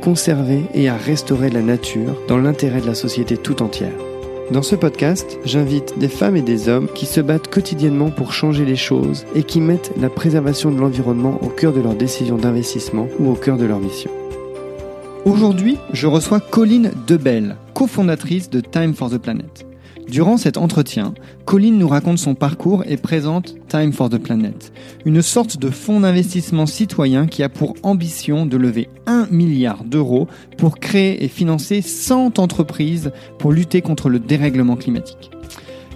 conserver 0.00 0.62
et 0.74 0.88
à 0.88 0.96
restaurer 0.96 1.50
la 1.50 1.62
nature 1.62 2.16
dans 2.28 2.38
l'intérêt 2.38 2.80
de 2.80 2.86
la 2.86 2.94
société 2.94 3.36
tout 3.36 3.62
entière. 3.62 3.92
Dans 4.52 4.62
ce 4.62 4.76
podcast, 4.76 5.38
j'invite 5.44 5.98
des 5.98 6.08
femmes 6.08 6.36
et 6.36 6.42
des 6.42 6.68
hommes 6.68 6.88
qui 6.94 7.04
se 7.04 7.20
battent 7.20 7.48
quotidiennement 7.48 8.10
pour 8.10 8.32
changer 8.32 8.64
les 8.64 8.76
choses 8.76 9.26
et 9.34 9.42
qui 9.42 9.60
mettent 9.60 9.92
la 10.00 10.08
préservation 10.08 10.70
de 10.70 10.78
l'environnement 10.78 11.40
au 11.42 11.48
cœur 11.48 11.72
de 11.72 11.80
leurs 11.80 11.96
décisions 11.96 12.36
d'investissement 12.36 13.08
ou 13.18 13.30
au 13.30 13.34
cœur 13.34 13.56
de 13.56 13.64
leur 13.64 13.80
mission. 13.80 14.10
Aujourd'hui, 15.24 15.78
je 15.92 16.06
reçois 16.06 16.38
Colline 16.38 16.92
Debelle, 17.08 17.56
cofondatrice 17.74 18.48
de 18.48 18.60
Time 18.60 18.94
for 18.94 19.10
the 19.10 19.18
Planet. 19.18 19.65
Durant 20.08 20.36
cet 20.36 20.56
entretien, 20.56 21.14
Colline 21.46 21.78
nous 21.78 21.88
raconte 21.88 22.18
son 22.18 22.36
parcours 22.36 22.84
et 22.86 22.96
présente 22.96 23.56
Time 23.66 23.92
for 23.92 24.08
the 24.08 24.18
Planet, 24.18 24.72
une 25.04 25.20
sorte 25.20 25.58
de 25.58 25.68
fonds 25.68 25.98
d'investissement 25.98 26.66
citoyen 26.66 27.26
qui 27.26 27.42
a 27.42 27.48
pour 27.48 27.74
ambition 27.82 28.46
de 28.46 28.56
lever 28.56 28.88
1 29.06 29.26
milliard 29.32 29.82
d'euros 29.82 30.28
pour 30.58 30.78
créer 30.78 31.24
et 31.24 31.28
financer 31.28 31.82
100 31.82 32.38
entreprises 32.38 33.10
pour 33.40 33.50
lutter 33.50 33.82
contre 33.82 34.08
le 34.08 34.20
dérèglement 34.20 34.76
climatique. 34.76 35.32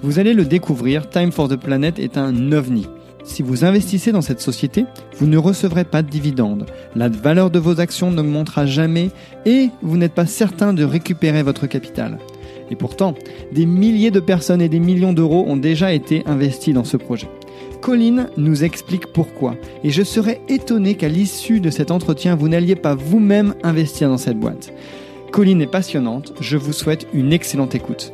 Vous 0.03 0.19
allez 0.19 0.35
le 0.35 0.45
découvrir, 0.45 1.09
Time 1.09 1.31
for 1.31 1.49
the 1.49 1.57
Planet 1.57 2.01
est 2.01 2.19
un 2.19 2.51
ovni. 2.51 2.89
Si 3.23 3.45
vous 3.45 3.65
investissez 3.65 4.11
dans 4.11 4.23
cette 4.23 4.41
société, 4.41 4.87
vous 5.19 5.29
ne 5.29 5.39
recevrez 5.39 5.85
pas 5.85 6.03
de 6.03 6.09
dividendes, 6.09 6.67
la 6.97 7.09
valeur 7.09 7.51
de 7.51 7.61
vos 7.61 7.79
actions 7.79 8.11
n'augmentera 8.11 8.67
jamais 8.67 9.11
et 9.47 9.69
vous 9.83 9.97
n'êtes 9.97 10.15
pas 10.15 10.27
certain 10.27 10.73
de 10.73 10.83
récupérer 10.83 11.45
votre 11.45 11.69
capital. 11.69 12.19
Et 12.71 12.77
pourtant, 12.77 13.15
des 13.53 13.67
milliers 13.67 14.11
de 14.11 14.21
personnes 14.21 14.63
et 14.63 14.69
des 14.69 14.81
millions 14.81 15.13
d'euros 15.13 15.45
ont 15.47 15.57
déjà 15.57 15.93
été 15.93 16.23
investis 16.27 16.75
dans 16.75 16.85
ce 16.85 16.97
projet. 16.97 17.29
Colline 17.81 18.29
nous 18.37 18.63
explique 18.63 19.07
pourquoi, 19.07 19.57
et 19.85 19.91
je 19.91 20.03
serais 20.03 20.41
étonné 20.49 20.95
qu'à 20.95 21.09
l'issue 21.09 21.61
de 21.61 21.71
cet 21.71 21.91
entretien, 21.91 22.37
vous 22.37 22.49
n'alliez 22.49 22.77
pas 22.77 22.95
vous-même 22.95 23.55
investir 23.63 24.09
dans 24.09 24.19
cette 24.19 24.39
boîte. 24.39 24.73
Colline 25.33 25.63
est 25.63 25.67
passionnante, 25.67 26.35
je 26.41 26.57
vous 26.57 26.73
souhaite 26.73 27.07
une 27.15 27.33
excellente 27.33 27.75
écoute. 27.75 28.13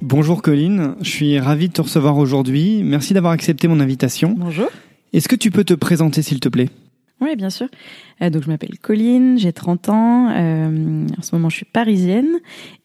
Bonjour 0.00 0.40
Colline, 0.40 0.94
je 1.02 1.10
suis 1.10 1.38
ravi 1.38 1.68
de 1.68 1.74
te 1.74 1.82
recevoir 1.82 2.16
aujourd'hui. 2.16 2.82
Merci 2.82 3.12
d'avoir 3.12 3.34
accepté 3.34 3.68
mon 3.68 3.80
invitation. 3.80 4.34
Bonjour. 4.38 4.68
Est-ce 5.12 5.28
que 5.28 5.36
tu 5.36 5.50
peux 5.50 5.64
te 5.64 5.74
présenter 5.74 6.22
s'il 6.22 6.40
te 6.40 6.48
plaît? 6.48 6.70
Oui, 7.20 7.36
bien 7.36 7.50
sûr. 7.50 7.68
Euh, 8.22 8.30
donc 8.30 8.42
je 8.44 8.48
m'appelle 8.48 8.78
Colline, 8.78 9.38
j'ai 9.38 9.52
30 9.52 9.88
ans. 9.90 10.30
Euh, 10.30 11.06
en 11.18 11.22
ce 11.22 11.34
moment, 11.34 11.50
je 11.50 11.56
suis 11.56 11.66
parisienne 11.66 12.38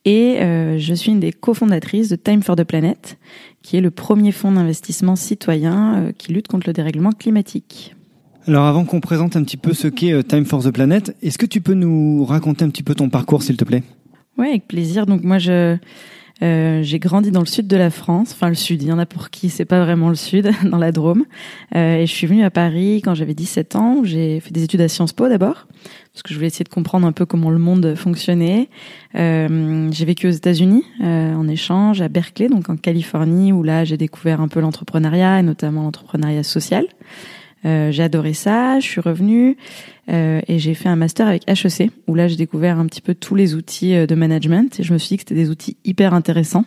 et 0.04 0.42
euh, 0.42 0.78
je 0.78 0.94
suis 0.94 1.12
une 1.12 1.20
des 1.22 1.32
cofondatrices 1.32 2.10
de 2.10 2.16
Time 2.16 2.44
for 2.44 2.56
the 2.56 2.64
Planet, 2.64 3.18
qui 3.62 3.78
est 3.78 3.82
le 3.82 3.92
premier 3.92 4.32
fonds 4.32 4.52
d'investissement 4.52 5.16
citoyen 5.16 6.12
qui 6.18 6.34
lutte 6.34 6.48
contre 6.48 6.68
le 6.68 6.74
dérèglement 6.74 7.12
climatique. 7.12 7.96
Alors 8.48 8.66
avant 8.66 8.86
qu'on 8.86 9.00
présente 9.00 9.36
un 9.36 9.44
petit 9.44 9.58
peu 9.58 9.74
ce 9.74 9.88
qu'est 9.88 10.22
Time 10.28 10.46
for 10.46 10.64
the 10.64 10.72
Planet, 10.72 11.16
est-ce 11.22 11.38
que 11.38 11.46
tu 11.46 11.62
peux 11.62 11.74
nous 11.74 12.26
raconter 12.26 12.66
un 12.66 12.70
petit 12.70 12.84
peu 12.84 12.94
ton 12.94 13.10
parcours, 13.10 13.42
s'il 13.42 13.58
te 13.58 13.66
plaît? 13.66 13.84
Oui, 14.38 14.50
avec 14.50 14.68
plaisir. 14.68 15.06
Donc 15.06 15.24
moi, 15.24 15.40
je 15.40 15.78
euh, 16.42 16.84
j'ai 16.84 17.00
grandi 17.00 17.32
dans 17.32 17.40
le 17.40 17.46
sud 17.46 17.68
de 17.68 17.78
la 17.78 17.90
France, 17.90 18.32
enfin 18.34 18.50
le 18.50 18.56
sud, 18.56 18.82
il 18.84 18.90
y 18.90 18.92
en 18.92 19.00
a 19.00 19.06
pour 19.06 19.30
qui 19.30 19.50
c'est 19.50 19.66
pas 19.66 19.84
vraiment 19.84 20.10
le 20.10 20.16
sud, 20.16 20.52
dans 20.70 20.78
la 20.78 20.92
Drôme. 20.92 21.26
Euh, 21.76 21.98
et 21.98 22.06
je 22.06 22.12
suis 22.12 22.28
venue 22.28 22.44
à 22.44 22.50
Paris 22.50 23.02
quand 23.04 23.16
j'avais 23.16 23.34
17 23.34 23.76
ans, 23.76 24.02
j'ai 24.04 24.42
fait 24.42 24.52
des 24.52 24.64
études 24.64 24.82
à 24.82 24.90
Sciences 24.90 25.14
Po 25.14 25.30
d'abord, 25.30 25.68
parce 26.14 26.24
que 26.24 26.30
je 26.30 26.36
voulais 26.36 26.48
essayer 26.48 26.66
de 26.66 26.70
comprendre 26.70 27.08
un 27.08 27.14
peu 27.14 27.26
comment 27.26 27.50
le 27.50 27.58
monde 27.58 27.96
fonctionnait. 27.96 28.70
Euh, 29.16 29.90
j'ai 29.92 30.06
vécu 30.06 30.28
aux 30.28 30.32
États-Unis 30.32 30.84
euh, 31.02 31.34
en 31.34 31.48
échange 31.48 32.02
à 32.02 32.10
Berkeley, 32.10 32.50
donc 32.50 32.70
en 32.70 32.76
Californie, 32.76 33.54
où 33.54 33.64
là 33.64 33.86
j'ai 33.86 33.98
découvert 33.98 34.42
un 34.42 34.50
peu 34.50 34.60
l'entrepreneuriat 34.60 35.40
et 35.40 35.44
notamment 35.44 35.84
l'entrepreneuriat 35.84 36.44
social. 36.44 36.86
Euh, 37.66 37.92
j'ai 37.92 38.04
adoré 38.04 38.34
ça, 38.34 38.80
je 38.80 38.86
suis 38.86 39.02
revenue 39.02 39.58
euh, 40.10 40.42
et 40.48 40.60
j'ai 40.60 40.76
fait 40.76 40.90
un 40.90 40.96
master 40.96 41.28
avec 41.28 41.50
HEC 41.50 41.90
où 42.08 42.14
là 42.14 42.28
j'ai 42.28 42.36
découvert 42.36 42.78
un 42.78 42.86
petit 42.86 43.02
peu 43.02 43.16
tous 43.16 43.34
les 43.34 43.56
outils 43.56 43.96
euh, 43.96 44.06
de 44.06 44.14
management 44.14 44.80
et 44.80 44.84
je 44.84 44.94
me 44.94 45.00
suis 45.00 45.10
dit 45.10 45.18
que 45.18 45.22
c'était 45.22 45.36
des 45.36 45.50
outils 45.50 45.78
hyper 45.84 46.14
intéressants 46.14 46.66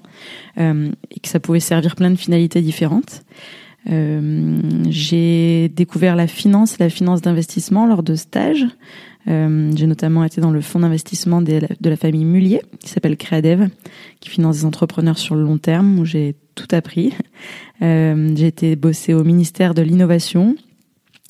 euh, 0.58 0.90
et 1.14 1.20
que 1.20 1.28
ça 1.28 1.38
pouvait 1.38 1.60
servir 1.60 1.94
plein 1.94 2.10
de 2.10 2.16
finalités 2.16 2.60
différentes. 2.62 3.22
Euh, 3.88 4.58
j'ai 4.88 5.68
découvert 5.68 6.16
la 6.16 6.26
finance, 6.26 6.78
la 6.80 6.90
finance 6.90 7.22
d'investissement 7.22 7.86
lors 7.86 8.02
de 8.02 8.14
stages. 8.14 8.66
J'ai 9.26 9.86
notamment 9.86 10.24
été 10.24 10.40
dans 10.40 10.50
le 10.50 10.62
fonds 10.62 10.78
d'investissement 10.80 11.42
de 11.42 11.60
la 11.82 11.96
famille 11.96 12.24
Mullier, 12.24 12.62
qui 12.80 12.88
s'appelle 12.88 13.18
Créadev, 13.18 13.68
qui 14.20 14.30
finance 14.30 14.60
des 14.60 14.64
entrepreneurs 14.64 15.18
sur 15.18 15.34
le 15.34 15.42
long 15.42 15.58
terme, 15.58 15.98
où 15.98 16.06
j'ai 16.06 16.34
tout 16.54 16.68
appris. 16.72 17.12
J'ai 17.82 18.46
été 18.46 18.74
bosser 18.74 19.12
au 19.12 19.24
ministère 19.24 19.74
de 19.74 19.82
l'innovation, 19.82 20.56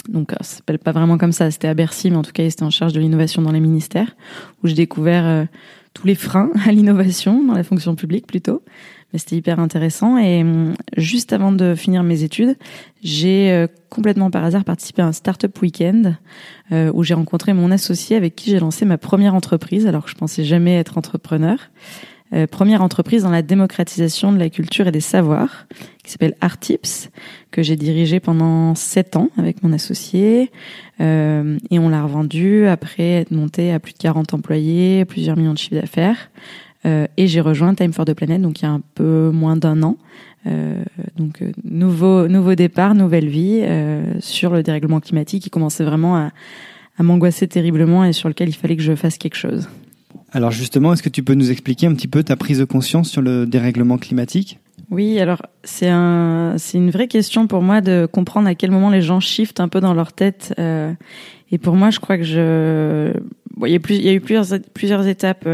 donc 0.09 0.33
ça 0.41 0.57
s'appelle 0.57 0.79
pas 0.79 0.93
vraiment 0.93 1.19
comme 1.19 1.33
ça, 1.33 1.51
c'était 1.51 1.69
à 1.69 1.75
Bercy, 1.75 2.11
mais 2.11 2.17
en 2.17 2.23
tout 2.23 2.33
cas, 2.33 2.49
c'était 2.49 2.63
en 2.63 2.71
charge 2.71 2.93
de 2.93 3.01
l'innovation 3.01 3.43
dans 3.43 3.53
les 3.53 3.61
ministères, 3.61 4.17
où 4.63 4.69
j'ai 4.69 4.75
découvert 4.75 5.27
euh, 5.27 5.45
tous 5.95 6.07
les 6.07 6.15
freins 6.15 6.51
à 6.67 6.73
l'innovation 6.73 7.45
dans 7.45 7.55
la 7.55 7.65
fonction 7.65 7.95
publique 7.95 8.27
plutôt. 8.27 8.63
Mais 9.13 9.19
c'était 9.19 9.37
hyper 9.37 9.59
intéressant. 9.59 10.19
Et 10.19 10.43
hum, 10.43 10.75
juste 10.97 11.33
avant 11.33 11.51
de 11.51 11.75
finir 11.75 12.03
mes 12.03 12.23
études, 12.23 12.57
j'ai 13.03 13.51
euh, 13.51 13.67
complètement 13.89 14.31
par 14.31 14.45
hasard 14.45 14.65
participé 14.65 15.03
à 15.03 15.07
un 15.07 15.13
startup 15.13 15.61
week-end 15.63 16.15
euh, 16.73 16.91
où 16.95 17.03
j'ai 17.05 17.15
rencontré 17.15 17.53
mon 17.53 17.71
associé 17.71 18.17
avec 18.17 18.37
qui 18.37 18.51
j'ai 18.51 18.61
lancé 18.61 18.85
ma 18.85 18.99
première 18.99 19.35
entreprise, 19.35 19.87
alors 19.87 20.05
que 20.05 20.11
je 20.11 20.17
pensais 20.17 20.45
jamais 20.45 20.77
être 20.77 20.99
entrepreneur. 20.99 21.59
Euh, 22.35 22.47
première 22.47 22.83
entreprise 22.83 23.23
dans 23.23 23.31
la 23.31 23.43
démocratisation 23.43 24.33
de 24.33 24.39
la 24.39 24.51
culture 24.51 24.87
et 24.87 24.93
des 24.93 25.01
savoirs, 25.01 25.67
qui 26.05 26.13
s'appelle 26.13 26.35
Artips, 26.41 27.11
que 27.51 27.63
j'ai 27.63 27.77
dirigé 27.77 28.21
pendant 28.21 28.75
sept 28.75 29.17
ans 29.17 29.29
avec 29.37 29.63
mon 29.63 29.73
associé. 29.73 30.51
Euh, 31.01 31.59
et 31.71 31.79
on 31.79 31.89
l'a 31.89 32.03
revendu 32.03 32.67
après 32.67 33.11
être 33.11 33.31
monté 33.31 33.73
à 33.73 33.79
plus 33.79 33.93
de 33.93 33.99
40 33.99 34.35
employés, 34.35 35.05
plusieurs 35.05 35.37
millions 35.37 35.53
de 35.53 35.59
chiffres 35.59 35.81
d'affaires. 35.81 36.31
Euh, 36.87 37.07
et 37.17 37.27
j'ai 37.27 37.41
rejoint 37.41 37.75
Time 37.75 37.93
for 37.93 38.05
the 38.05 38.15
Planet, 38.15 38.41
donc 38.41 38.61
il 38.61 38.65
y 38.65 38.69
a 38.69 38.71
un 38.71 38.83
peu 38.95 39.31
moins 39.33 39.57
d'un 39.57 39.83
an. 39.83 39.97
Euh, 40.47 40.83
donc 41.17 41.43
nouveau 41.65 42.29
nouveau 42.29 42.55
départ, 42.55 42.95
nouvelle 42.95 43.29
vie 43.29 43.65
sur 44.21 44.53
le 44.53 44.63
dérèglement 44.63 45.01
climatique 45.01 45.43
qui 45.43 45.51
commençait 45.51 45.85
vraiment 45.85 46.17
à, 46.17 46.31
à 46.97 47.03
m'angoisser 47.03 47.49
terriblement 47.49 48.05
et 48.05 48.13
sur 48.13 48.29
lequel 48.29 48.49
il 48.49 48.55
fallait 48.55 48.77
que 48.77 48.83
je 48.83 48.95
fasse 48.95 49.19
quelque 49.19 49.37
chose. 49.37 49.69
Alors 50.33 50.51
justement, 50.51 50.93
est-ce 50.93 51.03
que 51.03 51.09
tu 51.09 51.23
peux 51.23 51.35
nous 51.35 51.51
expliquer 51.51 51.87
un 51.87 51.95
petit 51.95 52.09
peu 52.09 52.23
ta 52.23 52.37
prise 52.37 52.59
de 52.59 52.65
conscience 52.65 53.11
sur 53.11 53.23
le 53.23 53.47
dérèglement 53.47 53.99
climatique? 53.99 54.59
Oui, 54.91 55.19
alors 55.19 55.43
c'est 55.65 55.89
un, 55.89 56.55
c'est 56.57 56.79
une 56.79 56.91
vraie 56.91 57.09
question 57.09 57.47
pour 57.47 57.63
moi 57.63 57.81
de 57.81 58.09
comprendre 58.11 58.49
à 58.49 58.55
quel 58.55 58.71
moment 58.71 58.91
les 58.91 59.03
gens 59.03 59.21
shiftent 59.21 59.61
un 59.61 59.69
peu 59.69 59.81
dans 59.81 59.95
leur 59.95 60.13
tête. 60.13 60.55
Euh, 60.59 60.93
et 61.51 61.59
pour 61.59 61.75
moi, 61.75 61.91
je 61.91 61.99
crois 61.99 62.17
que 62.17 62.25
je, 62.25 63.13
bon, 63.57 63.67
il 63.67 63.73
y 63.73 64.09
a 64.09 64.13
eu 64.13 64.21
plusieurs 64.21 64.47
plusieurs 64.73 65.07
étapes. 65.07 65.49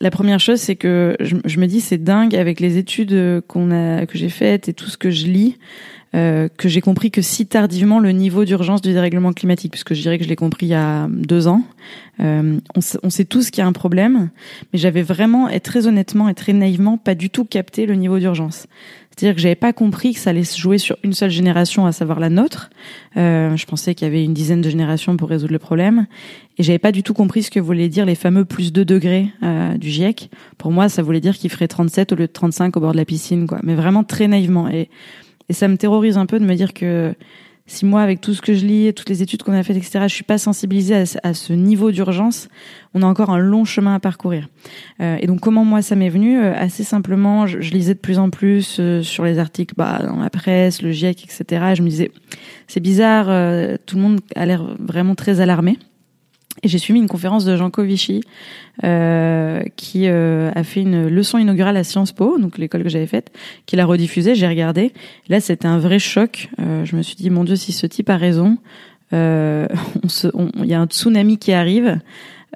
La 0.00 0.10
première 0.10 0.38
chose, 0.40 0.60
c'est 0.60 0.76
que 0.76 1.16
je, 1.20 1.36
je 1.44 1.60
me 1.60 1.66
dis 1.66 1.80
c'est 1.80 1.98
dingue 1.98 2.36
avec 2.36 2.60
les 2.60 2.78
études 2.78 3.42
qu'on 3.46 3.70
a 3.70 4.06
que 4.06 4.16
j'ai 4.16 4.28
faites 4.28 4.68
et 4.68 4.72
tout 4.72 4.86
ce 4.86 4.96
que 4.96 5.10
je 5.10 5.26
lis. 5.26 5.56
Euh, 6.14 6.48
que 6.56 6.70
j'ai 6.70 6.80
compris 6.80 7.10
que 7.10 7.20
si 7.20 7.46
tardivement 7.46 7.98
le 7.98 8.12
niveau 8.12 8.46
d'urgence 8.46 8.80
du 8.80 8.92
dérèglement 8.94 9.34
climatique, 9.34 9.72
puisque 9.72 9.92
je 9.92 10.00
dirais 10.00 10.16
que 10.16 10.24
je 10.24 10.28
l'ai 10.28 10.36
compris 10.36 10.66
il 10.66 10.70
y 10.70 10.74
a 10.74 11.06
deux 11.10 11.48
ans. 11.48 11.62
Euh, 12.20 12.58
on, 12.74 13.10
sait, 13.10 13.24
tous 13.26 13.50
qu'il 13.50 13.60
y 13.62 13.64
a 13.64 13.66
un 13.66 13.72
problème, 13.72 14.30
mais 14.72 14.78
j'avais 14.78 15.02
vraiment, 15.02 15.48
et 15.48 15.60
très 15.60 15.86
honnêtement 15.86 16.28
et 16.28 16.34
très 16.34 16.54
naïvement, 16.54 16.96
pas 16.96 17.14
du 17.14 17.28
tout 17.28 17.44
capté 17.44 17.84
le 17.84 17.94
niveau 17.94 18.18
d'urgence. 18.18 18.66
C'est-à-dire 19.10 19.34
que 19.34 19.40
j'avais 19.40 19.54
pas 19.54 19.72
compris 19.72 20.14
que 20.14 20.20
ça 20.20 20.30
allait 20.30 20.44
se 20.44 20.58
jouer 20.58 20.78
sur 20.78 20.96
une 21.02 21.12
seule 21.12 21.30
génération, 21.30 21.86
à 21.86 21.92
savoir 21.92 22.20
la 22.20 22.30
nôtre. 22.30 22.70
Euh, 23.16 23.56
je 23.56 23.66
pensais 23.66 23.94
qu'il 23.94 24.06
y 24.06 24.10
avait 24.10 24.24
une 24.24 24.32
dizaine 24.32 24.60
de 24.60 24.70
générations 24.70 25.16
pour 25.16 25.28
résoudre 25.28 25.52
le 25.52 25.58
problème, 25.58 26.06
et 26.56 26.62
j'avais 26.62 26.78
pas 26.78 26.92
du 26.92 27.02
tout 27.02 27.14
compris 27.14 27.42
ce 27.42 27.50
que 27.50 27.60
voulaient 27.60 27.88
dire 27.88 28.06
les 28.06 28.14
fameux 28.14 28.44
plus 28.44 28.72
2 28.72 28.84
degrés 28.84 29.28
euh, 29.42 29.76
du 29.76 29.90
GIEC. 29.90 30.30
Pour 30.56 30.72
moi, 30.72 30.88
ça 30.88 31.02
voulait 31.02 31.20
dire 31.20 31.36
qu'il 31.36 31.50
ferait 31.50 31.68
37 31.68 32.12
au 32.12 32.16
lieu 32.16 32.26
de 32.26 32.32
35 32.32 32.76
au 32.76 32.80
bord 32.80 32.92
de 32.92 32.96
la 32.96 33.04
piscine, 33.04 33.46
quoi. 33.46 33.58
Mais 33.62 33.74
vraiment 33.74 34.04
très 34.04 34.26
naïvement. 34.26 34.68
Et 34.68 34.88
et 35.48 35.52
ça 35.52 35.68
me 35.68 35.76
terrorise 35.76 36.18
un 36.18 36.26
peu 36.26 36.38
de 36.38 36.44
me 36.44 36.54
dire 36.54 36.72
que 36.72 37.14
si 37.68 37.84
moi, 37.84 38.00
avec 38.00 38.22
tout 38.22 38.32
ce 38.32 38.40
que 38.40 38.54
je 38.54 38.64
lis, 38.64 38.92
toutes 38.94 39.10
les 39.10 39.22
études 39.22 39.42
qu'on 39.42 39.52
a 39.52 39.62
faites, 39.62 39.76
etc., 39.76 40.00
je 40.04 40.14
suis 40.14 40.24
pas 40.24 40.38
sensibilisée 40.38 41.04
à, 41.22 41.34
ce 41.34 41.52
niveau 41.52 41.92
d'urgence, 41.92 42.48
on 42.94 43.02
a 43.02 43.06
encore 43.06 43.28
un 43.28 43.38
long 43.38 43.66
chemin 43.66 43.94
à 43.94 44.00
parcourir. 44.00 44.48
Euh, 45.00 45.18
et 45.20 45.26
donc, 45.26 45.40
comment 45.40 45.66
moi 45.66 45.82
ça 45.82 45.94
m'est 45.94 46.08
venu 46.08 46.40
euh, 46.40 46.54
Assez 46.56 46.82
simplement, 46.82 47.46
je, 47.46 47.60
je, 47.60 47.70
lisais 47.72 47.92
de 47.92 47.98
plus 47.98 48.18
en 48.18 48.30
plus 48.30 48.78
euh, 48.80 49.02
sur 49.02 49.22
les 49.24 49.38
articles 49.38 49.74
bah, 49.76 50.00
dans 50.02 50.16
la 50.16 50.30
presse, 50.30 50.80
le 50.80 50.92
GIEC, 50.92 51.24
etc. 51.24 51.66
Et 51.72 51.74
je 51.74 51.82
me 51.82 51.90
disais, 51.90 52.10
c'est 52.68 52.80
bizarre, 52.80 53.26
euh, 53.28 53.76
tout 53.84 53.96
le 53.96 54.02
monde 54.02 54.20
a 54.34 54.46
l'air 54.46 54.64
vraiment 54.80 55.14
très 55.14 55.40
alarmé. 55.40 55.78
Et 56.62 56.68
j'ai 56.68 56.78
suivi 56.78 56.98
une 56.98 57.08
conférence 57.08 57.44
de 57.44 57.56
Jean 57.56 57.70
Covici 57.70 58.22
euh, 58.84 59.62
qui 59.76 60.08
euh, 60.08 60.50
a 60.54 60.64
fait 60.64 60.80
une 60.80 61.08
leçon 61.08 61.38
inaugurale 61.38 61.76
à 61.76 61.84
Sciences 61.84 62.12
Po, 62.12 62.38
donc 62.38 62.58
l'école 62.58 62.82
que 62.82 62.88
j'avais 62.88 63.06
faite, 63.06 63.30
qui 63.66 63.76
l'a 63.76 63.86
rediffusée. 63.86 64.34
J'ai 64.34 64.48
regardé. 64.48 64.92
Là, 65.28 65.40
c'était 65.40 65.68
un 65.68 65.78
vrai 65.78 65.98
choc. 65.98 66.48
Euh, 66.60 66.84
je 66.84 66.96
me 66.96 67.02
suis 67.02 67.16
dit, 67.16 67.30
mon 67.30 67.44
Dieu, 67.44 67.56
si 67.56 67.72
ce 67.72 67.86
type 67.86 68.10
a 68.10 68.16
raison, 68.16 68.58
euh, 69.12 69.66
il 70.56 70.66
y 70.66 70.74
a 70.74 70.80
un 70.80 70.86
tsunami 70.86 71.38
qui 71.38 71.52
arrive 71.52 71.98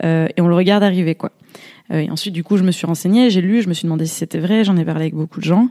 euh, 0.04 0.28
et 0.36 0.40
on 0.40 0.48
le 0.48 0.54
regarde 0.54 0.82
arriver, 0.82 1.14
quoi. 1.14 1.32
Euh, 1.92 2.00
et 2.00 2.10
ensuite, 2.10 2.34
du 2.34 2.44
coup, 2.44 2.56
je 2.56 2.64
me 2.64 2.70
suis 2.70 2.86
renseignée, 2.86 3.30
j'ai 3.30 3.40
lu, 3.40 3.62
je 3.62 3.68
me 3.68 3.74
suis 3.74 3.84
demandé 3.84 4.06
si 4.06 4.14
c'était 4.14 4.38
vrai. 4.38 4.64
J'en 4.64 4.76
ai 4.76 4.84
parlé 4.84 5.02
avec 5.02 5.14
beaucoup 5.14 5.40
de 5.40 5.44
gens. 5.44 5.68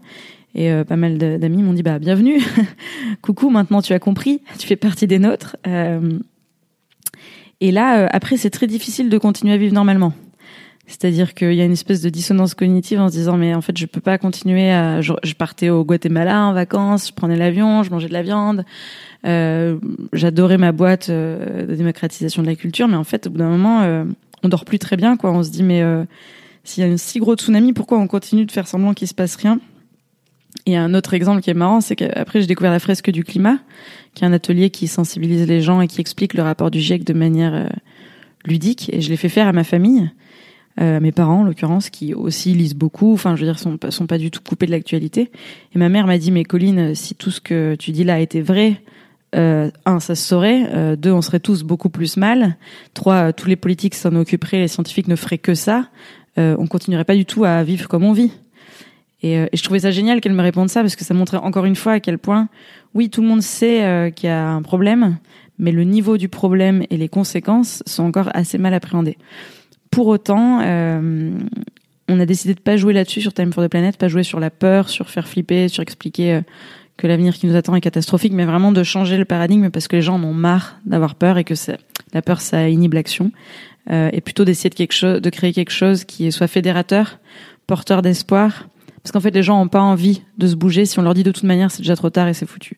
Et 0.54 0.70
pas 0.84 0.98
mal 0.98 1.18
d'amis 1.18 1.64
m'ont 1.64 1.72
dit 1.72 1.82
bah 1.82 1.98
bienvenue, 1.98 2.42
coucou, 3.22 3.50
maintenant 3.50 3.82
tu 3.82 3.94
as 3.94 4.00
compris, 4.00 4.42
tu 4.60 4.68
fais 4.68 4.76
partie 4.76 5.08
des 5.08 5.18
nôtres. 5.18 5.56
Euh, 5.66 6.20
et 7.62 7.72
là, 7.72 8.00
euh, 8.00 8.08
après, 8.12 8.36
c'est 8.36 8.50
très 8.50 8.68
difficile 8.68 9.10
de 9.10 9.18
continuer 9.18 9.54
à 9.54 9.58
vivre 9.58 9.74
normalement. 9.74 10.14
C'est-à-dire 10.92 11.34
qu'il 11.34 11.54
y 11.54 11.62
a 11.62 11.64
une 11.64 11.72
espèce 11.72 12.02
de 12.02 12.10
dissonance 12.10 12.54
cognitive 12.54 13.00
en 13.00 13.08
se 13.08 13.14
disant 13.14 13.38
mais 13.38 13.54
en 13.54 13.62
fait 13.62 13.78
je 13.78 13.86
peux 13.86 14.02
pas 14.02 14.18
continuer 14.18 14.72
à 14.72 15.00
je, 15.00 15.14
partais 15.38 15.70
au 15.70 15.86
Guatemala 15.86 16.48
en 16.48 16.54
vacances, 16.54 17.08
je 17.08 17.14
prenais 17.14 17.38
l'avion, 17.38 17.82
je 17.84 17.92
mangeais 17.92 18.10
de 18.10 18.14
la 18.14 18.24
viande, 18.24 18.66
euh, 19.26 19.78
j'adorais 20.12 20.58
ma 20.58 20.74
boîte 20.74 21.08
euh, 21.10 21.66
de 21.66 21.76
démocratisation 21.76 22.42
de 22.42 22.48
la 22.48 22.56
culture, 22.56 22.90
mais 22.90 22.98
en 22.98 23.06
fait 23.06 23.28
au 23.28 23.30
bout 23.30 23.38
d'un 23.38 23.50
moment 23.50 23.84
euh, 23.84 24.04
on 24.44 24.50
dort 24.50 24.66
plus 24.66 24.80
très 24.80 24.98
bien 24.98 25.16
quoi. 25.16 25.32
On 25.32 25.44
se 25.44 25.50
dit 25.50 25.64
mais 25.64 25.82
euh, 25.82 26.04
s'il 26.66 26.84
y 26.84 26.88
a 26.88 26.92
un 26.92 26.98
si 26.98 27.20
gros 27.20 27.36
tsunami, 27.36 27.72
pourquoi 27.72 27.98
on 27.98 28.08
continue 28.08 28.46
de 28.46 28.52
faire 28.52 28.68
semblant 28.68 28.94
qu'il 28.94 29.08
se 29.08 29.14
passe 29.14 29.36
rien? 29.36 29.60
Et 30.66 30.78
un 30.78 30.94
autre 30.94 31.14
exemple 31.14 31.42
qui 31.42 31.50
est 31.50 31.56
marrant, 31.56 31.82
c'est 31.82 31.96
qu'après 31.96 32.42
j'ai 32.42 32.48
découvert 32.48 32.72
la 32.72 32.80
fresque 32.80 33.10
du 33.10 33.24
climat 33.24 33.58
qui 34.14 34.24
est 34.24 34.28
un 34.28 34.34
atelier 34.34 34.70
qui 34.70 34.88
sensibilise 34.88 35.48
les 35.48 35.62
gens 35.62 35.82
et 35.82 35.88
qui 35.88 36.02
explique 36.02 36.34
le 36.34 36.44
rapport 36.44 36.70
du 36.70 36.80
GIEC 36.80 37.06
de 37.06 37.14
manière 37.14 37.54
euh, 37.54 37.68
ludique. 38.46 38.90
Et 38.94 39.02
je 39.02 39.10
l'ai 39.10 39.16
fait 39.16 39.30
faire 39.30 39.48
à 39.48 39.54
ma 39.54 39.64
famille, 39.64 40.12
euh, 40.82 41.00
mes 41.00 41.14
parents 41.14 41.42
en 41.42 41.44
l'occurrence, 41.44 41.90
qui 41.90 42.14
aussi 42.14 42.54
lisent 42.54 42.76
beaucoup. 42.76 43.14
Enfin, 43.14 43.36
je 43.36 43.42
veux 43.42 43.48
dire, 43.48 43.60
sont 43.60 43.78
sont 43.90 44.08
pas 44.08 44.18
du 44.18 44.30
tout 44.30 44.42
coupés 44.46 44.66
de 44.66 44.72
l'actualité. 44.72 45.32
Et 45.74 45.80
ma 45.80 45.88
mère 45.88 46.08
m'a 46.08 46.18
dit, 46.18 46.32
mais 46.32 46.44
Colline, 46.44 46.94
si 46.94 47.16
tout 47.16 47.32
ce 47.32 47.40
que 47.40 47.76
tu 47.76 47.92
dis 47.92 48.04
là 48.04 48.20
était 48.20 48.42
vrai, 48.42 48.82
euh, 49.36 49.72
un, 49.86 50.00
ça 50.00 50.16
se 50.16 50.26
saurait. 50.28 50.68
Euh, 50.74 50.96
deux, 50.96 51.12
on 51.12 51.22
serait 51.22 51.40
tous 51.40 51.64
beaucoup 51.64 51.90
plus 51.90 52.18
mal. 52.18 52.58
Trois, 52.94 53.34
tous 53.34 53.48
les 53.48 53.56
politiques 53.56 53.96
s'en 53.96 54.16
occuperaient, 54.16 54.60
les 54.60 54.68
scientifiques 54.68 55.08
ne 55.08 55.16
feraient 55.16 55.38
que 55.38 55.56
ça. 55.56 55.88
Euh, 56.38 56.56
on 56.60 56.68
continuerait 56.68 57.06
pas 57.06 57.16
du 57.16 57.26
tout 57.26 57.44
à 57.44 57.64
vivre 57.64 57.88
comme 57.88 58.04
on 58.04 58.14
vit. 58.14 58.32
Et, 59.24 59.36
et 59.36 59.50
je 59.54 59.64
trouvais 59.64 59.80
ça 59.80 59.92
génial 59.92 60.20
qu'elle 60.20 60.34
me 60.34 60.42
réponde 60.42 60.70
ça 60.70 60.82
parce 60.82 60.96
que 60.96 61.04
ça 61.04 61.14
montrait 61.14 61.38
encore 61.38 61.66
une 61.66 61.76
fois 61.76 61.94
à 61.94 62.00
quel 62.00 62.18
point 62.18 62.50
oui, 62.94 63.10
tout 63.10 63.22
le 63.22 63.28
monde 63.28 63.42
sait 63.42 63.84
euh, 63.84 64.10
qu'il 64.10 64.28
y 64.28 64.32
a 64.32 64.50
un 64.50 64.62
problème, 64.62 65.18
mais 65.58 65.72
le 65.72 65.84
niveau 65.84 66.18
du 66.18 66.28
problème 66.28 66.84
et 66.90 66.98
les 66.98 67.08
conséquences 67.08 67.84
sont 67.86 68.04
encore 68.04 68.30
assez 68.34 68.58
mal 68.58 68.74
appréhendés. 68.74 69.18
Pour 69.92 70.08
autant, 70.08 70.60
euh, 70.62 71.32
on 72.10 72.20
a 72.20 72.26
décidé 72.26 72.54
de 72.54 72.60
pas 72.60 72.78
jouer 72.78 72.94
là-dessus 72.94 73.22
sur 73.22 73.34
Time 73.34 73.54
for 73.54 73.64
the 73.64 73.70
Planet, 73.70 73.98
pas 73.98 74.08
jouer 74.08 74.24
sur 74.24 74.40
la 74.40 74.50
peur, 74.50 74.90
sur 74.90 75.10
faire 75.10 75.28
flipper, 75.28 75.70
sur 75.70 75.82
expliquer 75.82 76.34
euh, 76.34 76.42
que 76.98 77.08
l'avenir 77.08 77.34
qui 77.34 77.48
nous 77.48 77.56
attend 77.56 77.76
est 77.76 77.82
catastrophique, 77.82 78.34
mais 78.34 78.46
vraiment 78.46 78.72
de 78.72 78.84
changer 78.84 79.18
le 79.18 79.26
paradigme 79.26 79.70
parce 79.70 79.88
que 79.88 79.96
les 79.96 80.02
gens 80.02 80.16
en 80.16 80.24
ont 80.24 80.34
marre 80.34 80.80
d'avoir 80.86 81.16
peur 81.16 81.38
et 81.38 81.44
que 81.44 81.54
la 82.14 82.22
peur 82.22 82.42
ça 82.42 82.68
inhibe 82.70 82.94
l'action, 82.94 83.32
euh, 83.90 84.10
et 84.12 84.22
plutôt 84.22 84.46
d'essayer 84.46 84.70
de 84.70 85.20
de 85.20 85.30
créer 85.30 85.54
quelque 85.54 85.72
chose 85.72 86.04
qui 86.04 86.32
soit 86.32 86.48
fédérateur, 86.48 87.20
porteur 87.68 88.02
d'espoir, 88.02 88.68
parce 89.04 89.12
qu'en 89.12 89.20
fait, 89.20 89.32
les 89.32 89.44
gens 89.44 89.58
n'ont 89.58 89.70
pas 89.70 89.82
envie 89.82 90.22
de 90.38 90.48
se 90.48 90.56
bouger 90.56 90.86
si 90.86 91.00
on 91.00 91.02
leur 91.02 91.14
dit 91.14 91.24
de 91.24 91.32
toute 91.32 91.44
manière 91.44 91.72
c'est 91.72 91.82
déjà 91.82 91.96
trop 91.96 92.10
tard 92.10 92.28
et 92.28 92.34
c'est 92.34 92.46
foutu. 92.46 92.78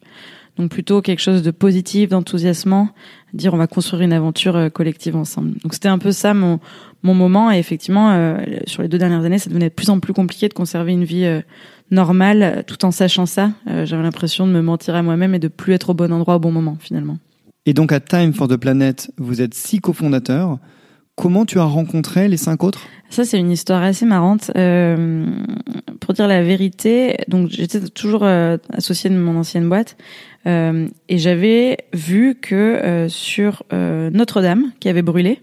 Donc 0.58 0.70
plutôt 0.70 1.02
quelque 1.02 1.20
chose 1.20 1.42
de 1.42 1.52
positif, 1.52 2.10
d'enthousiasmant, 2.10 2.90
dire 3.34 3.54
on 3.54 3.58
va 3.58 3.68
construire 3.68 4.04
une 4.04 4.14
aventure 4.14 4.56
euh, 4.56 4.70
collective 4.70 5.16
ensemble. 5.16 5.58
Donc 5.64 5.74
c'était 5.74 5.88
un 5.88 5.98
peu 5.98 6.12
ça 6.12 6.34
mon, 6.34 6.60
mon 7.02 7.16
moment 7.16 7.52
et 7.52 7.58
effectivement 7.58 8.12
euh, 8.12 8.38
sur 8.68 8.84
les 8.84 8.88
deux 8.88 9.00
dernières 9.00 9.26
années 9.26 9.40
ça 9.40 9.50
devenait 9.50 9.70
de 9.70 9.74
plus 9.74 9.90
en 9.90 10.00
plus 10.00 10.14
compliqué 10.14 10.48
de 10.50 10.54
conserver 10.54 10.92
une 10.92 11.06
vie 11.06 11.26
euh, 11.26 11.42
normale 11.90 12.64
tout 12.68 12.86
en 12.86 12.92
sachant 12.92 13.26
ça. 13.26 13.52
J'avais 13.66 14.04
l'impression 14.04 14.48
de 14.48 14.52
me 14.52 14.62
mentir 14.62 14.96
à 14.96 15.02
moi-même 15.02 15.36
et 15.36 15.40
de 15.40 15.48
plus 15.48 15.74
être 15.74 15.90
au 15.90 15.94
bon 15.94 16.12
endroit 16.14 16.36
au 16.36 16.40
bon 16.40 16.52
moment 16.52 16.78
finalement. 16.80 17.18
Et 17.66 17.74
donc 17.74 17.92
à 17.92 18.00
Time 18.00 18.34
for 18.34 18.48
the 18.48 18.58
Planet, 18.58 19.12
vous 19.18 19.42
êtes 19.42 19.54
six 19.54 19.80
cofondateurs. 19.80 20.60
Comment 21.16 21.46
tu 21.46 21.60
as 21.60 21.66
rencontré 21.66 22.28
les 22.28 22.38
cinq 22.38 22.64
autres? 22.64 22.88
Ça, 23.10 23.24
c'est 23.24 23.38
une 23.38 23.52
histoire 23.52 23.84
assez 23.84 24.06
marrante. 24.06 24.52
Euh, 24.58 25.28
pour 26.00 26.14
dire 26.14 26.28
la 26.28 26.44
vérité, 26.44 27.18
donc 27.28 27.50
j'étais 27.50 27.80
toujours 27.82 28.24
euh, 28.24 28.58
associée 28.72 29.10
de 29.10 29.16
mon 29.16 29.38
ancienne 29.38 29.70
boîte 29.70 29.96
euh, 30.46 30.88
et 31.10 31.18
j'avais 31.18 31.78
vu 31.94 32.36
que 32.36 32.56
euh, 32.56 33.10
sur 33.10 33.64
euh, 33.72 34.10
Notre-Dame, 34.12 34.72
qui 34.80 34.90
avait 34.90 35.02
brûlé, 35.02 35.40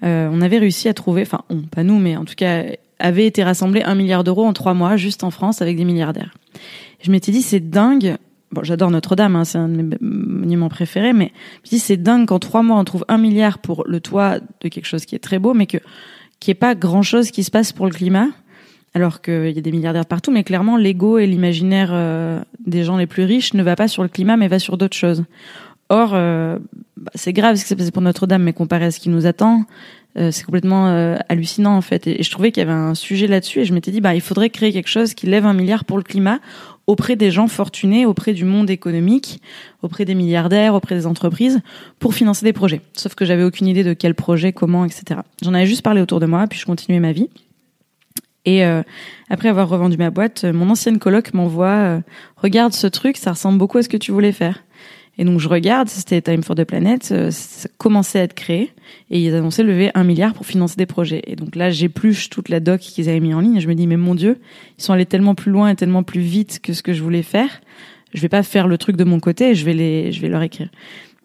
on 0.00 0.40
avait 0.40 0.58
réussi 0.58 0.88
à 0.88 0.94
trouver, 0.94 1.22
enfin, 1.22 1.40
on, 1.50 1.62
pas 1.62 1.82
nous, 1.82 1.98
mais 1.98 2.16
en 2.16 2.24
tout 2.24 2.36
cas, 2.36 2.62
avait 3.00 3.26
été 3.26 3.42
rassemblé 3.42 3.82
un 3.82 3.96
milliard 3.96 4.22
d'euros 4.22 4.46
en 4.46 4.52
trois 4.52 4.72
mois, 4.72 4.96
juste 4.96 5.24
en 5.24 5.32
France, 5.32 5.60
avec 5.60 5.76
des 5.76 5.84
milliardaires. 5.84 6.34
Je 7.02 7.10
m'étais 7.10 7.32
dit, 7.32 7.42
c'est 7.42 7.58
dingue 7.58 8.16
bon, 8.52 8.62
j'adore 8.62 8.90
Notre-Dame, 8.90 9.36
hein, 9.36 9.44
c'est 9.44 9.58
un 9.58 9.68
de 9.68 9.82
mes 9.82 9.96
monuments 10.00 10.68
préférés, 10.68 11.12
mais 11.12 11.32
je 11.64 11.70
dis 11.70 11.78
c'est 11.78 11.96
dingue 11.96 12.26
qu'en 12.26 12.38
trois 12.38 12.62
mois 12.62 12.78
on 12.78 12.84
trouve 12.84 13.04
un 13.08 13.18
milliard 13.18 13.58
pour 13.58 13.84
le 13.86 14.00
toit 14.00 14.38
de 14.60 14.68
quelque 14.68 14.86
chose 14.86 15.04
qui 15.04 15.14
est 15.14 15.20
très 15.20 15.38
beau, 15.38 15.54
mais 15.54 15.66
que 15.66 15.78
qui 16.40 16.50
est 16.50 16.54
pas 16.54 16.74
grand 16.74 17.02
chose 17.02 17.30
qui 17.30 17.42
se 17.42 17.50
passe 17.50 17.72
pour 17.72 17.86
le 17.86 17.92
climat, 17.92 18.28
alors 18.94 19.20
qu'il 19.20 19.50
y 19.50 19.58
a 19.58 19.60
des 19.60 19.72
milliardaires 19.72 20.06
partout, 20.06 20.30
mais 20.30 20.44
clairement 20.44 20.76
l'ego 20.76 21.18
et 21.18 21.26
l'imaginaire 21.26 21.90
euh, 21.92 22.40
des 22.64 22.84
gens 22.84 22.96
les 22.96 23.06
plus 23.06 23.24
riches 23.24 23.54
ne 23.54 23.62
va 23.62 23.76
pas 23.76 23.88
sur 23.88 24.02
le 24.02 24.08
climat, 24.08 24.36
mais 24.36 24.48
va 24.48 24.58
sur 24.58 24.78
d'autres 24.78 24.96
choses. 24.96 25.24
Or, 25.90 26.10
euh, 26.14 26.58
bah, 26.96 27.10
c'est 27.14 27.32
grave 27.32 27.56
ce 27.56 27.62
qui 27.62 27.68
s'est 27.68 27.76
passé 27.76 27.90
pour 27.90 28.02
Notre-Dame, 28.02 28.42
mais 28.42 28.52
comparé 28.52 28.86
à 28.86 28.90
ce 28.90 29.00
qui 29.00 29.08
nous 29.08 29.26
attend, 29.26 29.64
c'est 30.30 30.44
complètement 30.44 30.88
euh, 30.88 31.16
hallucinant 31.28 31.76
en 31.76 31.80
fait. 31.80 32.06
Et, 32.06 32.20
et, 32.20 32.22
je 32.22 32.30
trouvais 32.30 32.50
qu'il 32.52 32.60
y 32.60 32.66
avait 32.66 32.72
un 32.72 32.94
sujet 32.94 33.26
là-dessus, 33.26 33.60
et 33.60 33.64
je 33.64 33.72
m'étais 33.72 33.90
dit, 33.90 34.00
bah, 34.00 34.14
il 34.14 34.20
faudrait 34.20 34.50
créer 34.50 34.72
quelque 34.72 34.88
chose 34.88 35.14
qui 35.14 35.26
lève 35.26 35.46
un 35.46 35.54
milliard 35.54 35.84
pour 35.84 35.96
le 35.96 36.02
climat 36.02 36.40
auprès 36.88 37.16
des 37.16 37.30
gens 37.30 37.48
fortunés, 37.48 38.06
auprès 38.06 38.32
du 38.32 38.44
monde 38.44 38.70
économique, 38.70 39.42
auprès 39.82 40.06
des 40.06 40.14
milliardaires, 40.14 40.74
auprès 40.74 40.94
des 40.94 41.06
entreprises, 41.06 41.60
pour 41.98 42.14
financer 42.14 42.46
des 42.46 42.54
projets. 42.54 42.80
Sauf 42.94 43.14
que 43.14 43.26
j'avais 43.26 43.44
aucune 43.44 43.66
idée 43.66 43.84
de 43.84 43.92
quel 43.92 44.14
projet, 44.14 44.52
comment, 44.52 44.86
etc. 44.86 45.20
J'en 45.42 45.52
avais 45.52 45.66
juste 45.66 45.82
parlé 45.82 46.00
autour 46.00 46.18
de 46.18 46.26
moi, 46.26 46.46
puis 46.46 46.58
je 46.58 46.64
continuais 46.64 46.98
ma 46.98 47.12
vie. 47.12 47.28
Et 48.46 48.64
euh, 48.64 48.82
après 49.28 49.50
avoir 49.50 49.68
revendu 49.68 49.98
ma 49.98 50.08
boîte, 50.08 50.44
mon 50.44 50.70
ancienne 50.70 50.98
coloc 50.98 51.34
m'envoie 51.34 51.66
euh, 51.66 52.00
regarde 52.38 52.72
ce 52.72 52.86
truc, 52.86 53.18
ça 53.18 53.32
ressemble 53.32 53.58
beaucoup 53.58 53.76
à 53.76 53.82
ce 53.82 53.90
que 53.90 53.98
tu 53.98 54.10
voulais 54.10 54.32
faire. 54.32 54.64
Et 55.18 55.24
donc 55.24 55.40
je 55.40 55.48
regarde, 55.48 55.88
c'était 55.88 56.22
Time 56.22 56.44
for 56.44 56.54
the 56.54 56.64
Planet, 56.64 57.08
euh, 57.10 57.30
ça 57.32 57.68
commençait 57.76 58.20
à 58.20 58.22
être 58.22 58.34
créé 58.34 58.70
et 59.10 59.20
ils 59.20 59.34
annonçaient 59.34 59.64
lever 59.64 59.90
un 59.94 60.04
milliard 60.04 60.32
pour 60.32 60.46
financer 60.46 60.76
des 60.76 60.86
projets. 60.86 61.22
Et 61.26 61.34
donc 61.34 61.56
là, 61.56 61.70
j'épluche 61.70 62.30
toute 62.30 62.48
la 62.48 62.60
doc 62.60 62.80
qu'ils 62.80 63.08
avaient 63.08 63.18
mis 63.18 63.34
en 63.34 63.40
ligne 63.40 63.56
et 63.56 63.60
je 63.60 63.68
me 63.68 63.74
dis 63.74 63.88
mais 63.88 63.96
mon 63.96 64.14
Dieu, 64.14 64.38
ils 64.78 64.82
sont 64.82 64.92
allés 64.92 65.06
tellement 65.06 65.34
plus 65.34 65.50
loin 65.50 65.70
et 65.70 65.74
tellement 65.74 66.04
plus 66.04 66.20
vite 66.20 66.60
que 66.62 66.72
ce 66.72 66.82
que 66.82 66.92
je 66.92 67.02
voulais 67.02 67.24
faire. 67.24 67.60
Je 68.14 68.20
vais 68.22 68.28
pas 68.28 68.44
faire 68.44 68.68
le 68.68 68.78
truc 68.78 68.96
de 68.96 69.04
mon 69.04 69.18
côté, 69.18 69.54
je 69.54 69.64
vais 69.64 69.74
les, 69.74 70.12
je 70.12 70.20
vais 70.20 70.28
leur 70.28 70.42
écrire. 70.42 70.68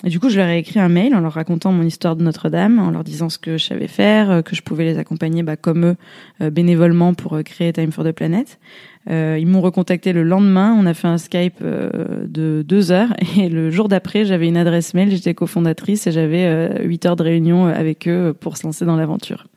Et 0.06 0.10
du 0.10 0.20
coup, 0.20 0.28
je 0.30 0.36
leur 0.36 0.48
ai 0.48 0.58
écrit 0.58 0.82
un 0.82 0.90
mail 0.90 1.16
en 1.16 1.22
leur 1.22 1.32
racontant 1.32 1.72
mon 1.72 1.84
histoire 1.84 2.18
de 2.18 2.24
Notre-Dame, 2.24 2.78
en 2.78 2.92
leur 2.92 3.06
disant 3.06 3.30
ce 3.30 3.38
que 3.38 3.58
je 3.58 3.64
savais 3.64 3.88
faire, 3.88 4.30
euh, 4.30 4.42
que 4.42 4.54
je 4.54 4.62
pouvais 4.62 4.84
les 4.84 4.98
accompagner 4.98 5.44
bah, 5.44 5.56
comme 5.56 5.86
eux, 5.86 5.96
euh, 6.42 6.50
bénévolement 6.50 7.14
pour 7.14 7.42
créer 7.44 7.72
Time 7.72 7.94
for 7.94 8.04
the 8.04 8.12
Planet. 8.12 8.60
Euh, 9.10 9.38
ils 9.40 9.48
m'ont 9.48 9.62
recontacté 9.62 10.14
le 10.14 10.24
lendemain. 10.24 10.76
On 10.78 10.86
a 10.86 10.94
fait 10.94 11.08
un 11.08 11.18
Skype 11.18 11.58
euh, 11.62 12.26
de 12.28 12.64
deux 12.66 12.92
heures 12.92 13.14
et 13.38 13.50
le 13.50 13.70
jour 13.70 13.90
d'après, 13.90 14.26
j'avais 14.26 14.48
une 14.48 14.58
adresse 14.58 14.94
mail. 14.94 15.12
J'étais 15.12 15.34
cofondatrice 15.34 16.08
et 16.08 16.12
j'avais 16.12 16.46
euh, 16.46 16.84
huit 16.84 17.06
heures 17.06 17.16
de 17.16 17.24
réunion 17.24 17.66
avec 17.66 18.08
eux 18.08 18.36
pour 18.40 18.58
se 18.58 18.66
lancer 18.66 18.86
dans 18.86 18.96
l'aventure. 18.96 19.48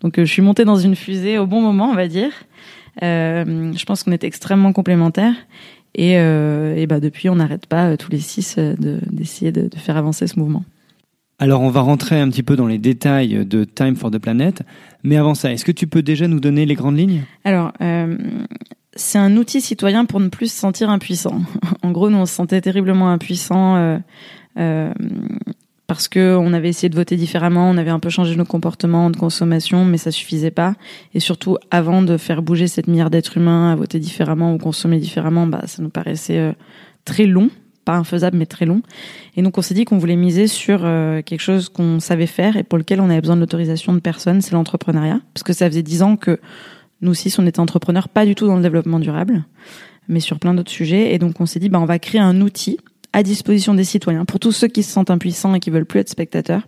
Donc, 0.00 0.14
je 0.18 0.24
suis 0.24 0.42
montée 0.42 0.64
dans 0.64 0.76
une 0.76 0.94
fusée 0.94 1.38
au 1.38 1.46
bon 1.46 1.60
moment, 1.60 1.90
on 1.90 1.94
va 1.94 2.06
dire. 2.06 2.30
je 3.02 3.84
pense 3.84 4.04
qu'on 4.04 4.12
est 4.12 4.24
extrêmement 4.24 4.72
complémentaires. 4.72 5.34
Et, 5.96 6.12
et 6.12 6.86
bah, 6.86 7.00
depuis, 7.00 7.28
on 7.28 7.34
n'arrête 7.34 7.66
pas 7.66 7.96
tous 7.96 8.12
les 8.12 8.20
six 8.20 8.56
d'essayer 9.10 9.50
de, 9.50 9.62
de, 9.62 9.76
faire 9.76 9.96
avancer 9.96 10.28
ce 10.28 10.38
mouvement. 10.38 10.62
Alors, 11.40 11.62
on 11.62 11.70
va 11.70 11.80
rentrer 11.80 12.20
un 12.20 12.28
petit 12.28 12.44
peu 12.44 12.54
dans 12.54 12.68
les 12.68 12.78
détails 12.78 13.44
de 13.44 13.64
Time 13.64 13.96
for 13.96 14.12
the 14.12 14.18
Planet. 14.18 14.62
Mais 15.02 15.16
avant 15.16 15.34
ça, 15.34 15.52
est-ce 15.52 15.64
que 15.64 15.72
tu 15.72 15.88
peux 15.88 16.02
déjà 16.02 16.28
nous 16.28 16.40
donner 16.40 16.66
les 16.66 16.74
grandes 16.74 16.98
lignes? 16.98 17.22
Alors, 17.44 17.72
euh, 17.80 18.16
c'est 18.98 19.18
un 19.18 19.36
outil 19.36 19.60
citoyen 19.60 20.04
pour 20.04 20.20
ne 20.20 20.28
plus 20.28 20.52
se 20.52 20.58
sentir 20.58 20.90
impuissant. 20.90 21.40
en 21.82 21.90
gros, 21.92 22.10
nous 22.10 22.18
on 22.18 22.26
se 22.26 22.34
sentait 22.34 22.60
terriblement 22.60 23.10
impuissant 23.10 23.76
euh, 23.76 23.98
euh, 24.58 24.92
parce 25.86 26.08
que 26.08 26.36
on 26.36 26.52
avait 26.52 26.68
essayé 26.68 26.90
de 26.90 26.94
voter 26.94 27.16
différemment, 27.16 27.70
on 27.70 27.78
avait 27.78 27.90
un 27.90 28.00
peu 28.00 28.10
changé 28.10 28.36
nos 28.36 28.44
comportements 28.44 29.08
de 29.08 29.16
consommation, 29.16 29.84
mais 29.84 29.96
ça 29.96 30.10
suffisait 30.10 30.50
pas. 30.50 30.74
Et 31.14 31.20
surtout, 31.20 31.56
avant 31.70 32.02
de 32.02 32.16
faire 32.18 32.42
bouger 32.42 32.66
cette 32.66 32.88
milliard 32.88 33.08
d'êtres 33.08 33.38
humains 33.38 33.72
à 33.72 33.76
voter 33.76 33.98
différemment 33.98 34.52
ou 34.52 34.58
consommer 34.58 34.98
différemment, 34.98 35.46
bah 35.46 35.62
ça 35.66 35.82
nous 35.82 35.88
paraissait 35.88 36.38
euh, 36.38 36.52
très 37.06 37.24
long, 37.24 37.50
pas 37.86 37.96
infaisable 37.96 38.36
mais 38.36 38.46
très 38.46 38.66
long. 38.66 38.82
Et 39.36 39.42
donc 39.42 39.56
on 39.56 39.62
s'est 39.62 39.74
dit 39.74 39.86
qu'on 39.86 39.96
voulait 39.96 40.16
miser 40.16 40.46
sur 40.46 40.80
euh, 40.82 41.22
quelque 41.22 41.40
chose 41.40 41.70
qu'on 41.70 42.00
savait 42.00 42.26
faire 42.26 42.56
et 42.56 42.64
pour 42.64 42.76
lequel 42.78 43.00
on 43.00 43.08
avait 43.08 43.22
besoin 43.22 43.36
de 43.36 43.40
l'autorisation 43.40 43.94
de 43.94 44.00
personne, 44.00 44.42
c'est 44.42 44.52
l'entrepreneuriat, 44.52 45.20
parce 45.32 45.44
que 45.44 45.54
ça 45.54 45.70
faisait 45.70 45.82
dix 45.82 46.02
ans 46.02 46.16
que 46.16 46.38
nous 47.00 47.10
aussi, 47.10 47.34
on 47.38 47.46
était 47.46 47.60
entrepreneurs, 47.60 48.08
pas 48.08 48.26
du 48.26 48.34
tout 48.34 48.46
dans 48.46 48.56
le 48.56 48.62
développement 48.62 48.98
durable, 48.98 49.44
mais 50.08 50.20
sur 50.20 50.38
plein 50.38 50.54
d'autres 50.54 50.70
sujets. 50.70 51.14
Et 51.14 51.18
donc, 51.18 51.40
on 51.40 51.46
s'est 51.46 51.60
dit, 51.60 51.68
bah, 51.68 51.80
on 51.80 51.84
va 51.84 51.98
créer 51.98 52.20
un 52.20 52.40
outil 52.40 52.78
à 53.12 53.22
disposition 53.22 53.74
des 53.74 53.84
citoyens 53.84 54.24
pour 54.24 54.40
tous 54.40 54.52
ceux 54.52 54.68
qui 54.68 54.82
se 54.82 54.90
sentent 54.90 55.10
impuissants 55.10 55.54
et 55.54 55.60
qui 55.60 55.70
veulent 55.70 55.86
plus 55.86 56.00
être 56.00 56.08
spectateurs, 56.08 56.62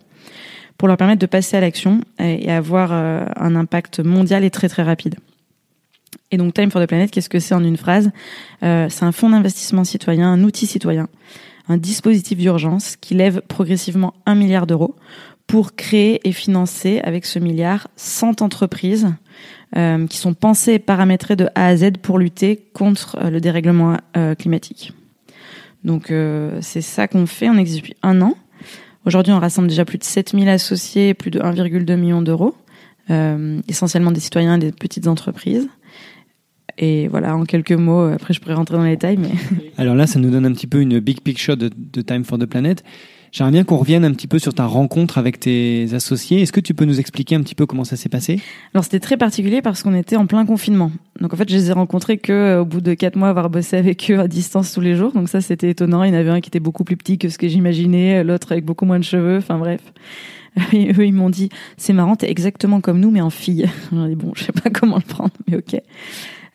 pour 0.77 0.87
leur 0.87 0.97
permettre 0.97 1.19
de 1.19 1.27
passer 1.27 1.57
à 1.57 1.59
l'action 1.59 2.01
et 2.17 2.51
avoir 2.51 2.91
un 2.91 3.55
impact 3.55 3.99
mondial 3.99 4.43
et 4.43 4.49
très 4.49 4.67
très 4.67 4.81
rapide. 4.81 5.15
Et 6.31 6.37
donc 6.37 6.55
Time 6.55 6.71
for 6.71 6.81
the 6.81 6.87
Planet, 6.87 7.11
qu'est-ce 7.11 7.29
que 7.29 7.39
c'est 7.39 7.53
en 7.53 7.63
une 7.63 7.77
phrase? 7.77 8.09
C'est 8.61 9.03
un 9.03 9.11
fonds 9.11 9.29
d'investissement 9.29 9.83
citoyen, 9.83 10.31
un 10.31 10.43
outil 10.43 10.65
citoyen, 10.65 11.07
un 11.69 11.77
dispositif 11.77 12.39
d'urgence 12.39 12.95
qui 12.95 13.13
lève 13.13 13.41
progressivement 13.47 14.15
un 14.25 14.33
milliard 14.33 14.65
d'euros 14.65 14.95
pour 15.45 15.75
créer 15.75 16.27
et 16.27 16.31
financer 16.31 16.99
avec 17.03 17.25
ce 17.25 17.37
milliard 17.37 17.89
100 17.97 18.41
entreprises 18.41 19.13
euh, 19.77 20.05
qui 20.05 20.17
sont 20.17 20.33
pensées 20.33 20.73
et 20.73 20.79
paramétrées 20.79 21.37
de 21.37 21.47
A 21.55 21.67
à 21.67 21.77
Z 21.77 21.91
pour 22.01 22.19
lutter 22.19 22.67
contre 22.73 23.17
euh, 23.21 23.29
le 23.29 23.39
dérèglement 23.39 23.95
euh, 24.17 24.35
climatique. 24.35 24.91
Donc 25.85 26.13
c'est 26.61 26.81
ça 26.81 27.07
qu'on 27.07 27.25
fait, 27.25 27.49
on 27.49 27.57
existe 27.57 27.79
depuis 27.79 27.95
un 28.03 28.21
an. 28.21 28.35
Aujourd'hui, 29.07 29.33
on 29.33 29.39
rassemble 29.39 29.67
déjà 29.67 29.83
plus 29.83 29.97
de 29.97 30.03
7000 30.03 30.47
associés, 30.47 31.15
plus 31.15 31.31
de 31.31 31.39
1,2 31.39 31.95
million 31.95 32.21
d'euros, 32.21 32.53
essentiellement 33.67 34.11
des 34.11 34.19
citoyens 34.19 34.57
et 34.57 34.59
des 34.59 34.71
petites 34.71 35.07
entreprises. 35.07 35.67
Et 36.77 37.07
voilà, 37.07 37.35
en 37.35 37.45
quelques 37.45 37.71
mots, 37.71 38.03
après 38.03 38.31
je 38.35 38.39
pourrais 38.39 38.53
rentrer 38.53 38.77
dans 38.77 38.83
les 38.83 38.91
détails. 38.91 39.17
Mais... 39.17 39.31
Alors 39.79 39.95
là, 39.95 40.05
ça 40.05 40.19
nous 40.19 40.29
donne 40.29 40.45
un 40.45 40.51
petit 40.51 40.67
peu 40.67 40.81
une 40.81 40.99
big 40.99 41.21
picture 41.21 41.57
de 41.57 42.01
Time 42.03 42.25
for 42.25 42.37
the 42.37 42.45
Planet. 42.45 42.83
J'aimerais 43.31 43.51
bien 43.51 43.63
qu'on 43.63 43.77
revienne 43.77 44.03
un 44.03 44.11
petit 44.11 44.27
peu 44.27 44.39
sur 44.39 44.53
ta 44.53 44.65
rencontre 44.65 45.17
avec 45.17 45.39
tes 45.39 45.93
associés. 45.93 46.41
Est-ce 46.41 46.51
que 46.51 46.59
tu 46.59 46.73
peux 46.73 46.83
nous 46.83 46.99
expliquer 46.99 47.35
un 47.35 47.41
petit 47.41 47.55
peu 47.55 47.65
comment 47.65 47.85
ça 47.85 47.95
s'est 47.95 48.09
passé? 48.09 48.41
Alors 48.73 48.83
c'était 48.83 48.99
très 48.99 49.15
particulier 49.15 49.61
parce 49.61 49.83
qu'on 49.83 49.95
était 49.95 50.17
en 50.17 50.25
plein 50.25 50.45
confinement. 50.45 50.91
Donc 51.21 51.33
en 51.33 51.37
fait, 51.37 51.49
je 51.49 51.55
les 51.55 51.69
ai 51.69 51.73
rencontrés 51.73 52.17
que 52.17 52.33
euh, 52.33 52.61
au 52.61 52.65
bout 52.65 52.81
de 52.81 52.93
quatre 52.93 53.15
mois 53.15 53.29
avoir 53.29 53.49
bossé 53.49 53.77
avec 53.77 54.11
eux 54.11 54.19
à 54.19 54.27
distance 54.27 54.73
tous 54.73 54.81
les 54.81 54.95
jours. 54.95 55.13
Donc 55.13 55.29
ça, 55.29 55.39
c'était 55.39 55.69
étonnant. 55.69 56.03
Il 56.03 56.11
y 56.11 56.15
en 56.15 56.19
avait 56.19 56.29
un 56.29 56.41
qui 56.41 56.49
était 56.49 56.59
beaucoup 56.59 56.83
plus 56.83 56.97
petit 56.97 57.17
que 57.17 57.29
ce 57.29 57.37
que 57.37 57.47
j'imaginais, 57.47 58.23
l'autre 58.23 58.51
avec 58.51 58.65
beaucoup 58.65 58.85
moins 58.85 58.99
de 58.99 59.05
cheveux. 59.05 59.37
Enfin 59.37 59.57
bref. 59.57 59.81
Et 60.73 60.91
eux, 60.91 61.05
ils 61.05 61.13
m'ont 61.13 61.29
dit, 61.29 61.49
c'est 61.77 61.93
marrant, 61.93 62.17
t'es 62.17 62.29
exactement 62.29 62.81
comme 62.81 62.99
nous, 62.99 63.11
mais 63.11 63.21
en 63.21 63.29
fille. 63.29 63.65
J'ai 63.91 64.07
dit, 64.09 64.15
bon, 64.15 64.33
je 64.35 64.43
sais 64.43 64.51
pas 64.51 64.69
comment 64.73 64.97
le 64.97 65.03
prendre, 65.03 65.31
mais 65.47 65.57
ok. 65.57 65.81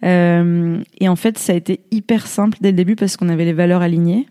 Euh, 0.04 0.78
et 1.00 1.08
en 1.08 1.16
fait, 1.16 1.38
ça 1.38 1.54
a 1.54 1.56
été 1.56 1.80
hyper 1.90 2.26
simple 2.26 2.58
dès 2.60 2.70
le 2.70 2.76
début 2.76 2.96
parce 2.96 3.16
qu'on 3.16 3.30
avait 3.30 3.46
les 3.46 3.54
valeurs 3.54 3.80
alignées 3.80 4.26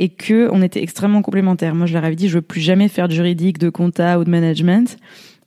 et 0.00 0.08
que 0.08 0.48
on 0.50 0.62
était 0.62 0.82
extrêmement 0.82 1.20
complémentaires. 1.20 1.74
Moi, 1.74 1.86
je 1.86 1.92
leur 1.92 2.04
avais 2.04 2.16
dit, 2.16 2.30
je 2.30 2.36
veux 2.36 2.42
plus 2.42 2.62
jamais 2.62 2.88
faire 2.88 3.06
de 3.06 3.12
juridique, 3.12 3.58
de 3.58 3.68
compta 3.68 4.18
ou 4.18 4.24
de 4.24 4.30
management. 4.30 4.96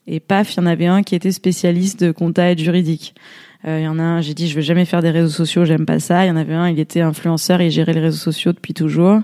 Et 0.05 0.19
paf, 0.19 0.53
il 0.53 0.57
y 0.57 0.59
en 0.59 0.67
avait 0.67 0.85
un 0.85 1.01
qui 1.01 1.15
était 1.15 1.31
spécialiste 1.31 2.03
de 2.03 2.11
compta 2.11 2.51
et 2.51 2.55
de 2.55 2.59
juridique. 2.59 3.15
Euh, 3.65 3.79
il 3.79 3.85
y 3.85 3.87
en 3.87 3.97
a 3.97 4.03
un, 4.03 4.21
j'ai 4.21 4.35
dit, 4.35 4.47
je 4.47 4.53
veux 4.53 4.61
jamais 4.61 4.85
faire 4.85 5.01
des 5.01 5.09
réseaux 5.09 5.29
sociaux, 5.29 5.65
j'aime 5.65 5.87
pas 5.87 5.99
ça. 5.99 6.23
Il 6.23 6.27
y 6.27 6.31
en 6.31 6.35
avait 6.35 6.53
un, 6.53 6.69
il 6.69 6.79
était 6.79 7.01
influenceur 7.01 7.61
et 7.61 7.71
gérait 7.71 7.93
les 7.93 8.01
réseaux 8.01 8.19
sociaux 8.19 8.53
depuis 8.53 8.75
toujours. 8.75 9.21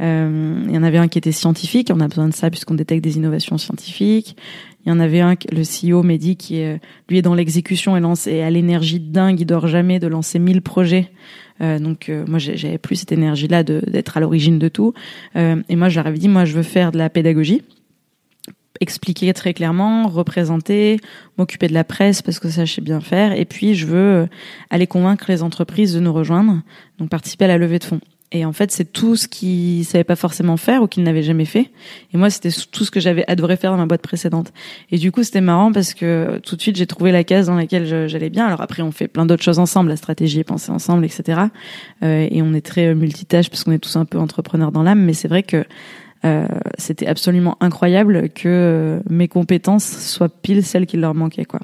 Euh, 0.00 0.62
il 0.68 0.74
y 0.74 0.76
en 0.76 0.82
avait 0.82 0.98
un 0.98 1.08
qui 1.08 1.16
était 1.16 1.32
scientifique, 1.32 1.90
on 1.90 2.00
a 2.00 2.08
besoin 2.08 2.28
de 2.28 2.34
ça 2.34 2.50
puisqu'on 2.50 2.74
détecte 2.74 3.02
des 3.02 3.16
innovations 3.16 3.56
scientifiques. 3.56 4.36
Il 4.84 4.90
y 4.90 4.92
en 4.92 5.00
avait 5.00 5.20
un, 5.20 5.36
le 5.52 5.62
CEO 5.62 6.02
Mehdi, 6.02 6.36
qui 6.36 6.62
lui 7.08 7.18
est 7.18 7.22
dans 7.22 7.34
l'exécution 7.34 7.96
et, 7.96 8.00
lance, 8.00 8.26
et 8.26 8.42
à 8.42 8.50
l'énergie 8.50 9.00
dingue, 9.00 9.40
il 9.40 9.46
dort 9.46 9.66
jamais 9.66 9.98
de 9.98 10.06
lancer 10.06 10.38
1000 10.38 10.60
projets 10.60 11.10
donc 11.60 12.08
euh, 12.08 12.24
moi 12.26 12.38
j'avais 12.38 12.78
plus 12.78 12.96
cette 12.96 13.12
énergie-là 13.12 13.62
d'être 13.62 14.16
à 14.16 14.20
l'origine 14.20 14.58
de 14.58 14.68
tout. 14.68 14.94
Euh, 15.36 15.62
et 15.68 15.76
moi 15.76 15.88
je 15.88 15.96
leur 15.96 16.06
avais 16.06 16.18
dit 16.18 16.28
moi 16.28 16.44
je 16.44 16.54
veux 16.54 16.62
faire 16.62 16.92
de 16.92 16.98
la 16.98 17.10
pédagogie 17.10 17.62
expliquer 18.78 19.32
très 19.32 19.54
clairement, 19.54 20.06
représenter, 20.06 21.00
m'occuper 21.38 21.66
de 21.66 21.72
la 21.72 21.82
presse 21.82 22.20
parce 22.20 22.38
que 22.38 22.50
ça 22.50 22.66
je 22.66 22.74
sais 22.74 22.82
bien 22.82 23.00
faire, 23.00 23.32
et 23.32 23.46
puis 23.46 23.74
je 23.74 23.86
veux 23.86 24.28
aller 24.68 24.86
convaincre 24.86 25.24
les 25.28 25.42
entreprises 25.42 25.94
de 25.94 26.00
nous 26.00 26.12
rejoindre, 26.12 26.60
donc 26.98 27.08
participer 27.08 27.46
à 27.46 27.48
la 27.48 27.56
levée 27.56 27.78
de 27.78 27.84
fonds. 27.84 28.00
Et 28.32 28.44
en 28.44 28.52
fait, 28.52 28.72
c'est 28.72 28.92
tout 28.92 29.14
ce 29.14 29.28
qu'ils 29.28 29.84
savaient 29.84 30.04
pas 30.04 30.16
forcément 30.16 30.56
faire 30.56 30.82
ou 30.82 30.88
qu'ils 30.88 31.04
n'avaient 31.04 31.22
jamais 31.22 31.44
fait. 31.44 31.70
Et 32.12 32.16
moi, 32.16 32.28
c'était 32.28 32.50
tout 32.72 32.84
ce 32.84 32.90
que 32.90 32.98
j'avais 32.98 33.24
adoré 33.30 33.56
faire 33.56 33.70
dans 33.70 33.76
ma 33.76 33.86
boîte 33.86 34.02
précédente. 34.02 34.52
Et 34.90 34.98
du 34.98 35.12
coup, 35.12 35.22
c'était 35.22 35.40
marrant 35.40 35.70
parce 35.70 35.94
que 35.94 36.40
tout 36.42 36.56
de 36.56 36.60
suite, 36.60 36.76
j'ai 36.76 36.88
trouvé 36.88 37.12
la 37.12 37.22
case 37.22 37.46
dans 37.46 37.54
laquelle 37.54 38.08
j'allais 38.08 38.30
bien. 38.30 38.46
Alors 38.46 38.60
après, 38.60 38.82
on 38.82 38.90
fait 38.90 39.06
plein 39.06 39.26
d'autres 39.26 39.44
choses 39.44 39.60
ensemble. 39.60 39.90
La 39.90 39.96
stratégie 39.96 40.42
pensée 40.42 40.72
ensemble, 40.72 41.04
etc. 41.04 41.42
Euh, 42.02 42.26
et 42.28 42.42
on 42.42 42.52
est 42.52 42.66
très 42.66 42.94
multitâche 42.94 43.48
parce 43.48 43.62
qu'on 43.62 43.72
est 43.72 43.78
tous 43.78 43.96
un 43.96 44.04
peu 44.04 44.18
entrepreneurs 44.18 44.72
dans 44.72 44.82
l'âme. 44.82 45.02
Mais 45.02 45.12
c'est 45.12 45.28
vrai 45.28 45.44
que 45.44 45.64
euh, 46.24 46.46
c'était 46.78 47.06
absolument 47.06 47.56
incroyable 47.60 48.28
que 48.30 48.48
euh, 48.48 49.00
mes 49.08 49.28
compétences 49.28 49.84
soient 49.84 50.28
pile 50.28 50.64
celles 50.64 50.86
qui 50.86 50.96
leur 50.96 51.14
manquaient, 51.14 51.44
quoi. 51.44 51.60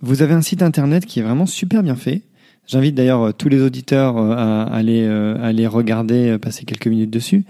Vous 0.00 0.20
avez 0.20 0.34
un 0.34 0.42
site 0.42 0.62
internet 0.62 1.06
qui 1.06 1.20
est 1.20 1.22
vraiment 1.22 1.46
super 1.46 1.82
bien 1.82 1.94
fait. 1.94 2.22
J'invite 2.66 2.94
d'ailleurs 2.94 3.22
euh, 3.22 3.32
tous 3.32 3.48
les 3.48 3.60
auditeurs 3.60 4.16
euh, 4.16 4.34
à 4.36 4.62
aller, 4.62 5.02
euh, 5.02 5.36
aller 5.42 5.66
regarder, 5.66 6.38
passer 6.38 6.64
quelques 6.64 6.86
minutes 6.86 7.10
dessus. 7.10 7.44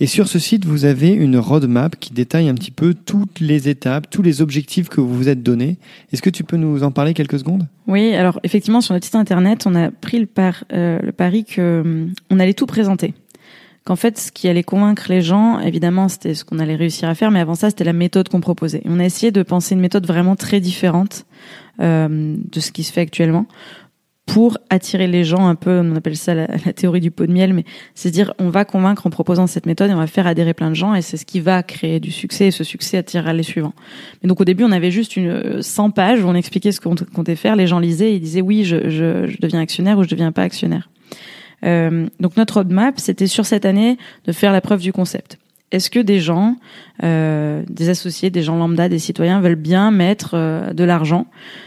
Et 0.00 0.06
sur 0.06 0.26
ce 0.26 0.38
site, 0.38 0.64
vous 0.64 0.86
avez 0.86 1.10
une 1.10 1.36
roadmap 1.36 1.96
qui 2.00 2.12
détaille 2.12 2.48
un 2.48 2.54
petit 2.54 2.70
peu 2.70 2.94
toutes 2.94 3.40
les 3.40 3.68
étapes, 3.68 4.10
tous 4.10 4.22
les 4.22 4.42
objectifs 4.42 4.88
que 4.88 5.00
vous 5.00 5.14
vous 5.14 5.28
êtes 5.28 5.42
donnés. 5.42 5.76
Est-ce 6.12 6.22
que 6.22 6.30
tu 6.30 6.42
peux 6.42 6.56
nous 6.56 6.82
en 6.82 6.90
parler 6.90 7.14
quelques 7.14 7.38
secondes? 7.38 7.68
Oui, 7.86 8.14
alors 8.14 8.40
effectivement, 8.42 8.80
sur 8.80 8.94
notre 8.94 9.04
site 9.04 9.14
internet, 9.14 9.66
on 9.66 9.74
a 9.76 9.90
pris 9.90 10.18
le, 10.18 10.26
par, 10.26 10.64
le 10.70 11.10
pari 11.12 11.44
que 11.44 12.08
on 12.30 12.40
allait 12.40 12.54
tout 12.54 12.66
présenter. 12.66 13.14
Qu'en 13.84 13.96
fait, 13.96 14.18
ce 14.18 14.32
qui 14.32 14.48
allait 14.48 14.62
convaincre 14.62 15.04
les 15.10 15.20
gens, 15.20 15.60
évidemment, 15.60 16.08
c'était 16.08 16.32
ce 16.32 16.44
qu'on 16.44 16.58
allait 16.58 16.74
réussir 16.74 17.08
à 17.08 17.14
faire, 17.14 17.30
mais 17.30 17.40
avant 17.40 17.54
ça, 17.54 17.68
c'était 17.68 17.84
la 17.84 17.92
méthode 17.92 18.30
qu'on 18.30 18.40
proposait. 18.40 18.80
on 18.86 18.98
a 18.98 19.04
essayé 19.04 19.30
de 19.30 19.42
penser 19.42 19.74
une 19.74 19.80
méthode 19.80 20.06
vraiment 20.06 20.36
très 20.36 20.58
différente 20.58 21.26
euh, 21.80 22.36
de 22.50 22.60
ce 22.60 22.72
qui 22.72 22.82
se 22.82 22.92
fait 22.92 23.02
actuellement 23.02 23.46
pour 24.26 24.56
attirer 24.70 25.06
les 25.06 25.22
gens 25.22 25.46
un 25.46 25.54
peu, 25.54 25.80
on 25.80 25.96
appelle 25.96 26.16
ça 26.16 26.34
la, 26.34 26.46
théorie 26.72 27.00
du 27.00 27.10
pot 27.10 27.26
de 27.26 27.32
miel, 27.32 27.52
mais 27.52 27.64
c'est 27.94 28.10
dire 28.10 28.32
on 28.38 28.48
va 28.48 28.64
convaincre 28.64 29.06
en 29.06 29.10
proposant 29.10 29.46
cette 29.46 29.66
méthode 29.66 29.90
et 29.90 29.94
on 29.94 29.98
va 29.98 30.06
faire 30.06 30.26
adhérer 30.26 30.54
plein 30.54 30.70
de 30.70 30.74
gens 30.74 30.94
et 30.94 31.02
c'est 31.02 31.16
ce 31.16 31.26
qui 31.26 31.40
va 31.40 31.62
créer 31.62 32.00
du 32.00 32.10
succès 32.10 32.46
et 32.46 32.50
ce 32.50 32.64
succès 32.64 32.96
attirera 32.96 33.32
les 33.32 33.42
suivants. 33.42 33.74
Mais 34.22 34.28
donc 34.28 34.40
au 34.40 34.44
début 34.44 34.64
on 34.64 34.72
avait 34.72 34.90
juste 34.90 35.16
une 35.16 35.60
100 35.60 35.90
pages 35.90 36.24
où 36.24 36.28
on 36.28 36.34
expliquait 36.34 36.72
ce 36.72 36.80
qu'on 36.80 36.94
comptait 36.94 37.36
faire, 37.36 37.54
les 37.54 37.66
gens 37.66 37.78
lisaient 37.78 38.12
et 38.12 38.14
ils 38.16 38.20
disaient 38.20 38.40
oui 38.40 38.64
je, 38.64 38.88
je, 38.88 39.26
je 39.26 39.36
deviens 39.40 39.60
actionnaire 39.60 39.98
ou 39.98 40.04
je 40.04 40.08
deviens 40.08 40.32
pas 40.32 40.42
actionnaire. 40.42 40.88
Euh, 41.64 42.06
donc 42.18 42.36
notre 42.36 42.54
roadmap 42.54 42.98
c'était 42.98 43.26
sur 43.26 43.44
cette 43.44 43.66
année 43.66 43.98
de 44.26 44.32
faire 44.32 44.52
la 44.52 44.62
preuve 44.62 44.80
du 44.80 44.92
concept. 44.92 45.38
Est-ce 45.74 45.90
que 45.90 45.98
des 45.98 46.20
gens, 46.20 46.54
euh, 47.02 47.64
des 47.68 47.88
associés, 47.88 48.30
des 48.30 48.44
gens 48.44 48.56
lambda, 48.56 48.88
des 48.88 49.00
citoyens 49.00 49.40
veulent 49.40 49.56
bien 49.56 49.90
mettre 49.90 50.34
euh, 50.34 50.72
de 50.72 50.84
l'argent 50.84 51.26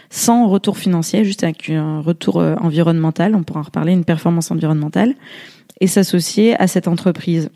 sans 0.10 0.48
retour 0.48 0.78
financier, 0.78 1.26
juste 1.26 1.44
avec 1.44 1.70
un 1.70 2.00
retour 2.00 2.40
euh, 2.40 2.56
environnemental, 2.62 3.36
on 3.36 3.44
pourra 3.44 3.60
en 3.60 3.64
reparler, 3.64 3.92
une 3.92 4.06
performance 4.06 4.50
environnementale, 4.50 5.14
et 5.82 5.88
s'associer 5.88 6.56
à 6.56 6.68
cette 6.68 6.88
entreprise 6.88 7.50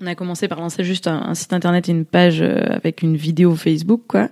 on 0.00 0.06
a 0.06 0.14
commencé 0.14 0.48
par 0.48 0.60
lancer 0.60 0.84
juste 0.84 1.06
un, 1.06 1.34
site 1.34 1.52
internet 1.52 1.88
et 1.88 1.92
une 1.92 2.04
page 2.04 2.40
avec 2.42 3.02
une 3.02 3.16
vidéo 3.16 3.54
Facebook, 3.54 4.02
quoi. 4.08 4.30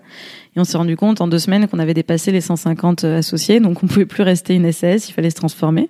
Et 0.57 0.59
on 0.59 0.65
s'est 0.65 0.79
rendu 0.79 0.97
compte 0.97 1.21
en 1.21 1.29
deux 1.29 1.39
semaines 1.39 1.69
qu'on 1.69 1.79
avait 1.79 1.95
dépassé 1.95 2.33
les 2.33 2.41
150 2.41 3.05
associés, 3.05 3.61
donc 3.61 3.85
on 3.85 3.87
pouvait 3.87 4.07
plus 4.07 4.23
rester 4.23 4.55
une 4.55 4.73
SAS, 4.73 5.09
il 5.09 5.13
fallait 5.13 5.31
se 5.31 5.37
transformer 5.37 5.89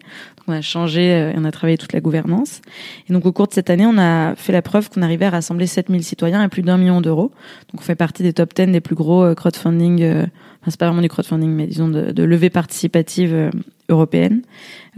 on 0.50 0.52
a 0.52 0.60
changé 0.60 1.06
et 1.06 1.34
on 1.36 1.44
a 1.44 1.50
travaillé 1.50 1.78
toute 1.78 1.92
la 1.92 2.00
gouvernance. 2.00 2.60
Et 3.08 3.12
donc 3.12 3.24
au 3.26 3.32
cours 3.32 3.46
de 3.46 3.54
cette 3.54 3.70
année, 3.70 3.86
on 3.86 3.98
a 3.98 4.34
fait 4.36 4.52
la 4.52 4.62
preuve 4.62 4.90
qu'on 4.90 5.02
arrivait 5.02 5.26
à 5.26 5.30
rassembler 5.30 5.66
7000 5.66 6.04
citoyens 6.04 6.40
à 6.40 6.48
plus 6.48 6.62
d'un 6.62 6.76
million 6.76 7.00
d'euros. 7.00 7.30
Donc 7.72 7.80
on 7.80 7.84
fait 7.84 7.94
partie 7.94 8.22
des 8.22 8.32
top 8.32 8.54
10 8.54 8.66
des 8.66 8.80
plus 8.80 8.94
gros 8.94 9.24
euh, 9.24 9.34
crowdfunding, 9.34 10.02
euh, 10.02 10.22
enfin 10.22 10.70
c'est 10.70 10.80
pas 10.80 10.86
vraiment 10.86 11.02
du 11.02 11.08
crowdfunding, 11.08 11.50
mais 11.50 11.66
disons 11.66 11.88
de, 11.88 12.10
de 12.10 12.22
levée 12.22 12.50
participative 12.50 13.34
euh, 13.34 13.50
européenne. 13.88 14.42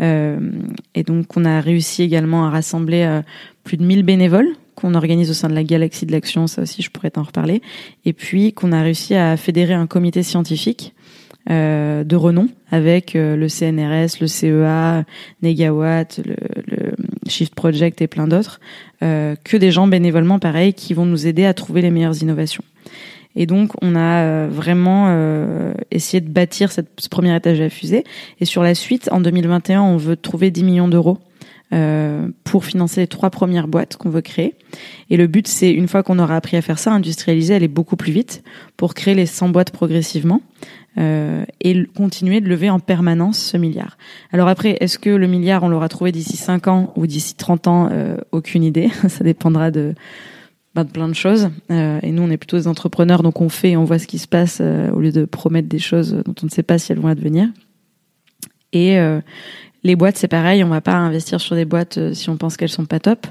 Euh, 0.00 0.38
et 0.94 1.02
donc 1.02 1.36
on 1.36 1.44
a 1.44 1.60
réussi 1.60 2.02
également 2.02 2.46
à 2.46 2.50
rassembler 2.50 3.20
plus 3.64 3.76
de 3.76 3.84
1000 3.84 4.02
bénévoles 4.02 4.48
qu'on 4.82 4.94
organise 4.94 5.30
au 5.30 5.34
sein 5.34 5.48
de 5.48 5.54
la 5.54 5.62
galaxie 5.62 6.06
de 6.06 6.12
l'action, 6.12 6.46
ça 6.46 6.62
aussi 6.62 6.82
je 6.82 6.90
pourrais 6.90 7.10
t'en 7.10 7.22
reparler. 7.22 7.62
Et 8.04 8.12
puis 8.12 8.52
qu'on 8.52 8.72
a 8.72 8.82
réussi 8.82 9.14
à 9.14 9.36
fédérer 9.36 9.74
un 9.74 9.86
comité 9.86 10.22
scientifique 10.22 10.92
euh, 11.50 12.04
de 12.04 12.16
renom 12.16 12.48
avec 12.70 13.16
euh, 13.16 13.36
le 13.36 13.48
CNRS, 13.48 14.20
le 14.20 14.26
CEA, 14.26 15.04
Negawatt, 15.42 16.20
le, 16.24 16.36
le 16.66 16.92
Shift 17.28 17.54
Project 17.54 18.02
et 18.02 18.08
plein 18.08 18.26
d'autres, 18.28 18.60
euh, 19.02 19.34
que 19.44 19.56
des 19.56 19.70
gens 19.70 19.86
bénévolement 19.86 20.38
pareils 20.38 20.74
qui 20.74 20.94
vont 20.94 21.06
nous 21.06 21.26
aider 21.26 21.44
à 21.44 21.54
trouver 21.54 21.80
les 21.82 21.90
meilleures 21.90 22.20
innovations. 22.22 22.64
Et 23.34 23.46
donc, 23.46 23.72
on 23.80 23.96
a 23.96 24.46
vraiment 24.46 25.16
essayé 25.90 26.20
de 26.20 26.28
bâtir 26.28 26.70
cette, 26.70 26.88
ce 26.98 27.08
premier 27.08 27.34
étage 27.34 27.56
de 27.56 27.62
la 27.62 27.70
fusée. 27.70 28.04
Et 28.40 28.44
sur 28.44 28.62
la 28.62 28.74
suite, 28.74 29.08
en 29.10 29.22
2021, 29.22 29.80
on 29.80 29.96
veut 29.96 30.16
trouver 30.16 30.50
10 30.50 30.64
millions 30.64 30.88
d'euros 30.88 31.16
euh, 31.72 32.28
pour 32.44 32.66
financer 32.66 33.00
les 33.00 33.06
trois 33.06 33.30
premières 33.30 33.66
boîtes 33.66 33.96
qu'on 33.96 34.10
veut 34.10 34.20
créer. 34.20 34.56
Et 35.08 35.16
le 35.16 35.26
but, 35.26 35.48
c'est 35.48 35.70
une 35.70 35.88
fois 35.88 36.02
qu'on 36.02 36.18
aura 36.18 36.36
appris 36.36 36.58
à 36.58 36.62
faire 36.62 36.78
ça, 36.78 36.92
industrialiser, 36.92 37.54
aller 37.54 37.68
beaucoup 37.68 37.96
plus 37.96 38.12
vite 38.12 38.42
pour 38.76 38.92
créer 38.92 39.14
les 39.14 39.24
100 39.24 39.48
boîtes 39.48 39.70
progressivement 39.70 40.42
euh, 40.98 41.46
et 41.62 41.86
continuer 41.96 42.42
de 42.42 42.48
lever 42.50 42.68
en 42.68 42.78
permanence 42.78 43.38
ce 43.38 43.56
milliard. 43.56 43.96
Alors 44.32 44.48
après, 44.48 44.76
est-ce 44.80 44.98
que 44.98 45.08
le 45.08 45.26
milliard, 45.26 45.62
on 45.62 45.70
l'aura 45.70 45.88
trouvé 45.88 46.12
d'ici 46.12 46.36
5 46.36 46.68
ans 46.68 46.92
ou 46.96 47.06
d'ici 47.06 47.36
30 47.36 47.68
ans? 47.68 47.88
Euh, 47.90 48.18
Aucune 48.32 48.64
idée. 48.64 48.90
ça 49.08 49.24
dépendra 49.24 49.70
de, 49.70 49.94
ben, 50.74 50.84
de 50.84 50.90
plein 50.90 51.08
de 51.08 51.14
choses. 51.14 51.48
Et 51.70 52.12
nous, 52.12 52.22
on 52.22 52.30
est 52.30 52.36
plutôt 52.36 52.58
des 52.58 52.68
entrepreneurs, 52.68 53.22
donc 53.22 53.40
on 53.40 53.48
fait 53.48 53.70
et 53.70 53.76
on 53.78 53.84
voit 53.84 53.98
ce 53.98 54.06
qui 54.06 54.18
se 54.18 54.28
passe 54.28 54.60
au 54.60 55.00
lieu 55.00 55.10
de 55.10 55.24
promettre 55.24 55.68
des 55.68 55.78
choses 55.78 56.22
dont 56.26 56.34
on 56.42 56.46
ne 56.46 56.50
sait 56.50 56.62
pas 56.62 56.76
si 56.76 56.92
elles 56.92 57.00
vont 57.00 57.08
advenir. 57.08 57.48
Et 58.74 58.98
Les 59.84 59.96
boîtes, 59.96 60.16
c'est 60.16 60.28
pareil, 60.28 60.62
on 60.62 60.68
va 60.68 60.80
pas 60.80 60.94
investir 60.94 61.40
sur 61.40 61.56
des 61.56 61.64
boîtes 61.64 61.98
euh, 61.98 62.14
si 62.14 62.30
on 62.30 62.36
pense 62.36 62.56
qu'elles 62.56 62.68
sont 62.68 62.84
pas 62.84 63.00
top. 63.00 63.26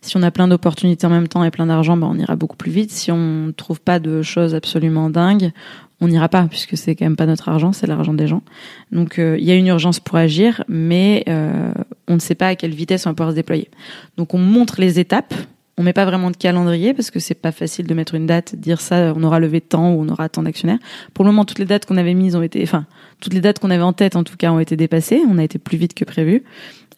Si 0.00 0.16
on 0.16 0.22
a 0.22 0.32
plein 0.32 0.48
d'opportunités 0.48 1.06
en 1.06 1.10
même 1.10 1.28
temps 1.28 1.44
et 1.44 1.50
plein 1.50 1.66
d'argent, 1.66 1.96
bah, 1.96 2.08
on 2.10 2.18
ira 2.18 2.34
beaucoup 2.34 2.56
plus 2.56 2.72
vite. 2.72 2.90
Si 2.90 3.12
on 3.12 3.52
trouve 3.56 3.80
pas 3.80 4.00
de 4.00 4.20
choses 4.22 4.54
absolument 4.54 5.10
dingues, 5.10 5.52
on 6.00 6.08
n'ira 6.08 6.28
pas 6.28 6.48
puisque 6.48 6.76
c'est 6.76 6.96
quand 6.96 7.04
même 7.04 7.14
pas 7.14 7.26
notre 7.26 7.48
argent, 7.48 7.72
c'est 7.72 7.86
l'argent 7.86 8.14
des 8.14 8.26
gens. 8.26 8.42
Donc 8.90 9.20
euh, 9.20 9.36
il 9.38 9.44
y 9.44 9.52
a 9.52 9.54
une 9.54 9.68
urgence 9.68 10.00
pour 10.00 10.16
agir, 10.16 10.64
mais 10.66 11.22
euh, 11.28 11.72
on 12.08 12.14
ne 12.14 12.20
sait 12.20 12.34
pas 12.34 12.48
à 12.48 12.56
quelle 12.56 12.74
vitesse 12.74 13.06
on 13.06 13.10
va 13.10 13.14
pouvoir 13.14 13.30
se 13.30 13.36
déployer. 13.36 13.70
Donc 14.16 14.34
on 14.34 14.38
montre 14.38 14.80
les 14.80 14.98
étapes. 14.98 15.34
On 15.78 15.82
met 15.82 15.94
pas 15.94 16.04
vraiment 16.04 16.30
de 16.30 16.36
calendrier 16.36 16.92
parce 16.92 17.10
que 17.10 17.18
c'est 17.18 17.34
pas 17.34 17.52
facile 17.52 17.86
de 17.86 17.94
mettre 17.94 18.14
une 18.14 18.26
date, 18.26 18.54
dire 18.56 18.80
ça, 18.80 19.14
on 19.16 19.22
aura 19.22 19.40
levé 19.40 19.62
temps 19.62 19.92
ou 19.92 20.02
on 20.02 20.08
aura 20.10 20.28
tant 20.28 20.42
d'actionnaires. 20.42 20.78
Pour 21.14 21.24
le 21.24 21.30
moment, 21.30 21.46
toutes 21.46 21.58
les 21.58 21.64
dates 21.64 21.86
qu'on 21.86 21.96
avait 21.96 22.12
mises 22.12 22.36
ont 22.36 22.42
été, 22.42 22.62
enfin, 22.62 22.84
toutes 23.20 23.32
les 23.32 23.40
dates 23.40 23.58
qu'on 23.58 23.70
avait 23.70 23.82
en 23.82 23.94
tête, 23.94 24.14
en 24.14 24.22
tout 24.22 24.36
cas, 24.36 24.52
ont 24.52 24.58
été 24.58 24.76
dépassées. 24.76 25.22
On 25.28 25.38
a 25.38 25.44
été 25.44 25.58
plus 25.58 25.78
vite 25.78 25.94
que 25.94 26.04
prévu. 26.04 26.44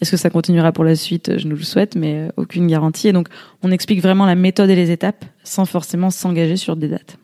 Est-ce 0.00 0.11
que 0.11 0.16
ça 0.16 0.28
continuera 0.28 0.73
pour 0.73 0.83
la 0.83 0.97
suite? 0.97 1.38
Je 1.38 1.47
nous 1.47 1.57
le 1.57 1.62
souhaite, 1.62 1.95
mais 1.95 2.16
euh, 2.16 2.28
aucune 2.37 2.66
garantie. 2.66 3.07
Et 3.07 3.12
donc, 3.12 3.28
on 3.62 3.71
explique 3.71 4.02
vraiment 4.02 4.26
la 4.26 4.35
méthode 4.35 4.71
et 4.71 4.75
les 4.75 4.90
étapes 4.90 5.25
sans 5.45 5.66
forcément 5.66 6.11
s'engager 6.11 6.57
sur 6.57 6.75
des 6.75 6.88
dates. 6.88 7.19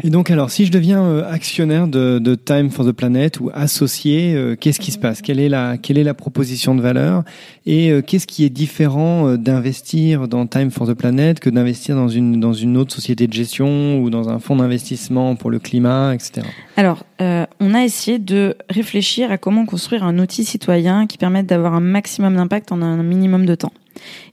Et 0.00 0.10
donc 0.10 0.30
alors, 0.30 0.50
si 0.50 0.64
je 0.64 0.70
deviens 0.70 1.02
euh, 1.02 1.28
actionnaire 1.28 1.88
de, 1.88 2.34
Time 2.36 2.70
for 2.70 2.86
the 2.86 2.92
Planet 2.92 3.40
ou 3.40 3.50
associé, 3.52 4.34
euh, 4.34 4.54
qu'est-ce 4.54 4.78
qui 4.78 4.92
se 4.92 4.98
passe? 4.98 5.22
Quelle 5.22 5.40
est 5.40 5.48
la 5.48 5.76
quelle 5.76 5.98
est 5.98 6.04
la 6.04 6.14
proposition 6.14 6.74
de 6.76 6.80
valeur? 6.80 7.24
Et 7.66 7.90
euh, 7.90 8.00
qu'est-ce 8.00 8.26
qui 8.26 8.44
est 8.44 8.50
différent 8.50 9.34
d'investir 9.36 10.28
dans 10.28 10.46
Time 10.46 10.70
for 10.70 10.86
the 10.86 10.94
Planet 10.94 11.40
que 11.40 11.50
d'investir 11.50 11.96
dans 11.96 12.08
une 12.08 12.38
dans 12.38 12.52
une 12.52 12.76
autre 12.76 12.94
société 12.94 13.26
de 13.26 13.32
gestion 13.32 14.00
ou 14.00 14.08
dans 14.08 14.28
un 14.28 14.38
fonds 14.38 14.56
d'investissement 14.56 15.34
pour 15.34 15.50
le 15.50 15.58
climat, 15.58 16.14
etc. 16.14 16.46
Alors, 16.76 17.04
on 17.20 17.74
a 17.74 17.82
essayé 17.82 18.20
de 18.20 18.56
réfléchir 18.70 19.32
à 19.32 19.38
comment 19.38 19.66
construire 19.66 20.04
un 20.04 20.18
outil 20.20 20.44
citoyen 20.44 21.06
qui 21.08 21.18
permette 21.18 21.46
d'avoir 21.46 21.74
un 21.74 21.80
maximum 21.80 22.36
d'impact 22.36 22.70
en 22.70 22.82
un 22.82 23.02
minimum 23.02 23.46
de 23.46 23.56
temps. 23.56 23.72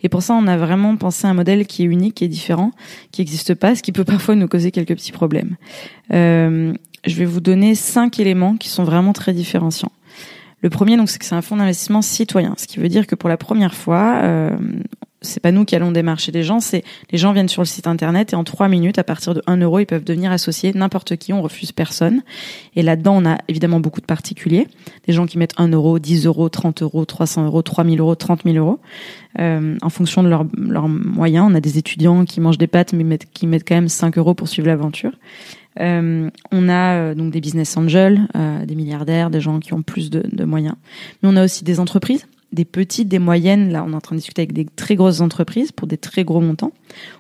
Et 0.04 0.10
pour 0.10 0.22
ça, 0.24 0.34
on 0.34 0.48
a 0.48 0.58
vraiment 0.58 0.96
pensé 0.98 1.28
à 1.28 1.30
un 1.30 1.34
modèle 1.34 1.66
qui 1.66 1.84
est 1.84 1.86
unique, 1.86 2.16
qui 2.16 2.26
est 2.26 2.30
différent, 2.30 2.72
qui 3.12 3.22
n'existe 3.22 3.54
pas, 3.56 3.76
ce 3.76 3.84
qui 3.84 3.92
peut 3.92 4.04
parfois 4.04 4.36
nous 4.36 4.48
causer 4.48 4.72
quelques 4.72 4.96
petits 4.96 5.12
problèmes. 5.12 5.56
Euh, 6.14 6.74
je 7.06 7.16
vais 7.16 7.26
vous 7.26 7.40
donner 7.40 7.76
cinq 7.76 8.20
éléments 8.20 8.58
qui 8.58 8.70
sont 8.70 8.84
vraiment 8.84 9.14
très 9.14 9.34
différenciants. 9.34 9.92
Le 10.62 10.70
premier, 10.70 10.98
donc, 10.98 11.10
c'est 11.10 11.20
que 11.20 11.26
c'est 11.26 11.36
un 11.36 11.42
fonds 11.42 11.58
d'investissement 11.58 12.02
citoyen, 12.02 12.56
ce 12.58 12.66
qui 12.66 12.80
veut 12.80 12.90
dire 12.90 13.06
que 13.06 13.14
pour 13.14 13.30
la 13.30 13.38
première 13.38 13.76
fois, 13.76 14.22
euh, 14.24 14.58
c'est 15.26 15.40
pas 15.40 15.52
nous 15.52 15.66
qui 15.66 15.76
allons 15.76 15.92
démarcher 15.92 16.32
les 16.32 16.44
gens, 16.44 16.60
c'est 16.60 16.84
les 17.12 17.18
gens 17.18 17.34
viennent 17.34 17.50
sur 17.50 17.62
le 17.62 17.68
site 17.68 17.88
internet 17.88 18.34
et 18.34 18.36
en 18.36 18.44
trois 18.44 18.68
minutes, 18.68 18.98
à 19.00 19.04
partir 19.04 19.34
de 19.34 19.42
1 19.48 19.58
euro, 19.58 19.80
ils 19.80 19.86
peuvent 19.86 20.04
devenir 20.04 20.32
associés, 20.32 20.72
n'importe 20.74 21.18
qui, 21.18 21.34
on 21.34 21.42
refuse 21.42 21.72
personne. 21.72 22.22
Et 22.76 22.82
là-dedans, 22.82 23.18
on 23.18 23.26
a 23.26 23.38
évidemment 23.48 23.80
beaucoup 23.80 24.02
de 24.02 24.06
particuliers, 24.06 24.68
des 25.08 25.14
gens 25.14 25.26
qui 25.26 25.38
mettent 25.38 25.56
1 25.58 25.70
euro, 25.70 26.00
10 26.00 26.26
euros, 26.26 26.50
30 26.50 26.82
euros, 26.82 27.06
300 27.06 27.46
euros, 27.46 27.62
3000 27.62 28.00
euros, 28.00 28.16
30 28.16 28.44
000 28.46 28.58
euros, 28.58 28.80
en 29.38 29.90
fonction 29.90 30.24
de 30.24 30.30
leurs 30.30 30.46
leur 30.58 30.88
moyens. 30.88 31.48
On 31.50 31.56
a 31.56 31.62
des 31.62 31.78
étudiants 31.78 32.26
qui 32.26 32.42
mangent 32.42 32.58
des 32.58 32.68
pâtes, 32.68 32.94
mais 32.94 33.18
qui 33.18 33.48
mettent 33.48 33.68
quand 33.68 33.76
même 33.76 33.90
5 33.90 34.18
euros 34.18 34.34
pour 34.34 34.48
suivre 34.48 34.68
l'aventure. 34.68 35.12
Euh, 35.80 36.30
on 36.52 36.70
a 36.70 36.96
euh, 36.96 37.16
donc 37.16 37.32
des 37.32 37.42
business 37.42 37.76
angels, 37.76 38.28
euh, 38.36 38.66
des 38.66 38.76
milliardaires, 38.76 39.30
des 39.30 39.42
gens 39.42 39.60
qui 39.60 39.74
ont 39.74 39.82
plus 39.82 40.10
de 40.10 40.46
moyens. 40.46 40.76
Mais 41.22 41.30
on 41.30 41.36
a 41.36 41.44
aussi 41.44 41.64
des 41.64 41.80
entreprises 41.80 42.28
des 42.56 42.66
petites, 42.66 43.08
des 43.08 43.20
moyennes. 43.20 43.72
Là, 43.72 43.84
on 43.86 43.92
est 43.92 43.96
en 43.96 44.02
train 44.02 44.16
de 44.16 44.20
discuter 44.20 44.42
avec 44.42 44.54
des 44.54 44.66
très 44.66 44.96
grosses 44.96 45.22
entreprises 45.22 45.72
pour 45.72 45.88
des 45.88 45.98
très 45.98 46.24
gros 46.24 46.42
montants. 46.42 46.72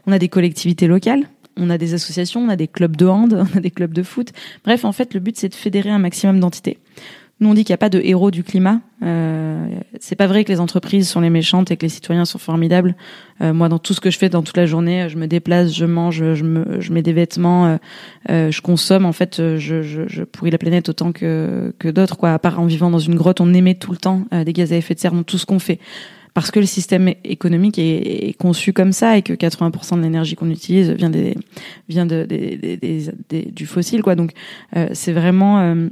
On 0.07 0.11
a 0.11 0.19
des 0.19 0.29
collectivités 0.29 0.87
locales. 0.87 1.25
On 1.57 1.69
a 1.69 1.77
des 1.77 1.93
associations, 1.93 2.41
on 2.41 2.49
a 2.49 2.57
des 2.57 2.67
clubs 2.67 2.97
de 2.97 3.05
hand, 3.05 3.45
on 3.53 3.57
a 3.57 3.61
des 3.61 3.71
clubs 3.71 3.93
de 3.93 4.03
foot. 4.03 4.31
Bref, 4.63 4.83
en 4.83 4.91
fait, 4.91 5.13
le 5.13 5.19
but, 5.19 5.37
c'est 5.37 5.49
de 5.49 5.55
fédérer 5.55 5.89
un 5.89 5.99
maximum 5.99 6.39
d'entités. 6.39 6.79
Nous, 7.41 7.49
on 7.49 7.53
dit 7.53 7.65
qu'il 7.65 7.73
n'y 7.73 7.75
a 7.75 7.79
pas 7.79 7.89
de 7.89 7.99
héros 7.99 8.31
du 8.31 8.43
climat. 8.43 8.79
Euh, 9.03 9.67
c'est 9.99 10.15
pas 10.15 10.27
vrai 10.27 10.45
que 10.45 10.51
les 10.53 10.61
entreprises 10.61 11.09
sont 11.09 11.19
les 11.19 11.29
méchantes 11.29 11.69
et 11.69 11.75
que 11.75 11.81
les 11.81 11.89
citoyens 11.89 12.23
sont 12.23 12.37
formidables. 12.37 12.95
Euh, 13.41 13.53
moi, 13.53 13.67
dans 13.67 13.77
tout 13.77 13.93
ce 13.93 13.99
que 13.99 14.09
je 14.09 14.17
fais, 14.17 14.29
dans 14.29 14.41
toute 14.41 14.55
la 14.55 14.65
journée, 14.65 15.09
je 15.09 15.17
me 15.17 15.27
déplace, 15.27 15.73
je 15.73 15.83
mange, 15.83 16.33
je, 16.33 16.43
me, 16.45 16.79
je 16.79 16.93
mets 16.93 17.01
des 17.01 17.11
vêtements, 17.11 17.65
euh, 17.65 17.77
euh 18.29 18.51
je 18.51 18.61
consomme. 18.61 19.05
En 19.05 19.11
fait, 19.11 19.35
je, 19.57 19.81
je, 19.81 20.07
je, 20.07 20.23
pourris 20.23 20.51
la 20.51 20.57
planète 20.57 20.87
autant 20.87 21.11
que, 21.11 21.73
que 21.77 21.89
d'autres. 21.89 22.15
Quoi. 22.15 22.31
À 22.33 22.39
part 22.39 22.57
en 22.57 22.65
vivant 22.65 22.89
dans 22.89 22.99
une 22.99 23.15
grotte, 23.15 23.41
on 23.41 23.53
émet 23.53 23.75
tout 23.75 23.91
le 23.91 23.97
temps 23.97 24.23
euh, 24.33 24.45
des 24.45 24.53
gaz 24.53 24.71
à 24.71 24.77
effet 24.77 24.93
de 24.93 24.99
serre 24.99 25.13
dans 25.13 25.23
tout 25.23 25.37
ce 25.37 25.45
qu'on 25.45 25.59
fait 25.59 25.79
parce 26.35 26.51
que 26.51 26.59
le 26.59 26.65
système 26.65 27.13
économique 27.23 27.79
est, 27.79 28.27
est, 28.27 28.33
conçu 28.33 28.73
comme 28.73 28.91
ça 28.91 29.17
et 29.17 29.21
que 29.21 29.31
80% 29.31 29.95
de 29.95 30.01
l'énergie 30.01 30.35
qu'on 30.35 30.49
utilise 30.49 30.91
vient 30.91 31.09
des 31.09 31.35
vient 31.87 32.05
de, 32.05 32.25
des, 32.25 32.57
des, 32.57 33.09
des, 33.29 33.41
du 33.43 33.65
fossile 33.65 34.03
quoi 34.03 34.15
donc 34.15 34.31
euh, 34.75 34.89
c'est 34.91 35.13
vraiment 35.13 35.61
euh, 35.61 35.87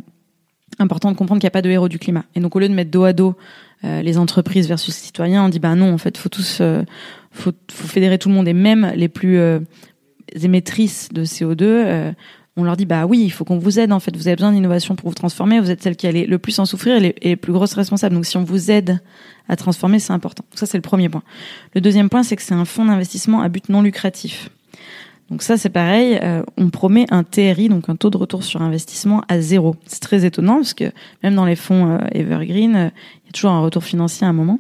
important 0.80 1.12
de 1.12 1.18
comprendre 1.18 1.40
qu'il 1.40 1.46
n'y 1.46 1.52
a 1.52 1.58
pas 1.58 1.62
de 1.62 1.70
héros 1.70 1.90
du 1.90 2.00
climat. 2.00 2.26
Et 2.36 2.40
donc 2.40 2.56
au 2.56 2.60
lieu 2.60 2.70
de 2.70 2.74
mettre 2.74 2.92
dos 2.92 3.04
à 3.04 3.14
dos 3.14 3.36
euh, 3.84 4.02
les 4.02 4.18
entreprises 4.18 4.68
versus 4.68 4.96
les 4.96 5.06
citoyens, 5.06 5.46
on 5.46 5.50
dit 5.50 5.60
bah 5.60 5.76
non, 5.76 5.94
en 5.94 5.98
fait, 5.98 6.18
faut 6.18 6.30
tous, 6.30 6.60
euh, 6.62 6.84
faut, 7.32 7.52
faut, 7.72 7.88
fédérer 7.88 8.18
tout 8.18 8.30
le 8.30 8.36
monde 8.36 8.48
et 8.48 8.54
même 8.54 8.94
les 8.96 9.10
plus 9.10 9.38
euh, 9.38 9.60
émettrices 10.42 11.10
de 11.12 11.26
CO2. 11.26 11.64
Euh, 11.64 12.12
on 12.56 12.64
leur 12.64 12.78
dit 12.78 12.86
bah 12.86 13.06
oui, 13.06 13.20
il 13.24 13.32
faut 13.32 13.46
qu'on 13.46 13.58
vous 13.58 13.80
aide 13.80 13.92
en 13.92 14.00
fait. 14.00 14.16
Vous 14.16 14.28
avez 14.28 14.36
besoin 14.36 14.52
d'innovation 14.52 14.96
pour 14.96 15.10
vous 15.10 15.16
transformer. 15.16 15.60
Vous 15.60 15.72
êtes 15.72 15.82
celle 15.82 15.96
qui 15.96 16.08
allait 16.08 16.26
le 16.26 16.38
plus 16.38 16.58
en 16.60 16.66
souffrir 16.66 16.98
et 16.98 17.00
les, 17.00 17.16
et 17.22 17.30
les 17.30 17.36
plus 17.36 17.52
grosses 17.52 17.74
responsables. 17.74 18.16
Donc 18.16 18.26
si 18.26 18.38
on 18.38 18.44
vous 18.44 18.70
aide 18.72 19.00
à 19.50 19.56
transformer, 19.56 20.00
c'est 20.00 20.14
important. 20.14 20.46
ça 20.54 20.66
c'est 20.66 20.78
le 20.78 20.84
premier 20.84 21.10
point. 21.10 21.24
Le 21.74 21.82
deuxième 21.82 22.10
point, 22.10 22.24
c'est 22.24 22.36
que 22.36 22.44
c'est 22.44 22.54
un 22.54 22.66
fonds 22.66 22.86
d'investissement 22.86 23.42
à 23.42 23.50
but 23.50 23.70
non 23.70 23.82
lucratif. 23.82 24.50
Donc 25.30 25.42
ça, 25.42 25.58
c'est 25.58 25.70
pareil. 25.70 26.20
Euh, 26.22 26.44
on 26.58 26.70
promet 26.70 27.06
un 27.10 27.24
TRI, 27.24 27.70
donc 27.70 27.90
un 27.90 27.96
taux 27.96 28.10
de 28.10 28.18
retour 28.18 28.44
sur 28.44 28.62
investissement 28.62 29.24
à 29.28 29.40
zéro. 29.42 29.76
C'est 29.86 30.02
très 30.02 30.26
étonnant 30.26 30.56
parce 30.56 30.74
que 30.74 30.92
même 31.24 31.36
dans 31.36 31.46
les 31.46 31.56
fonds 31.56 31.92
euh, 31.92 32.00
Evergreen, 32.12 32.76
euh, 32.76 32.90
il 33.24 33.28
y 33.28 33.30
a 33.30 33.32
toujours 33.32 33.52
un 33.52 33.62
retour 33.62 33.84
financier 33.84 34.28
à 34.28 34.30
un 34.30 34.34
moment. 34.34 34.60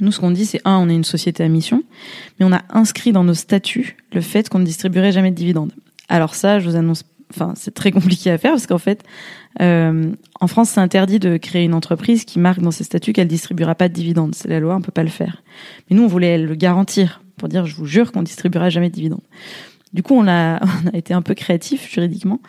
Nous, 0.00 0.12
ce 0.12 0.20
qu'on 0.20 0.30
dit, 0.30 0.46
c'est 0.46 0.60
un, 0.64 0.78
on 0.78 0.88
est 0.88 0.94
une 0.94 1.04
société 1.04 1.44
à 1.44 1.48
mission, 1.48 1.82
mais 2.38 2.46
on 2.46 2.52
a 2.52 2.62
inscrit 2.70 3.12
dans 3.12 3.24
nos 3.24 3.34
statuts 3.34 3.96
le 4.12 4.20
fait 4.22 4.48
qu'on 4.48 4.58
ne 4.58 4.64
distribuerait 4.64 5.12
jamais 5.12 5.30
de 5.30 5.36
dividendes. 5.36 5.72
Alors 6.08 6.34
ça, 6.34 6.58
je 6.58 6.68
vous 6.68 6.76
annonce, 6.76 7.04
enfin, 7.30 7.52
c'est 7.54 7.74
très 7.74 7.90
compliqué 7.92 8.30
à 8.30 8.38
faire 8.38 8.52
parce 8.52 8.66
qu'en 8.66 8.78
fait, 8.78 9.04
en 9.58 10.46
France, 10.46 10.70
c'est 10.70 10.80
interdit 10.80 11.18
de 11.18 11.36
créer 11.36 11.64
une 11.64 11.74
entreprise 11.74 12.24
qui 12.24 12.38
marque 12.38 12.60
dans 12.60 12.70
ses 12.70 12.84
statuts 12.84 13.12
qu'elle 13.12 13.28
distribuera 13.28 13.74
pas 13.74 13.88
de 13.88 13.94
dividendes. 13.94 14.34
C'est 14.34 14.48
la 14.48 14.58
loi, 14.58 14.74
on 14.74 14.80
peut 14.80 14.90
pas 14.90 15.02
le 15.02 15.10
faire. 15.10 15.42
Mais 15.88 15.96
nous, 15.96 16.04
on 16.04 16.08
voulait 16.08 16.38
le 16.38 16.54
garantir 16.54 17.20
pour 17.40 17.48
dire 17.48 17.66
je 17.66 17.74
vous 17.74 17.86
jure 17.86 18.12
qu'on 18.12 18.22
distribuera 18.22 18.70
jamais 18.70 18.90
de 18.90 18.94
dividendes. 18.94 19.24
Du 19.92 20.02
coup, 20.02 20.14
on 20.18 20.28
a, 20.28 20.60
été 20.92 21.14
un 21.14 21.22
peu 21.22 21.34
créatif 21.34 21.90
juridiquement 21.90 22.40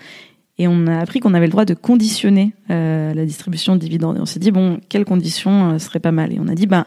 et 0.58 0.67
on 0.67 0.86
a 0.86 0.99
appris 0.99 1.19
qu'on 1.19 1.34
avait 1.34 1.47
le 1.47 1.51
droit 1.51 1.65
de 1.65 1.73
conditionner 1.73 2.54
euh, 2.69 3.13
la 3.13 3.25
distribution 3.25 3.75
de 3.75 3.80
dividendes. 3.80 4.17
Et 4.17 4.19
on 4.19 4.25
s'est 4.25 4.39
dit 4.39 4.51
bon, 4.51 4.80
quelles 4.89 5.06
conditions 5.06 5.71
euh, 5.71 5.80
seraient 5.80 5.99
pas 5.99 6.12
mal 6.12 6.34
Et 6.34 6.39
on 6.39 6.47
a 6.47 6.56
dit 6.56 6.67
ben 6.67 6.86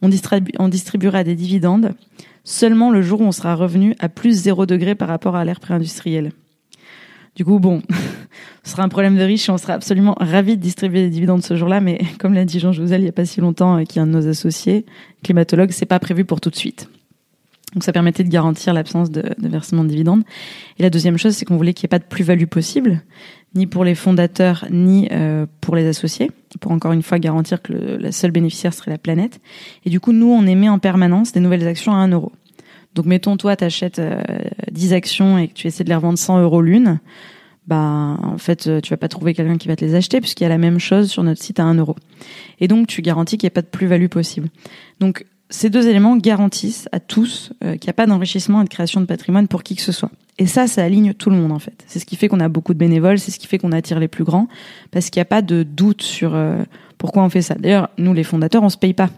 on 0.00 0.08
distribuera 0.68 1.22
des 1.22 1.36
dividendes 1.36 1.92
seulement 2.42 2.90
le 2.90 3.02
jour 3.02 3.20
où 3.20 3.24
on 3.24 3.32
sera 3.32 3.54
revenu 3.54 3.94
à 4.00 4.08
plus 4.08 4.32
0 4.32 4.66
degré 4.66 4.96
par 4.96 5.06
rapport 5.06 5.36
à 5.36 5.44
l'ère 5.44 5.60
pré-industrielle. 5.60 6.32
Du 7.34 7.44
coup, 7.44 7.58
bon, 7.58 7.82
ce 8.62 8.72
sera 8.72 8.82
un 8.82 8.88
problème 8.88 9.16
de 9.16 9.22
riche 9.22 9.48
et 9.48 9.52
on 9.52 9.58
sera 9.58 9.74
absolument 9.74 10.14
ravis 10.18 10.56
de 10.56 10.62
distribuer 10.62 11.02
des 11.02 11.10
dividendes 11.10 11.42
ce 11.42 11.56
jour-là, 11.56 11.80
mais 11.80 12.00
comme 12.18 12.34
l'a 12.34 12.44
dit 12.44 12.60
Jean 12.60 12.72
Jouzel 12.72 13.00
il 13.00 13.04
n'y 13.04 13.10
a 13.10 13.12
pas 13.12 13.24
si 13.24 13.40
longtemps, 13.40 13.78
euh, 13.78 13.84
qui 13.84 13.98
est 13.98 14.02
un 14.02 14.06
de 14.06 14.12
nos 14.12 14.28
associés, 14.28 14.84
climatologue, 15.22 15.70
c'est 15.70 15.86
pas 15.86 15.98
prévu 15.98 16.24
pour 16.24 16.40
tout 16.40 16.50
de 16.50 16.56
suite. 16.56 16.88
Donc 17.74 17.84
ça 17.84 17.92
permettait 17.92 18.24
de 18.24 18.28
garantir 18.28 18.74
l'absence 18.74 19.10
de, 19.10 19.22
de, 19.38 19.48
versement 19.48 19.84
de 19.84 19.88
dividendes. 19.88 20.22
Et 20.78 20.82
la 20.82 20.90
deuxième 20.90 21.16
chose, 21.16 21.34
c'est 21.34 21.44
qu'on 21.44 21.56
voulait 21.56 21.72
qu'il 21.72 21.84
n'y 21.84 21.88
ait 21.88 21.96
pas 21.96 21.98
de 21.98 22.04
plus-value 22.04 22.44
possible, 22.44 23.02
ni 23.54 23.66
pour 23.66 23.84
les 23.84 23.94
fondateurs, 23.94 24.66
ni 24.70 25.08
euh, 25.10 25.46
pour 25.60 25.74
les 25.74 25.86
associés, 25.86 26.30
pour 26.60 26.72
encore 26.72 26.92
une 26.92 27.02
fois 27.02 27.18
garantir 27.18 27.62
que 27.62 27.72
le, 27.72 27.96
la 27.96 28.12
seule 28.12 28.30
bénéficiaire 28.30 28.74
serait 28.74 28.90
la 28.90 28.98
planète. 28.98 29.40
Et 29.84 29.90
du 29.90 30.00
coup, 30.00 30.12
nous, 30.12 30.30
on 30.30 30.46
émet 30.46 30.68
en 30.68 30.78
permanence 30.78 31.32
des 31.32 31.40
nouvelles 31.40 31.66
actions 31.66 31.92
à 31.92 31.96
1 31.96 32.08
euro. 32.08 32.32
Donc 32.94 33.06
mettons, 33.06 33.38
toi, 33.38 33.56
tu 33.56 33.64
achètes 33.64 33.98
euh, 33.98 34.22
10 34.70 34.92
actions 34.92 35.38
et 35.38 35.48
que 35.48 35.54
tu 35.54 35.66
essaies 35.66 35.84
de 35.84 35.88
les 35.88 35.94
revendre 35.94 36.18
100 36.18 36.42
euros 36.42 36.60
l'une, 36.60 37.00
bah 37.66 38.18
en 38.22 38.38
fait, 38.38 38.68
tu 38.82 38.90
vas 38.90 38.96
pas 38.96 39.08
trouver 39.08 39.34
quelqu'un 39.34 39.56
qui 39.56 39.68
va 39.68 39.76
te 39.76 39.84
les 39.84 39.94
acheter 39.94 40.20
puisqu'il 40.20 40.42
y 40.42 40.46
a 40.46 40.50
la 40.50 40.58
même 40.58 40.80
chose 40.80 41.10
sur 41.10 41.22
notre 41.22 41.40
site 41.40 41.60
à 41.60 41.64
1 41.64 41.74
euro. 41.74 41.96
Et 42.58 42.68
donc, 42.68 42.86
tu 42.88 43.02
garantis 43.02 43.38
qu'il 43.38 43.46
n'y 43.46 43.48
ait 43.48 43.50
pas 43.50 43.62
de 43.62 43.68
plus-value 43.68 44.08
possible. 44.08 44.48
Donc, 45.00 45.24
ces 45.52 45.70
deux 45.70 45.86
éléments 45.86 46.16
garantissent 46.16 46.88
à 46.92 47.00
tous 47.00 47.52
euh, 47.62 47.76
qu'il 47.76 47.86
n'y 47.86 47.90
a 47.90 47.94
pas 47.94 48.06
d'enrichissement 48.06 48.62
et 48.62 48.64
de 48.64 48.70
création 48.70 49.00
de 49.00 49.06
patrimoine 49.06 49.48
pour 49.48 49.62
qui 49.62 49.76
que 49.76 49.82
ce 49.82 49.92
soit. 49.92 50.10
Et 50.38 50.46
ça, 50.46 50.66
ça 50.66 50.82
aligne 50.82 51.12
tout 51.12 51.28
le 51.28 51.36
monde 51.36 51.52
en 51.52 51.58
fait. 51.58 51.84
C'est 51.86 51.98
ce 51.98 52.06
qui 52.06 52.16
fait 52.16 52.28
qu'on 52.28 52.40
a 52.40 52.48
beaucoup 52.48 52.72
de 52.72 52.78
bénévoles, 52.78 53.18
c'est 53.18 53.30
ce 53.30 53.38
qui 53.38 53.46
fait 53.46 53.58
qu'on 53.58 53.72
attire 53.72 54.00
les 54.00 54.08
plus 54.08 54.24
grands, 54.24 54.48
parce 54.90 55.10
qu'il 55.10 55.20
n'y 55.20 55.22
a 55.22 55.26
pas 55.26 55.42
de 55.42 55.62
doute 55.62 56.02
sur 56.02 56.34
euh, 56.34 56.62
pourquoi 56.96 57.22
on 57.22 57.28
fait 57.28 57.42
ça. 57.42 57.54
D'ailleurs, 57.54 57.90
nous 57.98 58.14
les 58.14 58.24
fondateurs, 58.24 58.62
on 58.62 58.70
se 58.70 58.78
paye 58.78 58.94
pas. 58.94 59.10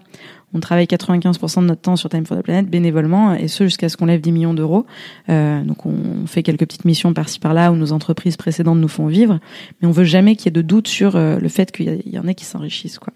On 0.52 0.60
travaille 0.60 0.86
95% 0.86 1.62
de 1.62 1.66
notre 1.66 1.80
temps 1.80 1.96
sur 1.96 2.08
Time 2.08 2.26
for 2.26 2.36
the 2.36 2.42
Planet 2.42 2.68
bénévolement, 2.68 3.34
et 3.34 3.48
ce 3.48 3.64
jusqu'à 3.64 3.88
ce 3.88 3.96
qu'on 3.96 4.06
lève 4.06 4.20
10 4.20 4.32
millions 4.32 4.54
d'euros. 4.54 4.86
Euh, 5.28 5.62
donc 5.62 5.86
on 5.86 6.26
fait 6.26 6.42
quelques 6.42 6.60
petites 6.60 6.84
missions 6.84 7.14
par-ci 7.14 7.38
par-là 7.38 7.72
où 7.72 7.76
nos 7.76 7.92
entreprises 7.92 8.36
précédentes 8.36 8.78
nous 8.78 8.88
font 8.88 9.06
vivre, 9.06 9.38
mais 9.80 9.88
on 9.88 9.92
veut 9.92 10.04
jamais 10.04 10.34
qu'il 10.34 10.46
y 10.46 10.48
ait 10.48 10.52
de 10.52 10.62
doute 10.62 10.88
sur 10.88 11.14
euh, 11.14 11.38
le 11.38 11.48
fait 11.48 11.70
qu'il 11.70 12.02
y, 12.06 12.10
y 12.10 12.18
en 12.18 12.26
ait 12.26 12.34
qui 12.34 12.44
s'enrichissent, 12.44 12.98
quoi. 12.98 13.12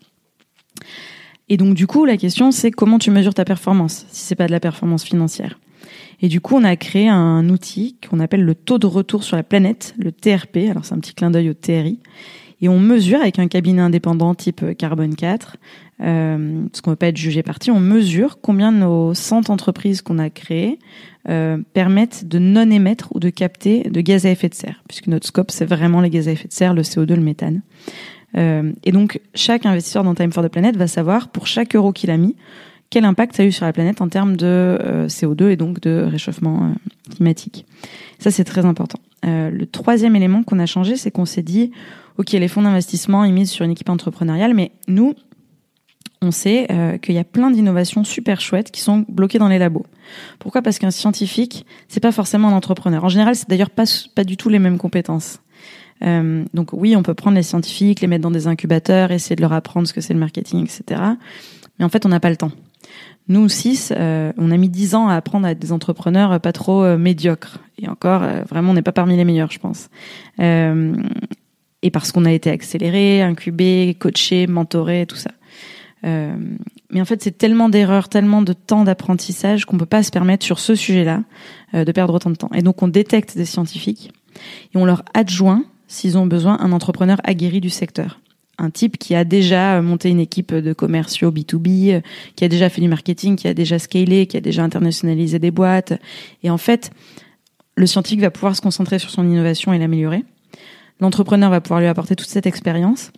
Et 1.48 1.56
donc 1.56 1.74
du 1.74 1.86
coup, 1.86 2.04
la 2.04 2.16
question 2.16 2.50
c'est 2.50 2.70
comment 2.70 2.98
tu 2.98 3.10
mesures 3.10 3.34
ta 3.34 3.44
performance 3.44 4.06
si 4.10 4.24
c'est 4.24 4.36
pas 4.36 4.46
de 4.46 4.52
la 4.52 4.60
performance 4.60 5.04
financière. 5.04 5.58
Et 6.20 6.28
du 6.28 6.40
coup, 6.40 6.56
on 6.56 6.64
a 6.64 6.74
créé 6.74 7.08
un 7.08 7.48
outil 7.48 7.96
qu'on 8.08 8.18
appelle 8.18 8.42
le 8.42 8.54
taux 8.54 8.78
de 8.78 8.86
retour 8.86 9.22
sur 9.22 9.36
la 9.36 9.44
planète, 9.44 9.94
le 9.98 10.10
TRP. 10.10 10.68
Alors 10.68 10.84
c'est 10.84 10.94
un 10.94 10.98
petit 10.98 11.14
clin 11.14 11.30
d'œil 11.30 11.50
au 11.50 11.54
TRI. 11.54 12.00
Et 12.60 12.68
on 12.68 12.80
mesure 12.80 13.20
avec 13.20 13.38
un 13.38 13.46
cabinet 13.46 13.82
indépendant 13.82 14.34
type 14.34 14.76
Carbone 14.76 15.14
4, 15.14 15.56
euh, 16.00 16.62
parce 16.66 16.80
qu'on 16.80 16.90
ne 16.90 16.94
veut 16.94 16.98
pas 16.98 17.08
être 17.08 17.16
jugé 17.16 17.44
parti, 17.44 17.70
on 17.70 17.78
mesure 17.78 18.40
combien 18.40 18.72
nos 18.72 19.14
100 19.14 19.50
entreprises 19.50 20.02
qu'on 20.02 20.18
a 20.18 20.28
créées 20.28 20.80
euh, 21.28 21.58
permettent 21.72 22.26
de 22.26 22.40
non 22.40 22.68
émettre 22.68 23.10
ou 23.14 23.20
de 23.20 23.30
capter 23.30 23.84
de 23.84 24.00
gaz 24.00 24.26
à 24.26 24.30
effet 24.30 24.48
de 24.48 24.54
serre, 24.54 24.82
puisque 24.88 25.06
notre 25.06 25.26
scope, 25.28 25.52
c'est 25.52 25.66
vraiment 25.66 26.00
les 26.00 26.10
gaz 26.10 26.26
à 26.26 26.32
effet 26.32 26.48
de 26.48 26.52
serre, 26.52 26.74
le 26.74 26.82
CO2, 26.82 27.14
le 27.14 27.22
méthane. 27.22 27.62
Euh, 28.36 28.72
et 28.84 28.92
donc, 28.92 29.20
chaque 29.34 29.66
investisseur 29.66 30.04
dans 30.04 30.14
Time 30.14 30.32
for 30.32 30.44
the 30.44 30.48
Planet 30.48 30.76
va 30.76 30.86
savoir, 30.86 31.28
pour 31.28 31.46
chaque 31.46 31.74
euro 31.74 31.92
qu'il 31.92 32.10
a 32.10 32.16
mis, 32.16 32.36
quel 32.90 33.04
impact 33.04 33.36
ça 33.36 33.42
a 33.42 33.46
eu 33.46 33.52
sur 33.52 33.66
la 33.66 33.72
planète 33.72 34.00
en 34.00 34.08
termes 34.08 34.36
de 34.36 34.46
euh, 34.46 35.08
CO2 35.08 35.50
et 35.50 35.56
donc 35.56 35.80
de 35.80 36.06
réchauffement 36.08 36.64
euh, 36.64 37.12
climatique. 37.14 37.66
Ça, 38.18 38.30
c'est 38.30 38.44
très 38.44 38.64
important. 38.64 38.98
Euh, 39.26 39.50
le 39.50 39.66
troisième 39.66 40.16
élément 40.16 40.42
qu'on 40.42 40.58
a 40.58 40.66
changé, 40.66 40.96
c'est 40.96 41.10
qu'on 41.10 41.26
s'est 41.26 41.42
dit, 41.42 41.70
OK, 42.16 42.32
les 42.32 42.48
fonds 42.48 42.62
d'investissement, 42.62 43.24
ils 43.24 43.32
misent 43.32 43.50
sur 43.50 43.64
une 43.64 43.72
équipe 43.72 43.90
entrepreneuriale, 43.90 44.54
mais 44.54 44.72
nous, 44.86 45.14
on 46.20 46.32
sait 46.32 46.66
qu'il 47.00 47.14
y 47.14 47.18
a 47.18 47.24
plein 47.24 47.48
d'innovations 47.52 48.02
super 48.02 48.40
chouettes 48.40 48.72
qui 48.72 48.80
sont 48.80 49.04
bloquées 49.08 49.38
dans 49.38 49.46
les 49.46 49.60
labos. 49.60 49.86
Pourquoi? 50.40 50.62
Parce 50.62 50.80
qu'un 50.80 50.90
scientifique, 50.90 51.64
c'est 51.86 52.00
pas 52.00 52.10
forcément 52.10 52.48
un 52.48 52.54
entrepreneur. 52.54 53.04
En 53.04 53.08
général, 53.08 53.36
c'est 53.36 53.48
d'ailleurs 53.48 53.70
pas, 53.70 53.84
pas 54.16 54.24
du 54.24 54.36
tout 54.36 54.48
les 54.48 54.58
mêmes 54.58 54.78
compétences. 54.78 55.38
Euh, 56.02 56.44
donc 56.54 56.72
oui, 56.72 56.96
on 56.96 57.02
peut 57.02 57.14
prendre 57.14 57.36
les 57.36 57.42
scientifiques, 57.42 58.00
les 58.00 58.06
mettre 58.06 58.22
dans 58.22 58.30
des 58.30 58.46
incubateurs, 58.46 59.10
essayer 59.10 59.36
de 59.36 59.40
leur 59.40 59.52
apprendre 59.52 59.88
ce 59.88 59.92
que 59.92 60.00
c'est 60.00 60.14
le 60.14 60.20
marketing, 60.20 60.64
etc. 60.64 61.00
Mais 61.78 61.84
en 61.84 61.88
fait, 61.88 62.06
on 62.06 62.08
n'a 62.08 62.20
pas 62.20 62.30
le 62.30 62.36
temps. 62.36 62.52
Nous, 63.28 63.46
six, 63.50 63.92
euh, 63.94 64.32
on 64.38 64.50
a 64.50 64.56
mis 64.56 64.70
dix 64.70 64.94
ans 64.94 65.08
à 65.08 65.14
apprendre 65.14 65.46
à 65.46 65.50
être 65.50 65.58
des 65.58 65.72
entrepreneurs 65.72 66.40
pas 66.40 66.52
trop 66.52 66.82
euh, 66.82 66.96
médiocres. 66.96 67.58
Et 67.80 67.86
encore, 67.88 68.22
euh, 68.22 68.42
vraiment, 68.48 68.70
on 68.70 68.74
n'est 68.74 68.82
pas 68.82 68.92
parmi 68.92 69.16
les 69.16 69.24
meilleurs, 69.24 69.50
je 69.50 69.58
pense. 69.58 69.90
et 70.38 71.90
parce 71.92 72.10
qu'on 72.10 72.24
a 72.24 72.32
été 72.32 72.50
accéléré, 72.50 73.22
incubé, 73.22 73.96
coaché, 73.98 74.46
mentoré, 74.46 75.06
tout 75.06 75.16
ça. 75.16 75.30
mais 76.02 77.00
en 77.00 77.04
fait, 77.04 77.22
c'est 77.22 77.36
tellement 77.36 77.68
d'erreurs, 77.68 78.08
tellement 78.08 78.42
de 78.42 78.52
temps 78.52 78.82
d'apprentissage 78.82 79.64
qu'on 79.64 79.78
peut 79.78 79.86
pas 79.86 80.02
se 80.02 80.10
permettre 80.10 80.44
sur 80.44 80.58
ce 80.58 80.74
sujet-là 80.74 81.22
de 81.74 81.92
perdre 81.92 82.14
autant 82.14 82.30
de 82.30 82.36
temps. 82.36 82.50
Et 82.52 82.62
donc, 82.62 82.82
on 82.82 82.88
détecte 82.88 83.36
des 83.36 83.44
scientifiques 83.44 84.10
et 84.74 84.78
on 84.78 84.84
leur 84.84 85.04
adjoint, 85.14 85.64
s'ils 85.88 86.16
ont 86.16 86.26
besoin, 86.26 86.58
un 86.60 86.72
entrepreneur 86.72 87.18
aguerri 87.24 87.60
du 87.60 87.70
secteur 87.70 88.20
un 88.58 88.70
type 88.70 88.98
qui 88.98 89.14
a 89.14 89.24
déjà 89.24 89.80
monté 89.80 90.10
une 90.10 90.20
équipe 90.20 90.52
de 90.52 90.72
commerciaux 90.72 91.30
B2B, 91.30 91.94
euh, 91.94 92.00
qui 92.34 92.44
a 92.44 92.48
déjà 92.48 92.68
fait 92.68 92.80
du 92.80 92.88
marketing, 92.88 93.36
qui 93.36 93.46
a 93.48 93.54
déjà 93.54 93.78
scalé, 93.78 94.26
qui 94.26 94.36
a 94.36 94.40
déjà 94.40 94.64
internationalisé 94.64 95.38
des 95.38 95.50
boîtes. 95.50 95.94
Et 96.42 96.50
en 96.50 96.58
fait, 96.58 96.90
le 97.76 97.86
scientifique 97.86 98.20
va 98.20 98.30
pouvoir 98.30 98.56
se 98.56 98.60
concentrer 98.60 98.98
sur 98.98 99.10
son 99.10 99.26
innovation 99.26 99.72
et 99.72 99.78
l'améliorer. 99.78 100.24
L'entrepreneur 101.00 101.50
va 101.50 101.60
pouvoir 101.60 101.80
lui 101.80 101.86
apporter 101.86 102.16
toute 102.16 102.28
cette 102.28 102.46
expérience. 102.46 103.12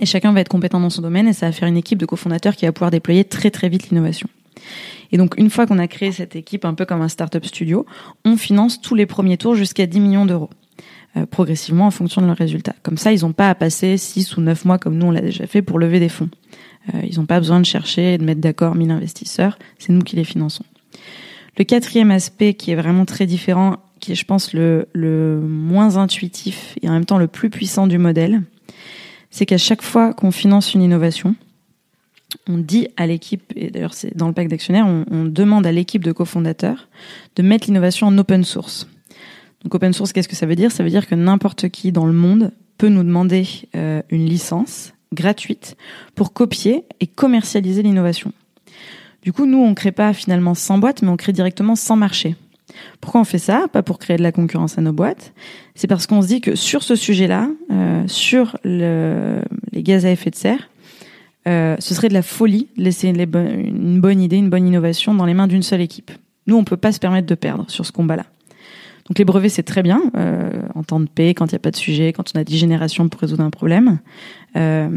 Et 0.00 0.06
chacun 0.06 0.32
va 0.32 0.40
être 0.40 0.48
compétent 0.48 0.80
dans 0.80 0.90
son 0.90 1.02
domaine 1.02 1.28
et 1.28 1.34
ça 1.34 1.46
va 1.46 1.52
faire 1.52 1.68
une 1.68 1.76
équipe 1.76 1.98
de 1.98 2.06
cofondateurs 2.06 2.56
qui 2.56 2.64
va 2.64 2.72
pouvoir 2.72 2.90
déployer 2.90 3.24
très 3.24 3.50
très 3.50 3.68
vite 3.68 3.90
l'innovation. 3.90 4.28
Et 5.12 5.18
donc, 5.18 5.34
une 5.36 5.50
fois 5.50 5.66
qu'on 5.66 5.78
a 5.78 5.86
créé 5.86 6.10
cette 6.10 6.34
équipe, 6.34 6.64
un 6.64 6.74
peu 6.74 6.86
comme 6.86 7.02
un 7.02 7.08
startup 7.08 7.44
studio, 7.44 7.86
on 8.24 8.36
finance 8.36 8.80
tous 8.80 8.94
les 8.94 9.06
premiers 9.06 9.36
tours 9.36 9.54
jusqu'à 9.54 9.86
10 9.86 10.00
millions 10.00 10.26
d'euros. 10.26 10.50
Euh, 11.16 11.26
progressivement 11.26 11.86
en 11.86 11.92
fonction 11.92 12.20
de 12.20 12.26
leurs 12.26 12.36
résultats. 12.36 12.74
Comme 12.82 12.98
ça, 12.98 13.12
ils 13.12 13.20
n'ont 13.20 13.32
pas 13.32 13.48
à 13.48 13.54
passer 13.54 13.96
6 13.96 14.36
ou 14.36 14.40
9 14.40 14.64
mois 14.64 14.78
comme 14.78 14.98
nous 14.98 15.06
on 15.06 15.10
l'a 15.12 15.20
déjà 15.20 15.46
fait 15.46 15.62
pour 15.62 15.78
lever 15.78 16.00
des 16.00 16.08
fonds. 16.08 16.28
Euh, 16.92 17.02
ils 17.08 17.20
n'ont 17.20 17.26
pas 17.26 17.38
besoin 17.38 17.60
de 17.60 17.66
chercher 17.66 18.14
et 18.14 18.18
de 18.18 18.24
mettre 18.24 18.40
d'accord 18.40 18.74
1000 18.74 18.90
investisseurs, 18.90 19.56
c'est 19.78 19.92
nous 19.92 20.02
qui 20.02 20.16
les 20.16 20.24
finançons. 20.24 20.64
Le 21.56 21.62
quatrième 21.62 22.10
aspect 22.10 22.54
qui 22.54 22.72
est 22.72 22.74
vraiment 22.74 23.04
très 23.04 23.26
différent, 23.26 23.76
qui 24.00 24.10
est 24.10 24.14
je 24.16 24.24
pense 24.24 24.54
le, 24.54 24.88
le 24.92 25.40
moins 25.40 25.98
intuitif 25.98 26.76
et 26.82 26.88
en 26.88 26.92
même 26.92 27.04
temps 27.04 27.18
le 27.18 27.28
plus 27.28 27.48
puissant 27.48 27.86
du 27.86 27.96
modèle, 27.96 28.42
c'est 29.30 29.46
qu'à 29.46 29.58
chaque 29.58 29.82
fois 29.82 30.14
qu'on 30.14 30.32
finance 30.32 30.74
une 30.74 30.82
innovation, 30.82 31.36
on 32.48 32.58
dit 32.58 32.88
à 32.96 33.06
l'équipe, 33.06 33.52
et 33.54 33.70
d'ailleurs 33.70 33.94
c'est 33.94 34.16
dans 34.16 34.26
le 34.26 34.34
pacte 34.34 34.50
d'actionnaires, 34.50 34.88
on, 34.88 35.04
on 35.12 35.24
demande 35.26 35.64
à 35.64 35.70
l'équipe 35.70 36.02
de 36.02 36.10
cofondateurs 36.10 36.88
de 37.36 37.44
mettre 37.44 37.68
l'innovation 37.68 38.08
en 38.08 38.18
open 38.18 38.42
source. 38.42 38.88
Donc 39.64 39.74
open 39.74 39.92
source, 39.92 40.12
qu'est-ce 40.12 40.28
que 40.28 40.36
ça 40.36 40.46
veut 40.46 40.56
dire? 40.56 40.70
Ça 40.70 40.84
veut 40.84 40.90
dire 40.90 41.06
que 41.06 41.14
n'importe 41.14 41.68
qui 41.70 41.90
dans 41.90 42.06
le 42.06 42.12
monde 42.12 42.52
peut 42.78 42.88
nous 42.88 43.02
demander 43.02 43.46
euh, 43.74 44.02
une 44.10 44.26
licence 44.26 44.92
gratuite 45.12 45.76
pour 46.14 46.32
copier 46.32 46.84
et 47.00 47.06
commercialiser 47.06 47.82
l'innovation. 47.82 48.32
Du 49.22 49.32
coup, 49.32 49.46
nous, 49.46 49.58
on 49.58 49.74
crée 49.74 49.92
pas 49.92 50.12
finalement 50.12 50.54
100 50.54 50.78
boîtes, 50.78 51.02
mais 51.02 51.08
on 51.08 51.16
crée 51.16 51.32
directement 51.32 51.76
100 51.76 51.96
marchés. 51.96 52.36
Pourquoi 53.00 53.20
on 53.20 53.24
fait 53.24 53.38
ça? 53.38 53.66
Pas 53.72 53.82
pour 53.82 53.98
créer 53.98 54.16
de 54.16 54.22
la 54.22 54.32
concurrence 54.32 54.76
à 54.76 54.82
nos 54.82 54.92
boîtes. 54.92 55.32
C'est 55.74 55.86
parce 55.86 56.06
qu'on 56.06 56.20
se 56.20 56.26
dit 56.26 56.40
que 56.40 56.56
sur 56.56 56.82
ce 56.82 56.94
sujet-là, 56.94 57.48
euh, 57.70 58.04
sur 58.06 58.58
le, 58.64 59.40
les 59.72 59.82
gaz 59.82 60.04
à 60.04 60.10
effet 60.10 60.30
de 60.30 60.36
serre, 60.36 60.68
euh, 61.46 61.76
ce 61.78 61.94
serait 61.94 62.08
de 62.08 62.14
la 62.14 62.22
folie 62.22 62.68
de 62.76 62.84
laisser 62.84 63.08
une 63.08 64.00
bonne 64.00 64.20
idée, 64.20 64.36
une 64.36 64.50
bonne 64.50 64.66
innovation 64.66 65.14
dans 65.14 65.26
les 65.26 65.34
mains 65.34 65.46
d'une 65.46 65.62
seule 65.62 65.80
équipe. 65.80 66.10
Nous, 66.46 66.56
on 66.56 66.64
peut 66.64 66.76
pas 66.76 66.92
se 66.92 66.98
permettre 66.98 67.26
de 67.26 67.34
perdre 67.34 67.64
sur 67.68 67.86
ce 67.86 67.92
combat-là. 67.92 68.26
Donc 69.08 69.18
les 69.18 69.24
brevets, 69.24 69.50
c'est 69.50 69.62
très 69.62 69.82
bien 69.82 70.02
euh, 70.16 70.62
en 70.74 70.82
temps 70.82 71.00
de 71.00 71.08
paix, 71.08 71.34
quand 71.34 71.46
il 71.46 71.54
n'y 71.54 71.56
a 71.56 71.60
pas 71.60 71.70
de 71.70 71.76
sujet, 71.76 72.12
quand 72.12 72.32
on 72.34 72.38
a 72.38 72.44
dix 72.44 72.56
générations 72.56 73.08
pour 73.08 73.20
résoudre 73.20 73.42
un 73.42 73.50
problème. 73.50 73.98
Euh, 74.56 74.88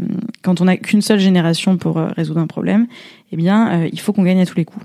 quand 0.42 0.60
on 0.60 0.64
n'a 0.64 0.76
qu'une 0.76 1.02
seule 1.02 1.18
génération 1.18 1.76
pour 1.76 1.98
euh, 1.98 2.08
résoudre 2.16 2.40
un 2.40 2.46
problème, 2.46 2.86
eh 3.32 3.36
bien, 3.36 3.84
il 3.84 4.00
faut 4.00 4.12
qu'on 4.12 4.22
gagne 4.22 4.40
à 4.40 4.46
tous 4.46 4.56
les 4.56 4.64
coups. 4.64 4.84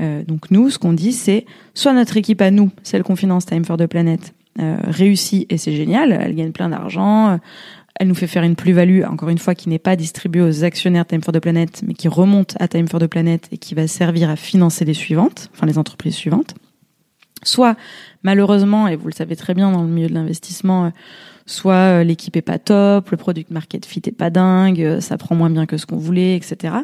Donc 0.00 0.50
nous, 0.50 0.70
ce 0.70 0.78
qu'on 0.78 0.92
dit, 0.92 1.12
c'est 1.12 1.46
soit 1.72 1.92
notre 1.92 2.16
équipe 2.16 2.40
à 2.40 2.50
nous, 2.50 2.70
celle 2.82 3.04
qu'on 3.04 3.14
finance 3.14 3.46
Time 3.46 3.64
for 3.64 3.76
the 3.76 3.86
Planet, 3.86 4.34
réussit 4.58 5.50
et 5.52 5.56
c'est 5.56 5.72
génial, 5.72 6.12
elle 6.12 6.34
gagne 6.34 6.50
plein 6.50 6.68
d'argent, 6.68 7.38
elle 7.98 8.08
nous 8.08 8.14
fait 8.14 8.26
faire 8.26 8.42
une 8.42 8.56
plus-value, 8.56 9.02
encore 9.04 9.28
une 9.28 9.38
fois, 9.38 9.54
qui 9.54 9.68
n'est 9.68 9.78
pas 9.78 9.94
distribuée 9.94 10.42
aux 10.42 10.64
actionnaires 10.64 11.06
Time 11.06 11.22
for 11.22 11.32
the 11.32 11.38
Planet, 11.38 11.82
mais 11.86 11.94
qui 11.94 12.08
remonte 12.08 12.56
à 12.58 12.66
Time 12.66 12.88
for 12.88 13.00
the 13.00 13.06
Planet 13.06 13.48
et 13.52 13.58
qui 13.58 13.74
va 13.74 13.86
servir 13.86 14.30
à 14.30 14.36
financer 14.36 14.84
les 14.84 14.94
suivantes, 14.94 15.50
enfin 15.54 15.66
les 15.66 15.78
entreprises 15.78 16.14
suivantes. 16.14 16.54
Soit 17.44 17.76
malheureusement, 18.22 18.88
et 18.88 18.96
vous 18.96 19.06
le 19.06 19.14
savez 19.14 19.36
très 19.36 19.54
bien 19.54 19.70
dans 19.70 19.82
le 19.82 19.88
milieu 19.88 20.08
de 20.08 20.14
l'investissement, 20.14 20.86
euh, 20.86 20.90
soit 21.46 22.00
euh, 22.00 22.04
l'équipe 22.04 22.36
est 22.36 22.42
pas 22.42 22.58
top, 22.58 23.10
le 23.10 23.16
product 23.16 23.50
market 23.50 23.86
fit 23.86 24.02
est 24.04 24.12
pas 24.12 24.30
dingue, 24.30 24.82
euh, 24.82 25.00
ça 25.00 25.16
prend 25.16 25.36
moins 25.36 25.50
bien 25.50 25.66
que 25.66 25.76
ce 25.76 25.86
qu'on 25.86 25.98
voulait, 25.98 26.34
etc. 26.34 26.74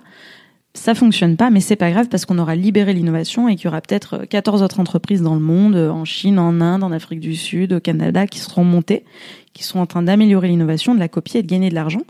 Ça 0.75 0.94
fonctionne 0.94 1.37
pas, 1.37 1.51
mais 1.51 1.61
c'est 1.61 1.75
pas 1.75 1.90
grave 1.90 2.09
parce 2.09 2.27
qu'on 2.27 2.38
aura 2.38 2.55
libéré 2.55 2.92
l'innovation 2.92 3.49
et 3.49 3.57
qu'il 3.57 3.64
y 3.64 3.68
aura 3.68 3.81
peut-être 3.81 4.25
14 4.27 4.62
autres 4.62 4.79
entreprises 4.79 5.20
dans 5.20 5.35
le 5.35 5.40
monde, 5.40 5.75
en 5.75 6.05
Chine, 6.05 6.38
en 6.38 6.61
Inde, 6.61 6.85
en 6.85 6.92
Afrique 6.92 7.18
du 7.18 7.35
Sud, 7.35 7.73
au 7.73 7.81
Canada, 7.81 8.29
qui 8.29 8.38
seront 8.38 8.62
montées, 8.62 9.05
qui 9.53 9.64
sont 9.64 9.81
en 9.81 9.87
train 9.87 10.03
d'améliorer 10.03 10.46
l'innovation, 10.46 10.94
de 10.94 11.01
la 11.01 11.09
copier 11.09 11.40
et 11.40 11.42
de 11.42 11.49
gagner 11.49 11.70
de 11.70 11.75
l'argent. 11.75 12.03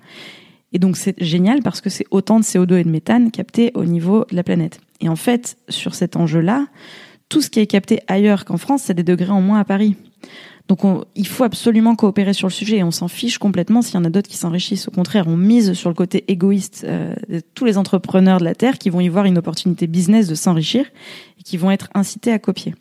Et 0.72 0.78
donc 0.78 0.96
c'est 0.96 1.20
génial 1.22 1.62
parce 1.62 1.80
que 1.80 1.88
c'est 1.88 2.04
autant 2.10 2.38
de 2.38 2.44
CO2 2.44 2.76
et 2.76 2.84
de 2.84 2.90
méthane 2.90 3.30
captés 3.30 3.72
au 3.74 3.84
niveau 3.84 4.26
de 4.30 4.36
la 4.36 4.42
planète. 4.42 4.80
Et 5.00 5.08
en 5.08 5.16
fait, 5.16 5.56
sur 5.68 5.94
cet 5.94 6.16
enjeu-là, 6.16 6.66
tout 7.30 7.40
ce 7.40 7.48
qui 7.48 7.60
est 7.60 7.66
capté 7.66 8.00
ailleurs 8.08 8.44
qu'en 8.44 8.58
France, 8.58 8.82
c'est 8.84 8.94
des 8.94 9.04
degrés 9.04 9.30
en 9.30 9.40
moins 9.40 9.60
à 9.60 9.64
Paris. 9.64 9.96
Donc 10.68 10.80
il 11.16 11.26
faut 11.26 11.42
absolument 11.42 11.96
coopérer 11.96 12.32
sur 12.32 12.46
le 12.46 12.52
sujet 12.52 12.76
et 12.76 12.84
on 12.84 12.92
s'en 12.92 13.08
fiche 13.08 13.38
complètement 13.38 13.82
s'il 13.82 13.94
y 13.94 13.98
en 13.98 14.04
a 14.04 14.10
d'autres 14.10 14.28
qui 14.28 14.36
s'enrichissent. 14.36 14.86
Au 14.86 14.92
contraire, 14.92 15.26
on 15.26 15.36
mise 15.36 15.72
sur 15.72 15.88
le 15.88 15.96
côté 15.96 16.24
égoïste 16.28 16.84
euh, 16.86 17.14
de 17.28 17.40
tous 17.54 17.64
les 17.64 17.76
entrepreneurs 17.76 18.38
de 18.38 18.44
la 18.44 18.54
Terre 18.54 18.78
qui 18.78 18.88
vont 18.88 19.00
y 19.00 19.08
voir 19.08 19.24
une 19.24 19.36
opportunité 19.38 19.88
business 19.88 20.28
de 20.28 20.36
s'enrichir 20.36 20.84
et 21.40 21.42
qui 21.42 21.56
vont 21.56 21.72
être 21.72 21.88
incités 21.94 22.30
à 22.30 22.38
copier. 22.38 22.74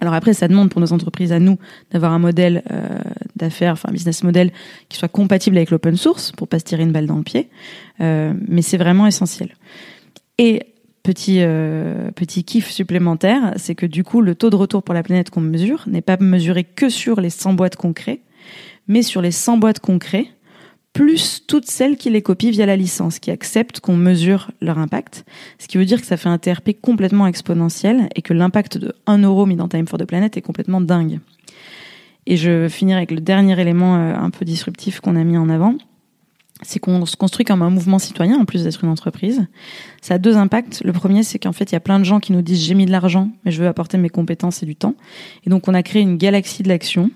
Alors 0.00 0.14
après, 0.14 0.34
ça 0.34 0.48
demande 0.48 0.70
pour 0.70 0.80
nos 0.80 0.92
entreprises 0.92 1.30
à 1.30 1.38
nous 1.38 1.56
d'avoir 1.92 2.12
un 2.12 2.18
modèle 2.18 2.64
euh, 2.72 2.98
d'affaires, 3.36 3.74
enfin 3.74 3.90
un 3.90 3.92
business 3.92 4.24
model 4.24 4.52
qui 4.88 4.98
soit 4.98 5.08
compatible 5.08 5.56
avec 5.56 5.70
l'open 5.70 5.96
source 5.96 6.32
pour 6.32 6.48
pas 6.48 6.58
se 6.58 6.64
tirer 6.64 6.82
une 6.82 6.90
balle 6.90 7.06
dans 7.06 7.16
le 7.16 7.22
pied. 7.22 7.48
Euh, 8.00 8.34
mais 8.48 8.62
c'est 8.62 8.76
vraiment 8.76 9.06
essentiel. 9.06 9.54
Et 10.38 10.73
Petit 11.04 11.40
euh, 11.40 12.10
petit 12.12 12.44
kiff 12.44 12.70
supplémentaire, 12.70 13.52
c'est 13.56 13.74
que 13.74 13.84
du 13.84 14.04
coup 14.04 14.22
le 14.22 14.34
taux 14.34 14.48
de 14.48 14.56
retour 14.56 14.82
pour 14.82 14.94
la 14.94 15.02
planète 15.02 15.28
qu'on 15.28 15.42
mesure 15.42 15.84
n'est 15.86 16.00
pas 16.00 16.16
mesuré 16.18 16.64
que 16.64 16.88
sur 16.88 17.20
les 17.20 17.28
100 17.28 17.52
boîtes 17.52 17.76
qu'on 17.76 17.92
mais 18.88 19.02
sur 19.02 19.20
les 19.20 19.30
100 19.30 19.58
boîtes 19.58 19.80
qu'on 19.80 19.98
plus 20.94 21.42
toutes 21.46 21.66
celles 21.66 21.98
qui 21.98 22.08
les 22.08 22.22
copient 22.22 22.50
via 22.50 22.64
la 22.64 22.76
licence, 22.76 23.18
qui 23.18 23.30
acceptent 23.30 23.80
qu'on 23.80 23.96
mesure 23.96 24.50
leur 24.62 24.78
impact, 24.78 25.26
ce 25.58 25.68
qui 25.68 25.76
veut 25.76 25.84
dire 25.84 26.00
que 26.00 26.06
ça 26.06 26.16
fait 26.16 26.30
un 26.30 26.38
TRP 26.38 26.70
complètement 26.80 27.26
exponentiel 27.26 28.08
et 28.14 28.22
que 28.22 28.32
l'impact 28.32 28.78
de 28.78 28.94
1 29.06 29.18
euro 29.18 29.44
mis 29.44 29.56
dans 29.56 29.68
Time 29.68 29.86
for 29.86 29.98
the 29.98 30.06
Planet 30.06 30.34
est 30.38 30.42
complètement 30.42 30.80
dingue. 30.80 31.20
Et 32.26 32.38
je 32.38 32.68
finirai 32.68 32.96
avec 32.96 33.10
le 33.10 33.20
dernier 33.20 33.60
élément 33.60 33.96
euh, 33.96 34.14
un 34.16 34.30
peu 34.30 34.46
disruptif 34.46 35.00
qu'on 35.00 35.16
a 35.16 35.24
mis 35.24 35.36
en 35.36 35.50
avant, 35.50 35.74
c'est 36.62 36.78
qu'on 36.78 37.04
se 37.04 37.16
construit 37.16 37.44
comme 37.44 37.62
un 37.62 37.70
mouvement 37.70 37.98
citoyen 37.98 38.38
en 38.38 38.44
plus 38.44 38.64
d'être 38.64 38.84
une 38.84 38.90
entreprise. 38.90 39.46
Ça 40.00 40.14
a 40.14 40.18
deux 40.18 40.36
impacts. 40.36 40.82
Le 40.84 40.92
premier, 40.92 41.22
c'est 41.22 41.38
qu'en 41.38 41.52
fait, 41.52 41.72
il 41.72 41.74
y 41.74 41.76
a 41.76 41.80
plein 41.80 41.98
de 41.98 42.04
gens 42.04 42.20
qui 42.20 42.32
nous 42.32 42.42
disent 42.42 42.62
j'ai 42.64 42.74
mis 42.74 42.86
de 42.86 42.92
l'argent, 42.92 43.30
mais 43.44 43.50
je 43.50 43.60
veux 43.60 43.68
apporter 43.68 43.98
mes 43.98 44.08
compétences 44.08 44.62
et 44.62 44.66
du 44.66 44.76
temps. 44.76 44.94
Et 45.44 45.50
donc, 45.50 45.68
on 45.68 45.74
a 45.74 45.82
créé 45.82 46.02
une 46.02 46.16
galaxie 46.16 46.62
de 46.62 46.68
l'action 46.68 47.10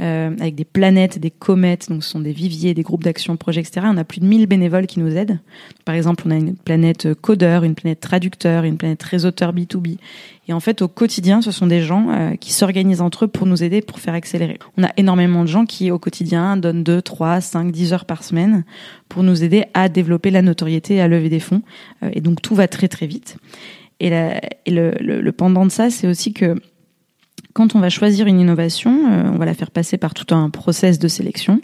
euh, 0.00 0.30
avec 0.40 0.54
des 0.54 0.64
planètes, 0.64 1.18
des 1.18 1.30
comètes, 1.30 1.90
donc 1.90 2.02
ce 2.02 2.10
sont 2.10 2.20
des 2.20 2.32
viviers, 2.32 2.72
des 2.72 2.82
groupes 2.82 3.04
d'action, 3.04 3.36
projets, 3.36 3.60
etc. 3.60 3.86
On 3.90 3.98
a 3.98 4.04
plus 4.04 4.20
de 4.20 4.24
1000 4.24 4.46
bénévoles 4.46 4.86
qui 4.86 4.98
nous 4.98 5.14
aident. 5.14 5.40
Par 5.84 5.94
exemple, 5.94 6.24
on 6.26 6.30
a 6.30 6.36
une 6.36 6.56
planète 6.56 7.12
codeur, 7.14 7.64
une 7.64 7.74
planète 7.74 8.00
traducteur, 8.00 8.64
une 8.64 8.78
planète 8.78 9.02
réseauteur 9.02 9.52
B2B. 9.52 9.98
Et 10.48 10.52
en 10.52 10.60
fait, 10.60 10.80
au 10.80 10.88
quotidien, 10.88 11.42
ce 11.42 11.50
sont 11.50 11.66
des 11.66 11.82
gens 11.82 12.10
euh, 12.10 12.34
qui 12.36 12.52
s'organisent 12.52 13.02
entre 13.02 13.26
eux 13.26 13.28
pour 13.28 13.46
nous 13.46 13.62
aider, 13.62 13.82
pour 13.82 14.00
faire 14.00 14.14
accélérer. 14.14 14.58
On 14.78 14.84
a 14.84 14.90
énormément 14.96 15.42
de 15.42 15.48
gens 15.48 15.66
qui, 15.66 15.90
au 15.90 15.98
quotidien, 15.98 16.56
donnent 16.56 16.82
2, 16.82 17.02
3, 17.02 17.40
5, 17.40 17.70
10 17.70 17.92
heures 17.92 18.04
par 18.06 18.24
semaine 18.24 18.64
pour 19.08 19.22
nous 19.22 19.44
aider 19.44 19.64
à 19.74 19.88
développer 19.88 20.30
la 20.30 20.40
notoriété 20.40 21.00
à 21.00 21.08
lever 21.08 21.28
des 21.28 21.40
fonds. 21.40 21.62
Euh, 22.02 22.10
et 22.14 22.20
donc, 22.20 22.40
tout 22.40 22.54
va 22.54 22.68
très, 22.68 22.88
très 22.88 23.06
vite. 23.06 23.36
Et, 24.00 24.08
et 24.08 24.70
le, 24.70 24.92
le, 24.98 25.32
pendant 25.32 25.66
de 25.66 25.70
ça, 25.70 25.90
c'est 25.90 26.06
aussi 26.06 26.32
que 26.32 26.56
quand 27.52 27.74
on 27.74 27.80
va 27.80 27.88
choisir 27.88 28.26
une 28.26 28.40
innovation, 28.40 29.10
euh, 29.10 29.30
on 29.32 29.38
va 29.38 29.44
la 29.44 29.54
faire 29.54 29.70
passer 29.70 29.98
par 29.98 30.14
tout 30.14 30.34
un 30.34 30.50
process 30.50 30.98
de 30.98 31.08
sélection, 31.08 31.60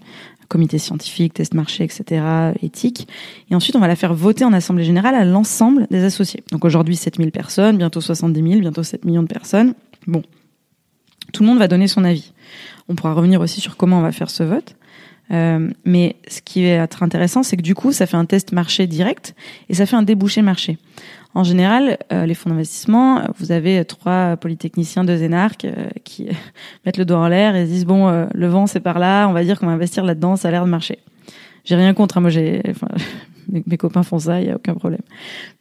comité 0.49 0.79
scientifique, 0.79 1.35
test 1.35 1.55
marché, 1.55 1.85
etc., 1.85 2.25
éthique. 2.62 3.09
Et 3.51 3.55
ensuite, 3.55 3.77
on 3.77 3.81
va 3.81 3.88
la 3.88 3.96
faire 3.96 4.14
voter 4.14 4.44
en 4.44 4.53
assemblée 4.53 4.85
générale 4.85 5.14
à 5.14 5.25
l'ensemble 5.25 5.87
des 5.90 6.05
associés. 6.05 6.44
Donc 6.53 6.64
aujourd'hui, 6.64 6.96
7000 6.96 7.31
personnes, 7.31 7.79
bientôt 7.79 8.01
70 8.01 8.42
000, 8.42 8.61
bientôt 8.61 8.83
7 8.83 9.05
millions 9.05 9.22
de 9.22 9.29
personnes. 9.29 9.75
Bon, 10.07 10.22
tout 11.33 11.42
le 11.42 11.49
monde 11.49 11.59
va 11.59 11.68
donner 11.68 11.88
son 11.88 12.05
avis. 12.05 12.33
On 12.88 12.94
pourra 12.94 13.14
revenir 13.14 13.40
aussi 13.40 13.61
sur 13.61 13.77
comment 13.77 13.99
on 13.99 14.03
va 14.03 14.12
faire 14.12 14.31
ce 14.31 14.42
vote. 14.42 14.77
Euh, 15.33 15.70
mais 15.85 16.16
ce 16.29 16.40
qui 16.40 16.62
va 16.62 16.85
être 16.85 17.03
intéressant, 17.03 17.42
c'est 17.42 17.57
que 17.57 17.62
du 17.62 17.75
coup, 17.75 17.92
ça 17.92 18.07
fait 18.07 18.16
un 18.16 18.27
test 18.27 18.53
marché 18.53 18.87
direct 18.87 19.35
et 19.68 19.75
ça 19.75 19.87
fait 19.87 19.96
un 19.96 20.03
débouché 20.03 20.42
marché. 20.42 20.79
En 21.37 21.44
général, 21.44 21.99
euh, 22.14 22.25
les 22.25 22.33
fonds 22.33 22.49
d'investissement, 22.49 23.20
vous 23.38 23.53
avez 23.53 23.85
trois 23.85 24.38
polytechniciens 24.38 25.05
de 25.05 25.14
Zénarc 25.14 25.66
euh, 25.66 25.90
qui 26.03 26.29
mettent 26.87 26.96
le 26.96 27.05
doigt 27.05 27.18
en 27.18 27.29
l'air 27.29 27.55
et 27.55 27.66
disent 27.66 27.85
bon, 27.85 28.09
euh, 28.09 28.25
le 28.33 28.46
vent 28.46 28.66
c'est 28.66 28.81
par 28.81 28.99
là, 28.99 29.27
on 29.29 29.35
va 29.35 29.44
dire 29.44 29.61
qu'on 29.61 29.66
va 29.66 29.72
investir 29.72 30.03
là-dedans, 30.03 30.37
ça 30.37 30.49
a 30.49 30.51
l'air 30.51 30.64
de 30.64 30.70
marcher. 30.70 30.99
J'ai 31.66 31.75
rien 31.75 31.92
contre, 31.92 32.16
hein, 32.16 32.22
moi 32.22 32.31
j'ai, 32.31 32.62
mes, 33.66 33.77
copains 33.77 34.03
font 34.03 34.18
ça, 34.18 34.40
il 34.40 34.46
y 34.46 34.51
a 34.51 34.57
aucun 34.57 34.72
problème. 34.72 35.03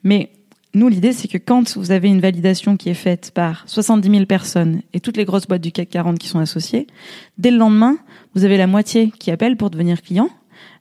Mais 0.06 0.30
nous, 0.74 0.88
l'idée, 0.88 1.12
c'est 1.12 1.28
que 1.28 1.38
quand 1.38 1.76
vous 1.76 1.92
avez 1.92 2.08
une 2.08 2.22
validation 2.22 2.78
qui 2.78 2.88
est 2.88 2.94
faite 2.94 3.32
par 3.34 3.66
70 3.68 4.10
000 4.10 4.26
personnes 4.28 4.82
et 4.94 5.02
toutes 5.02 5.18
les 5.18 5.26
grosses 5.26 5.46
boîtes 5.46 5.62
du 5.62 5.74
CAC 5.74 5.90
40 5.90 6.18
qui 6.18 6.30
sont 6.30 6.40
associées, 6.40 6.88
dès 7.38 7.52
le 7.52 7.58
lendemain, 7.58 7.98
vous 8.34 8.46
avez 8.46 8.56
la 8.56 8.68
moitié 8.68 9.12
qui 9.20 9.30
appelle 9.30 9.58
pour 9.58 9.72
devenir 9.72 10.02
client 10.02 10.30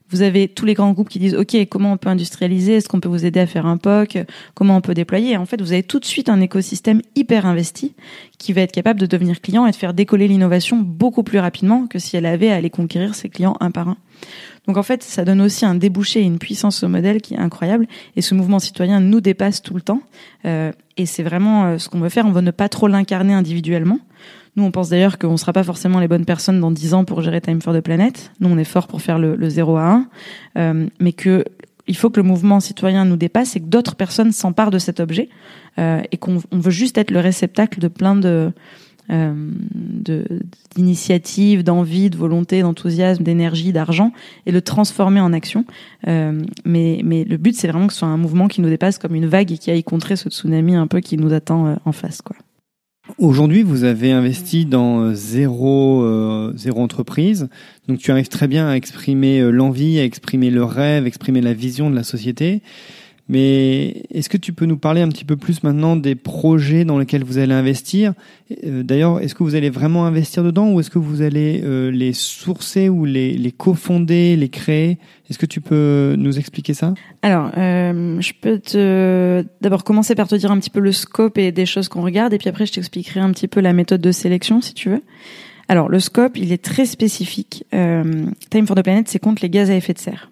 vous 0.09 0.21
avez 0.21 0.47
tous 0.47 0.65
les 0.65 0.73
grands 0.73 0.91
groupes 0.91 1.09
qui 1.09 1.19
disent 1.19 1.35
OK, 1.35 1.55
comment 1.69 1.93
on 1.93 1.97
peut 1.97 2.09
industrialiser? 2.09 2.75
Est-ce 2.75 2.87
qu'on 2.87 2.99
peut 2.99 3.09
vous 3.09 3.25
aider 3.25 3.39
à 3.39 3.47
faire 3.47 3.65
un 3.65 3.77
POC? 3.77 4.19
Comment 4.53 4.77
on 4.77 4.81
peut 4.81 4.93
déployer? 4.93 5.37
En 5.37 5.45
fait, 5.45 5.61
vous 5.61 5.71
avez 5.71 5.83
tout 5.83 5.99
de 5.99 6.05
suite 6.05 6.29
un 6.29 6.41
écosystème 6.41 7.01
hyper 7.15 7.45
investi 7.45 7.95
qui 8.37 8.53
va 8.53 8.61
être 8.61 8.71
capable 8.71 8.99
de 8.99 9.05
devenir 9.05 9.41
client 9.41 9.65
et 9.65 9.71
de 9.71 9.75
faire 9.75 9.93
décoller 9.93 10.27
l'innovation 10.27 10.77
beaucoup 10.77 11.23
plus 11.23 11.39
rapidement 11.39 11.87
que 11.87 11.99
si 11.99 12.17
elle 12.17 12.25
avait 12.25 12.51
à 12.51 12.55
aller 12.55 12.69
conquérir 12.69 13.15
ses 13.15 13.29
clients 13.29 13.57
un 13.59 13.71
par 13.71 13.89
un. 13.89 13.97
Donc 14.67 14.77
en 14.77 14.83
fait, 14.83 15.03
ça 15.03 15.25
donne 15.25 15.41
aussi 15.41 15.65
un 15.65 15.75
débouché 15.75 16.21
et 16.21 16.23
une 16.23 16.39
puissance 16.39 16.83
au 16.83 16.87
modèle 16.87 17.21
qui 17.21 17.35
est 17.35 17.39
incroyable. 17.39 17.87
Et 18.15 18.21
ce 18.21 18.33
mouvement 18.35 18.59
citoyen 18.59 18.99
nous 18.99 19.21
dépasse 19.21 19.61
tout 19.61 19.75
le 19.75 19.81
temps. 19.81 20.01
Euh, 20.45 20.71
et 20.97 21.05
c'est 21.05 21.23
vraiment 21.23 21.65
euh, 21.65 21.77
ce 21.77 21.89
qu'on 21.89 21.99
veut 21.99 22.09
faire. 22.09 22.25
On 22.25 22.31
veut 22.31 22.41
ne 22.41 22.51
pas 22.51 22.69
trop 22.69 22.87
l'incarner 22.87 23.33
individuellement. 23.33 23.99
Nous, 24.55 24.63
on 24.63 24.71
pense 24.71 24.89
d'ailleurs 24.89 25.17
qu'on 25.17 25.33
ne 25.33 25.37
sera 25.37 25.53
pas 25.53 25.63
forcément 25.63 25.99
les 25.99 26.07
bonnes 26.07 26.25
personnes 26.25 26.59
dans 26.59 26.71
10 26.71 26.93
ans 26.93 27.05
pour 27.05 27.21
gérer 27.21 27.41
Time 27.41 27.61
for 27.61 27.73
the 27.73 27.81
Planet. 27.81 28.31
Nous, 28.39 28.49
on 28.49 28.57
est 28.57 28.63
fort 28.63 28.87
pour 28.87 29.01
faire 29.01 29.19
le, 29.19 29.35
le 29.35 29.49
0 29.49 29.77
à 29.77 29.83
1, 29.83 30.07
euh, 30.57 30.87
mais 30.99 31.13
que 31.13 31.43
il 31.87 31.95
faut 31.95 32.09
que 32.09 32.19
le 32.19 32.27
mouvement 32.27 32.59
citoyen 32.59 33.05
nous 33.05 33.17
dépasse 33.17 33.55
et 33.55 33.59
que 33.59 33.65
d'autres 33.65 33.95
personnes 33.95 34.31
s'emparent 34.31 34.71
de 34.71 34.79
cet 34.79 34.99
objet 34.99 35.29
euh, 35.77 36.01
et 36.11 36.17
qu'on 36.17 36.41
veut 36.51 36.71
juste 36.71 36.97
être 36.97 37.11
le 37.11 37.19
réceptacle 37.19 37.79
de 37.79 37.87
plein 37.87 38.15
de 38.15 38.51
euh, 39.11 39.51
d'initiatives, 40.75 41.63
d'envie, 41.63 42.09
de 42.09 42.17
volonté, 42.17 42.61
d'enthousiasme, 42.61 43.23
d'énergie, 43.23 43.71
d'argent 43.71 44.11
et 44.47 44.51
le 44.51 44.61
transformer 44.61 45.21
en 45.21 45.31
action. 45.31 45.63
Euh, 46.07 46.41
mais, 46.65 47.01
mais 47.03 47.23
le 47.23 47.37
but, 47.37 47.55
c'est 47.55 47.67
vraiment 47.67 47.85
que 47.87 47.93
ce 47.93 47.99
soit 47.99 48.07
un 48.07 48.17
mouvement 48.17 48.47
qui 48.47 48.61
nous 48.61 48.69
dépasse 48.69 48.97
comme 48.97 49.13
une 49.13 49.27
vague 49.27 49.51
et 49.51 49.57
qui 49.59 49.69
aille 49.69 49.83
contrer 49.83 50.15
ce 50.15 50.29
tsunami 50.29 50.75
un 50.75 50.87
peu 50.87 51.01
qui 51.01 51.17
nous 51.17 51.33
attend 51.33 51.67
euh, 51.67 51.75
en 51.85 51.91
face. 51.91 52.21
Quoi. 52.23 52.35
Aujourd'hui, 53.19 53.61
vous 53.61 53.83
avez 53.83 54.11
investi 54.11 54.65
dans 54.65 54.99
euh, 54.99 55.13
zéro, 55.13 56.01
euh, 56.01 56.51
zéro 56.55 56.81
entreprise. 56.81 57.49
Donc, 57.87 57.99
tu 57.99 58.09
arrives 58.09 58.29
très 58.29 58.47
bien 58.47 58.67
à 58.67 58.73
exprimer 58.73 59.41
euh, 59.41 59.51
l'envie, 59.51 59.99
à 59.99 60.03
exprimer 60.03 60.49
le 60.49 60.63
rêve, 60.63 61.05
exprimer 61.05 61.39
la 61.39 61.53
vision 61.53 61.91
de 61.91 61.95
la 61.95 62.01
société. 62.01 62.63
Mais 63.27 64.03
est-ce 64.11 64.29
que 64.29 64.37
tu 64.37 64.53
peux 64.53 64.65
nous 64.65 64.77
parler 64.77 65.01
un 65.01 65.09
petit 65.09 65.25
peu 65.25 65.35
plus 65.35 65.63
maintenant 65.63 65.95
des 65.95 66.13
projets 66.13 66.85
dans 66.85 66.99
lesquels 66.99 67.23
vous 67.23 67.39
allez 67.39 67.53
investir? 67.53 68.13
Euh, 68.63 68.83
D'ailleurs, 68.83 69.19
est-ce 69.19 69.33
que 69.33 69.41
vous 69.43 69.55
allez 69.55 69.71
vraiment 69.71 70.05
investir 70.05 70.43
dedans 70.43 70.71
ou 70.71 70.79
est-ce 70.79 70.91
que 70.91 70.99
vous 70.99 71.23
allez 71.23 71.61
euh, 71.63 71.89
les 71.89 72.13
sourcer 72.13 72.87
ou 72.87 73.03
les, 73.05 73.33
les 73.33 73.51
cofonder, 73.51 74.35
les 74.35 74.49
créer? 74.49 74.99
Est-ce 75.29 75.39
que 75.39 75.47
tu 75.47 75.59
peux 75.59 76.15
nous 76.19 76.37
expliquer 76.37 76.75
ça? 76.75 76.93
Alors, 77.23 77.49
euh, 77.57 78.21
je 78.21 78.33
peux 78.39 78.59
te 78.59 79.43
d'abord 79.59 79.83
commencer 79.83 80.13
par 80.13 80.27
te 80.27 80.35
dire 80.35 80.51
un 80.51 80.59
petit 80.59 80.69
peu 80.69 80.79
le 80.79 80.91
scope 80.91 81.39
et 81.39 81.51
des 81.51 81.65
choses 81.65 81.89
qu'on 81.89 82.03
regarde 82.03 82.31
et 82.33 82.37
puis 82.37 82.49
après 82.49 82.67
je 82.67 82.73
t'expliquerai 82.73 83.21
un 83.21 83.31
petit 83.31 83.47
peu 83.47 83.59
la 83.59 83.73
méthode 83.73 84.01
de 84.01 84.11
sélection 84.11 84.61
si 84.61 84.75
tu 84.75 84.89
veux. 84.89 85.01
Alors, 85.67 85.89
le 85.89 85.99
scope, 85.99 86.37
il 86.37 86.51
est 86.51 86.63
très 86.63 86.85
spécifique. 86.85 87.65
Time 87.71 88.67
for 88.67 88.75
the 88.75 88.83
Planet, 88.83 89.07
c'est 89.07 89.17
contre 89.17 89.41
les 89.41 89.49
gaz 89.49 89.71
à 89.71 89.75
effet 89.75 89.93
de 89.93 89.97
serre. 89.97 90.29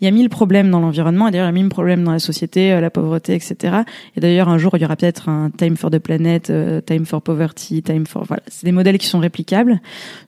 Il 0.00 0.04
y 0.04 0.08
a 0.08 0.10
mille 0.10 0.28
problèmes 0.28 0.70
dans 0.70 0.80
l'environnement, 0.80 1.28
et 1.28 1.30
d'ailleurs 1.30 1.46
il 1.46 1.56
y 1.56 1.58
a 1.58 1.62
mille 1.62 1.68
problèmes 1.68 2.04
dans 2.04 2.12
la 2.12 2.18
société, 2.18 2.72
euh, 2.72 2.80
la 2.80 2.90
pauvreté, 2.90 3.34
etc. 3.34 3.78
Et 4.16 4.20
d'ailleurs 4.20 4.48
un 4.48 4.58
jour 4.58 4.72
il 4.76 4.82
y 4.82 4.84
aura 4.84 4.96
peut-être 4.96 5.28
un 5.28 5.50
Time 5.50 5.76
for 5.76 5.90
the 5.90 5.98
Planet, 5.98 6.50
euh, 6.50 6.80
Time 6.80 7.06
for 7.06 7.22
Poverty, 7.22 7.82
Time 7.82 8.06
for 8.06 8.24
voilà, 8.24 8.42
c'est 8.48 8.64
des 8.64 8.72
modèles 8.72 8.98
qui 8.98 9.06
sont 9.06 9.18
réplicables. 9.18 9.80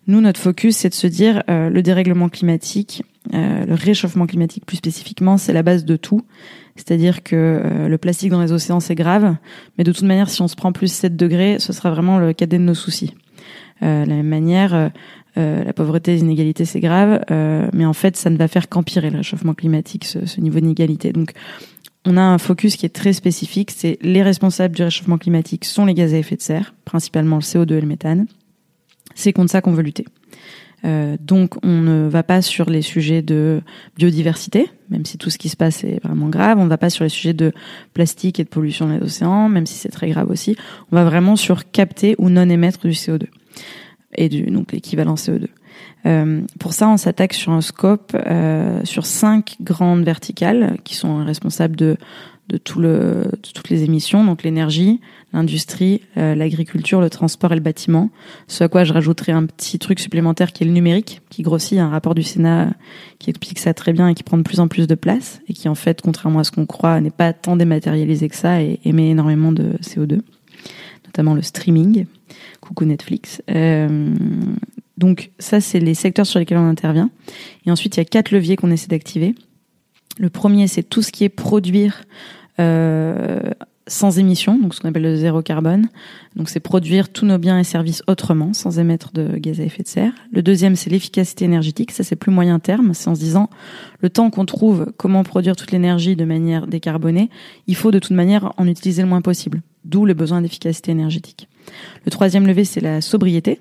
Nous 0.06 0.20
notre 0.20 0.40
focus 0.40 0.76
c'est 0.76 0.88
de 0.88 0.94
se 0.94 1.06
dire 1.06 1.42
euh, 1.50 1.68
le 1.68 1.82
dérèglement 1.82 2.28
climatique, 2.28 3.04
le 3.32 3.74
réchauffement 3.74 4.26
climatique 4.26 4.66
plus 4.66 4.78
spécifiquement, 4.78 5.38
c'est 5.38 5.52
la 5.52 5.62
base 5.62 5.84
de 5.84 5.94
tout. 5.94 6.22
C'est-à-dire 6.74 7.22
que 7.22 7.86
le 7.86 7.98
plastique 7.98 8.30
dans 8.30 8.42
les 8.42 8.50
océans 8.50 8.80
c'est 8.80 8.96
grave, 8.96 9.36
mais 9.78 9.84
de 9.84 9.92
toute 9.92 10.02
manière 10.02 10.28
si 10.28 10.42
on 10.42 10.48
se 10.48 10.56
prend 10.56 10.72
plus 10.72 10.92
7 10.92 11.16
degrés, 11.16 11.58
ce 11.60 11.72
sera 11.72 11.90
vraiment 11.90 12.18
le 12.18 12.32
cadet 12.32 12.58
de 12.58 12.64
nos 12.64 12.74
soucis. 12.74 13.14
Euh, 13.82 14.04
de 14.04 14.10
la 14.10 14.16
même 14.16 14.28
manière, 14.28 14.90
euh, 15.38 15.64
la 15.64 15.72
pauvreté, 15.72 16.12
les 16.12 16.20
inégalités, 16.20 16.64
c'est 16.64 16.80
grave, 16.80 17.24
euh, 17.30 17.66
mais 17.72 17.86
en 17.86 17.94
fait, 17.94 18.16
ça 18.16 18.28
ne 18.28 18.36
va 18.36 18.48
faire 18.48 18.68
qu'empirer 18.68 19.10
le 19.10 19.18
réchauffement 19.18 19.54
climatique, 19.54 20.04
ce, 20.04 20.40
niveau 20.40 20.60
d'inégalité. 20.60 21.12
Donc, 21.12 21.32
on 22.04 22.16
a 22.16 22.22
un 22.22 22.38
focus 22.38 22.76
qui 22.76 22.84
est 22.84 22.94
très 22.94 23.12
spécifique. 23.12 23.70
C'est 23.70 23.98
les 24.02 24.22
responsables 24.22 24.74
du 24.74 24.82
réchauffement 24.82 25.18
climatique 25.18 25.64
sont 25.64 25.86
les 25.86 25.94
gaz 25.94 26.12
à 26.12 26.18
effet 26.18 26.36
de 26.36 26.42
serre, 26.42 26.74
principalement 26.84 27.36
le 27.36 27.42
CO2 27.42 27.74
et 27.74 27.80
le 27.80 27.86
méthane. 27.86 28.26
C'est 29.14 29.32
contre 29.32 29.52
ça 29.52 29.60
qu'on 29.60 29.72
veut 29.72 29.82
lutter. 29.82 30.04
Euh, 30.84 31.16
donc 31.20 31.64
on 31.64 31.80
ne 31.80 32.08
va 32.08 32.24
pas 32.24 32.42
sur 32.42 32.68
les 32.68 32.82
sujets 32.82 33.22
de 33.22 33.62
biodiversité, 33.96 34.68
même 34.90 35.04
si 35.04 35.16
tout 35.16 35.30
ce 35.30 35.38
qui 35.38 35.48
se 35.48 35.56
passe 35.56 35.84
est 35.84 36.02
vraiment 36.02 36.28
grave. 36.28 36.58
On 36.58 36.64
ne 36.64 36.68
va 36.68 36.78
pas 36.78 36.90
sur 36.90 37.04
les 37.04 37.10
sujets 37.10 37.34
de 37.34 37.52
plastique 37.94 38.40
et 38.40 38.44
de 38.44 38.48
pollution 38.48 38.88
des 38.88 39.02
océans, 39.02 39.48
même 39.48 39.64
si 39.64 39.74
c'est 39.74 39.90
très 39.90 40.10
grave 40.10 40.28
aussi. 40.28 40.56
On 40.90 40.96
va 40.96 41.04
vraiment 41.04 41.36
sur 41.36 41.70
capter 41.70 42.16
ou 42.18 42.30
non 42.30 42.48
émettre 42.48 42.80
du 42.80 42.94
CO2 42.94 43.26
et 44.14 44.28
du 44.28 44.42
donc 44.42 44.72
l'équivalent 44.72 45.14
CO2. 45.14 45.46
Euh, 46.04 46.42
pour 46.58 46.72
ça, 46.72 46.88
on 46.88 46.96
s'attaque 46.96 47.32
sur 47.32 47.52
un 47.52 47.60
scope 47.60 48.16
euh, 48.26 48.80
sur 48.84 49.06
cinq 49.06 49.56
grandes 49.60 50.04
verticales 50.04 50.76
qui 50.84 50.94
sont 50.94 51.24
responsables 51.24 51.76
de 51.76 51.96
de 52.48 52.58
tout 52.58 52.80
le 52.80 53.30
de 53.32 53.48
toutes 53.54 53.70
les 53.70 53.84
émissions, 53.84 54.24
donc 54.24 54.42
l'énergie, 54.42 55.00
l'industrie, 55.32 56.02
euh, 56.16 56.34
l'agriculture, 56.34 57.00
le 57.00 57.08
transport 57.08 57.52
et 57.52 57.54
le 57.54 57.60
bâtiment. 57.60 58.10
Ce 58.48 58.64
à 58.64 58.68
quoi 58.68 58.84
je 58.84 58.92
rajouterai 58.92 59.32
un 59.32 59.46
petit 59.46 59.78
truc 59.78 60.00
supplémentaire 60.00 60.52
qui 60.52 60.64
est 60.64 60.66
le 60.66 60.72
numérique, 60.72 61.22
qui 61.30 61.42
grossit, 61.42 61.78
un 61.78 61.88
rapport 61.88 62.14
du 62.14 62.24
Sénat 62.24 62.72
qui 63.18 63.30
explique 63.30 63.60
ça 63.60 63.74
très 63.74 63.92
bien 63.92 64.08
et 64.08 64.14
qui 64.14 64.24
prend 64.24 64.36
de 64.36 64.42
plus 64.42 64.60
en 64.60 64.66
plus 64.66 64.86
de 64.88 64.94
place 64.94 65.40
et 65.48 65.52
qui 65.52 65.68
en 65.68 65.74
fait, 65.76 66.02
contrairement 66.02 66.40
à 66.40 66.44
ce 66.44 66.50
qu'on 66.50 66.66
croit, 66.66 67.00
n'est 67.00 67.10
pas 67.10 67.32
tant 67.32 67.56
dématérialisé 67.56 68.28
que 68.28 68.36
ça 68.36 68.60
et 68.60 68.80
émet 68.84 69.10
énormément 69.10 69.52
de 69.52 69.74
CO2, 69.80 70.20
notamment 71.06 71.34
le 71.34 71.42
streaming. 71.42 72.06
Coucou 72.62 72.84
Netflix. 72.86 73.42
Euh, 73.50 74.14
donc 74.96 75.32
ça, 75.38 75.60
c'est 75.60 75.80
les 75.80 75.94
secteurs 75.94 76.26
sur 76.26 76.38
lesquels 76.38 76.58
on 76.58 76.68
intervient. 76.68 77.10
Et 77.66 77.70
ensuite, 77.70 77.96
il 77.96 78.00
y 78.00 78.02
a 78.02 78.04
quatre 78.06 78.30
leviers 78.30 78.56
qu'on 78.56 78.70
essaie 78.70 78.88
d'activer. 78.88 79.34
Le 80.18 80.30
premier, 80.30 80.68
c'est 80.68 80.84
tout 80.84 81.02
ce 81.02 81.10
qui 81.10 81.24
est 81.24 81.28
produire 81.28 82.04
euh, 82.60 83.40
sans 83.88 84.18
émission, 84.18 84.58
donc 84.58 84.74
ce 84.74 84.80
qu'on 84.80 84.88
appelle 84.88 85.02
le 85.02 85.16
zéro 85.16 85.42
carbone. 85.42 85.88
Donc 86.36 86.48
c'est 86.48 86.60
produire 86.60 87.08
tous 87.08 87.26
nos 87.26 87.38
biens 87.38 87.58
et 87.58 87.64
services 87.64 88.02
autrement, 88.06 88.52
sans 88.52 88.78
émettre 88.78 89.12
de 89.12 89.36
gaz 89.38 89.60
à 89.60 89.64
effet 89.64 89.82
de 89.82 89.88
serre. 89.88 90.12
Le 90.30 90.40
deuxième, 90.40 90.76
c'est 90.76 90.88
l'efficacité 90.88 91.44
énergétique. 91.44 91.90
Ça, 91.90 92.04
c'est 92.04 92.16
plus 92.16 92.30
moyen 92.30 92.60
terme. 92.60 92.94
C'est 92.94 93.08
en 93.08 93.16
se 93.16 93.20
disant, 93.20 93.50
le 94.00 94.08
temps 94.08 94.30
qu'on 94.30 94.46
trouve 94.46 94.92
comment 94.96 95.24
produire 95.24 95.56
toute 95.56 95.72
l'énergie 95.72 96.14
de 96.14 96.24
manière 96.24 96.68
décarbonée, 96.68 97.28
il 97.66 97.74
faut 97.74 97.90
de 97.90 97.98
toute 97.98 98.12
manière 98.12 98.52
en 98.56 98.68
utiliser 98.68 99.02
le 99.02 99.08
moins 99.08 99.22
possible. 99.22 99.62
D'où 99.84 100.06
le 100.06 100.14
besoin 100.14 100.42
d'efficacité 100.42 100.92
énergétique. 100.92 101.48
Le 102.04 102.10
troisième 102.10 102.46
levier, 102.46 102.64
c'est 102.64 102.80
la 102.80 103.00
sobriété. 103.00 103.60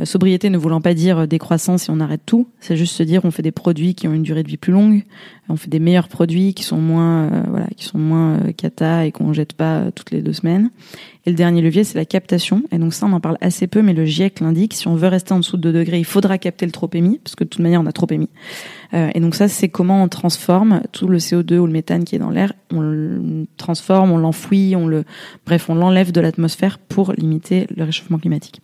Euh, 0.00 0.04
sobriété 0.04 0.50
ne 0.50 0.58
voulant 0.58 0.80
pas 0.80 0.94
dire 0.94 1.28
décroissance 1.28 1.88
et 1.88 1.92
on 1.92 2.00
arrête 2.00 2.22
tout, 2.26 2.48
c'est 2.58 2.76
juste 2.76 2.94
se 2.96 3.02
dire 3.02 3.24
on 3.24 3.30
fait 3.30 3.42
des 3.42 3.52
produits 3.52 3.94
qui 3.94 4.08
ont 4.08 4.12
une 4.12 4.24
durée 4.24 4.42
de 4.42 4.48
vie 4.48 4.56
plus 4.56 4.72
longue, 4.72 5.04
on 5.48 5.56
fait 5.56 5.68
des 5.70 5.78
meilleurs 5.78 6.08
produits 6.08 6.52
qui 6.54 6.64
sont 6.64 6.78
moins 6.78 7.32
euh, 7.32 7.42
voilà, 7.48 7.66
qui 7.76 7.84
sont 7.84 7.98
moins 7.98 8.38
euh, 8.40 8.52
cata 8.52 9.06
et 9.06 9.12
qu'on 9.12 9.32
jette 9.32 9.52
pas 9.52 9.92
toutes 9.94 10.10
les 10.10 10.20
deux 10.20 10.32
semaines. 10.32 10.70
Et 11.26 11.30
le 11.30 11.36
dernier 11.36 11.62
levier, 11.62 11.84
c'est 11.84 11.96
la 11.96 12.04
captation. 12.04 12.62
Et 12.70 12.78
donc 12.78 12.92
ça, 12.92 13.06
on 13.06 13.12
en 13.12 13.20
parle 13.20 13.38
assez 13.40 13.66
peu, 13.66 13.80
mais 13.80 13.94
le 13.94 14.04
GIEC 14.04 14.40
l'indique. 14.40 14.74
Si 14.74 14.88
on 14.88 14.94
veut 14.94 15.08
rester 15.08 15.32
en 15.32 15.38
dessous 15.38 15.56
de 15.56 15.70
2 15.70 15.78
degrés, 15.78 15.98
il 15.98 16.04
faudra 16.04 16.36
capter 16.36 16.66
le 16.66 16.72
trop 16.72 16.90
émis, 16.92 17.18
parce 17.24 17.34
que 17.34 17.44
de 17.44 17.48
toute 17.48 17.62
manière, 17.62 17.80
on 17.80 17.86
a 17.86 17.92
trop 17.92 18.06
émis. 18.10 18.28
Euh, 18.92 19.10
et 19.14 19.20
donc 19.20 19.34
ça, 19.34 19.48
c'est 19.48 19.68
comment 19.68 20.02
on 20.02 20.08
transforme 20.08 20.82
tout 20.92 21.08
le 21.08 21.18
CO2 21.18 21.56
ou 21.56 21.66
le 21.66 21.72
méthane 21.72 22.04
qui 22.04 22.14
est 22.14 22.18
dans 22.18 22.30
l'air. 22.30 22.52
On 22.70 22.80
le 22.80 23.46
transforme, 23.56 24.12
on 24.12 24.18
l'enfouit, 24.18 24.74
on 24.76 24.86
le, 24.86 25.04
bref, 25.46 25.70
on 25.70 25.74
l'enlève 25.74 26.12
de 26.12 26.20
l'atmosphère 26.20 26.78
pour 26.78 27.12
limiter 27.12 27.66
le 27.74 27.84
réchauffement 27.84 28.18
climatique. 28.18 28.60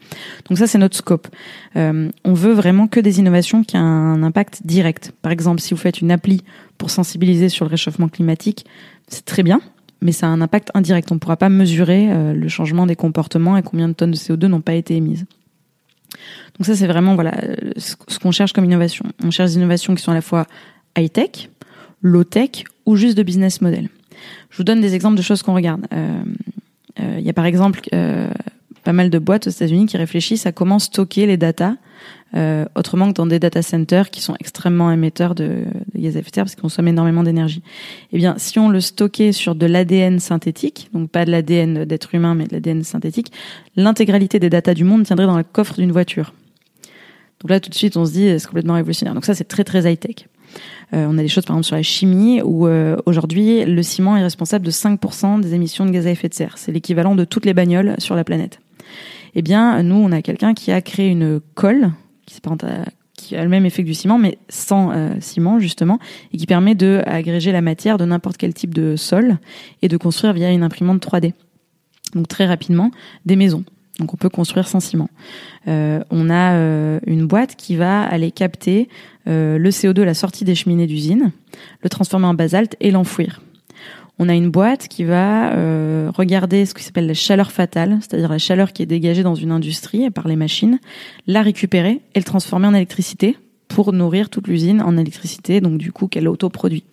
Donc 0.48 0.58
ça, 0.58 0.66
c'est 0.66 0.78
notre 0.78 0.96
scope. 0.96 1.28
Euh, 1.76 2.10
on 2.24 2.34
veut 2.34 2.52
vraiment 2.52 2.88
que 2.88 3.00
des 3.00 3.20
innovations 3.20 3.64
qui 3.64 3.76
ont 3.78 3.80
un 3.80 4.22
impact 4.22 4.66
direct. 4.66 5.12
Par 5.22 5.32
exemple, 5.32 5.60
si 5.60 5.72
vous 5.72 5.80
faites 5.80 6.02
une 6.02 6.10
appli 6.10 6.42
pour 6.76 6.90
sensibiliser 6.90 7.48
sur 7.48 7.64
le 7.64 7.70
réchauffement 7.70 8.08
climatique, 8.08 8.66
c'est 9.08 9.24
très 9.24 9.42
bien 9.42 9.60
mais 10.00 10.12
ça 10.12 10.26
a 10.26 10.30
un 10.30 10.40
impact 10.40 10.70
indirect. 10.74 11.10
On 11.10 11.14
ne 11.14 11.20
pourra 11.20 11.36
pas 11.36 11.48
mesurer 11.48 12.10
euh, 12.10 12.32
le 12.32 12.48
changement 12.48 12.86
des 12.86 12.96
comportements 12.96 13.56
et 13.56 13.62
combien 13.62 13.88
de 13.88 13.92
tonnes 13.92 14.12
de 14.12 14.16
CO2 14.16 14.46
n'ont 14.46 14.60
pas 14.60 14.74
été 14.74 14.96
émises. 14.96 15.26
Donc 16.58 16.66
ça, 16.66 16.74
c'est 16.74 16.86
vraiment 16.86 17.14
voilà 17.14 17.32
ce 17.76 18.18
qu'on 18.18 18.32
cherche 18.32 18.52
comme 18.52 18.64
innovation. 18.64 19.04
On 19.22 19.30
cherche 19.30 19.50
des 19.50 19.56
innovations 19.56 19.94
qui 19.94 20.02
sont 20.02 20.10
à 20.10 20.14
la 20.14 20.22
fois 20.22 20.46
high-tech, 20.98 21.50
low-tech 22.02 22.64
ou 22.86 22.96
juste 22.96 23.16
de 23.16 23.22
business 23.22 23.60
model. 23.60 23.88
Je 24.50 24.56
vous 24.56 24.64
donne 24.64 24.80
des 24.80 24.94
exemples 24.94 25.16
de 25.16 25.22
choses 25.22 25.42
qu'on 25.42 25.54
regarde. 25.54 25.86
Euh, 25.92 26.22
euh, 27.00 27.16
il 27.18 27.24
y 27.24 27.30
a 27.30 27.32
par 27.32 27.46
exemple 27.46 27.80
pas 28.82 28.92
mal 28.92 29.10
de 29.10 29.18
boîtes 29.18 29.46
aux 29.46 29.50
États-Unis 29.50 29.86
qui 29.86 29.96
réfléchissent 29.96 30.46
à 30.46 30.52
comment 30.52 30.78
stocker 30.78 31.26
les 31.26 31.36
datas 31.36 31.74
euh, 32.36 32.64
autrement 32.76 33.08
que 33.08 33.14
dans 33.14 33.26
des 33.26 33.38
data 33.38 33.60
centers 33.62 34.10
qui 34.10 34.20
sont 34.20 34.36
extrêmement 34.38 34.92
émetteurs 34.92 35.34
de, 35.34 35.64
de 35.94 36.00
gaz 36.00 36.16
à 36.16 36.20
effet 36.20 36.30
de 36.30 36.34
serre 36.34 36.44
parce 36.44 36.54
qu'ils 36.54 36.62
consomment 36.62 36.88
énormément 36.88 37.22
d'énergie. 37.22 37.62
Eh 38.12 38.18
bien, 38.18 38.34
si 38.38 38.58
on 38.58 38.68
le 38.68 38.80
stockait 38.80 39.32
sur 39.32 39.54
de 39.54 39.66
l'ADN 39.66 40.20
synthétique, 40.20 40.88
donc 40.92 41.10
pas 41.10 41.24
de 41.24 41.30
l'ADN 41.30 41.84
d'être 41.84 42.14
humain, 42.14 42.34
mais 42.34 42.46
de 42.46 42.52
l'ADN 42.52 42.84
synthétique, 42.84 43.32
l'intégralité 43.76 44.38
des 44.38 44.50
datas 44.50 44.74
du 44.74 44.84
monde 44.84 45.04
tiendrait 45.04 45.26
dans 45.26 45.36
le 45.36 45.44
coffre 45.44 45.74
d'une 45.74 45.92
voiture. 45.92 46.32
Donc 47.40 47.50
là, 47.50 47.58
tout 47.58 47.70
de 47.70 47.74
suite, 47.74 47.96
on 47.96 48.04
se 48.04 48.12
dit, 48.12 48.38
c'est 48.38 48.46
complètement 48.46 48.74
révolutionnaire. 48.74 49.14
Donc 49.14 49.24
ça, 49.24 49.34
c'est 49.34 49.48
très 49.48 49.64
très 49.64 49.90
high 49.90 49.98
tech. 49.98 50.26
Euh, 50.94 51.06
on 51.08 51.16
a 51.18 51.22
des 51.22 51.28
choses 51.28 51.44
par 51.44 51.54
exemple 51.54 51.66
sur 51.66 51.76
la 51.76 51.82
chimie 51.82 52.42
où 52.42 52.66
euh, 52.66 52.96
aujourd'hui 53.06 53.64
le 53.64 53.82
ciment 53.82 54.16
est 54.16 54.22
responsable 54.22 54.66
de 54.66 54.70
5% 54.72 55.40
des 55.40 55.54
émissions 55.54 55.86
de 55.86 55.90
gaz 55.90 56.06
à 56.06 56.10
effet 56.10 56.28
de 56.28 56.34
serre. 56.34 56.58
C'est 56.58 56.72
l'équivalent 56.72 57.14
de 57.14 57.24
toutes 57.24 57.46
les 57.46 57.54
bagnoles 57.54 57.94
sur 57.98 58.14
la 58.14 58.24
planète. 58.24 58.60
Eh 59.34 59.42
bien, 59.42 59.82
nous, 59.82 59.94
on 59.94 60.10
a 60.10 60.22
quelqu'un 60.22 60.54
qui 60.54 60.72
a 60.72 60.80
créé 60.80 61.08
une 61.08 61.40
colle 61.54 61.92
qui 63.20 63.36
a 63.36 63.42
le 63.42 63.48
même 63.48 63.66
effet 63.66 63.82
que 63.82 63.88
du 63.88 63.94
ciment, 63.94 64.18
mais 64.18 64.38
sans 64.48 64.92
euh, 64.92 65.10
ciment 65.20 65.58
justement, 65.58 65.98
et 66.32 66.38
qui 66.38 66.46
permet 66.46 66.74
de 66.74 67.02
agréger 67.06 67.52
la 67.52 67.60
matière 67.60 67.98
de 67.98 68.04
n'importe 68.04 68.36
quel 68.36 68.54
type 68.54 68.74
de 68.74 68.96
sol 68.96 69.38
et 69.82 69.88
de 69.88 69.96
construire 69.96 70.32
via 70.32 70.50
une 70.50 70.62
imprimante 70.62 71.04
3D. 71.04 71.34
Donc 72.14 72.28
très 72.28 72.46
rapidement 72.46 72.90
des 73.26 73.36
maisons. 73.36 73.64
Donc 73.98 74.14
on 74.14 74.16
peut 74.16 74.30
construire 74.30 74.66
sans 74.66 74.80
ciment. 74.80 75.10
Euh, 75.68 76.02
on 76.10 76.30
a 76.30 76.54
euh, 76.54 77.00
une 77.06 77.26
boîte 77.26 77.56
qui 77.56 77.76
va 77.76 78.02
aller 78.02 78.30
capter 78.30 78.88
le 79.26 79.68
CO2 79.68 80.02
à 80.02 80.06
la 80.06 80.14
sortie 80.14 80.44
des 80.44 80.56
cheminées 80.56 80.88
d'usine, 80.88 81.30
le 81.82 81.88
transformer 81.88 82.26
en 82.26 82.34
basalte 82.34 82.74
et 82.80 82.90
l'enfouir 82.90 83.40
on 84.22 84.28
a 84.28 84.34
une 84.34 84.50
boîte 84.50 84.86
qui 84.86 85.04
va 85.04 85.54
euh, 85.54 86.10
regarder 86.14 86.66
ce 86.66 86.74
qui 86.74 86.84
s'appelle 86.84 87.06
la 87.06 87.14
chaleur 87.14 87.50
fatale, 87.50 87.98
c'est-à-dire 88.02 88.28
la 88.28 88.36
chaleur 88.36 88.74
qui 88.74 88.82
est 88.82 88.86
dégagée 88.86 89.22
dans 89.22 89.34
une 89.34 89.50
industrie 89.50 90.10
par 90.10 90.28
les 90.28 90.36
machines, 90.36 90.78
la 91.26 91.40
récupérer 91.40 92.02
et 92.14 92.18
le 92.18 92.24
transformer 92.24 92.66
en 92.66 92.74
électricité 92.74 93.38
pour 93.68 93.94
nourrir 93.94 94.28
toute 94.28 94.46
l'usine 94.46 94.82
en 94.82 94.98
électricité, 94.98 95.62
donc 95.62 95.78
du 95.78 95.90
coup 95.90 96.06
qu'elle 96.06 96.28
autoproduit. 96.28 96.84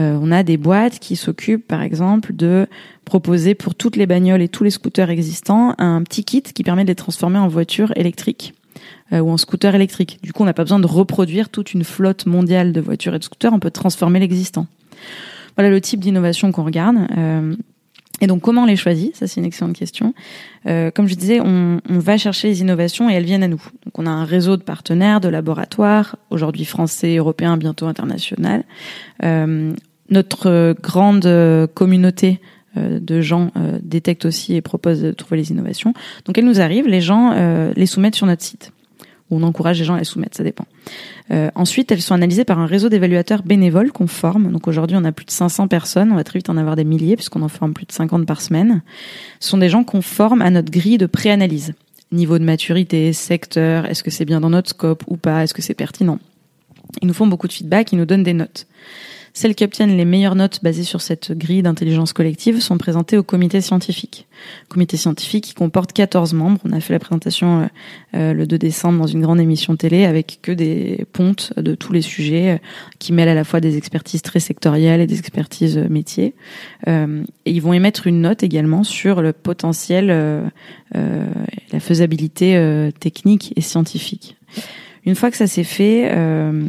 Euh, 0.00 0.18
on 0.20 0.32
a 0.32 0.42
des 0.42 0.56
boîtes 0.56 0.98
qui 0.98 1.14
s'occupent, 1.14 1.66
par 1.66 1.80
exemple, 1.80 2.34
de 2.34 2.66
proposer 3.04 3.54
pour 3.54 3.76
toutes 3.76 3.94
les 3.94 4.06
bagnoles 4.06 4.42
et 4.42 4.48
tous 4.48 4.64
les 4.64 4.70
scooters 4.70 5.10
existants 5.10 5.76
un 5.78 6.02
petit 6.02 6.24
kit 6.24 6.42
qui 6.42 6.64
permet 6.64 6.82
de 6.82 6.88
les 6.88 6.96
transformer 6.96 7.38
en 7.38 7.46
voitures 7.46 7.92
électriques 7.94 8.54
euh, 9.12 9.20
ou 9.20 9.30
en 9.30 9.36
scooters 9.36 9.76
électriques. 9.76 10.18
Du 10.24 10.32
coup, 10.32 10.42
on 10.42 10.46
n'a 10.46 10.54
pas 10.54 10.64
besoin 10.64 10.80
de 10.80 10.88
reproduire 10.88 11.50
toute 11.50 11.72
une 11.72 11.84
flotte 11.84 12.26
mondiale 12.26 12.72
de 12.72 12.80
voitures 12.80 13.14
et 13.14 13.20
de 13.20 13.24
scooters, 13.24 13.52
on 13.52 13.60
peut 13.60 13.70
transformer 13.70 14.18
l'existant. 14.18 14.66
Voilà 15.58 15.70
le 15.70 15.80
type 15.80 15.98
d'innovation 15.98 16.52
qu'on 16.52 16.62
regarde. 16.62 16.98
Euh, 17.18 17.56
et 18.20 18.28
donc, 18.28 18.42
comment 18.42 18.62
on 18.62 18.66
les 18.66 18.76
choisit 18.76 19.16
Ça, 19.16 19.26
c'est 19.26 19.40
une 19.40 19.46
excellente 19.46 19.74
question. 19.74 20.14
Euh, 20.66 20.92
comme 20.92 21.08
je 21.08 21.16
disais, 21.16 21.40
on, 21.40 21.80
va 21.88 22.16
chercher 22.16 22.46
les 22.46 22.60
innovations 22.60 23.10
et 23.10 23.14
elles 23.14 23.24
viennent 23.24 23.42
à 23.42 23.48
nous. 23.48 23.62
Donc, 23.84 23.98
on 23.98 24.06
a 24.06 24.10
un 24.10 24.24
réseau 24.24 24.56
de 24.56 24.62
partenaires, 24.62 25.20
de 25.20 25.28
laboratoires, 25.28 26.14
aujourd'hui 26.30 26.64
français, 26.64 27.16
européens, 27.16 27.56
bientôt 27.56 27.86
international. 27.86 28.62
Euh, 29.24 29.72
notre 30.10 30.76
grande 30.80 31.28
communauté 31.74 32.40
de 32.76 33.20
gens 33.20 33.50
détecte 33.82 34.26
aussi 34.26 34.54
et 34.54 34.62
propose 34.62 35.02
de 35.02 35.10
trouver 35.10 35.38
les 35.38 35.50
innovations. 35.50 35.92
Donc, 36.24 36.38
elles 36.38 36.44
nous 36.44 36.60
arrivent, 36.60 36.86
les 36.86 37.00
gens 37.00 37.34
les 37.74 37.86
soumettent 37.86 38.14
sur 38.14 38.26
notre 38.26 38.42
site 38.42 38.72
on 39.30 39.42
encourage 39.42 39.78
les 39.78 39.84
gens 39.84 39.94
à 39.94 39.98
les 39.98 40.04
soumettre, 40.04 40.36
ça 40.36 40.44
dépend. 40.44 40.64
Euh, 41.30 41.50
ensuite, 41.54 41.92
elles 41.92 42.00
sont 42.00 42.14
analysées 42.14 42.44
par 42.44 42.58
un 42.58 42.66
réseau 42.66 42.88
d'évaluateurs 42.88 43.42
bénévoles 43.42 43.92
qu'on 43.92 44.06
forme. 44.06 44.50
Donc 44.50 44.68
aujourd'hui, 44.68 44.96
on 44.96 45.04
a 45.04 45.12
plus 45.12 45.26
de 45.26 45.30
500 45.30 45.68
personnes, 45.68 46.10
on 46.12 46.16
va 46.16 46.24
très 46.24 46.38
vite 46.38 46.48
en 46.48 46.56
avoir 46.56 46.76
des 46.76 46.84
milliers 46.84 47.16
puisqu'on 47.16 47.42
en 47.42 47.48
forme 47.48 47.74
plus 47.74 47.86
de 47.86 47.92
50 47.92 48.26
par 48.26 48.40
semaine. 48.40 48.82
Ce 49.40 49.50
sont 49.50 49.58
des 49.58 49.68
gens 49.68 49.84
qu'on 49.84 50.02
forme 50.02 50.42
à 50.42 50.50
notre 50.50 50.70
grille 50.70 50.98
de 50.98 51.06
préanalyse. 51.06 51.74
Niveau 52.10 52.38
de 52.38 52.44
maturité, 52.44 53.12
secteur, 53.12 53.84
est-ce 53.86 54.02
que 54.02 54.10
c'est 54.10 54.24
bien 54.24 54.40
dans 54.40 54.50
notre 54.50 54.70
scope 54.70 55.04
ou 55.08 55.18
pas, 55.18 55.44
est-ce 55.44 55.52
que 55.52 55.60
c'est 55.60 55.74
pertinent? 55.74 56.18
Ils 57.02 57.08
nous 57.08 57.14
font 57.14 57.26
beaucoup 57.26 57.48
de 57.48 57.52
feedback, 57.52 57.92
ils 57.92 57.98
nous 57.98 58.06
donnent 58.06 58.22
des 58.22 58.32
notes. 58.32 58.66
Celles 59.38 59.54
qui 59.54 59.62
obtiennent 59.62 59.96
les 59.96 60.04
meilleures 60.04 60.34
notes 60.34 60.58
basées 60.64 60.82
sur 60.82 61.00
cette 61.00 61.30
grille 61.30 61.62
d'intelligence 61.62 62.12
collective 62.12 62.60
sont 62.60 62.76
présentées 62.76 63.16
au 63.16 63.22
comité 63.22 63.60
scientifique. 63.60 64.26
Comité 64.68 64.96
scientifique 64.96 65.44
qui 65.44 65.54
comporte 65.54 65.92
14 65.92 66.34
membres. 66.34 66.58
On 66.64 66.72
a 66.72 66.80
fait 66.80 66.92
la 66.92 66.98
présentation 66.98 67.60
euh, 67.60 67.66
euh, 68.16 68.32
le 68.32 68.48
2 68.48 68.58
décembre 68.58 68.98
dans 68.98 69.06
une 69.06 69.20
grande 69.20 69.38
émission 69.38 69.76
télé 69.76 70.06
avec 70.06 70.40
que 70.42 70.50
des 70.50 71.06
pontes 71.12 71.52
de 71.56 71.76
tous 71.76 71.92
les 71.92 72.02
sujets 72.02 72.56
euh, 72.56 72.58
qui 72.98 73.12
mêlent 73.12 73.28
à 73.28 73.36
la 73.36 73.44
fois 73.44 73.60
des 73.60 73.76
expertises 73.76 74.22
très 74.22 74.40
sectorielles 74.40 75.00
et 75.00 75.06
des 75.06 75.20
expertises 75.20 75.78
métiers. 75.88 76.34
et 76.88 77.22
ils 77.46 77.62
vont 77.62 77.72
émettre 77.72 78.08
une 78.08 78.22
note 78.22 78.42
également 78.42 78.82
sur 78.82 79.22
le 79.22 79.32
potentiel, 79.32 80.08
la 80.94 81.80
faisabilité 81.80 82.90
technique 82.98 83.52
et 83.54 83.60
scientifique. 83.60 84.36
Une 85.08 85.14
fois 85.14 85.30
que 85.30 85.38
ça 85.38 85.46
s'est 85.46 85.64
fait, 85.64 86.10
euh, 86.12 86.68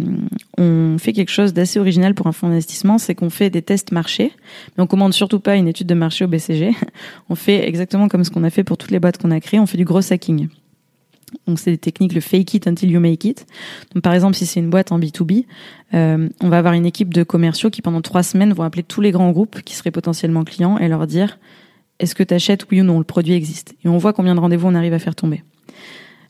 on 0.57 0.97
fait 0.97 1.11
quelque 1.11 1.29
chose 1.29 1.53
d'assez 1.53 1.77
original 1.77 2.13
pour 2.13 2.25
un 2.25 2.31
fonds 2.31 2.47
d'investissement, 2.47 2.97
c'est 2.97 3.13
qu'on 3.13 3.29
fait 3.29 3.49
des 3.49 3.61
tests 3.61 3.91
marché, 3.91 4.31
mais 4.77 4.83
on 4.83 4.87
commande 4.87 5.13
surtout 5.13 5.41
pas 5.41 5.57
une 5.57 5.67
étude 5.67 5.87
de 5.87 5.93
marché 5.93 6.23
au 6.23 6.29
BCG. 6.29 6.71
On 7.29 7.35
fait 7.35 7.67
exactement 7.67 8.07
comme 8.07 8.23
ce 8.23 8.31
qu'on 8.31 8.45
a 8.45 8.49
fait 8.49 8.63
pour 8.63 8.77
toutes 8.77 8.91
les 8.91 8.99
boîtes 9.01 9.17
qu'on 9.17 9.31
a 9.31 9.41
créées, 9.41 9.59
on 9.59 9.65
fait 9.65 9.77
du 9.77 9.83
gros 9.83 10.13
hacking. 10.13 10.47
Donc 11.47 11.59
c'est 11.59 11.71
des 11.71 11.77
techniques 11.77 12.13
le 12.13 12.21
fake 12.21 12.53
it 12.53 12.67
until 12.67 12.89
you 12.89 13.01
make 13.01 13.25
it. 13.25 13.45
Donc 13.93 14.03
par 14.03 14.13
exemple 14.13 14.37
si 14.37 14.45
c'est 14.45 14.61
une 14.61 14.69
boîte 14.69 14.93
en 14.93 14.99
B2B, 14.99 15.43
euh, 15.93 16.29
on 16.39 16.47
va 16.47 16.59
avoir 16.59 16.73
une 16.75 16.85
équipe 16.85 17.13
de 17.13 17.23
commerciaux 17.23 17.69
qui 17.69 17.81
pendant 17.81 17.99
trois 17.99 18.23
semaines 18.23 18.53
vont 18.53 18.63
appeler 18.63 18.83
tous 18.83 19.01
les 19.01 19.11
grands 19.11 19.31
groupes 19.31 19.63
qui 19.63 19.75
seraient 19.75 19.91
potentiellement 19.91 20.45
clients 20.45 20.77
et 20.77 20.87
leur 20.87 21.07
dire 21.07 21.39
est-ce 21.99 22.15
que 22.15 22.23
tu 22.23 22.33
achètes 22.33 22.71
oui 22.71 22.79
ou 22.79 22.85
non, 22.85 22.99
le 22.99 23.03
produit 23.03 23.33
existe? 23.33 23.75
Et 23.83 23.89
on 23.89 23.97
voit 23.97 24.13
combien 24.13 24.33
de 24.33 24.39
rendez-vous 24.39 24.69
on 24.69 24.75
arrive 24.75 24.93
à 24.93 24.99
faire 24.99 25.15
tomber. 25.15 25.43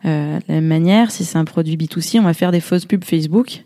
Euh, 0.06 0.38
de 0.38 0.44
la 0.48 0.56
même 0.56 0.68
manière, 0.68 1.12
si 1.12 1.26
c'est 1.26 1.38
un 1.38 1.46
produit 1.46 1.78
B2C, 1.78 2.20
on 2.20 2.24
va 2.24 2.34
faire 2.34 2.52
des 2.52 2.62
fausses 2.62 2.86
pubs 2.86 3.04
Facebook, 3.04 3.64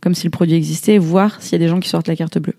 comme 0.00 0.14
si 0.14 0.24
le 0.24 0.30
produit 0.30 0.54
existait, 0.54 0.98
voir 0.98 1.40
s'il 1.42 1.52
y 1.52 1.54
a 1.56 1.58
des 1.58 1.68
gens 1.68 1.80
qui 1.80 1.88
sortent 1.88 2.08
la 2.08 2.16
carte 2.16 2.38
bleue. 2.38 2.54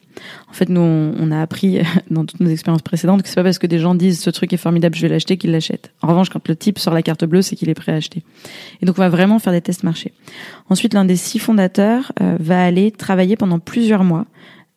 En 0.50 0.54
fait, 0.54 0.70
nous, 0.70 0.82
on, 0.82 1.32
a 1.32 1.42
appris 1.42 1.80
dans 2.12 2.26
toutes 2.26 2.40
nos 2.40 2.50
expériences 2.50 2.82
précédentes 2.82 3.24
que 3.24 3.30
c'est 3.30 3.36
pas 3.36 3.44
parce 3.44 3.60
que 3.60 3.68
des 3.68 3.80
gens 3.80 3.96
disent 3.96 4.22
ce 4.22 4.30
truc 4.30 4.52
est 4.54 4.58
formidable, 4.58 4.96
je 4.96 5.02
vais 5.02 5.10
l'acheter 5.10 5.38
qu'ils 5.38 5.52
l'achètent. 5.52 5.92
En 6.02 6.08
revanche, 6.08 6.30
quand 6.30 6.48
le 6.48 6.56
type 6.56 6.80
sort 6.80 6.94
la 6.94 7.02
carte 7.02 7.26
bleue, 7.26 7.42
c'est 7.42 7.56
qu'il 7.56 7.70
est 7.70 7.76
prêt 7.76 7.92
à 7.92 7.96
acheter. 7.96 8.24
Et 8.82 8.86
donc, 8.86 8.98
on 8.98 9.02
va 9.02 9.10
vraiment 9.10 9.40
faire 9.40 9.54
des 9.54 9.62
tests 9.62 9.84
marché. 9.84 10.14
Ensuite, 10.70 10.94
l'un 10.94 11.06
des 11.06 11.16
six 11.16 11.40
fondateurs 11.40 12.12
euh, 12.22 12.38
va 12.40 12.64
aller 12.64 12.92
travailler 12.92 13.36
pendant 13.36 13.60
plusieurs 13.60 14.04
mois 14.04 14.26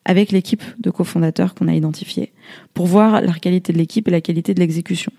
avec 0.05 0.33
l'équipe 0.33 0.63
de 0.81 0.91
cofondateurs 0.91 1.55
qu'on 1.55 1.69
a 1.69 1.75
identifié 1.75 2.33
pour 2.75 2.87
voir 2.87 3.21
la 3.21 3.33
qualité 3.35 3.73
de 3.73 3.79
l'équipe 3.79 4.09
et 4.09 4.11
la 4.11 4.21
qualité 4.21 4.53
de 4.53 4.61
l'exécution 4.61 5.13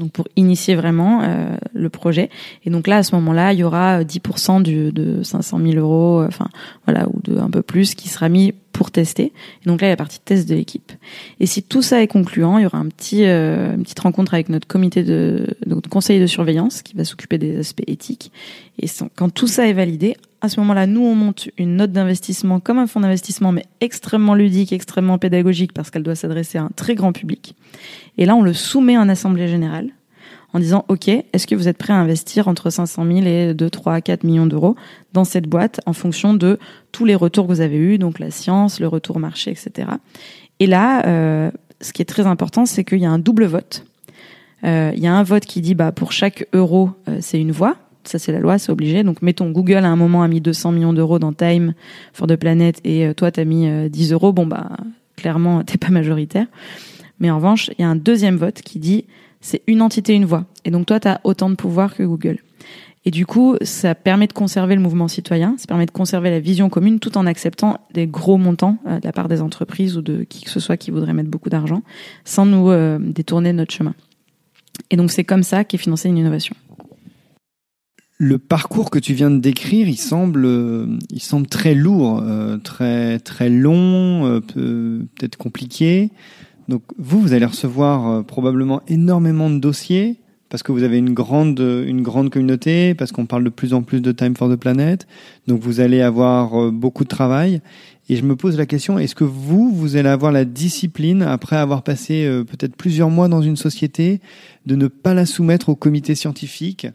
donc 0.00 0.10
pour 0.10 0.26
initier 0.34 0.74
vraiment 0.74 1.22
euh, 1.22 1.54
le 1.72 1.88
projet. 1.90 2.30
Et 2.64 2.70
donc 2.70 2.88
là, 2.88 2.96
à 2.96 3.02
ce 3.02 3.14
moment-là, 3.14 3.52
il 3.52 3.60
y 3.60 3.64
aura 3.64 4.02
10% 4.02 4.62
du, 4.62 4.90
de 4.90 5.22
500 5.22 5.58
000 5.58 5.74
euros, 5.74 6.22
euh, 6.22 6.26
enfin 6.26 6.48
voilà, 6.86 7.06
ou 7.08 7.20
de 7.22 7.38
un 7.38 7.50
peu 7.50 7.62
plus, 7.62 7.94
qui 7.94 8.08
sera 8.08 8.28
mis 8.28 8.52
pour 8.80 8.90
tester. 8.90 9.24
Et 9.62 9.68
donc 9.68 9.82
là, 9.82 9.88
il 9.88 9.90
y 9.90 9.92
a 9.92 9.92
la 9.92 9.98
partie 9.98 10.20
test 10.20 10.48
de 10.48 10.54
l'équipe. 10.54 10.90
Et 11.38 11.44
si 11.44 11.62
tout 11.62 11.82
ça 11.82 12.00
est 12.00 12.06
concluant, 12.06 12.56
il 12.56 12.62
y 12.62 12.66
aura 12.66 12.78
un 12.78 12.88
petit, 12.88 13.26
euh, 13.26 13.74
une 13.74 13.82
petite 13.82 14.00
rencontre 14.00 14.32
avec 14.32 14.48
notre 14.48 14.66
comité 14.66 15.02
de, 15.02 15.48
de 15.66 15.88
conseil 15.90 16.18
de 16.18 16.26
surveillance 16.26 16.80
qui 16.80 16.96
va 16.96 17.04
s'occuper 17.04 17.36
des 17.36 17.58
aspects 17.58 17.82
éthiques. 17.86 18.32
Et 18.80 18.86
quand 19.16 19.28
tout 19.28 19.48
ça 19.48 19.68
est 19.68 19.74
validé, 19.74 20.16
à 20.40 20.48
ce 20.48 20.58
moment-là, 20.60 20.86
nous, 20.86 21.02
on 21.02 21.14
monte 21.14 21.50
une 21.58 21.76
note 21.76 21.92
d'investissement 21.92 22.58
comme 22.58 22.78
un 22.78 22.86
fonds 22.86 23.00
d'investissement, 23.00 23.52
mais 23.52 23.66
extrêmement 23.82 24.34
ludique, 24.34 24.72
extrêmement 24.72 25.18
pédagogique, 25.18 25.74
parce 25.74 25.90
qu'elle 25.90 26.02
doit 26.02 26.14
s'adresser 26.14 26.56
à 26.56 26.62
un 26.62 26.70
très 26.74 26.94
grand 26.94 27.12
public. 27.12 27.54
Et 28.16 28.24
là, 28.24 28.34
on 28.34 28.40
le 28.40 28.54
soumet 28.54 28.96
en 28.96 29.10
assemblée 29.10 29.46
générale 29.46 29.90
en 30.52 30.58
disant 30.58 30.84
OK, 30.88 31.08
est-ce 31.08 31.46
que 31.46 31.54
vous 31.54 31.68
êtes 31.68 31.78
prêt 31.78 31.92
à 31.92 31.96
investir 31.96 32.48
entre 32.48 32.70
500 32.70 33.04
000 33.06 33.18
et 33.26 33.54
2, 33.54 33.70
3, 33.70 34.00
4 34.00 34.24
millions 34.24 34.46
d'euros 34.46 34.76
dans 35.12 35.24
cette 35.24 35.46
boîte 35.46 35.80
en 35.86 35.92
fonction 35.92 36.34
de 36.34 36.58
tous 36.92 37.04
les 37.04 37.14
retours 37.14 37.46
que 37.46 37.52
vous 37.52 37.60
avez 37.60 37.76
eus, 37.76 37.98
donc 37.98 38.18
la 38.18 38.30
science, 38.30 38.80
le 38.80 38.88
retour 38.88 39.18
marché, 39.18 39.50
etc. 39.50 39.88
Et 40.58 40.66
là, 40.66 41.06
euh, 41.06 41.50
ce 41.80 41.92
qui 41.92 42.02
est 42.02 42.06
très 42.06 42.26
important, 42.26 42.66
c'est 42.66 42.84
qu'il 42.84 42.98
y 42.98 43.06
a 43.06 43.10
un 43.10 43.18
double 43.18 43.46
vote. 43.46 43.84
Euh, 44.64 44.92
il 44.94 45.02
y 45.02 45.06
a 45.06 45.14
un 45.14 45.22
vote 45.22 45.46
qui 45.46 45.60
dit 45.60 45.74
bah 45.74 45.92
pour 45.92 46.12
chaque 46.12 46.46
euro, 46.52 46.90
euh, 47.08 47.18
c'est 47.20 47.40
une 47.40 47.52
voix. 47.52 47.76
Ça 48.04 48.18
c'est 48.18 48.32
la 48.32 48.38
loi, 48.38 48.58
c'est 48.58 48.72
obligé. 48.72 49.02
Donc 49.02 49.22
mettons 49.22 49.50
Google 49.50 49.84
à 49.84 49.88
un 49.88 49.96
moment 49.96 50.22
a 50.22 50.28
mis 50.28 50.40
200 50.40 50.72
millions 50.72 50.92
d'euros 50.92 51.18
dans 51.18 51.32
Time 51.32 51.74
for 52.12 52.26
the 52.26 52.36
Planet 52.36 52.80
et 52.84 53.06
euh, 53.06 53.14
toi 53.14 53.30
t'as 53.30 53.44
mis 53.44 53.68
10 53.88 54.12
euros. 54.12 54.32
Bon 54.32 54.46
bah 54.46 54.70
clairement 55.16 55.62
t'es 55.64 55.78
pas 55.78 55.90
majoritaire. 55.90 56.46
Mais 57.18 57.30
en 57.30 57.36
revanche, 57.36 57.70
il 57.78 57.82
y 57.82 57.84
a 57.84 57.88
un 57.88 57.96
deuxième 57.96 58.36
vote 58.36 58.62
qui 58.62 58.78
dit 58.78 59.04
c'est 59.40 59.62
une 59.66 59.82
entité, 59.82 60.14
une 60.14 60.24
voix. 60.24 60.46
Et 60.64 60.70
donc 60.70 60.86
toi, 60.86 61.00
tu 61.00 61.08
as 61.08 61.20
autant 61.24 61.50
de 61.50 61.54
pouvoir 61.54 61.94
que 61.94 62.02
Google. 62.02 62.38
Et 63.06 63.10
du 63.10 63.24
coup, 63.24 63.56
ça 63.62 63.94
permet 63.94 64.26
de 64.26 64.34
conserver 64.34 64.74
le 64.74 64.82
mouvement 64.82 65.08
citoyen, 65.08 65.54
ça 65.56 65.66
permet 65.66 65.86
de 65.86 65.90
conserver 65.90 66.30
la 66.30 66.38
vision 66.38 66.68
commune 66.68 67.00
tout 67.00 67.16
en 67.16 67.24
acceptant 67.24 67.80
des 67.94 68.06
gros 68.06 68.36
montants 68.36 68.76
euh, 68.86 69.00
de 69.00 69.06
la 69.06 69.12
part 69.12 69.28
des 69.28 69.40
entreprises 69.40 69.96
ou 69.96 70.02
de 70.02 70.24
qui 70.24 70.44
que 70.44 70.50
ce 70.50 70.60
soit 70.60 70.76
qui 70.76 70.90
voudrait 70.90 71.14
mettre 71.14 71.30
beaucoup 71.30 71.48
d'argent, 71.48 71.82
sans 72.24 72.44
nous 72.44 72.70
euh, 72.70 72.98
détourner 73.00 73.54
notre 73.54 73.72
chemin. 73.72 73.94
Et 74.90 74.96
donc 74.96 75.10
c'est 75.10 75.24
comme 75.24 75.42
ça 75.42 75.64
qu'est 75.64 75.78
financée 75.78 76.10
une 76.10 76.18
innovation. 76.18 76.54
Le 78.18 78.36
parcours 78.36 78.90
que 78.90 78.98
tu 78.98 79.14
viens 79.14 79.30
de 79.30 79.38
décrire, 79.38 79.88
il 79.88 79.96
semble, 79.96 80.44
euh, 80.44 80.98
très 81.48 81.74
lourd, 81.74 82.22
très 82.62 83.18
très 83.18 83.48
long, 83.48 84.42
peut-être 84.42 85.38
compliqué. 85.38 86.10
Donc 86.70 86.82
vous, 86.98 87.20
vous 87.20 87.32
allez 87.32 87.44
recevoir 87.44 88.08
euh, 88.08 88.22
probablement 88.22 88.80
énormément 88.86 89.50
de 89.50 89.58
dossiers 89.58 90.20
parce 90.50 90.62
que 90.62 90.72
vous 90.72 90.82
avez 90.82 90.98
une 90.98 91.14
grande, 91.14 91.60
une 91.60 92.02
grande 92.02 92.30
communauté, 92.30 92.94
parce 92.94 93.12
qu'on 93.12 93.24
parle 93.24 93.44
de 93.44 93.50
plus 93.50 93.72
en 93.72 93.82
plus 93.82 94.00
de 94.00 94.10
Time 94.10 94.36
for 94.36 94.50
the 94.50 94.56
Planet. 94.56 95.06
Donc 95.46 95.60
vous 95.60 95.80
allez 95.80 96.00
avoir 96.00 96.60
euh, 96.60 96.70
beaucoup 96.70 97.04
de 97.04 97.08
travail. 97.08 97.60
Et 98.10 98.16
je 98.16 98.24
me 98.24 98.34
pose 98.34 98.58
la 98.58 98.66
question, 98.66 98.98
est-ce 98.98 99.14
que 99.14 99.22
vous, 99.22 99.70
vous 99.72 99.94
allez 99.94 100.08
avoir 100.08 100.32
la 100.32 100.44
discipline, 100.44 101.22
après 101.22 101.54
avoir 101.54 101.84
passé 101.84 102.24
euh, 102.24 102.42
peut-être 102.42 102.74
plusieurs 102.74 103.08
mois 103.08 103.28
dans 103.28 103.40
une 103.40 103.54
société, 103.54 104.20
de 104.66 104.74
ne 104.74 104.88
pas 104.88 105.14
la 105.14 105.26
soumettre 105.26 105.68
au 105.68 105.76
comité 105.76 106.16
scientifique 106.16 106.88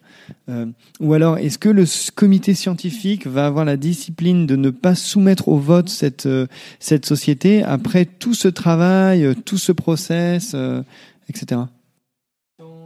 euh, 0.50 0.66
Ou 1.00 1.14
alors, 1.14 1.38
est-ce 1.38 1.58
que 1.58 1.70
le 1.70 1.86
comité 2.14 2.54
scientifique 2.54 3.28
va 3.28 3.46
avoir 3.46 3.64
la 3.64 3.78
discipline 3.78 4.46
de 4.46 4.58
ne 4.58 4.70
pas 4.72 4.94
soumettre 4.94 5.48
au 5.48 5.56
vote 5.56 5.88
cette, 5.88 6.26
euh, 6.26 6.48
cette 6.82 7.06
société 7.06 7.64
après 7.64 8.04
tout 8.04 8.34
ce 8.34 8.50
travail, 8.50 9.36
tout 9.46 9.58
ce 9.58 9.72
process, 9.72 10.54
etc. 11.30 11.62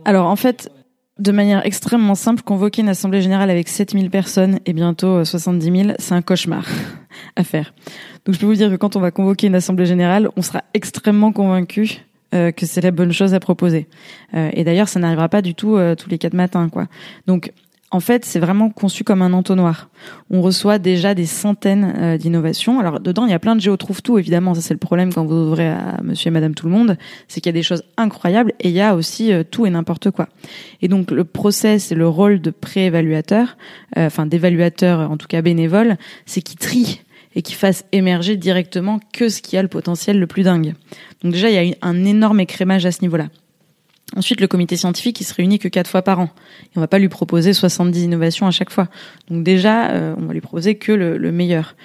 Alors, 0.05 0.27
en 0.27 0.35
fait, 0.35 0.71
de 1.17 1.31
manière 1.31 1.65
extrêmement 1.65 2.13
simple, 2.13 2.43
convoquer 2.43 2.83
une 2.83 2.89
assemblée 2.89 3.23
générale 3.23 3.49
avec 3.49 3.67
7000 3.69 4.11
personnes 4.11 4.59
et 4.67 4.73
bientôt 4.73 5.25
70 5.25 5.83
000, 5.83 5.93
c'est 5.97 6.13
un 6.13 6.21
cauchemar 6.21 6.67
à 7.35 7.43
faire. 7.43 7.73
Donc 8.25 8.35
je 8.35 8.39
peux 8.39 8.45
vous 8.45 8.55
dire 8.55 8.69
que 8.69 8.75
quand 8.75 8.95
on 8.95 8.99
va 8.99 9.11
convoquer 9.11 9.47
une 9.47 9.55
assemblée 9.55 9.85
générale, 9.85 10.29
on 10.35 10.41
sera 10.41 10.63
extrêmement 10.73 11.31
convaincu 11.31 12.01
euh, 12.35 12.51
que 12.51 12.67
c'est 12.67 12.81
la 12.81 12.91
bonne 12.91 13.11
chose 13.11 13.33
à 13.33 13.39
proposer. 13.39 13.87
Euh, 14.35 14.51
et 14.53 14.63
d'ailleurs, 14.63 14.87
ça 14.87 14.99
n'arrivera 14.99 15.29
pas 15.29 15.41
du 15.41 15.55
tout 15.55 15.77
euh, 15.77 15.95
tous 15.95 16.11
les 16.11 16.19
quatre 16.19 16.35
matins, 16.35 16.69
quoi. 16.69 16.85
Donc 17.25 17.51
en 17.89 17.99
fait, 17.99 18.23
c'est 18.23 18.37
vraiment 18.37 18.69
conçu 18.69 19.03
comme 19.03 19.23
un 19.23 19.33
entonnoir. 19.33 19.89
On 20.29 20.43
reçoit 20.43 20.77
déjà 20.77 21.15
des 21.15 21.25
centaines 21.25 22.17
d'innovations. 22.17 22.79
Alors 22.79 22.99
dedans, 22.99 23.25
il 23.25 23.31
y 23.31 23.33
a 23.33 23.39
plein 23.39 23.55
de 23.55 23.61
géo 23.61 23.75
trouve 23.77 24.03
tout 24.03 24.19
évidemment. 24.19 24.53
Ça 24.53 24.61
c'est 24.61 24.75
le 24.75 24.79
problème 24.79 25.11
quand 25.11 25.25
vous 25.25 25.33
ouvrez 25.33 25.69
à 25.69 25.97
Monsieur 26.03 26.27
et 26.27 26.31
Madame 26.31 26.53
tout 26.53 26.67
le 26.67 26.71
monde, 26.71 26.99
c'est 27.27 27.41
qu'il 27.41 27.49
y 27.49 27.55
a 27.55 27.59
des 27.59 27.63
choses 27.63 27.81
incroyables 27.97 28.53
et 28.59 28.69
il 28.69 28.75
y 28.75 28.81
a 28.81 28.93
aussi 28.93 29.31
tout 29.49 29.65
et 29.65 29.71
n'importe 29.71 30.11
quoi. 30.11 30.29
Et 30.83 30.87
donc 30.87 31.09
le 31.09 31.23
process 31.23 31.91
et 31.91 31.95
le 31.95 32.07
rôle 32.07 32.41
de 32.41 32.51
préévaluateur, 32.51 33.57
enfin 33.97 34.27
d'évaluateur 34.27 35.09
en 35.09 35.17
tout 35.17 35.27
cas 35.27 35.41
bénévole, 35.41 35.97
c'est 36.27 36.43
qui 36.43 36.57
trie 36.57 37.01
et 37.35 37.41
qui 37.41 37.53
fasse 37.53 37.85
émerger 37.91 38.37
directement 38.37 38.99
que 39.13 39.29
ce 39.29 39.41
qui 39.41 39.57
a 39.57 39.61
le 39.61 39.67
potentiel 39.67 40.19
le 40.19 40.27
plus 40.27 40.43
dingue. 40.43 40.73
Donc 41.23 41.33
déjà, 41.33 41.49
il 41.49 41.69
y 41.69 41.73
a 41.73 41.75
un 41.81 42.05
énorme 42.05 42.39
écrémage 42.39 42.85
à 42.85 42.91
ce 42.91 43.01
niveau-là. 43.01 43.29
Ensuite, 44.15 44.41
le 44.41 44.47
comité 44.47 44.75
scientifique, 44.75 45.21
il 45.21 45.23
se 45.23 45.33
réunit 45.33 45.59
que 45.59 45.67
quatre 45.67 45.89
fois 45.89 46.01
par 46.01 46.19
an. 46.19 46.29
Et 46.63 46.77
on 46.77 46.79
va 46.79 46.87
pas 46.87 46.97
lui 46.97 47.09
proposer 47.09 47.53
70 47.53 48.03
innovations 48.03 48.47
à 48.47 48.51
chaque 48.51 48.71
fois. 48.71 48.87
Donc 49.29 49.43
déjà, 49.43 49.91
euh, 49.91 50.15
on 50.17 50.25
va 50.25 50.33
lui 50.33 50.41
proposer 50.41 50.75
que 50.75 50.91
le, 50.91 51.17
le, 51.17 51.31
meilleur. 51.31 51.75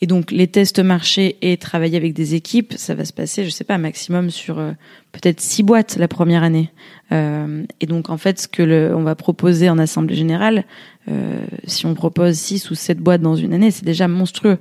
Et 0.00 0.06
donc, 0.06 0.30
les 0.30 0.46
tests 0.46 0.78
marchés 0.78 1.36
et 1.42 1.56
travailler 1.56 1.96
avec 1.96 2.12
des 2.12 2.34
équipes, 2.34 2.74
ça 2.76 2.94
va 2.94 3.04
se 3.04 3.12
passer, 3.12 3.44
je 3.44 3.50
sais 3.50 3.64
pas, 3.64 3.78
maximum 3.78 4.30
sur 4.30 4.60
euh, 4.60 4.72
peut-être 5.12 5.40
six 5.40 5.62
boîtes 5.62 5.96
la 5.96 6.08
première 6.08 6.42
année. 6.42 6.70
Euh, 7.12 7.64
et 7.80 7.86
donc, 7.86 8.10
en 8.10 8.16
fait, 8.16 8.40
ce 8.40 8.48
que 8.48 8.62
le, 8.62 8.94
on 8.96 9.02
va 9.02 9.14
proposer 9.14 9.68
en 9.68 9.78
assemblée 9.78 10.14
générale, 10.16 10.64
euh, 11.10 11.44
si 11.66 11.84
on 11.84 11.94
propose 11.94 12.36
six 12.36 12.70
ou 12.70 12.76
sept 12.76 12.98
boîtes 12.98 13.20
dans 13.20 13.34
une 13.34 13.52
année, 13.52 13.70
c'est 13.72 13.84
déjà 13.84 14.06
monstrueux. 14.06 14.58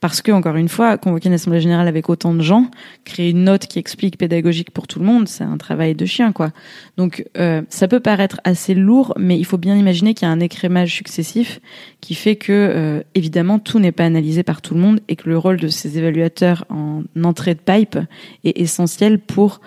Parce 0.00 0.22
que, 0.22 0.32
encore 0.32 0.56
une 0.56 0.68
fois, 0.68 0.96
convoquer 0.96 1.28
une 1.28 1.34
assemblée 1.34 1.60
générale 1.60 1.86
avec 1.86 2.08
autant 2.08 2.34
de 2.34 2.40
gens, 2.40 2.70
créer 3.04 3.30
une 3.30 3.44
note 3.44 3.66
qui 3.66 3.78
explique 3.78 4.16
pédagogique 4.16 4.70
pour 4.70 4.86
tout 4.86 5.00
le 5.00 5.04
monde, 5.04 5.28
c'est 5.28 5.44
un 5.44 5.58
travail 5.58 5.94
de 5.94 6.06
chien, 6.06 6.32
quoi. 6.32 6.50
Donc, 6.96 7.24
euh, 7.36 7.62
ça 7.68 7.88
peut 7.88 8.00
paraître 8.00 8.40
assez 8.44 8.74
lourd, 8.74 9.14
mais 9.18 9.38
il 9.38 9.44
faut 9.44 9.58
bien 9.58 9.76
imaginer 9.76 10.14
qu'il 10.14 10.26
y 10.26 10.30
a 10.30 10.32
un 10.32 10.40
écrémage 10.40 10.94
successif 10.94 11.60
qui 12.00 12.14
fait 12.14 12.36
que, 12.36 12.52
euh, 12.52 13.02
évidemment, 13.14 13.58
tout 13.58 13.78
n'est 13.78 13.92
pas 13.92 14.04
analysé 14.04 14.42
par 14.42 14.62
tout 14.62 14.74
le 14.74 14.80
monde 14.80 15.00
et 15.08 15.16
que 15.16 15.28
le 15.28 15.36
rôle 15.36 15.58
de 15.58 15.68
ces 15.68 15.98
évaluateurs 15.98 16.64
en 16.70 17.02
entrée 17.22 17.54
de 17.54 17.60
pipe 17.60 17.98
est 18.44 18.58
essentiel 18.58 19.18
pour 19.18 19.60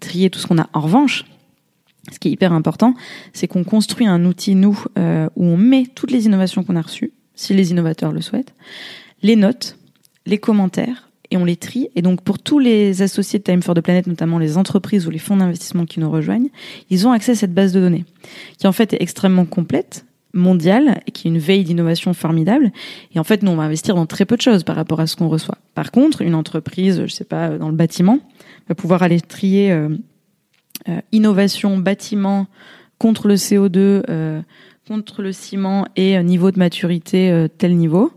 trier 0.00 0.30
tout 0.30 0.38
ce 0.38 0.46
qu'on 0.46 0.58
a. 0.58 0.68
En 0.72 0.80
revanche, 0.80 1.24
ce 2.10 2.18
qui 2.18 2.28
est 2.28 2.32
hyper 2.32 2.52
important, 2.52 2.94
c'est 3.32 3.46
qu'on 3.46 3.64
construit 3.64 4.06
un 4.06 4.24
outil, 4.24 4.54
nous, 4.54 4.84
euh, 4.98 5.28
où 5.36 5.44
on 5.44 5.56
met 5.56 5.86
toutes 5.94 6.10
les 6.10 6.26
innovations 6.26 6.64
qu'on 6.64 6.76
a 6.76 6.82
reçues, 6.82 7.12
si 7.34 7.54
les 7.54 7.70
innovateurs 7.70 8.12
le 8.12 8.20
souhaitent, 8.20 8.54
les 9.22 9.36
notes, 9.36 9.78
les 10.26 10.38
commentaires, 10.38 11.08
et 11.30 11.36
on 11.36 11.44
les 11.44 11.56
trie. 11.56 11.88
Et 11.96 12.02
donc, 12.02 12.20
pour 12.20 12.38
tous 12.38 12.58
les 12.58 13.00
associés 13.00 13.38
de 13.38 13.44
Time 13.44 13.62
for 13.62 13.74
the 13.74 13.80
Planet, 13.80 14.06
notamment 14.06 14.38
les 14.38 14.58
entreprises 14.58 15.06
ou 15.06 15.10
les 15.10 15.18
fonds 15.18 15.36
d'investissement 15.36 15.86
qui 15.86 15.98
nous 15.98 16.10
rejoignent, 16.10 16.50
ils 16.90 17.06
ont 17.06 17.12
accès 17.12 17.32
à 17.32 17.34
cette 17.34 17.54
base 17.54 17.72
de 17.72 17.80
données, 17.80 18.04
qui 18.58 18.66
en 18.66 18.72
fait 18.72 18.92
est 18.92 19.00
extrêmement 19.00 19.46
complète, 19.46 20.04
mondiale, 20.32 21.00
et 21.06 21.10
qui 21.10 21.28
est 21.28 21.30
une 21.30 21.38
veille 21.38 21.64
d'innovation 21.64 22.14
formidable. 22.14 22.70
Et 23.14 23.18
en 23.18 23.24
fait, 23.24 23.42
nous, 23.42 23.50
on 23.50 23.56
va 23.56 23.64
investir 23.64 23.94
dans 23.94 24.06
très 24.06 24.24
peu 24.24 24.36
de 24.36 24.42
choses 24.42 24.64
par 24.64 24.76
rapport 24.76 25.00
à 25.00 25.06
ce 25.06 25.16
qu'on 25.16 25.28
reçoit. 25.28 25.58
Par 25.74 25.90
contre, 25.90 26.22
une 26.22 26.34
entreprise, 26.34 27.02
je 27.06 27.12
sais 27.12 27.24
pas, 27.24 27.58
dans 27.58 27.68
le 27.68 27.76
bâtiment, 27.76 28.18
va 28.68 28.74
pouvoir 28.74 29.02
aller 29.02 29.20
trier 29.20 29.72
euh, 29.72 29.88
euh, 30.88 31.00
innovation, 31.12 31.78
bâtiment 31.78 32.46
contre 32.98 33.28
le 33.28 33.34
CO2, 33.34 34.02
euh, 34.08 34.40
contre 34.86 35.22
le 35.22 35.32
ciment 35.32 35.86
et 35.96 36.22
niveau 36.22 36.50
de 36.50 36.58
maturité 36.58 37.46
tel 37.56 37.76
niveau. 37.76 38.10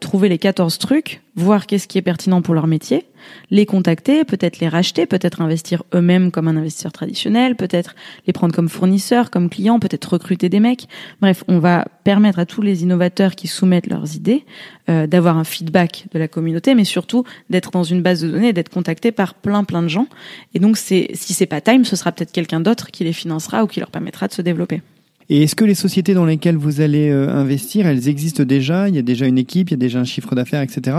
Trouver 0.00 0.28
les 0.28 0.38
14 0.38 0.78
trucs, 0.78 1.22
voir 1.36 1.66
qu'est-ce 1.66 1.86
qui 1.86 1.98
est 1.98 2.02
pertinent 2.02 2.42
pour 2.42 2.54
leur 2.54 2.66
métier, 2.66 3.06
les 3.50 3.66
contacter, 3.66 4.24
peut-être 4.24 4.58
les 4.58 4.68
racheter, 4.68 5.06
peut-être 5.06 5.40
investir 5.40 5.84
eux-mêmes 5.94 6.30
comme 6.30 6.48
un 6.48 6.56
investisseur 6.56 6.92
traditionnel, 6.92 7.56
peut-être 7.56 7.94
les 8.26 8.32
prendre 8.32 8.54
comme 8.54 8.68
fournisseurs, 8.68 9.30
comme 9.30 9.48
clients, 9.48 9.78
peut-être 9.78 10.06
recruter 10.06 10.48
des 10.48 10.60
mecs. 10.60 10.88
Bref, 11.20 11.44
on 11.48 11.58
va 11.58 11.86
permettre 12.04 12.38
à 12.38 12.46
tous 12.46 12.62
les 12.62 12.82
innovateurs 12.82 13.34
qui 13.34 13.46
soumettent 13.46 13.86
leurs 13.86 14.16
idées 14.16 14.44
euh, 14.88 15.06
d'avoir 15.06 15.38
un 15.38 15.44
feedback 15.44 16.06
de 16.12 16.18
la 16.18 16.28
communauté, 16.28 16.74
mais 16.74 16.84
surtout 16.84 17.24
d'être 17.50 17.70
dans 17.70 17.84
une 17.84 18.02
base 18.02 18.22
de 18.22 18.28
données, 18.28 18.52
d'être 18.52 18.70
contacté 18.70 19.12
par 19.12 19.34
plein 19.34 19.64
plein 19.64 19.82
de 19.82 19.88
gens. 19.88 20.08
Et 20.54 20.58
donc, 20.58 20.76
c'est 20.76 21.10
si 21.14 21.34
c'est 21.34 21.46
pas 21.46 21.60
Time, 21.60 21.84
ce 21.84 21.96
sera 21.96 22.12
peut-être 22.12 22.32
quelqu'un 22.32 22.60
d'autre 22.60 22.90
qui 22.90 23.04
les 23.04 23.12
financera 23.12 23.64
ou 23.64 23.66
qui 23.66 23.80
leur 23.80 23.90
permettra 23.90 24.28
de 24.28 24.32
se 24.32 24.42
développer. 24.42 24.80
Et 25.30 25.42
est-ce 25.42 25.54
que 25.54 25.64
les 25.64 25.74
sociétés 25.74 26.14
dans 26.14 26.24
lesquelles 26.24 26.56
vous 26.56 26.80
allez 26.80 27.10
euh, 27.10 27.28
investir, 27.28 27.86
elles 27.86 28.08
existent 28.08 28.44
déjà? 28.44 28.88
Il 28.88 28.94
y 28.94 28.98
a 28.98 29.02
déjà 29.02 29.26
une 29.26 29.36
équipe, 29.36 29.68
il 29.68 29.72
y 29.72 29.74
a 29.74 29.78
déjà 29.78 29.98
un 29.98 30.04
chiffre 30.04 30.34
d'affaires, 30.34 30.62
etc. 30.62 30.96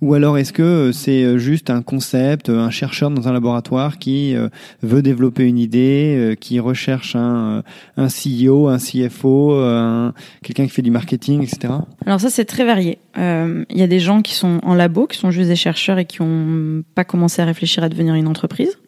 Ou 0.00 0.14
alors 0.14 0.36
est-ce 0.36 0.52
que 0.52 0.62
euh, 0.62 0.92
c'est 0.92 1.22
euh, 1.22 1.38
juste 1.38 1.70
un 1.70 1.82
concept, 1.82 2.48
un 2.48 2.70
chercheur 2.70 3.10
dans 3.10 3.28
un 3.28 3.32
laboratoire 3.32 3.98
qui 3.98 4.34
veut 4.82 5.02
développer 5.02 5.44
une 5.44 5.58
idée, 5.58 6.36
qui 6.40 6.58
recherche 6.58 7.14
un, 7.14 7.62
un 7.96 8.08
CEO, 8.08 8.68
un 8.68 8.78
CFO, 8.78 9.54
un, 9.54 10.12
quelqu'un 10.42 10.64
qui 10.64 10.70
fait 10.70 10.82
du 10.82 10.90
marketing, 10.90 11.42
etc. 11.42 11.74
Alors 12.04 12.20
ça 12.20 12.30
c'est 12.30 12.44
très 12.44 12.64
varié. 12.64 12.98
Il 13.16 13.64
y 13.76 13.82
a 13.82 13.86
des 13.86 14.00
gens 14.00 14.22
qui 14.22 14.34
sont 14.34 14.60
en 14.62 14.74
labo, 14.74 15.06
qui 15.06 15.18
sont 15.18 15.30
juste 15.30 15.48
des 15.48 15.56
chercheurs 15.56 15.98
et 15.98 16.04
qui 16.04 16.22
n'ont 16.22 16.82
pas 16.94 17.04
commencé 17.04 17.42
à 17.42 17.44
réfléchir 17.44 17.82
à 17.82 17.88
devenir 17.88 18.14
une 18.14 18.28
entreprise. 18.28 18.78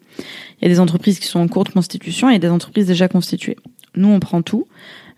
Il 0.61 0.67
y 0.67 0.71
a 0.71 0.73
des 0.73 0.79
entreprises 0.79 1.19
qui 1.19 1.27
sont 1.27 1.39
en 1.39 1.47
cours 1.47 1.63
de 1.63 1.71
constitution 1.71 2.29
et 2.29 2.39
des 2.39 2.49
entreprises 2.49 2.87
déjà 2.87 3.07
constituées. 3.07 3.57
Nous, 3.95 4.07
on 4.07 4.19
prend 4.19 4.41
tout. 4.41 4.67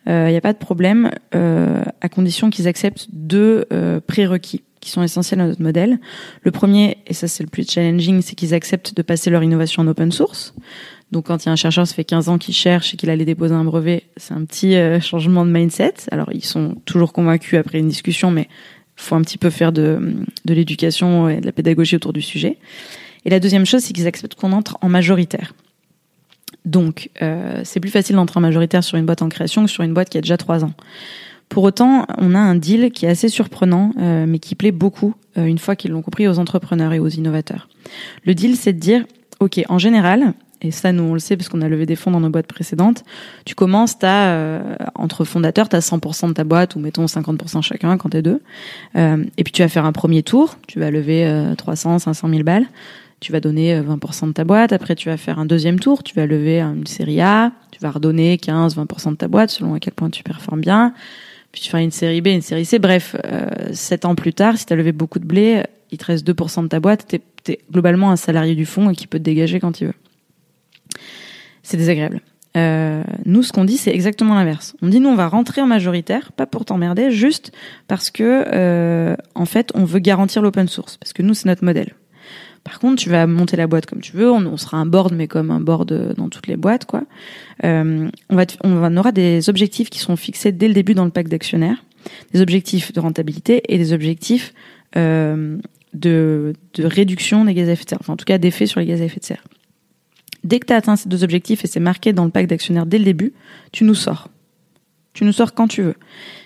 Il 0.05 0.11
euh, 0.11 0.29
n'y 0.29 0.35
a 0.35 0.41
pas 0.41 0.53
de 0.53 0.57
problème, 0.57 1.11
euh, 1.33 1.83
à 2.01 2.09
condition 2.09 2.49
qu'ils 2.49 2.67
acceptent 2.67 3.07
deux 3.13 3.65
euh, 3.71 4.01
prérequis 4.05 4.63
qui 4.81 4.89
sont 4.89 5.01
essentiels 5.01 5.39
à 5.39 5.47
notre 5.47 5.61
modèle. 5.61 5.97
Le 6.41 6.51
premier, 6.51 6.97
et 7.07 7.13
ça 7.13 7.29
c'est 7.29 7.41
le 7.41 7.49
plus 7.49 7.69
challenging, 7.69 8.21
c'est 8.21 8.35
qu'ils 8.35 8.53
acceptent 8.53 8.93
de 8.93 9.01
passer 9.01 9.29
leur 9.29 9.41
innovation 9.41 9.81
en 9.81 9.87
open 9.87 10.11
source. 10.11 10.53
Donc 11.13 11.27
quand 11.27 11.45
il 11.45 11.45
y 11.45 11.49
a 11.49 11.53
un 11.53 11.55
chercheur, 11.55 11.87
ça 11.87 11.93
fait 11.93 12.03
15 12.03 12.27
ans 12.27 12.37
qu'il 12.37 12.53
cherche 12.53 12.93
et 12.93 12.97
qu'il 12.97 13.09
allait 13.09 13.23
déposer 13.23 13.53
un 13.53 13.63
brevet, 13.63 14.03
c'est 14.17 14.33
un 14.33 14.43
petit 14.43 14.75
changement 14.99 15.45
de 15.45 15.51
mindset. 15.51 15.93
Alors 16.11 16.33
ils 16.33 16.43
sont 16.43 16.75
toujours 16.83 17.13
convaincus 17.13 17.57
après 17.57 17.79
une 17.79 17.87
discussion, 17.87 18.29
mais 18.29 18.49
faut 18.97 19.15
un 19.15 19.21
petit 19.21 19.37
peu 19.37 19.49
faire 19.49 19.71
de, 19.71 20.15
de 20.43 20.53
l'éducation 20.53 21.29
et 21.29 21.39
de 21.39 21.45
la 21.45 21.53
pédagogie 21.53 21.95
autour 21.95 22.11
du 22.11 22.21
sujet. 22.21 22.57
Et 23.25 23.29
la 23.29 23.39
deuxième 23.39 23.65
chose, 23.65 23.81
c'est 23.83 23.93
qu'ils 23.93 24.07
acceptent 24.07 24.35
qu'on 24.35 24.51
entre 24.51 24.77
en 24.81 24.89
majoritaire. 24.89 25.53
Donc, 26.65 27.09
euh, 27.21 27.61
c'est 27.63 27.79
plus 27.79 27.91
facile 27.91 28.15
d'entrer 28.15 28.37
en 28.37 28.41
majoritaire 28.41 28.83
sur 28.83 28.97
une 28.97 29.05
boîte 29.05 29.21
en 29.21 29.29
création 29.29 29.65
que 29.65 29.69
sur 29.69 29.83
une 29.83 29.93
boîte 29.93 30.09
qui 30.09 30.17
a 30.17 30.21
déjà 30.21 30.37
trois 30.37 30.63
ans. 30.63 30.73
Pour 31.49 31.63
autant, 31.63 32.05
on 32.17 32.33
a 32.35 32.39
un 32.39 32.55
deal 32.55 32.91
qui 32.91 33.05
est 33.05 33.09
assez 33.09 33.29
surprenant, 33.29 33.91
euh, 33.99 34.25
mais 34.27 34.39
qui 34.39 34.55
plaît 34.55 34.71
beaucoup 34.71 35.13
euh, 35.37 35.45
une 35.45 35.59
fois 35.59 35.75
qu'ils 35.75 35.91
l'ont 35.91 36.01
compris 36.01 36.27
aux 36.27 36.39
entrepreneurs 36.39 36.93
et 36.93 36.99
aux 36.99 37.09
innovateurs. 37.09 37.67
Le 38.25 38.33
deal, 38.33 38.55
c'est 38.55 38.73
de 38.73 38.79
dire, 38.79 39.05
ok, 39.39 39.61
en 39.69 39.77
général, 39.77 40.33
et 40.63 40.71
ça 40.71 40.91
nous 40.91 41.03
on 41.03 41.13
le 41.13 41.19
sait 41.19 41.35
parce 41.35 41.49
qu'on 41.49 41.61
a 41.61 41.67
levé 41.67 41.85
des 41.85 41.95
fonds 41.95 42.11
dans 42.11 42.21
nos 42.21 42.29
boîtes 42.29 42.47
précédentes, 42.47 43.03
tu 43.45 43.53
commences, 43.53 43.97
euh, 44.03 44.75
entre 44.95 45.25
fondateurs, 45.25 45.69
tu 45.69 45.75
as 45.75 45.81
100% 45.81 46.29
de 46.29 46.33
ta 46.33 46.43
boîte 46.43 46.75
ou 46.75 46.79
mettons 46.79 47.05
50% 47.05 47.61
chacun 47.61 47.97
quand 47.97 48.09
t'es 48.09 48.21
deux, 48.21 48.41
euh, 48.95 49.23
et 49.37 49.43
puis 49.43 49.51
tu 49.51 49.61
vas 49.61 49.69
faire 49.69 49.85
un 49.85 49.91
premier 49.91 50.23
tour, 50.23 50.57
tu 50.67 50.79
vas 50.79 50.89
lever 50.89 51.53
300, 51.57 51.99
500 51.99 52.29
000 52.29 52.43
balles, 52.43 52.65
tu 53.23 53.31
vas 53.31 53.39
donner 53.39 53.79
20% 53.79 54.27
de 54.27 54.31
ta 54.33 54.43
boîte, 54.43 54.73
après 54.73 54.95
tu 54.95 55.07
vas 55.07 55.15
faire 55.15 55.39
un 55.39 55.45
deuxième 55.45 55.79
tour, 55.79 56.03
tu 56.03 56.13
vas 56.13 56.25
lever 56.25 56.59
une 56.59 56.85
série 56.85 57.21
A, 57.21 57.53
tu 57.71 57.79
vas 57.79 57.89
redonner 57.89 58.37
15, 58.37 58.75
20% 58.75 59.11
de 59.11 59.15
ta 59.15 59.29
boîte 59.29 59.49
selon 59.49 59.73
à 59.73 59.79
quel 59.79 59.93
point 59.93 60.09
tu 60.09 60.23
performes 60.23 60.59
bien, 60.59 60.93
puis 61.53 61.61
tu 61.61 61.69
feras 61.69 61.81
une 61.81 61.91
série 61.91 62.19
B, 62.19 62.27
une 62.27 62.41
série 62.41 62.65
C, 62.65 62.79
bref, 62.79 63.15
euh, 63.25 63.47
7 63.71 64.03
ans 64.03 64.15
plus 64.15 64.33
tard, 64.33 64.57
si 64.57 64.65
tu 64.65 64.73
as 64.73 64.75
levé 64.75 64.91
beaucoup 64.91 65.19
de 65.19 65.25
blé, 65.25 65.63
il 65.91 65.97
te 65.97 66.05
reste 66.05 66.27
2% 66.27 66.63
de 66.63 66.67
ta 66.67 66.81
boîte, 66.81 67.07
tu 67.07 67.51
es, 67.51 67.59
globalement 67.71 68.11
un 68.11 68.17
salarié 68.17 68.55
du 68.55 68.65
fond 68.65 68.89
et 68.89 68.95
qui 68.95 69.07
peut 69.07 69.19
te 69.19 69.23
dégager 69.23 69.61
quand 69.61 69.79
il 69.79 69.87
veut. 69.87 69.93
C'est 71.61 71.77
désagréable. 71.77 72.19
Euh, 72.57 73.03
nous, 73.25 73.41
ce 73.41 73.53
qu'on 73.53 73.63
dit, 73.63 73.77
c'est 73.77 73.93
exactement 73.93 74.35
l'inverse. 74.35 74.75
On 74.81 74.89
dit, 74.89 74.99
nous, 74.99 75.09
on 75.09 75.15
va 75.15 75.27
rentrer 75.27 75.61
en 75.61 75.65
majoritaire, 75.65 76.33
pas 76.33 76.45
pour 76.45 76.65
t'emmerder, 76.65 77.09
juste 77.09 77.53
parce 77.87 78.11
que, 78.11 78.43
euh, 78.47 79.15
en 79.33 79.45
fait, 79.45 79.71
on 79.75 79.85
veut 79.85 79.99
garantir 79.99 80.41
l'open 80.41 80.67
source, 80.67 80.97
parce 80.97 81.13
que 81.13 81.21
nous, 81.21 81.33
c'est 81.33 81.47
notre 81.47 81.63
modèle. 81.63 81.93
Par 82.63 82.79
contre, 82.79 83.01
tu 83.01 83.09
vas 83.09 83.27
monter 83.27 83.57
la 83.57 83.67
boîte 83.67 83.85
comme 83.85 83.99
tu 83.99 84.15
veux. 84.15 84.31
On, 84.31 84.57
sera 84.57 84.77
un 84.77 84.85
board, 84.85 85.13
mais 85.13 85.27
comme 85.27 85.51
un 85.51 85.59
board 85.59 86.13
dans 86.15 86.29
toutes 86.29 86.47
les 86.47 86.55
boîtes, 86.55 86.85
quoi. 86.85 87.03
Euh, 87.63 88.09
on 88.29 88.35
va, 88.35 88.89
aura 88.97 89.11
des 89.11 89.49
objectifs 89.49 89.89
qui 89.89 89.99
sont 89.99 90.15
fixés 90.15 90.51
dès 90.51 90.67
le 90.67 90.73
début 90.73 90.93
dans 90.93 91.05
le 91.05 91.11
pack 91.11 91.27
d'actionnaires, 91.27 91.83
des 92.33 92.41
objectifs 92.41 92.93
de 92.93 92.99
rentabilité 92.99 93.61
et 93.67 93.77
des 93.77 93.91
objectifs 93.91 94.53
euh, 94.95 95.57
de, 95.93 96.53
de 96.75 96.85
réduction 96.85 97.43
des 97.45 97.53
gaz 97.53 97.67
à 97.67 97.73
effet 97.73 97.83
de 97.83 97.89
serre. 97.89 97.99
Enfin, 98.01 98.13
en 98.13 98.17
tout 98.17 98.25
cas, 98.25 98.37
d'effet 98.37 98.65
sur 98.65 98.79
les 98.79 98.85
gaz 98.85 99.01
à 99.01 99.05
effet 99.05 99.19
de 99.19 99.25
serre. 99.25 99.43
Dès 100.43 100.59
que 100.59 100.65
tu 100.65 100.73
as 100.73 100.77
atteint 100.77 100.95
ces 100.95 101.09
deux 101.09 101.23
objectifs 101.23 101.63
et 101.63 101.67
c'est 101.67 101.79
marqué 101.79 102.13
dans 102.13 102.25
le 102.25 102.31
pack 102.31 102.47
d'actionnaires 102.47 102.85
dès 102.85 102.97
le 102.97 103.05
début, 103.05 103.33
tu 103.71 103.83
nous 103.83 103.95
sors. 103.95 104.29
Tu 105.13 105.25
nous 105.25 105.31
sors 105.31 105.53
quand 105.53 105.67
tu 105.67 105.81
veux. 105.81 105.95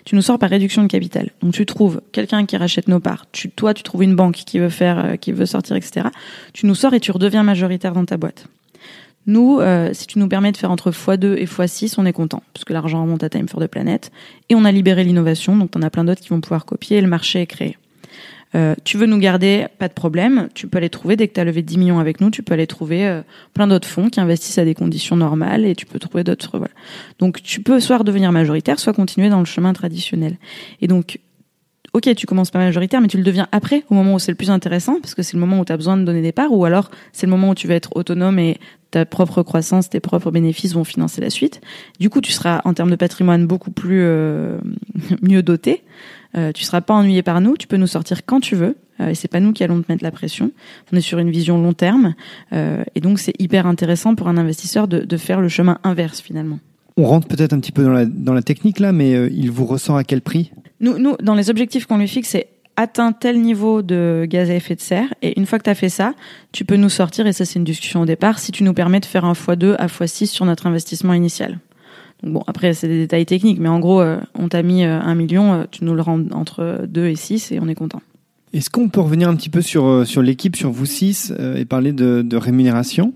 Tu 0.04 0.16
nous 0.16 0.22
sors 0.22 0.38
par 0.38 0.50
réduction 0.50 0.84
de 0.84 0.88
capital. 0.88 1.30
Donc 1.42 1.54
tu 1.54 1.66
trouves 1.66 2.02
quelqu'un 2.12 2.46
qui 2.46 2.58
rachète 2.58 2.88
nos 2.88 3.00
parts. 3.00 3.26
Tu, 3.32 3.50
toi, 3.50 3.74
tu 3.74 3.84
trouves 3.84 4.04
une 4.04 4.16
banque 4.16 4.36
qui 4.36 4.60
veut 4.60 4.70
faire, 4.70 5.06
euh, 5.06 5.16
qui 5.16 5.32
veut 5.32 5.46
sortir, 5.46 5.76
etc. 5.76 6.08
Tu 6.54 6.66
nous 6.66 6.76
sors 6.76 6.94
et 6.94 7.00
tu 7.00 7.12
redeviens 7.12 7.44
majoritaire 7.44 7.94
dans 7.94 8.06
ta 8.06 8.18
boîte. 8.18 8.48
Nous, 9.26 9.60
euh, 9.60 9.90
si 9.94 10.08
tu 10.08 10.20
nous 10.20 10.28
permets 10.30 10.54
de 10.54 10.58
faire 10.58 10.72
entre 10.72 10.92
x2 10.92 11.36
et 11.38 11.46
x6, 11.46 11.96
on 11.98 12.06
est 12.06 12.14
content, 12.14 12.44
puisque 12.54 12.70
l'argent 12.70 13.02
remonte 13.02 13.24
à 13.24 13.30
Time 13.30 13.50
for 13.50 13.62
the 13.62 13.68
Planet. 13.68 14.10
Et 14.50 14.56
on 14.56 14.64
a 14.64 14.72
libéré 14.72 15.04
l'innovation, 15.04 15.58
donc 15.58 15.72
on 15.76 15.82
a 15.82 15.90
plein 15.90 16.06
d'autres 16.06 16.22
qui 16.22 16.30
vont 16.30 16.40
pouvoir 16.40 16.66
copier 16.66 16.98
et 16.98 17.02
le 17.02 17.10
marché 17.10 17.42
est 17.42 17.48
créé. 17.48 17.78
Euh, 18.56 18.76
tu 18.84 18.98
veux 18.98 19.06
nous 19.06 19.18
garder, 19.18 19.68
pas 19.78 19.88
de 19.88 19.94
problème. 19.94 20.50
Tu 20.54 20.68
peux 20.68 20.78
aller 20.78 20.90
trouver, 20.90 21.16
dès 21.16 21.28
que 21.28 21.34
tu 21.34 21.40
as 21.40 21.44
levé 21.44 21.62
10 21.62 21.78
millions 21.78 22.00
avec 22.00 22.22
nous, 22.22 22.30
tu 22.30 22.44
peux 22.44 22.54
aller 22.54 22.68
trouver 22.68 23.08
euh, 23.08 23.22
plein 23.54 23.68
d'autres 23.68 23.88
fonds 23.88 24.10
qui 24.10 24.20
investissent 24.20 24.58
à 24.58 24.66
des 24.66 24.76
conditions 24.76 25.16
normales 25.16 25.66
et 25.66 25.76
tu 25.76 25.86
peux 25.86 26.00
trouver 26.00 26.24
d'autres. 26.24 26.58
Voilà. 26.58 26.74
Donc 27.20 27.42
tu 27.44 27.62
peux 27.62 27.80
soit 27.80 28.04
devenir 28.04 28.32
majoritaire, 28.32 28.80
soit 28.80 28.94
continuer 28.94 29.30
dans 29.30 29.40
le 29.40 29.46
chemin 29.46 29.74
traditionnel. 29.74 30.38
Et 30.82 30.88
donc, 30.88 31.20
ok, 31.94 32.14
tu 32.16 32.26
commences 32.26 32.52
pas 32.52 32.60
majoritaire, 32.60 33.02
mais 33.02 33.08
tu 33.08 33.18
le 33.18 33.24
deviens 33.24 33.48
après, 33.52 33.84
au 33.90 33.96
moment 33.96 34.14
où 34.14 34.20
c'est 34.20 34.32
le 34.32 34.36
plus 34.36 34.52
intéressant, 34.52 35.00
parce 35.02 35.16
que 35.16 35.24
c'est 35.24 35.34
le 35.34 35.40
moment 35.40 35.60
où 35.60 35.66
tu 35.66 35.74
as 35.74 35.78
besoin 35.78 35.98
de 35.98 36.04
donner 36.04 36.22
des 36.22 36.32
parts, 36.32 36.54
ou 36.54 36.64
alors 36.64 36.92
c'est 37.12 37.26
le 37.26 37.32
moment 37.32 37.50
où 37.50 37.56
tu 37.56 37.68
vas 37.68 37.76
être 37.76 37.96
autonome 37.96 38.40
et 38.40 38.60
ta 38.92 39.06
propre 39.06 39.44
croissance, 39.44 39.90
tes 39.90 40.00
propres 40.00 40.32
bénéfices 40.32 40.74
vont 40.74 40.84
financer 40.84 41.22
la 41.22 41.30
suite. 41.30 41.60
Du 42.00 42.10
coup, 42.10 42.22
tu 42.22 42.32
seras 42.32 42.62
en 42.64 42.74
termes 42.74 42.92
de 42.92 42.96
patrimoine 42.96 43.46
beaucoup 43.46 43.72
plus 43.72 44.02
euh, 44.02 44.58
mieux 45.22 45.44
doté. 45.44 45.84
Euh, 46.38 46.52
tu 46.54 46.64
seras 46.64 46.82
pas 46.82 46.94
ennuyé 46.94 47.24
par 47.24 47.42
nous, 47.42 47.58
tu 47.58 47.68
peux 47.68 47.78
nous 47.78 47.88
sortir 47.88 48.26
quand 48.26 48.40
tu 48.40 48.56
veux. 48.56 48.76
Euh, 49.00 49.10
et 49.10 49.16
c'est 49.16 49.28
pas 49.28 49.40
nous 49.40 49.54
qui 49.54 49.64
allons 49.64 49.82
te 49.82 49.92
mettre 49.92 50.04
la 50.04 50.12
pression. 50.12 50.52
On 50.92 50.98
est 50.98 51.02
sur 51.02 51.20
une 51.20 51.30
vision 51.30 51.62
long 51.62 51.74
terme, 51.74 52.16
euh, 52.54 52.84
et 52.96 53.02
donc 53.02 53.20
c'est 53.20 53.34
hyper 53.40 53.68
intéressant 53.68 54.16
pour 54.16 54.28
un 54.28 54.38
investisseur 54.38 54.88
de, 54.88 55.00
de, 55.00 55.18
faire 55.18 55.42
le 55.42 55.50
chemin 55.50 55.80
inverse 55.84 56.22
finalement. 56.22 56.60
On 56.98 57.06
rentre 57.06 57.28
peut-être 57.28 57.54
un 57.54 57.60
petit 57.60 57.72
peu 57.72 57.84
dans 57.84 57.92
la, 57.92 58.06
dans 58.06 58.34
la 58.34 58.42
technique 58.42 58.80
là, 58.80 58.92
mais 58.92 59.14
euh, 59.14 59.30
il 59.32 59.52
vous 59.52 59.66
ressort 59.66 59.98
à 59.98 60.04
quel 60.04 60.22
prix? 60.22 60.52
Nous, 60.80 60.98
nous, 60.98 61.16
dans 61.22 61.36
les 61.36 61.50
objectifs 61.50 61.86
qu'on 61.86 61.98
lui 61.98 62.08
fixe, 62.08 62.30
c'est 62.30 62.48
atteint 62.76 63.12
tel 63.12 63.42
niveau 63.42 63.82
de 63.82 64.26
gaz 64.30 64.50
à 64.50 64.56
effet 64.56 64.76
de 64.76 64.82
serre 64.82 65.12
et 65.24 65.38
une 65.40 65.48
fois 65.48 65.58
que 65.58 65.64
tu 65.64 65.70
as 65.70 65.76
fait 65.76 65.90
ça, 65.90 66.14
tu 66.52 66.64
peux 66.64 66.76
nous 66.76 66.90
sortir 66.90 67.26
et 67.26 67.34
ça 67.34 67.44
c'est 67.44 67.58
une 67.58 67.66
discussion 67.66 68.02
au 68.02 68.06
départ 68.06 68.38
si 68.38 68.52
tu 68.52 68.64
nous 68.64 68.74
permets 68.74 69.00
de 69.00 69.06
faire 69.06 69.26
un 69.26 69.34
x2 69.34 69.76
à 69.78 69.88
x6 69.88 70.28
sur 70.28 70.46
notre 70.46 70.68
investissement 70.68 71.14
initial. 71.14 71.60
Bon, 72.24 72.44
après, 72.48 72.74
c'est 72.74 72.88
des 72.88 73.00
détails 73.00 73.26
techniques, 73.26 73.60
mais 73.60 73.70
en 73.70 73.80
gros, 73.80 74.02
euh, 74.02 74.20
on 74.34 74.50
t'a 74.50 74.64
mis 74.64 74.84
euh, 74.84 75.00
un 75.00 75.16
million, 75.16 75.54
euh, 75.54 75.64
tu 75.70 75.84
nous 75.84 75.94
le 75.94 76.02
rends 76.02 76.24
entre 76.32 76.86
2 76.88 77.08
et 77.08 77.16
6 77.16 77.52
et 77.52 77.60
on 77.60 77.68
est 77.68 77.76
content. 77.76 78.02
Est-ce 78.54 78.70
qu'on 78.70 78.90
peut 78.90 79.02
revenir 79.02 79.30
un 79.30 79.36
petit 79.36 79.50
peu 79.50 79.62
sur, 79.62 80.08
sur 80.08 80.22
l'équipe, 80.22 80.56
sur 80.56 80.72
vous 80.72 80.86
six, 80.86 81.34
et 81.56 81.66
parler 81.66 81.92
de 81.92 82.38
rémunération? 82.38 83.14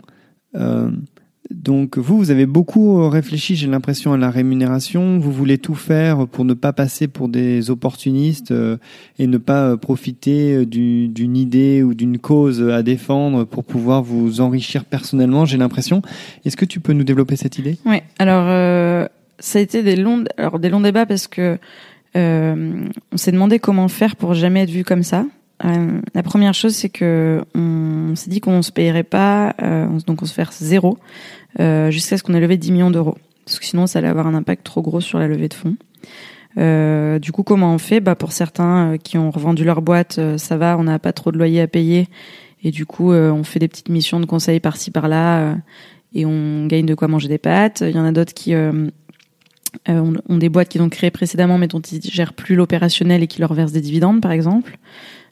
Donc 1.54 1.98
vous, 1.98 2.18
vous 2.18 2.32
avez 2.32 2.46
beaucoup 2.46 3.08
réfléchi, 3.10 3.56
j'ai 3.56 3.68
l'impression, 3.68 4.14
à 4.14 4.18
la 4.18 4.30
rémunération. 4.30 5.20
Vous 5.20 5.32
voulez 5.32 5.58
tout 5.58 5.76
faire 5.76 6.28
pour 6.28 6.46
ne 6.46 6.54
pas 6.54 6.74
passer 6.74 7.08
pour 7.08 7.30
des 7.30 7.70
opportunistes 7.70 8.52
euh, 8.52 8.78
et 9.20 9.28
ne 9.28 9.38
pas 9.38 9.70
euh, 9.70 9.78
profiter 9.78 10.56
euh, 10.56 10.66
d'une 10.66 11.38
idée 11.38 11.84
ou 11.84 11.94
d'une 11.94 12.20
cause 12.20 12.62
à 12.70 12.84
défendre 12.84 13.44
pour 13.44 13.64
pouvoir 13.64 14.04
vous 14.04 14.42
enrichir 14.42 14.86
personnellement, 14.86 15.46
j'ai 15.46 15.58
l'impression. 15.58 16.02
Est-ce 16.46 16.58
que 16.58 16.66
tu 16.66 16.80
peux 16.80 16.94
nous 16.94 17.04
développer 17.04 17.36
cette 17.36 17.58
idée? 17.58 17.78
Oui, 17.86 17.98
alors 18.20 18.46
ça 19.40 19.60
a 19.60 19.62
été 19.62 19.84
des 19.84 19.96
longs, 19.96 20.24
alors 20.38 20.60
des 20.60 20.70
longs 20.70 20.82
débats 20.82 21.06
parce 21.06 21.28
que 21.28 21.58
on 22.16 23.18
s'est 23.18 23.32
demandé 23.32 23.60
comment 23.60 23.88
faire 23.88 24.16
pour 24.16 24.34
jamais 24.34 24.64
être 24.64 24.70
vu 24.70 24.84
comme 24.84 25.04
ça. 25.04 25.26
La 25.64 26.24
première 26.24 26.54
chose, 26.54 26.74
c'est 26.74 26.90
que 26.90 27.42
on, 27.56 28.16
s'est 28.16 28.30
dit 28.30 28.40
qu'on 28.40 28.62
se 28.62 28.72
payerait 28.72 29.04
pas, 29.04 29.56
donc 30.08 30.22
on 30.22 30.26
se 30.26 30.34
faire 30.34 30.52
zéro 30.52 30.98
euh, 31.60 31.92
jusqu'à 31.92 32.18
ce 32.18 32.24
qu'on 32.24 32.34
ait 32.34 32.40
levé 32.40 32.58
10 32.58 32.72
millions 32.72 32.92
d'euros. 32.92 33.18
Parce 33.46 33.60
que 33.60 33.66
sinon, 33.66 33.88
ça 33.88 34.00
allait 34.00 34.08
avoir 34.08 34.28
un 34.28 34.34
impact 34.34 34.64
trop 34.64 34.82
gros 34.82 35.02
sur 35.02 35.20
la 35.20 35.28
levée 35.28 35.48
de 35.48 35.54
fonds. 35.54 35.76
Euh, 36.58 37.20
du 37.20 37.32
coup, 37.32 37.44
comment 37.44 37.74
on 37.74 37.78
fait? 37.78 38.00
Bah, 38.00 38.16
Pour 38.16 38.32
certains 38.32 38.94
euh, 38.94 38.98
qui 38.98 39.18
ont 39.18 39.32
revendu 39.32 39.64
leur 39.64 39.82
boîte, 39.82 40.18
euh, 40.20 40.38
ça 40.38 40.58
va, 40.58 40.78
on 40.78 40.84
n'a 40.84 41.00
pas 41.00 41.14
trop 41.14 41.32
de 41.32 41.38
loyer 41.38 41.62
à 41.62 41.68
payer. 41.68 42.08
Et 42.64 42.72
du 42.72 42.86
coup, 42.86 43.12
on 43.12 43.44
fait 43.44 43.58
des 43.58 43.68
petites 43.68 43.90
missions 43.90 44.20
de 44.20 44.28
conseil 44.28 44.60
par-ci, 44.60 44.92
par-là. 44.92 45.58
et 46.14 46.28
on 46.28 46.68
gagne 46.68 46.86
de 46.86 46.94
quoi 46.94 47.08
manger 47.08 47.28
des 47.28 47.40
pâtes. 47.40 47.82
Il 47.82 47.96
y 47.96 47.98
en 47.98 48.06
a 48.06 48.12
d'autres 48.12 48.36
qui 48.36 48.54
ont, 48.56 48.92
ont, 49.88 50.38
des 50.38 50.48
boîtes 50.48 50.70
qui 50.70 50.80
ont 50.80 50.88
créé 50.88 51.10
précédemment, 51.10 51.58
mais 51.58 51.68
dont 51.68 51.80
ils 51.80 52.04
gèrent 52.04 52.34
plus 52.34 52.54
l'opérationnel 52.54 53.24
et 53.24 53.28
qui 53.28 53.42
leur 53.42 53.56
versent 53.56 53.72
des 53.72 53.82
dividendes, 53.82 54.22
par 54.22 54.32
exemple. 54.32 54.78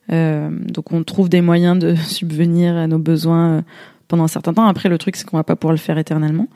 Donc 0.10 0.92
on 0.92 1.04
trouve 1.04 1.30
des 1.30 1.42
moyens 1.42 1.78
de 1.78 1.96
subvenir 2.08 2.76
à 2.76 2.88
nos 2.88 3.00
besoins 3.00 3.64
pendant 4.10 4.24
un 4.24 4.28
certain 4.28 4.54
temps. 4.54 4.66
Après, 4.66 4.90
le 4.90 4.98
truc, 4.98 5.16
c'est 5.16 5.26
qu'on 5.26 5.38
va 5.38 5.46
pas 5.46 5.56
pouvoir 5.56 5.72
le 5.72 5.78
faire 5.78 5.98
éternellement. 5.98 6.48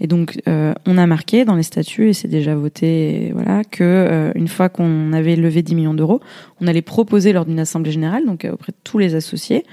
Et 0.00 0.06
donc, 0.06 0.40
euh, 0.46 0.72
on 0.86 0.96
a 0.96 1.06
marqué 1.06 1.44
dans 1.44 1.56
les 1.56 1.62
statuts, 1.64 2.10
et 2.10 2.12
c'est 2.12 2.28
déjà 2.28 2.54
voté, 2.54 3.32
voilà, 3.34 3.64
que 3.64 3.82
euh, 3.82 4.32
une 4.36 4.48
fois 4.48 4.68
qu'on 4.68 5.12
avait 5.12 5.34
levé 5.34 5.62
10 5.62 5.74
millions 5.74 5.94
d'euros, 5.94 6.20
on 6.60 6.66
allait 6.68 6.82
proposer 6.82 7.32
lors 7.32 7.46
d'une 7.46 7.58
assemblée 7.58 7.90
générale, 7.90 8.24
donc 8.26 8.44
euh, 8.44 8.52
auprès 8.52 8.72
de 8.72 8.76
tous 8.84 8.98
les 8.98 9.14
associés, 9.14 9.64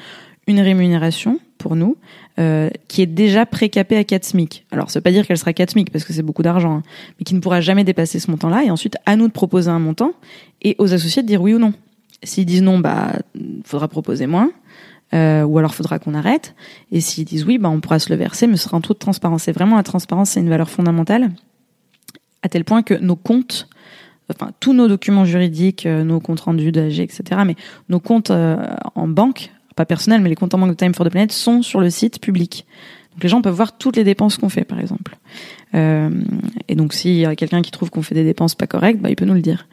une 0.47 0.61
rémunération 0.61 1.39
pour 1.57 1.75
nous 1.75 1.97
euh, 2.39 2.69
qui 2.87 3.01
est 3.01 3.07
déjà 3.07 3.45
précapée 3.45 3.97
à 3.97 4.05
4 4.05 4.23
SMIC. 4.23 4.65
Alors, 4.71 4.89
ça 4.89 4.99
veut 4.99 5.03
pas 5.03 5.11
dire 5.11 5.27
qu'elle 5.27 5.37
sera 5.37 5.51
4 5.51 5.71
SMIC 5.71 5.91
parce 5.91 6.05
que 6.05 6.13
c'est 6.13 6.23
beaucoup 6.23 6.43
d'argent, 6.43 6.77
hein, 6.77 6.83
mais 7.19 7.25
qui 7.25 7.35
ne 7.35 7.41
pourra 7.41 7.59
jamais 7.59 7.83
dépasser 7.83 8.19
ce 8.19 8.31
montant-là. 8.31 8.63
Et 8.63 8.71
ensuite, 8.71 8.95
à 9.05 9.17
nous 9.17 9.27
de 9.27 9.33
proposer 9.33 9.69
un 9.69 9.79
montant 9.79 10.13
et 10.61 10.75
aux 10.77 10.93
associés 10.93 11.23
de 11.23 11.27
dire 11.27 11.41
oui 11.41 11.53
ou 11.53 11.59
non. 11.59 11.73
S'ils 12.23 12.45
disent 12.45 12.63
non, 12.63 12.79
bah, 12.79 13.13
faudra 13.63 13.87
proposer 13.87 14.27
moins 14.27 14.51
euh, 15.13 15.43
ou 15.43 15.57
alors 15.57 15.73
faudra 15.73 15.99
qu'on 15.99 16.13
arrête. 16.13 16.55
Et 16.91 17.01
s'ils 17.01 17.25
disent 17.25 17.45
oui, 17.45 17.57
bah, 17.57 17.69
on 17.69 17.79
pourra 17.79 17.99
se 17.99 18.09
le 18.09 18.15
verser, 18.15 18.47
mais 18.47 18.57
ce 18.57 18.63
sera 18.63 18.77
en 18.77 18.81
toute 18.81 18.99
transparence. 18.99 19.43
C'est 19.43 19.51
vraiment 19.51 19.75
la 19.75 19.83
transparence, 19.83 20.31
c'est 20.31 20.39
une 20.39 20.49
valeur 20.49 20.69
fondamentale, 20.69 21.31
à 22.43 22.49
tel 22.49 22.63
point 22.65 22.83
que 22.83 22.93
nos 22.93 23.15
comptes, 23.15 23.67
enfin 24.31 24.51
tous 24.59 24.73
nos 24.73 24.87
documents 24.87 25.25
juridiques, 25.25 25.85
euh, 25.85 26.03
nos 26.03 26.19
comptes 26.19 26.41
rendus 26.41 26.71
d'AG, 26.71 26.99
etc., 26.99 27.41
mais 27.45 27.55
nos 27.89 27.99
comptes 27.99 28.31
euh, 28.31 28.57
en 28.95 29.07
banque, 29.07 29.51
pas 29.75 29.85
personnels, 29.85 30.21
mais 30.21 30.29
les 30.29 30.35
comptes 30.35 30.53
en 30.53 30.57
banque 30.57 30.71
de 30.71 30.75
Time 30.75 30.93
for 30.93 31.05
the 31.05 31.09
Planet 31.09 31.31
sont 31.31 31.61
sur 31.61 31.79
le 31.79 31.89
site 31.89 32.19
public. 32.19 32.65
Donc 33.17 33.23
les 33.23 33.29
gens 33.29 33.41
peuvent 33.41 33.55
voir 33.55 33.75
toutes 33.79 33.95
les 33.95 34.03
dépenses 34.03 34.37
qu'on 34.37 34.47
fait, 34.47 34.63
par 34.63 34.79
exemple. 34.79 35.17
Euh, 35.73 36.11
et 36.67 36.75
donc 36.75 36.93
s'il 36.93 37.15
y 37.15 37.25
a 37.25 37.35
quelqu'un 37.35 37.63
qui 37.63 37.71
trouve 37.71 37.89
qu'on 37.89 38.03
fait 38.03 38.13
des 38.13 38.23
dépenses 38.23 38.53
pas 38.53 38.67
correctes, 38.67 39.01
bah, 39.01 39.09
il 39.09 39.15
peut 39.15 39.25
nous 39.25 39.33
le 39.33 39.41
dire. 39.41 39.67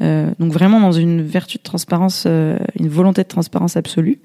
Euh, 0.00 0.32
donc 0.40 0.52
vraiment 0.52 0.80
dans 0.80 0.90
une 0.90 1.22
vertu 1.22 1.58
de 1.58 1.62
transparence, 1.62 2.24
euh, 2.26 2.58
une 2.76 2.88
volonté 2.88 3.22
de 3.22 3.28
transparence 3.28 3.76
absolue. 3.76 4.18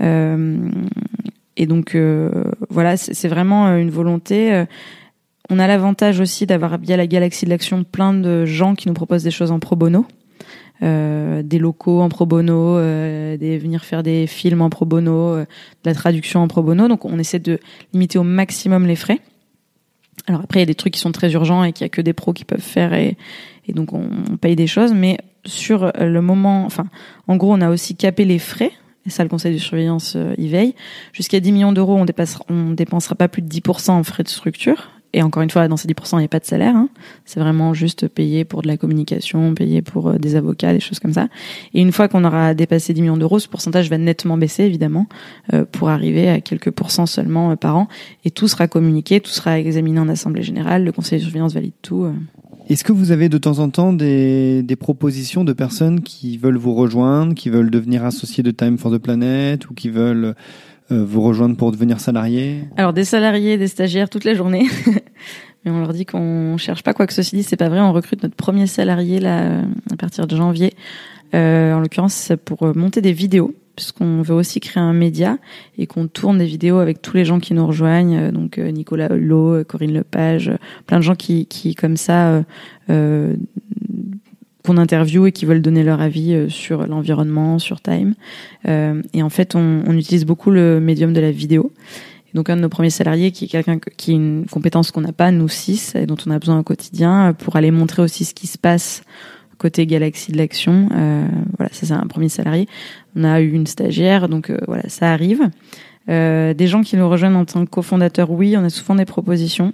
Et 0.00 1.66
donc 1.66 1.96
voilà, 2.70 2.96
c'est 2.96 3.28
vraiment 3.28 3.76
une 3.76 3.90
volonté. 3.90 4.64
On 5.50 5.58
a 5.58 5.66
l'avantage 5.66 6.18
aussi 6.18 6.46
d'avoir 6.46 6.78
via 6.78 6.96
la 6.96 7.06
galaxie 7.06 7.44
de 7.44 7.50
l'action 7.50 7.84
plein 7.84 8.14
de 8.14 8.46
gens 8.46 8.74
qui 8.74 8.88
nous 8.88 8.94
proposent 8.94 9.22
des 9.22 9.30
choses 9.30 9.50
en 9.50 9.58
pro 9.58 9.76
bono. 9.76 10.06
Euh, 10.82 11.42
des 11.42 11.58
locaux 11.58 12.00
en 12.00 12.08
pro 12.08 12.26
bono, 12.26 12.76
euh, 12.76 13.36
des 13.36 13.58
venir 13.58 13.84
faire 13.84 14.02
des 14.02 14.26
films 14.26 14.60
en 14.60 14.70
pro 14.70 14.84
bono, 14.84 15.12
euh, 15.12 15.44
de 15.44 15.90
la 15.90 15.94
traduction 15.94 16.40
en 16.40 16.48
pro 16.48 16.62
bono. 16.62 16.88
Donc 16.88 17.04
on 17.04 17.18
essaie 17.18 17.38
de 17.38 17.58
limiter 17.92 18.18
au 18.18 18.24
maximum 18.24 18.86
les 18.86 18.96
frais. 18.96 19.20
Alors 20.26 20.40
après, 20.42 20.58
il 20.58 20.62
y 20.62 20.64
a 20.64 20.66
des 20.66 20.74
trucs 20.74 20.94
qui 20.94 21.00
sont 21.00 21.12
très 21.12 21.32
urgents 21.32 21.64
et 21.64 21.72
qu'il 21.72 21.84
y 21.84 21.86
a 21.86 21.90
que 21.90 22.00
des 22.00 22.12
pros 22.12 22.32
qui 22.32 22.44
peuvent 22.44 22.60
faire 22.60 22.92
et, 22.92 23.16
et 23.66 23.72
donc 23.72 23.92
on, 23.92 24.08
paye 24.36 24.56
des 24.56 24.66
choses. 24.66 24.92
Mais 24.92 25.18
sur 25.44 25.92
le 25.98 26.20
moment, 26.20 26.64
enfin, 26.64 26.86
en 27.28 27.36
gros, 27.36 27.52
on 27.52 27.60
a 27.60 27.70
aussi 27.70 27.94
capé 27.94 28.24
les 28.24 28.38
frais 28.38 28.72
et 29.06 29.10
ça 29.10 29.22
le 29.22 29.28
conseil 29.28 29.54
de 29.54 29.58
surveillance 29.58 30.14
euh, 30.16 30.34
y 30.38 30.48
veille. 30.48 30.74
Jusqu'à 31.12 31.40
10 31.40 31.52
millions 31.52 31.72
d'euros, 31.72 31.96
on 31.96 32.04
dépassera, 32.04 32.44
on 32.48 32.70
dépensera 32.70 33.14
pas 33.14 33.28
plus 33.28 33.42
de 33.42 33.48
10% 33.48 33.90
en 33.90 34.02
frais 34.02 34.22
de 34.22 34.28
structure. 34.28 34.90
Et 35.14 35.22
encore 35.22 35.44
une 35.44 35.50
fois, 35.50 35.68
dans 35.68 35.76
ces 35.76 35.86
10%, 35.86 36.16
il 36.16 36.18
n'y 36.18 36.24
a 36.24 36.28
pas 36.28 36.40
de 36.40 36.44
salaire. 36.44 36.74
Hein. 36.74 36.88
C'est 37.24 37.38
vraiment 37.38 37.72
juste 37.72 38.08
payé 38.08 38.44
pour 38.44 38.62
de 38.62 38.66
la 38.66 38.76
communication, 38.76 39.54
payé 39.54 39.80
pour 39.80 40.08
euh, 40.08 40.18
des 40.18 40.34
avocats, 40.34 40.72
des 40.72 40.80
choses 40.80 40.98
comme 40.98 41.12
ça. 41.12 41.28
Et 41.72 41.80
une 41.80 41.92
fois 41.92 42.08
qu'on 42.08 42.24
aura 42.24 42.52
dépassé 42.52 42.92
10 42.92 43.00
millions 43.00 43.16
d'euros, 43.16 43.38
ce 43.38 43.46
pourcentage 43.46 43.88
va 43.88 43.96
nettement 43.96 44.36
baisser, 44.36 44.64
évidemment, 44.64 45.06
euh, 45.52 45.64
pour 45.70 45.88
arriver 45.88 46.28
à 46.28 46.40
quelques 46.40 46.72
pourcents 46.72 47.06
seulement 47.06 47.52
euh, 47.52 47.56
par 47.56 47.76
an. 47.76 47.86
Et 48.24 48.32
tout 48.32 48.48
sera 48.48 48.66
communiqué, 48.66 49.20
tout 49.20 49.30
sera 49.30 49.60
examiné 49.60 50.00
en 50.00 50.08
assemblée 50.08 50.42
générale. 50.42 50.82
Le 50.82 50.90
conseil 50.90 51.20
de 51.20 51.22
surveillance 51.22 51.54
valide 51.54 51.74
tout. 51.80 52.08
Est-ce 52.68 52.82
que 52.82 52.92
vous 52.92 53.12
avez 53.12 53.28
de 53.28 53.38
temps 53.38 53.60
en 53.60 53.68
temps 53.68 53.92
des, 53.92 54.76
propositions 54.80 55.44
de 55.44 55.52
personnes 55.52 56.00
qui 56.00 56.38
veulent 56.38 56.56
vous 56.56 56.74
rejoindre, 56.74 57.34
qui 57.34 57.50
veulent 57.50 57.70
devenir 57.70 58.04
associés 58.04 58.42
de 58.42 58.50
Time 58.50 58.78
for 58.78 58.90
the 58.90 58.98
Planet 58.98 59.70
ou 59.70 59.74
qui 59.74 59.90
veulent 59.90 60.34
vous 60.90 61.22
rejoindre 61.22 61.56
pour 61.56 61.72
devenir 61.72 62.00
salariés 62.00 62.64
Alors 62.76 62.92
des 62.92 63.04
salariés, 63.04 63.56
des 63.56 63.68
stagiaires 63.68 64.10
toute 64.10 64.24
la 64.24 64.34
journée. 64.34 64.66
Mais 65.64 65.70
on 65.70 65.80
leur 65.80 65.92
dit 65.94 66.04
qu'on 66.04 66.56
cherche 66.58 66.82
pas 66.82 66.92
quoi 66.92 67.06
que 67.06 67.14
ceci 67.14 67.36
dit, 67.36 67.42
c'est 67.42 67.56
pas 67.56 67.68
vrai. 67.70 67.80
On 67.80 67.92
recrute 67.92 68.22
notre 68.22 68.34
premier 68.36 68.66
salarié 68.66 69.18
là 69.18 69.42
euh, 69.44 69.62
à 69.92 69.96
partir 69.96 70.26
de 70.26 70.36
janvier. 70.36 70.74
Euh, 71.34 71.72
en 71.72 71.80
l'occurrence, 71.80 72.32
pour 72.44 72.62
euh, 72.64 72.72
monter 72.74 73.00
des 73.00 73.12
vidéos, 73.12 73.54
puisqu'on 73.74 74.22
veut 74.22 74.34
aussi 74.34 74.60
créer 74.60 74.82
un 74.82 74.92
média 74.92 75.38
et 75.78 75.86
qu'on 75.86 76.06
tourne 76.06 76.38
des 76.38 76.46
vidéos 76.46 76.78
avec 76.78 77.02
tous 77.02 77.16
les 77.16 77.24
gens 77.24 77.40
qui 77.40 77.54
nous 77.54 77.66
rejoignent. 77.66 78.16
Euh, 78.16 78.30
Donc 78.30 78.58
euh, 78.58 78.70
Nicolas 78.70 79.12
Hulot, 79.12 79.54
euh, 79.54 79.64
Corinne 79.64 79.94
Lepage, 79.94 80.48
euh, 80.48 80.56
plein 80.86 80.98
de 80.98 81.02
gens 81.02 81.16
qui, 81.16 81.46
qui 81.46 81.74
comme 81.74 81.96
ça 81.96 82.28
euh, 82.28 82.42
euh, 82.90 83.34
qu'on 84.64 84.78
interviewe 84.78 85.26
et 85.26 85.32
qui 85.32 85.44
veulent 85.46 85.60
donner 85.62 85.82
leur 85.82 86.00
avis 86.00 86.32
euh, 86.34 86.48
sur 86.48 86.86
l'environnement, 86.86 87.58
sur 87.58 87.80
Time. 87.80 88.14
Euh, 88.66 89.02
et 89.12 89.22
en 89.22 89.28
fait, 89.30 89.54
on, 89.54 89.82
on 89.86 89.96
utilise 89.96 90.24
beaucoup 90.24 90.50
le 90.50 90.80
médium 90.80 91.12
de 91.12 91.20
la 91.20 91.30
vidéo. 91.30 91.72
Et 92.32 92.36
donc 92.36 92.48
un 92.50 92.56
de 92.56 92.62
nos 92.62 92.68
premiers 92.68 92.90
salariés 92.90 93.30
qui 93.30 93.44
est 93.44 93.48
quelqu'un 93.48 93.78
que- 93.78 93.90
qui 93.90 94.12
a 94.12 94.14
une 94.14 94.46
compétence 94.50 94.90
qu'on 94.90 95.02
n'a 95.02 95.12
pas 95.12 95.30
nous 95.30 95.48
six 95.48 95.94
et 95.94 96.06
dont 96.06 96.16
on 96.26 96.30
a 96.30 96.38
besoin 96.38 96.58
au 96.58 96.62
quotidien 96.62 97.28
euh, 97.28 97.32
pour 97.34 97.56
aller 97.56 97.70
montrer 97.70 98.02
aussi 98.02 98.24
ce 98.24 98.32
qui 98.34 98.46
se 98.46 98.56
passe 98.58 99.02
côté 99.58 99.86
galaxie 99.86 100.32
de 100.32 100.38
l'action. 100.38 100.88
Euh, 100.94 101.26
voilà, 101.58 101.72
ça 101.72 101.86
c'est 101.86 101.92
un 101.92 102.06
premier 102.06 102.28
salarié. 102.28 102.66
On 103.16 103.22
a 103.24 103.40
eu 103.40 103.52
une 103.52 103.66
stagiaire, 103.66 104.28
donc 104.28 104.50
euh, 104.50 104.58
voilà, 104.66 104.88
ça 104.88 105.12
arrive. 105.12 105.42
Euh, 106.08 106.54
des 106.54 106.66
gens 106.66 106.82
qui 106.82 106.96
nous 106.96 107.08
rejoignent 107.08 107.36
en 107.36 107.44
tant 107.44 107.64
que 107.64 107.70
cofondateurs, 107.70 108.30
oui, 108.30 108.56
on 108.58 108.64
a 108.64 108.68
souvent 108.70 108.94
des 108.94 109.04
propositions. 109.04 109.72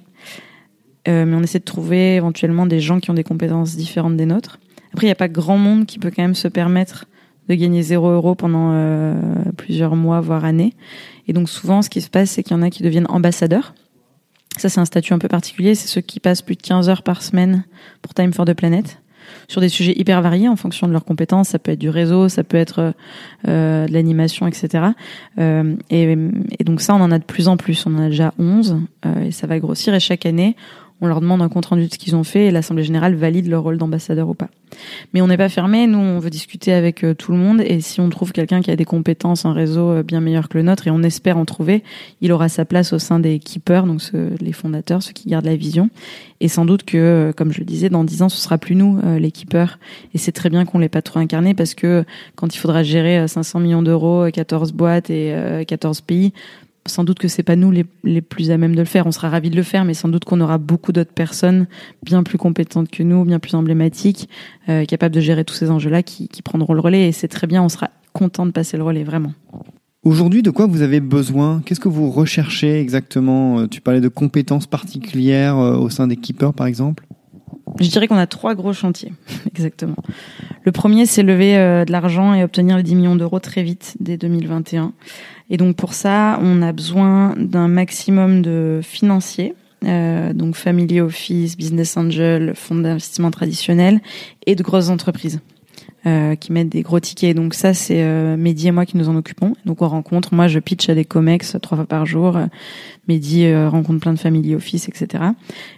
Mais 1.07 1.35
on 1.35 1.43
essaie 1.43 1.59
de 1.59 1.65
trouver 1.65 2.17
éventuellement 2.17 2.67
des 2.67 2.79
gens 2.79 3.01
qui 3.01 3.11
ont 3.11 3.15
des 3.15 3.25
compétences 3.25 3.75
différentes 3.75 4.17
des 4.17 4.27
nôtres. 4.27 4.61
Après, 4.93 5.07
il 5.07 5.09
n'y 5.09 5.13
a 5.13 5.17
pas 5.17 5.29
grand 5.29 5.59
monde 5.59 5.87
qui 5.87 5.99
peut 5.99 6.11
quand 6.15 6.23
même 6.23 6.35
se 6.35 6.49
permettre 6.49 7.07
de 7.49 7.55
gagner 7.55 7.83
0 7.83 8.11
euros 8.11 8.35
pendant 8.35 8.71
euh, 8.73 9.15
plusieurs 9.57 9.97
mois, 9.97 10.21
voire 10.21 10.45
années. 10.45 10.75
Et 11.27 11.33
donc 11.33 11.49
souvent, 11.49 11.83
ce 11.83 11.91
qui 11.91 12.01
se 12.01 12.11
passe, 12.11 12.31
c'est 12.31 12.43
qu'il 12.43 12.57
y 12.57 12.59
en 12.59 12.63
a 12.63 12.71
qui 12.71 12.83
deviennent 12.83 13.09
ambassadeurs. 13.09 13.75
Ça, 14.57 14.69
c'est 14.69 14.81
un 14.81 14.85
statut 14.85 15.13
un 15.13 15.19
peu 15.19 15.29
particulier. 15.29 15.75
C'est 15.75 15.89
ceux 15.89 16.01
qui 16.01 16.21
passent 16.21 16.43
plus 16.43 16.57
de 16.57 16.63
15 16.63 16.89
heures 16.89 17.03
par 17.03 17.23
semaine 17.23 17.65
pour 18.03 18.15
Time 18.15 18.33
for 18.33 18.45
the 18.45 18.55
Planet 18.55 19.01
sur 19.49 19.61
des 19.61 19.69
sujets 19.69 19.93
hyper 19.97 20.23
variés 20.23 20.49
en 20.49 20.57
fonction 20.57 20.87
de 20.87 20.93
leurs 20.93 21.05
compétences. 21.05 21.49
Ça 21.49 21.59
peut 21.59 21.73
être 21.73 21.79
du 21.79 21.89
réseau, 21.89 22.29
ça 22.29 22.45
peut 22.45 22.57
être 22.57 22.95
euh, 23.49 23.87
de 23.87 23.93
l'animation, 23.93 24.47
etc. 24.47 24.85
Euh, 25.39 25.77
et, 25.91 26.17
et 26.59 26.65
donc 26.65 26.81
ça, 26.81 26.95
on 26.95 27.01
en 27.01 27.11
a 27.11 27.19
de 27.19 27.25
plus 27.25 27.49
en 27.49 27.57
plus. 27.57 27.85
On 27.87 27.95
en 27.97 28.03
a 28.03 28.09
déjà 28.09 28.35
11 28.39 28.79
euh, 29.07 29.25
et 29.25 29.31
ça 29.31 29.47
va 29.47 29.59
grossir. 29.59 29.95
Et 29.95 30.01
chaque 30.01 30.27
année, 30.27 30.57
on 31.01 31.07
leur 31.07 31.21
demande 31.21 31.43
un 31.43 31.49
compte 31.49 31.67
rendu 31.67 31.87
de 31.87 31.93
ce 31.93 31.99
qu'ils 31.99 32.17
ont 32.17 32.25
fait 32.25 32.47
et 32.47 32.51
l'Assemblée 32.51 32.85
générale 32.85 33.15
valide 33.15 33.49
leur 33.49 33.63
rôle 33.63 33.79
d'ambassadeur 33.79 34.29
ou 34.29 34.35
pas. 34.35 34.49
Mais 35.13 35.21
on 35.21 35.27
n'est 35.27 35.37
pas 35.37 35.49
fermé, 35.49 35.87
nous 35.87 35.99
on 35.99 36.19
veut 36.21 36.31
discuter 36.31 36.73
avec 36.73 37.03
euh, 37.05 37.15
tout 37.15 37.33
le 37.33 37.39
monde 37.39 37.61
et 37.61 37.81
si 37.81 38.01
on 38.01 38.09
trouve 38.09 38.33
quelqu'un 38.33 38.61
qui 38.61 38.71
a 38.71 38.77
des 38.77 38.85
compétences 38.85 39.45
en 39.45 39.53
réseau 39.53 39.89
euh, 39.91 40.03
bien 40.03 40.21
meilleures 40.21 40.49
que 40.49 40.59
le 40.59 40.63
nôtre 40.65 40.87
et 40.87 40.91
on 40.91 41.03
espère 41.03 41.39
en 41.39 41.45
trouver, 41.45 41.83
il 42.21 42.31
aura 42.33 42.49
sa 42.49 42.65
place 42.65 42.93
au 42.93 42.99
sein 42.99 43.19
des 43.19 43.39
keepers, 43.41 43.85
donc 43.87 44.01
ceux- 44.01 44.31
les 44.41 44.53
fondateurs, 44.53 45.03
ceux 45.03 45.13
qui 45.13 45.29
gardent 45.29 45.47
la 45.47 45.57
vision. 45.57 45.91
Et 46.41 46.49
sans 46.49 46.65
doute 46.65 46.85
que, 46.85 46.97
euh, 46.97 47.33
comme 47.33 47.53
je 47.53 47.59
le 47.59 47.65
disais, 47.65 47.89
dans 47.91 48.05
10 48.05 48.23
ans 48.23 48.29
ce 48.29 48.39
sera 48.39 48.57
plus 48.59 48.77
nous 48.77 49.01
les 49.19 49.31
keepers 49.31 49.79
et 50.15 50.19
c'est 50.19 50.33
très 50.33 50.51
bien 50.51 50.65
qu'on 50.65 50.79
l'ait 50.79 50.89
pas 50.89 51.03
trop 51.03 51.19
incarné 51.19 51.55
parce 51.55 51.75
que 51.75 52.05
quand 52.37 52.55
il 52.55 52.59
faudra 52.59 52.83
gérer 52.83 53.19
euh, 53.19 53.27
500 53.27 53.61
millions 53.61 53.83
d'euros, 53.83 54.27
euh, 54.27 54.31
14 54.31 54.73
boîtes 54.73 55.11
et 55.11 55.33
euh, 55.35 55.65
14 55.65 56.01
pays, 56.03 56.33
sans 56.87 57.05
doute 57.05 57.19
que 57.19 57.29
c'est 57.29 57.43
pas 57.43 57.57
nous 57.57 57.71
les, 57.71 57.85
les 58.05 58.21
plus 58.21 58.51
à 58.51 58.59
même 58.59 58.75
de 58.75 58.81
le 58.81 58.87
faire. 58.87 59.07
On 59.07 59.13
sera 59.13 59.29
ravis 59.29 59.51
de 59.51 59.57
le 59.57 59.63
faire, 59.63 59.85
mais 59.85 59.95
sans 59.95 60.09
doute 60.09 60.25
qu'on 60.25 60.41
aura 60.41 60.59
beaucoup 60.59 60.93
d'autres 60.93 61.13
personnes 61.13 61.67
bien 62.03 62.23
plus 62.23 62.39
compétentes 62.39 62.91
que 62.91 63.03
nous, 63.03 63.25
bien 63.25 63.39
plus 63.39 63.55
emblématiques, 63.55 64.29
euh, 64.69 64.85
capables 64.85 65.15
de 65.15 65.21
gérer 65.21 65.45
tous 65.45 65.55
ces 65.55 65.71
enjeux-là, 65.71 66.03
qui, 66.03 66.29
qui 66.29 66.43
prendront 66.43 66.75
le 66.75 66.81
relais. 66.81 67.09
Et 67.09 67.13
c'est 67.13 67.29
très 67.29 67.47
bien. 67.47 67.63
On 67.63 67.69
sera 67.69 67.91
content 68.13 68.47
de 68.47 68.51
passer 68.51 68.77
le 68.77 68.83
relais, 68.83 69.05
vraiment. 69.05 69.33
Aujourd'hui, 70.03 70.43
de 70.43 70.51
quoi 70.51 70.67
vous 70.67 70.83
avez 70.83 71.01
besoin? 71.01 71.63
Qu'est-ce 71.65 71.81
que 71.81 71.89
vous 71.89 72.11
recherchez 72.11 72.81
exactement? 72.81 73.61
Euh, 73.61 73.67
Tu 73.67 73.81
parlais 73.81 74.01
de 74.01 74.09
compétences 74.09 74.67
particulières 74.67 75.59
euh, 75.59 75.77
au 75.77 75.91
sein 75.91 76.07
des 76.07 76.17
keepers, 76.17 76.55
par 76.55 76.67
exemple? 76.67 77.07
Je 77.79 77.89
dirais 77.89 78.09
qu'on 78.09 78.17
a 78.17 78.27
trois 78.27 78.55
gros 78.55 78.73
chantiers, 78.73 79.13
exactement. 79.47 79.97
Le 80.65 80.73
premier, 80.73 81.07
c'est 81.07 81.23
lever 81.23 81.85
de 81.87 81.93
l'argent 81.93 82.35
et 82.35 82.43
obtenir 82.43 82.77
les 82.77 82.83
10 82.83 82.97
millions 82.97 83.17
d'euros 83.17 83.39
très 83.39 83.63
vite, 83.63 83.97
dès 84.01 84.17
2021. 84.17 84.93
Et 85.51 85.57
donc 85.57 85.77
pour 85.77 85.95
ça, 85.95 86.39
on 86.41 86.63
a 86.63 86.73
besoin 86.73 87.35
d'un 87.37 87.69
maximum 87.69 88.41
de 88.41 88.81
financiers, 88.83 89.55
euh, 89.85 90.33
donc 90.33 90.55
family 90.55 91.01
office, 91.01 91.57
business 91.57 91.97
angel, 91.97 92.53
fonds 92.55 92.77
d'investissement 92.77 93.33
traditionnels 93.33 94.01
et 94.47 94.55
de 94.55 94.63
grosses 94.63 94.89
entreprises. 94.89 95.41
Euh, 96.07 96.35
qui 96.35 96.53
mettent 96.53 96.69
des 96.69 96.83
gros 96.83 97.01
tickets. 97.01 97.37
Donc 97.37 97.55
ça, 97.55 97.75
c'est 97.75 98.03
euh, 98.03 98.37
Mehdi 98.37 98.69
et 98.69 98.73
moi 98.73 98.87
qui 98.87 98.97
nous 98.97 99.09
en 99.09 99.17
occupons. 99.17 99.55
Donc 99.65 99.83
on 99.83 99.89
rencontre, 99.89 100.35
moi 100.35 100.49
je 100.49 100.59
pitch 100.59 100.89
à 100.89 100.95
des 100.95 101.05
comex 101.05 101.57
trois 101.61 101.77
fois 101.77 101.87
par 101.87 102.07
jour. 102.07 102.39
Mehdi 103.11 103.47
euh, 103.47 103.69
rencontre 103.69 104.01
plein 104.01 104.13
de 104.13 104.19
family 104.19 104.55
office, 104.55 104.89
etc. 104.89 105.25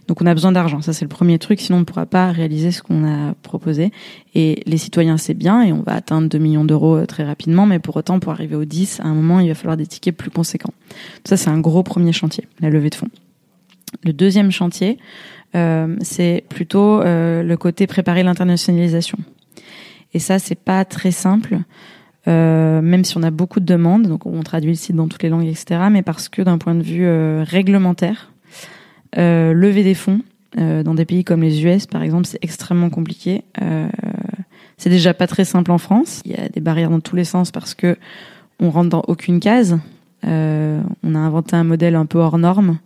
Donc 0.07 0.21
on 0.21 0.27
a 0.27 0.35
besoin 0.35 0.53
d'argent, 0.53 0.83
ça 0.83 0.93
c'est 0.93 1.05
le 1.05 1.09
premier 1.09 1.39
truc, 1.39 1.61
sinon 1.61 1.79
on 1.79 1.81
ne 1.81 1.85
pourra 1.85 2.05
pas 2.05 2.31
réaliser 2.31 2.71
ce 2.73 2.83
qu'on 2.83 3.05
a 3.07 3.35
proposé. 3.43 3.91
Et 4.35 4.63
les 4.67 4.77
citoyens 4.77 5.17
c'est 5.17 5.35
bien 5.35 5.63
et 5.63 5.73
on 5.73 5.83
va 5.83 5.95
atteindre 5.95 6.29
2 6.29 6.39
millions 6.39 6.65
d'euros 6.65 6.97
euh, 6.97 7.07
très 7.07 7.25
rapidement, 7.25 7.65
mais 7.65 7.79
pour 7.79 7.97
autant 7.97 8.21
pour 8.21 8.33
arriver 8.33 8.55
aux 8.55 8.67
10, 8.67 9.01
à 9.01 9.07
un 9.07 9.15
moment 9.15 9.41
il 9.41 9.49
va 9.49 9.55
falloir 9.55 9.77
des 9.77 9.87
tickets 9.87 10.17
plus 10.17 10.31
conséquents. 10.31 10.75
Ça 11.25 11.37
c'est 11.37 11.51
un 11.51 11.61
gros 11.61 11.83
premier 11.83 12.13
chantier, 12.13 12.47
la 12.61 12.69
levée 12.69 12.91
de 12.91 12.97
fonds. 12.97 13.09
Le 14.05 14.13
deuxième 14.13 14.51
chantier, 14.51 14.99
euh, 15.55 15.97
c'est 16.01 16.45
plutôt 16.49 17.01
euh, 17.01 17.43
le 17.43 17.57
côté 17.57 17.87
préparer 17.87 18.23
l'internationalisation. 18.23 19.19
Et 20.15 20.19
ça 20.19 20.39
c'est 20.39 20.55
pas 20.55 20.85
très 20.85 21.11
simple. 21.11 21.59
Euh, 22.29 22.81
même 22.83 23.05
si 23.05 23.17
on 23.17 23.23
a 23.23 23.31
beaucoup 23.31 23.61
de 23.61 23.65
demandes, 23.65 24.07
donc 24.07 24.27
on 24.27 24.43
traduit 24.43 24.71
le 24.71 24.77
site 24.77 24.95
dans 24.95 25.09
toutes 25.09 25.23
les 25.23 25.29
langues, 25.29 25.47
etc. 25.47 25.81
Mais 25.91 26.03
parce 26.03 26.29
que 26.29 26.43
d'un 26.43 26.59
point 26.59 26.75
de 26.75 26.83
vue 26.83 27.05
euh, 27.05 27.45
réglementaire, 27.47 28.33
euh, 29.19 29.53
lever 29.53 29.83
des 29.83 29.95
fonds 29.95 30.21
dans 30.55 30.95
des 30.95 31.07
pays 31.07 31.25
comme 31.25 31.41
les 31.41 31.65
US, 31.65 31.87
par 31.87 32.03
exemple, 32.03 32.27
c'est 32.27 32.39
extrêmement 32.43 32.91
compliqué. 32.91 33.43
C'est 34.77 34.91
déjà 34.91 35.15
pas 35.15 35.27
très 35.27 35.47
simple 35.47 35.71
en 35.71 35.79
France. 35.79 36.21
Il 36.27 36.33
y 36.33 36.35
a 36.35 36.47
des 36.51 36.61
barrières 36.61 36.91
dans 36.91 37.01
tous 37.01 37.17
les 37.17 37.25
sens 37.25 37.51
parce 37.51 37.73
que 37.73 37.97
on 38.61 38.69
rentre 38.69 38.91
dans 38.91 39.03
aucune 39.09 39.41
case. 39.41 39.79
On 40.25 41.15
a 41.15 41.19
inventé 41.19 41.57
un 41.57 41.65
modèle 41.65 41.95
un 41.95 42.05
peu 42.05 42.19
hors 42.19 42.37
norme. 42.37 42.77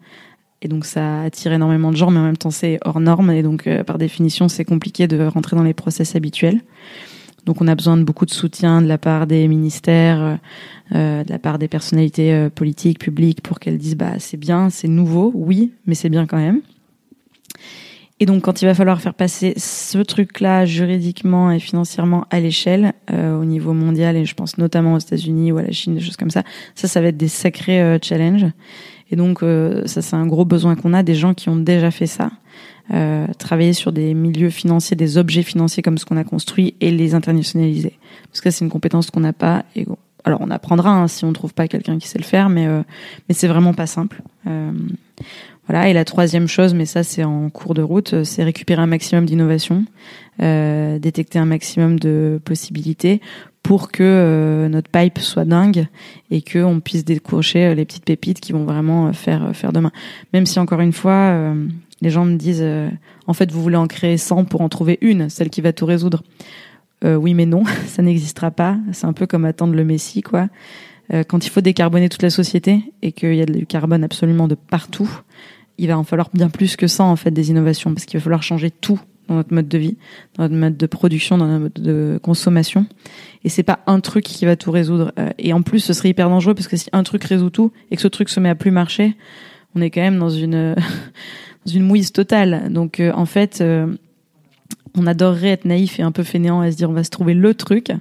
Et 0.62 0.68
donc 0.68 0.85
ça 0.85 1.22
attire 1.22 1.53
énormément 1.53 1.91
de 1.91 1.97
gens, 1.97 2.12
mais 2.12 2.20
en 2.20 2.24
même 2.24 2.37
temps 2.37 2.53
c'est 2.53 2.79
hors 2.85 3.01
norme. 3.01 3.33
Et 3.33 3.43
donc 3.43 3.68
par 3.85 3.99
définition 3.99 4.47
c'est 4.47 4.64
compliqué 4.64 5.09
de 5.09 5.27
rentrer 5.27 5.57
dans 5.57 5.64
les 5.64 5.74
process 5.74 6.14
habituels. 6.14 6.61
Donc 7.47 7.61
on 7.63 7.69
a 7.69 7.75
besoin 7.75 7.97
de 7.97 8.03
beaucoup 8.03 8.27
de 8.27 8.33
soutien 8.33 8.83
de 8.83 8.87
la 8.87 8.99
part 8.99 9.27
des 9.27 9.49
ministères, 9.49 10.39
euh, 10.95 11.25
de 11.25 11.31
la 11.31 11.39
part 11.39 11.59
des 11.59 11.69
personnalités 11.69 12.35
euh, 12.35 12.51
politiques, 12.51 12.99
publiques, 12.99 13.41
pour 13.41 13.61
qu'elles 13.61 13.79
disent 13.79 13.97
bah 13.97 14.19
c'est 14.19 14.37
bien, 14.37 14.69
c'est 14.69 14.89
nouveau, 14.89 15.33
oui, 15.35 15.73
mais 15.87 15.95
c'est 15.95 16.11
bien 16.11 16.27
quand 16.27 16.39
même. 16.39 16.61
Et 18.19 18.25
donc 18.25 18.43
quand 18.43 18.63
il 18.63 18.65
va 18.65 18.75
falloir 18.75 19.01
faire 19.01 19.13
passer 19.13 19.53
ce 19.59 19.99
truc-là 19.99 20.65
juridiquement 20.65 21.51
et 21.51 21.59
financièrement 21.59 22.25
à 22.31 22.41
l'échelle, 22.41 22.95
euh, 23.11 23.39
au 23.39 23.45
niveau 23.45 23.75
mondial, 23.75 24.17
et 24.17 24.25
je 24.25 24.35
pense 24.35 24.57
notamment 24.57 24.95
aux 24.95 24.99
États-Unis 24.99 25.53
ou 25.53 25.59
à 25.59 25.63
la 25.63 25.73
Chine, 25.73 25.95
des 25.95 26.01
choses 26.01 26.17
comme 26.17 26.31
ça, 26.31 26.43
ça, 26.75 26.89
ça 26.89 27.01
va 27.03 27.09
être 27.09 27.19
des 27.19 27.29
sacrés 27.29 27.83
euh, 27.83 27.99
challenges. 28.03 28.47
Et 29.11 29.17
donc 29.17 29.43
euh, 29.43 29.87
ça, 29.87 30.01
c'est 30.01 30.17
un 30.17 30.27
gros 30.27 30.47
besoin 30.47 30.77
qu'on 30.77 30.95
a, 30.95 31.03
des 31.03 31.15
gens 31.15 31.35
qui 31.35 31.51
ont 31.51 31.57
déjà 31.57 31.91
fait 31.91 32.07
ça. 32.07 32.31
Euh, 32.95 33.26
travailler 33.39 33.72
sur 33.72 33.91
des 33.91 34.14
milieux 34.14 34.51
financiers, 34.51 34.97
des 34.97 35.18
objets 35.18 35.43
financiers 35.43 35.82
comme 35.82 35.99
ce 35.99 36.05
qu'on 36.05 36.16
a 36.16 36.22
construit 36.22 36.74
et 36.80 36.93
les 36.93 37.14
internationaliser. 37.14 37.99
Parce 38.30 38.41
que 38.41 38.51
c'est 38.51 38.64
une 38.64 38.70
compétence 38.70 39.11
qu'on 39.11 39.20
n'a 39.20 39.32
pas. 39.32 39.64
Et 39.74 39.87
alors 40.24 40.41
on 40.41 40.51
apprendra 40.51 40.91
hein, 40.91 41.09
si 41.09 41.24
on 41.24 41.32
trouve 41.32 41.53
pas 41.53 41.66
quelqu'un 41.66 41.99
qui 41.99 42.07
sait 42.07 42.18
le 42.18 42.24
faire, 42.24 42.49
mais 42.49 42.66
euh, 42.66 42.82
mais 43.28 43.34
c'est 43.34 43.49
vraiment 43.49 43.74
pas 43.74 43.87
simple. 43.87 44.22
Euh, 44.47 44.70
voilà. 45.68 45.89
Et 45.89 45.93
la 45.93 46.05
troisième 46.05 46.47
chose, 46.47 46.74
mais 46.74 46.87
ça 46.87 47.03
c'est 47.03 47.24
en 47.24 47.51
cours 47.51 47.74
de 47.74 47.82
route, 47.82 48.12
euh, 48.12 48.24
c'est 48.24 48.45
récupérer 48.45 48.82
un 48.82 48.87
maximum 48.87 49.26
d'innovation, 49.26 49.84
euh, 50.41 51.01
détecter 51.01 51.41
un 51.41 51.45
maximum 51.45 51.99
de 51.99 52.41
possibilités 52.45 53.20
pour 53.64 53.91
que 53.91 54.68
notre 54.70 54.89
pipe 54.89 55.18
soit 55.18 55.45
dingue 55.45 55.89
et 56.30 56.41
que 56.41 56.61
on 56.61 56.78
puisse 56.78 57.05
décrocher 57.05 57.74
les 57.74 57.84
petites 57.84 58.05
pépites 58.05 58.39
qui 58.39 58.53
vont 58.53 58.62
vraiment 58.62 59.12
faire 59.12 59.51
faire 59.57 59.72
demain. 59.72 59.91
Même 60.32 60.47
si 60.47 60.61
encore 60.61 60.80
une 60.80 60.93
fois, 60.93 61.53
les 62.03 62.11
gens 62.11 62.25
me 62.25 62.37
disent, 62.37 62.67
en 63.27 63.33
fait, 63.33 63.51
vous 63.51 63.63
voulez 63.63 63.77
en 63.77 63.87
créer 63.87 64.19
100 64.19 64.45
pour 64.45 64.61
en 64.61 64.69
trouver 64.69 64.99
une, 65.01 65.29
celle 65.29 65.51
qui 65.51 65.61
va 65.61 65.73
tout 65.73 65.87
résoudre. 65.87 66.23
oui, 67.05 67.35
mais 67.35 67.47
non, 67.47 67.65
ça 67.87 68.03
n'existera 68.03 68.51
pas. 68.51 68.79
C'est 68.93 69.07
un 69.07 69.13
peu 69.13 69.27
comme 69.27 69.45
attendre 69.45 69.75
le 69.75 69.85
Messie, 69.85 70.23
quoi. 70.23 70.49
quand 71.29 71.47
il 71.47 71.51
faut 71.51 71.63
décarboner 71.63 72.09
toute 72.09 72.23
la 72.23 72.31
société 72.31 72.93
et 73.03 73.13
qu'il 73.13 73.35
y 73.35 73.43
a 73.43 73.47
du 73.47 73.67
carbone 73.67 74.05
absolument 74.05 74.47
de 74.47 74.55
partout, 74.55 75.11
il 75.79 75.89
va 75.89 75.99
en 75.99 76.05
falloir 76.05 76.31
bien 76.33 76.49
plus 76.49 76.77
que 76.77 76.87
ça 76.87 77.05
en 77.05 77.17
fait 77.17 77.31
des 77.31 77.51
innovations 77.51 77.93
parce 77.93 78.05
qu'il 78.07 78.19
va 78.19 78.25
falloir 78.25 78.43
changer 78.43 78.71
tout 78.71 79.01
dans 79.29 79.35
notre 79.35 79.53
mode 79.53 79.69
de 79.69 79.79
vie, 79.79 79.97
dans 80.37 80.45
notre 80.45 80.55
mode 80.55 80.77
de 80.77 80.87
production, 80.87 81.37
dans 81.39 81.47
notre 81.47 81.63
mode 81.63 81.85
de 81.85 82.21
consommation. 82.23 82.87
Et 83.45 83.49
c'est 83.49 83.63
pas 83.63 83.81
un 83.87 84.01
truc 84.01 84.25
qui 84.25 84.45
va 84.45 84.57
tout 84.57 84.71
résoudre. 84.71 85.13
Euh, 85.19 85.31
et 85.39 85.53
en 85.53 85.63
plus, 85.63 85.81
ce 85.81 85.93
serait 85.93 86.11
hyper 86.11 86.29
dangereux 86.29 86.55
parce 86.55 86.69
que 86.69 86.77
si 86.77 86.89
un 86.93 87.03
truc 87.03 87.25
résout 87.25 87.51
tout 87.51 87.73
et 87.91 87.97
que 87.97 88.03
ce 88.03 88.09
truc 88.09 88.29
se 88.29 88.39
met 88.41 88.49
à 88.49 88.55
plus 88.55 88.71
marcher, 88.71 89.17
on 89.75 89.81
est 89.81 89.91
quand 89.91 90.01
même 90.01 90.19
dans 90.19 90.31
une 90.31 90.75
dans 90.75 90.83
une 91.67 91.83
mouise 91.83 92.12
totale. 92.12 92.73
Donc 92.73 93.01
euh, 93.01 93.12
en 93.14 93.27
fait, 93.27 93.61
euh, 93.61 93.95
on 94.95 95.07
adorerait 95.07 95.51
être 95.51 95.64
naïf 95.64 95.99
et 95.99 96.03
un 96.03 96.12
peu 96.12 96.23
fainéant 96.23 96.62
et 96.62 96.73
se 96.73 96.77
dire 96.77 96.91
on 96.91 96.95
va 96.95 97.05
se 97.05 97.11
trouver 97.11 97.35
le 97.35 97.55
truc. 97.55 97.93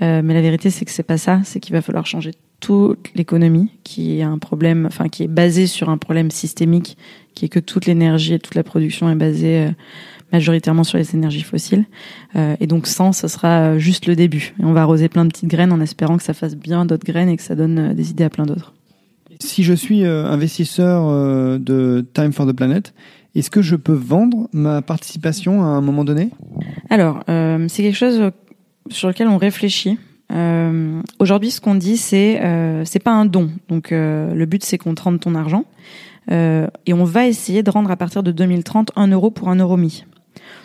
mais 0.00 0.22
la 0.22 0.40
vérité, 0.40 0.70
c'est 0.70 0.84
que 0.84 0.90
c'est 0.90 1.02
pas 1.02 1.18
ça. 1.18 1.40
C'est 1.44 1.60
qu'il 1.60 1.74
va 1.74 1.82
falloir 1.82 2.06
changer 2.06 2.32
toute 2.60 3.10
l'économie, 3.14 3.70
qui 3.82 4.18
est 4.18 4.22
un 4.22 4.38
problème, 4.38 4.86
enfin 4.86 5.08
qui 5.08 5.24
est 5.24 5.28
basée 5.28 5.66
sur 5.66 5.88
un 5.88 5.98
problème 5.98 6.30
systémique, 6.30 6.96
qui 7.34 7.46
est 7.46 7.48
que 7.48 7.58
toute 7.58 7.86
l'énergie 7.86 8.34
et 8.34 8.38
toute 8.38 8.54
la 8.54 8.62
production 8.62 9.10
est 9.10 9.14
basée 9.16 9.66
euh, 9.66 9.70
majoritairement 10.32 10.84
sur 10.84 10.98
les 10.98 11.14
énergies 11.14 11.42
fossiles. 11.42 11.86
Euh, 12.36 12.54
et 12.60 12.66
donc 12.66 12.86
sans, 12.86 13.12
ce 13.12 13.28
sera 13.28 13.78
juste 13.78 14.06
le 14.06 14.14
début. 14.14 14.54
Et 14.60 14.64
on 14.64 14.72
va 14.72 14.82
arroser 14.82 15.08
plein 15.08 15.24
de 15.24 15.30
petites 15.30 15.48
graines 15.48 15.72
en 15.72 15.80
espérant 15.80 16.18
que 16.18 16.22
ça 16.22 16.34
fasse 16.34 16.54
bien 16.54 16.84
d'autres 16.84 17.06
graines 17.06 17.30
et 17.30 17.36
que 17.36 17.42
ça 17.42 17.56
donne 17.56 17.78
euh, 17.78 17.94
des 17.94 18.10
idées 18.10 18.24
à 18.24 18.30
plein 18.30 18.46
d'autres. 18.46 18.74
Si 19.40 19.62
je 19.64 19.72
suis 19.72 20.04
investisseur 20.04 21.58
de 21.58 22.06
Time 22.14 22.32
for 22.32 22.46
the 22.46 22.52
Planet, 22.52 22.94
est-ce 23.34 23.50
que 23.50 23.62
je 23.62 23.74
peux 23.74 23.94
vendre 23.94 24.48
ma 24.52 24.82
participation 24.82 25.62
à 25.62 25.66
un 25.66 25.80
moment 25.80 26.04
donné? 26.04 26.30
Alors, 26.90 27.24
c'est 27.26 27.82
quelque 27.82 27.96
chose 27.96 28.30
sur 28.90 29.08
lequel 29.08 29.28
on 29.28 29.38
réfléchit. 29.38 29.98
Euh, 30.32 31.00
Aujourd'hui, 31.18 31.50
ce 31.50 31.60
qu'on 31.60 31.74
dit, 31.74 31.96
c'est 31.96 32.40
euh, 32.42 32.84
c'est 32.84 32.98
pas 33.02 33.12
un 33.12 33.24
don. 33.24 33.50
Donc 33.68 33.92
euh, 33.92 34.32
le 34.32 34.46
but, 34.46 34.64
c'est 34.64 34.78
qu'on 34.78 34.94
te 34.94 35.02
rende 35.02 35.20
ton 35.20 35.34
argent 35.34 35.64
euh, 36.30 36.66
et 36.86 36.92
on 36.92 37.04
va 37.04 37.26
essayer 37.26 37.62
de 37.62 37.70
rendre 37.70 37.90
à 37.90 37.96
partir 37.96 38.22
de 38.22 38.30
2030 38.30 38.92
un 38.96 39.08
euro 39.08 39.30
pour 39.30 39.48
un 39.48 39.56
euro 39.56 39.76
mis. 39.76 40.04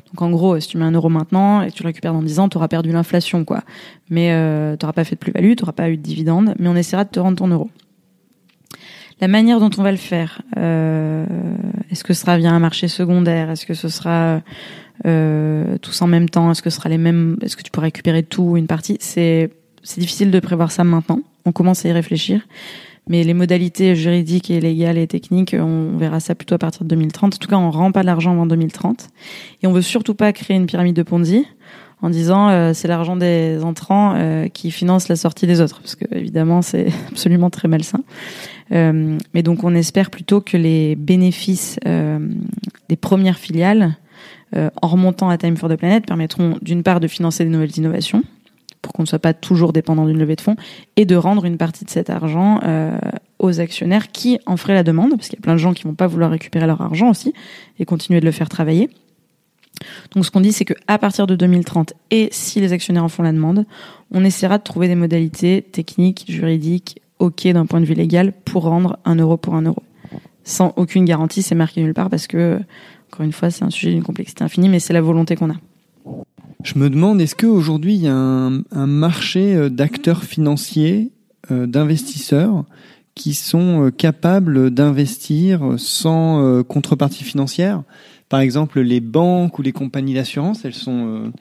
Donc 0.08 0.22
en 0.22 0.30
gros, 0.30 0.60
si 0.60 0.68
tu 0.68 0.78
mets 0.78 0.86
un 0.86 0.92
euro 0.92 1.10
maintenant 1.10 1.62
et 1.62 1.72
que 1.72 1.74
tu 1.74 1.84
le 1.84 1.88
récupères 1.88 2.14
dans 2.14 2.22
10 2.22 2.40
ans, 2.40 2.50
tu 2.50 2.58
auras 2.58 2.68
perdu 2.68 2.92
l'inflation, 2.92 3.44
quoi. 3.44 3.62
Mais 4.10 4.32
euh, 4.32 4.78
tu 4.78 4.86
n'auras 4.86 4.94
pas 4.94 5.04
fait 5.04 5.16
de 5.16 5.20
plus-value, 5.20 5.56
tu 5.56 5.64
n'auras 5.64 5.74
pas 5.74 5.90
eu 5.90 5.98
de 5.98 6.02
dividende, 6.02 6.54
mais 6.60 6.70
on 6.70 6.76
essaiera 6.76 7.04
de 7.04 7.10
te 7.10 7.20
rendre 7.20 7.38
ton 7.38 7.48
euro. 7.48 7.70
La 9.22 9.28
manière 9.28 9.60
dont 9.60 9.70
on 9.78 9.84
va 9.84 9.92
le 9.92 9.98
faire, 9.98 10.42
euh, 10.58 11.26
est-ce 11.90 12.04
que 12.04 12.14
ce 12.14 12.22
sera 12.22 12.38
via 12.38 12.52
un 12.52 12.60
marché 12.60 12.88
secondaire? 12.88 13.50
Est-ce 13.50 13.66
que 13.66 13.74
ce 13.74 13.88
sera 13.88 14.42
euh, 15.06 15.78
tous 15.78 16.02
en 16.02 16.08
même 16.08 16.30
temps? 16.30 16.52
Est-ce 16.52 16.62
que 16.62 16.70
ce 16.70 16.78
sera 16.78 16.90
les 16.90 16.98
mêmes 16.98 17.38
Est-ce 17.42 17.56
que 17.56 17.64
tu 17.64 17.72
pourras 17.72 17.86
récupérer 17.86 18.24
tout 18.24 18.58
une 18.58 18.68
partie? 18.68 18.98
C'est 19.00 19.52
c'est 19.84 20.02
difficile 20.02 20.32
de 20.32 20.40
prévoir 20.40 20.72
ça 20.72 20.84
maintenant. 20.84 21.22
On 21.46 21.52
commence 21.52 21.86
à 21.86 21.90
y 21.90 21.92
réfléchir, 21.92 22.42
mais 23.08 23.24
les 23.24 23.36
modalités 23.36 23.96
juridiques 23.96 24.50
et 24.50 24.60
légales 24.60 24.98
et 24.98 25.08
techniques, 25.08 25.56
on 25.58 25.96
verra 25.96 26.20
ça 26.20 26.34
plutôt 26.34 26.56
à 26.56 26.58
partir 26.58 26.84
de 26.84 26.88
2030. 26.88 27.36
En 27.36 27.38
tout 27.38 27.48
cas, 27.48 27.56
on 27.56 27.70
rend 27.70 27.92
pas 27.92 28.02
l'argent 28.02 28.32
avant 28.32 28.48
2030, 28.48 29.10
et 29.62 29.68
on 29.68 29.72
veut 29.72 29.84
surtout 29.84 30.16
pas 30.16 30.34
créer 30.34 30.58
une 30.58 30.66
pyramide 30.66 30.96
de 30.96 31.04
Ponzi 31.04 31.46
en 32.02 32.10
disant 32.10 32.50
euh, 32.50 32.74
c'est 32.74 32.88
l'argent 32.88 33.16
des 33.16 33.64
entrants 33.64 34.14
euh, 34.16 34.48
qui 34.48 34.72
finance 34.72 35.08
la 35.08 35.16
sortie 35.16 35.48
des 35.48 35.62
autres, 35.62 35.80
parce 35.82 35.96
que 35.96 36.06
évidemment 36.12 36.62
c'est 36.62 36.88
absolument 37.12 37.50
très 37.50 37.68
malsain. 37.68 38.04
Euh, 38.72 39.18
mais 39.34 39.44
donc 39.44 39.64
on 39.64 39.76
espère 39.76 40.10
plutôt 40.10 40.42
que 40.42 40.58
les 40.58 40.96
bénéfices 40.96 41.80
euh, 41.86 42.20
des 42.90 42.96
premières 42.96 43.38
filiales 43.38 43.96
euh, 44.56 44.70
en 44.82 44.88
remontant 44.88 45.30
à 45.30 45.38
Time 45.38 45.56
for 45.56 45.70
the 45.70 45.76
Planet 45.76 46.06
permettront 46.06 46.58
d'une 46.62 46.84
part 46.84 47.00
de 47.00 47.08
financer 47.08 47.44
des 47.44 47.50
nouvelles 47.50 47.78
innovations 47.78 48.24
pour 48.82 48.94
qu'on 48.94 49.04
ne 49.04 49.08
soit 49.08 49.20
pas 49.20 49.34
toujours 49.34 49.74
dépendant 49.74 50.06
d'une 50.06 50.18
levée 50.18 50.36
de 50.36 50.42
fonds 50.42 50.56
et 50.96 51.06
de 51.06 51.16
rendre 51.16 51.46
une 51.46 51.58
partie 51.58 51.86
de 51.86 51.90
cet 51.90 52.12
argent 52.12 52.60
aux 53.40 53.60
actionnaires 53.60 54.12
qui 54.12 54.38
en 54.46 54.58
feraient 54.58 54.76
la 54.76 54.84
demande 54.84 55.10
parce 55.12 55.28
qu'il 55.28 55.40
y 55.40 55.42
a 55.42 55.42
plein 55.42 55.54
de 55.54 55.60
gens 55.60 55.74
qui 55.74 55.86
vont 55.86 55.96
pas 55.96 56.06
vouloir 56.06 56.30
récupérer 56.30 56.68
leur 56.68 56.82
argent 56.82 57.10
aussi 57.10 57.34
et 57.80 57.86
continuer 57.86 58.20
de 58.20 58.26
le 58.26 58.32
faire 58.32 58.48
travailler. 58.48 58.92
Donc 60.14 60.24
ce 60.24 60.30
qu'on 60.30 60.40
dit 60.40 60.52
c'est 60.52 60.66
que 60.66 60.76
à 60.88 61.00
partir 61.00 61.26
de 61.26 61.36
2030 61.36 61.94
et 62.12 62.30
si 62.32 62.62
les 62.62 62.74
actionnaires 62.74 63.04
en 63.04 63.10
font 63.10 63.24
la 63.24 63.32
demande, 63.32 63.66
on 64.12 64.24
essaiera 64.24 64.60
de 64.60 64.64
trouver 64.64 64.88
des 64.88 64.96
modalités 64.96 65.64
techniques, 65.64 66.26
juridiques, 66.28 67.02
ok 67.20 67.48
d'un 67.48 67.66
point 67.66 67.82
de 67.82 67.86
vue 67.86 67.94
légal 67.94 68.34
pour 68.46 68.64
rendre 68.64 69.00
un 69.06 69.16
euro 69.16 69.38
pour 69.38 69.56
un 69.56 69.62
euro. 69.62 69.82
Sans 70.44 70.74
aucune 70.76 71.06
garantie, 71.06 71.42
c'est 71.42 71.56
marqué 71.56 71.82
nulle 71.82 71.94
part 71.94 72.10
parce 72.10 72.28
que 72.28 72.60
encore 73.12 73.24
une 73.24 73.32
fois, 73.32 73.50
c'est 73.50 73.64
un 73.64 73.70
sujet 73.70 73.92
d'une 73.92 74.04
complexité 74.04 74.44
infinie, 74.44 74.68
mais 74.68 74.80
c'est 74.80 74.94
la 74.94 75.02
volonté 75.02 75.36
qu'on 75.36 75.50
a. 75.50 75.56
Je 76.64 76.78
me 76.78 76.90
demande, 76.90 77.22
est-ce 77.22 77.36
qu'aujourd'hui, 77.36 77.96
il 77.96 78.02
y 78.02 78.08
a 78.08 78.14
un, 78.14 78.88
marché 78.88 79.56
euh, 79.56 79.70
d'acteurs 79.70 80.24
financiers, 80.24 81.12
euh, 81.52 81.66
d'investisseurs, 81.68 82.66
qui 83.14 83.34
sont 83.34 83.86
euh, 83.86 83.92
capables 83.92 84.72
d'investir 84.72 85.76
sans 85.78 86.64
contrepartie 86.64 87.24
financière? 87.24 87.84
Par 88.28 88.40
exemple, 88.42 88.82
les 88.82 89.00
banques 89.00 89.60
ou 89.60 89.62
les 89.62 89.72
compagnies 89.72 90.16
d'assurance, 90.16 90.66
elles 90.66 90.74
sont 90.74 91.32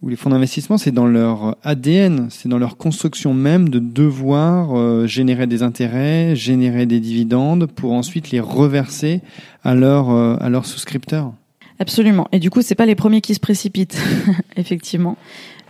ou 0.00 0.08
les 0.08 0.16
fonds 0.16 0.30
d'investissement, 0.30 0.78
c'est 0.78 0.92
dans 0.92 1.06
leur 1.06 1.56
ADN, 1.64 2.28
c'est 2.30 2.48
dans 2.48 2.58
leur 2.58 2.76
construction 2.76 3.34
même 3.34 3.68
de 3.68 3.78
devoir 3.80 4.78
euh, 4.78 5.06
générer 5.06 5.46
des 5.46 5.62
intérêts, 5.62 6.36
générer 6.36 6.86
des 6.86 7.00
dividendes 7.00 7.66
pour 7.66 7.92
ensuite 7.92 8.30
les 8.30 8.40
reverser 8.40 9.22
euh, 9.66 10.36
à 10.40 10.48
leurs 10.48 10.66
souscripteurs. 10.66 11.32
Absolument. 11.80 12.28
Et 12.32 12.38
du 12.38 12.50
coup, 12.50 12.62
c'est 12.62 12.74
pas 12.74 12.86
les 12.86 12.94
premiers 12.94 13.20
qui 13.20 13.34
se 13.34 13.40
précipitent, 13.40 14.00
effectivement. 14.56 15.16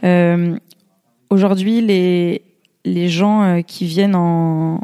Euh, 0.05 0.57
Aujourd'hui, 1.31 1.83
les, 1.83 3.09
gens 3.09 3.43
euh, 3.43 3.61
qui 3.61 3.85
viennent 3.85 4.15
en, 4.15 4.81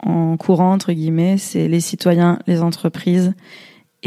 en 0.00 0.36
courant, 0.36 0.72
entre 0.72 0.92
guillemets, 0.92 1.38
c'est 1.38 1.68
les 1.68 1.80
citoyens, 1.80 2.38
les 2.46 2.60
entreprises 2.60 3.32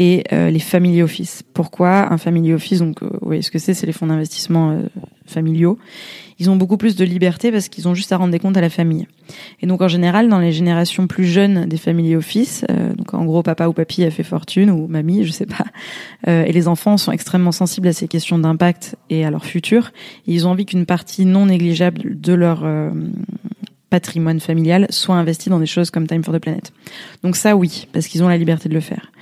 et 0.00 0.24
euh, 0.32 0.50
les 0.50 0.58
family 0.58 1.02
office. 1.02 1.42
Pourquoi 1.52 2.10
un 2.10 2.16
family 2.16 2.54
office 2.54 2.78
Donc, 2.78 3.02
euh, 3.02 3.08
vous 3.20 3.26
voyez 3.26 3.42
ce 3.42 3.50
que 3.50 3.58
c'est 3.58 3.74
C'est 3.74 3.84
les 3.86 3.92
fonds 3.92 4.06
d'investissement 4.06 4.70
euh, 4.70 4.86
familiaux. 5.26 5.78
Ils 6.38 6.48
ont 6.48 6.56
beaucoup 6.56 6.78
plus 6.78 6.96
de 6.96 7.04
liberté 7.04 7.52
parce 7.52 7.68
qu'ils 7.68 7.86
ont 7.86 7.94
juste 7.94 8.10
à 8.10 8.16
rendre 8.16 8.32
des 8.32 8.38
comptes 8.38 8.56
à 8.56 8.62
la 8.62 8.70
famille. 8.70 9.06
Et 9.60 9.66
donc, 9.66 9.82
en 9.82 9.88
général, 9.88 10.30
dans 10.30 10.38
les 10.38 10.52
générations 10.52 11.06
plus 11.06 11.26
jeunes 11.26 11.66
des 11.66 11.76
family 11.76 12.16
office, 12.16 12.64
donc 12.96 13.12
en 13.12 13.26
gros, 13.26 13.42
papa 13.42 13.68
ou 13.68 13.74
papy 13.74 14.04
a 14.04 14.10
fait 14.10 14.22
fortune 14.22 14.70
ou 14.70 14.86
mamie, 14.86 15.26
je 15.26 15.32
sais 15.32 15.44
pas, 15.44 15.66
et 16.26 16.50
les 16.50 16.66
enfants 16.66 16.96
sont 16.96 17.12
extrêmement 17.12 17.52
sensibles 17.52 17.88
à 17.88 17.92
ces 17.92 18.08
questions 18.08 18.38
d'impact 18.38 18.96
et 19.10 19.26
à 19.26 19.30
leur 19.30 19.44
futur. 19.44 19.92
Ils 20.26 20.46
ont 20.46 20.50
envie 20.52 20.64
qu'une 20.64 20.86
partie 20.86 21.26
non 21.26 21.44
négligeable 21.44 22.18
de 22.18 22.32
leur 22.32 22.64
patrimoine 23.90 24.40
familial 24.40 24.86
soit 24.88 25.16
investie 25.16 25.50
dans 25.50 25.60
des 25.60 25.66
choses 25.66 25.90
comme 25.90 26.06
Time 26.06 26.24
for 26.24 26.32
the 26.32 26.38
Planet. 26.38 26.72
Donc 27.22 27.36
ça, 27.36 27.54
oui, 27.54 27.86
parce 27.92 28.06
qu'ils 28.06 28.22
ont 28.24 28.28
la 28.28 28.38
liberté 28.38 28.70
de 28.70 28.74
le 28.74 28.80
faire. 28.80 29.12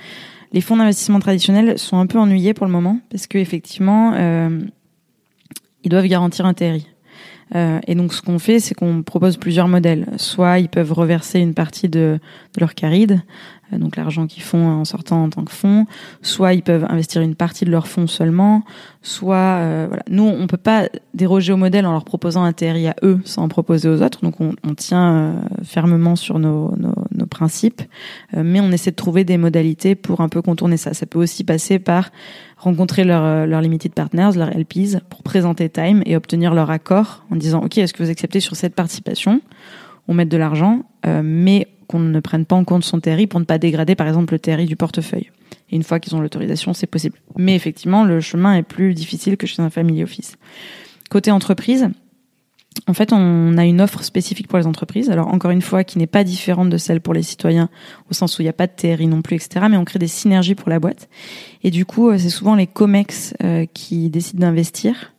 Les 0.51 0.61
fonds 0.61 0.77
d'investissement 0.77 1.19
traditionnels 1.19 1.77
sont 1.77 1.97
un 1.97 2.07
peu 2.07 2.17
ennuyés 2.17 2.53
pour 2.53 2.65
le 2.65 2.71
moment 2.71 2.99
parce 3.11 3.27
que 3.27 3.37
effectivement, 3.37 4.13
euh, 4.15 4.61
ils 5.83 5.89
doivent 5.89 6.07
garantir 6.07 6.45
un 6.45 6.53
TRI. 6.53 6.87
Euh, 7.55 7.79
et 7.87 7.95
donc, 7.95 8.13
ce 8.13 8.21
qu'on 8.21 8.39
fait, 8.39 8.59
c'est 8.59 8.75
qu'on 8.75 9.03
propose 9.03 9.37
plusieurs 9.37 9.67
modèles. 9.67 10.07
Soit 10.17 10.59
ils 10.59 10.69
peuvent 10.69 10.93
reverser 10.93 11.39
une 11.39 11.53
partie 11.53 11.89
de, 11.89 12.19
leur 12.59 12.75
caride, 12.75 13.21
donc 13.77 13.95
l'argent 13.95 14.27
qu'ils 14.27 14.43
font 14.43 14.67
en 14.67 14.85
sortant 14.85 15.23
en 15.23 15.29
tant 15.29 15.43
que 15.43 15.51
fonds. 15.51 15.85
Soit 16.21 16.53
ils 16.53 16.63
peuvent 16.63 16.85
investir 16.89 17.21
une 17.21 17.35
partie 17.35 17.65
de 17.65 17.71
leur 17.71 17.87
fonds 17.87 18.07
seulement. 18.07 18.63
Soit, 19.01 19.35
euh, 19.35 19.85
voilà. 19.87 20.03
Nous, 20.09 20.23
on 20.23 20.47
peut 20.47 20.57
pas 20.57 20.89
déroger 21.13 21.53
au 21.53 21.57
modèle 21.57 21.85
en 21.85 21.91
leur 21.91 22.05
proposant 22.05 22.43
un 22.43 22.53
TRI 22.53 22.87
à 22.87 22.95
eux 23.03 23.19
sans 23.25 23.43
en 23.43 23.47
proposer 23.47 23.89
aux 23.89 24.01
autres. 24.01 24.21
Donc, 24.23 24.41
on, 24.41 24.53
on 24.63 24.73
tient 24.73 25.13
euh, 25.13 25.33
fermement 25.63 26.15
sur 26.15 26.39
nos, 26.39 26.75
nos, 26.77 26.95
nos 27.15 27.25
principes, 27.25 27.81
mais 28.35 28.59
on 28.59 28.71
essaie 28.71 28.91
de 28.91 28.95
trouver 28.95 29.23
des 29.23 29.37
modalités 29.37 29.95
pour 29.95 30.21
un 30.21 30.29
peu 30.29 30.41
contourner 30.41 30.77
ça. 30.77 30.93
Ça 30.93 31.05
peut 31.05 31.19
aussi 31.19 31.43
passer 31.43 31.79
par 31.79 32.09
rencontrer 32.59 33.03
leurs 33.03 33.23
euh, 33.23 33.45
leur 33.45 33.61
limited 33.61 33.93
partners, 33.93 34.31
leurs 34.35 34.55
LPs, 34.55 34.99
pour 35.09 35.23
présenter 35.23 35.69
Time 35.69 36.03
et 36.05 36.15
obtenir 36.15 36.53
leur 36.53 36.69
accord 36.69 37.25
en 37.31 37.35
disant 37.35 37.63
OK, 37.63 37.77
est-ce 37.77 37.93
que 37.93 38.03
vous 38.03 38.09
acceptez 38.09 38.39
sur 38.39 38.55
cette 38.55 38.75
participation? 38.75 39.41
On 40.07 40.13
met 40.13 40.25
de 40.25 40.37
l'argent, 40.37 40.83
euh, 41.05 41.21
mais 41.23 41.67
qu'on 41.89 41.99
ne 41.99 42.19
prenne 42.19 42.45
pas 42.45 42.55
en 42.55 42.63
compte 42.63 42.83
son 42.83 42.99
TRI 42.99 43.25
pour 43.25 43.39
ne 43.39 43.45
pas 43.45 43.57
dégrader 43.57 43.95
par 43.95 44.07
exemple 44.07 44.33
le 44.35 44.39
TRI 44.39 44.65
du 44.65 44.75
portefeuille. 44.75 45.31
Et 45.71 45.75
une 45.75 45.83
fois 45.83 45.99
qu'ils 45.99 46.15
ont 46.15 46.21
l'autorisation, 46.21 46.73
c'est 46.73 46.87
possible. 46.87 47.17
Mais 47.35 47.55
effectivement, 47.55 48.05
le 48.05 48.21
chemin 48.21 48.53
est 48.53 48.63
plus 48.63 48.93
difficile 48.93 49.37
que 49.37 49.47
chez 49.47 49.61
un 49.61 49.71
family 49.71 50.03
office. 50.03 50.37
Côté 51.09 51.31
entreprise, 51.31 51.89
en 52.87 52.93
fait, 52.93 53.11
on 53.11 53.57
a 53.57 53.65
une 53.65 53.81
offre 53.81 54.03
spécifique 54.03 54.47
pour 54.47 54.59
les 54.59 54.67
entreprises. 54.67 55.09
Alors 55.09 55.29
encore 55.29 55.49
une 55.49 55.63
fois, 55.63 55.83
qui 55.83 55.97
n'est 55.97 56.07
pas 56.07 56.23
différente 56.23 56.69
de 56.69 56.77
celle 56.77 57.01
pour 57.01 57.15
les 57.15 57.23
citoyens, 57.23 57.69
au 58.09 58.13
sens 58.13 58.37
où 58.37 58.43
il 58.43 58.45
n'y 58.45 58.49
a 58.49 58.53
pas 58.53 58.67
de 58.67 58.73
TRI 58.75 59.07
non 59.07 59.23
plus, 59.23 59.35
etc. 59.35 59.65
Mais 59.69 59.77
on 59.77 59.83
crée 59.83 59.99
des 59.99 60.07
synergies 60.07 60.55
pour 60.55 60.69
la 60.69 60.79
boîte. 60.79 61.09
Et 61.63 61.71
du 61.71 61.85
coup, 61.85 62.09
euh, 62.09 62.19
c'est 62.19 62.29
souvent 62.29 62.53
les 62.53 62.67
COMEX 62.67 63.33
euh, 63.43 63.65
qui 63.73 64.11
décident 64.11 64.41
d'investir. 64.41 65.13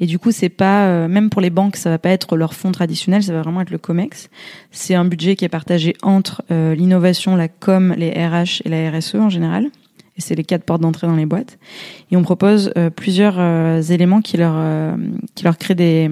Et 0.00 0.06
du 0.06 0.18
coup, 0.18 0.32
c'est 0.32 0.48
pas 0.48 0.86
euh, 0.86 1.08
même 1.08 1.30
pour 1.30 1.40
les 1.40 1.50
banques, 1.50 1.76
ça 1.76 1.90
va 1.90 1.98
pas 1.98 2.10
être 2.10 2.36
leur 2.36 2.54
fonds 2.54 2.72
traditionnel, 2.72 3.22
ça 3.22 3.32
va 3.32 3.42
vraiment 3.42 3.60
être 3.60 3.70
le 3.70 3.78
Comex. 3.78 4.28
C'est 4.70 4.94
un 4.94 5.04
budget 5.04 5.36
qui 5.36 5.44
est 5.44 5.48
partagé 5.48 5.94
entre 6.02 6.42
euh, 6.50 6.74
l'innovation, 6.74 7.36
la 7.36 7.48
com, 7.48 7.94
les 7.96 8.10
RH 8.10 8.62
et 8.64 8.68
la 8.68 8.90
RSE 8.90 9.14
en 9.16 9.28
général. 9.28 9.70
Et 10.16 10.20
c'est 10.20 10.34
les 10.34 10.44
quatre 10.44 10.64
portes 10.64 10.80
d'entrée 10.80 11.06
dans 11.06 11.16
les 11.16 11.26
boîtes. 11.26 11.58
Et 12.10 12.16
on 12.16 12.22
propose 12.22 12.72
euh, 12.76 12.90
plusieurs 12.90 13.38
éléments 13.90 14.20
qui 14.20 14.36
leur 14.36 14.96
qui 15.34 15.44
leur 15.44 15.58
créent 15.58 15.74
des 15.74 16.10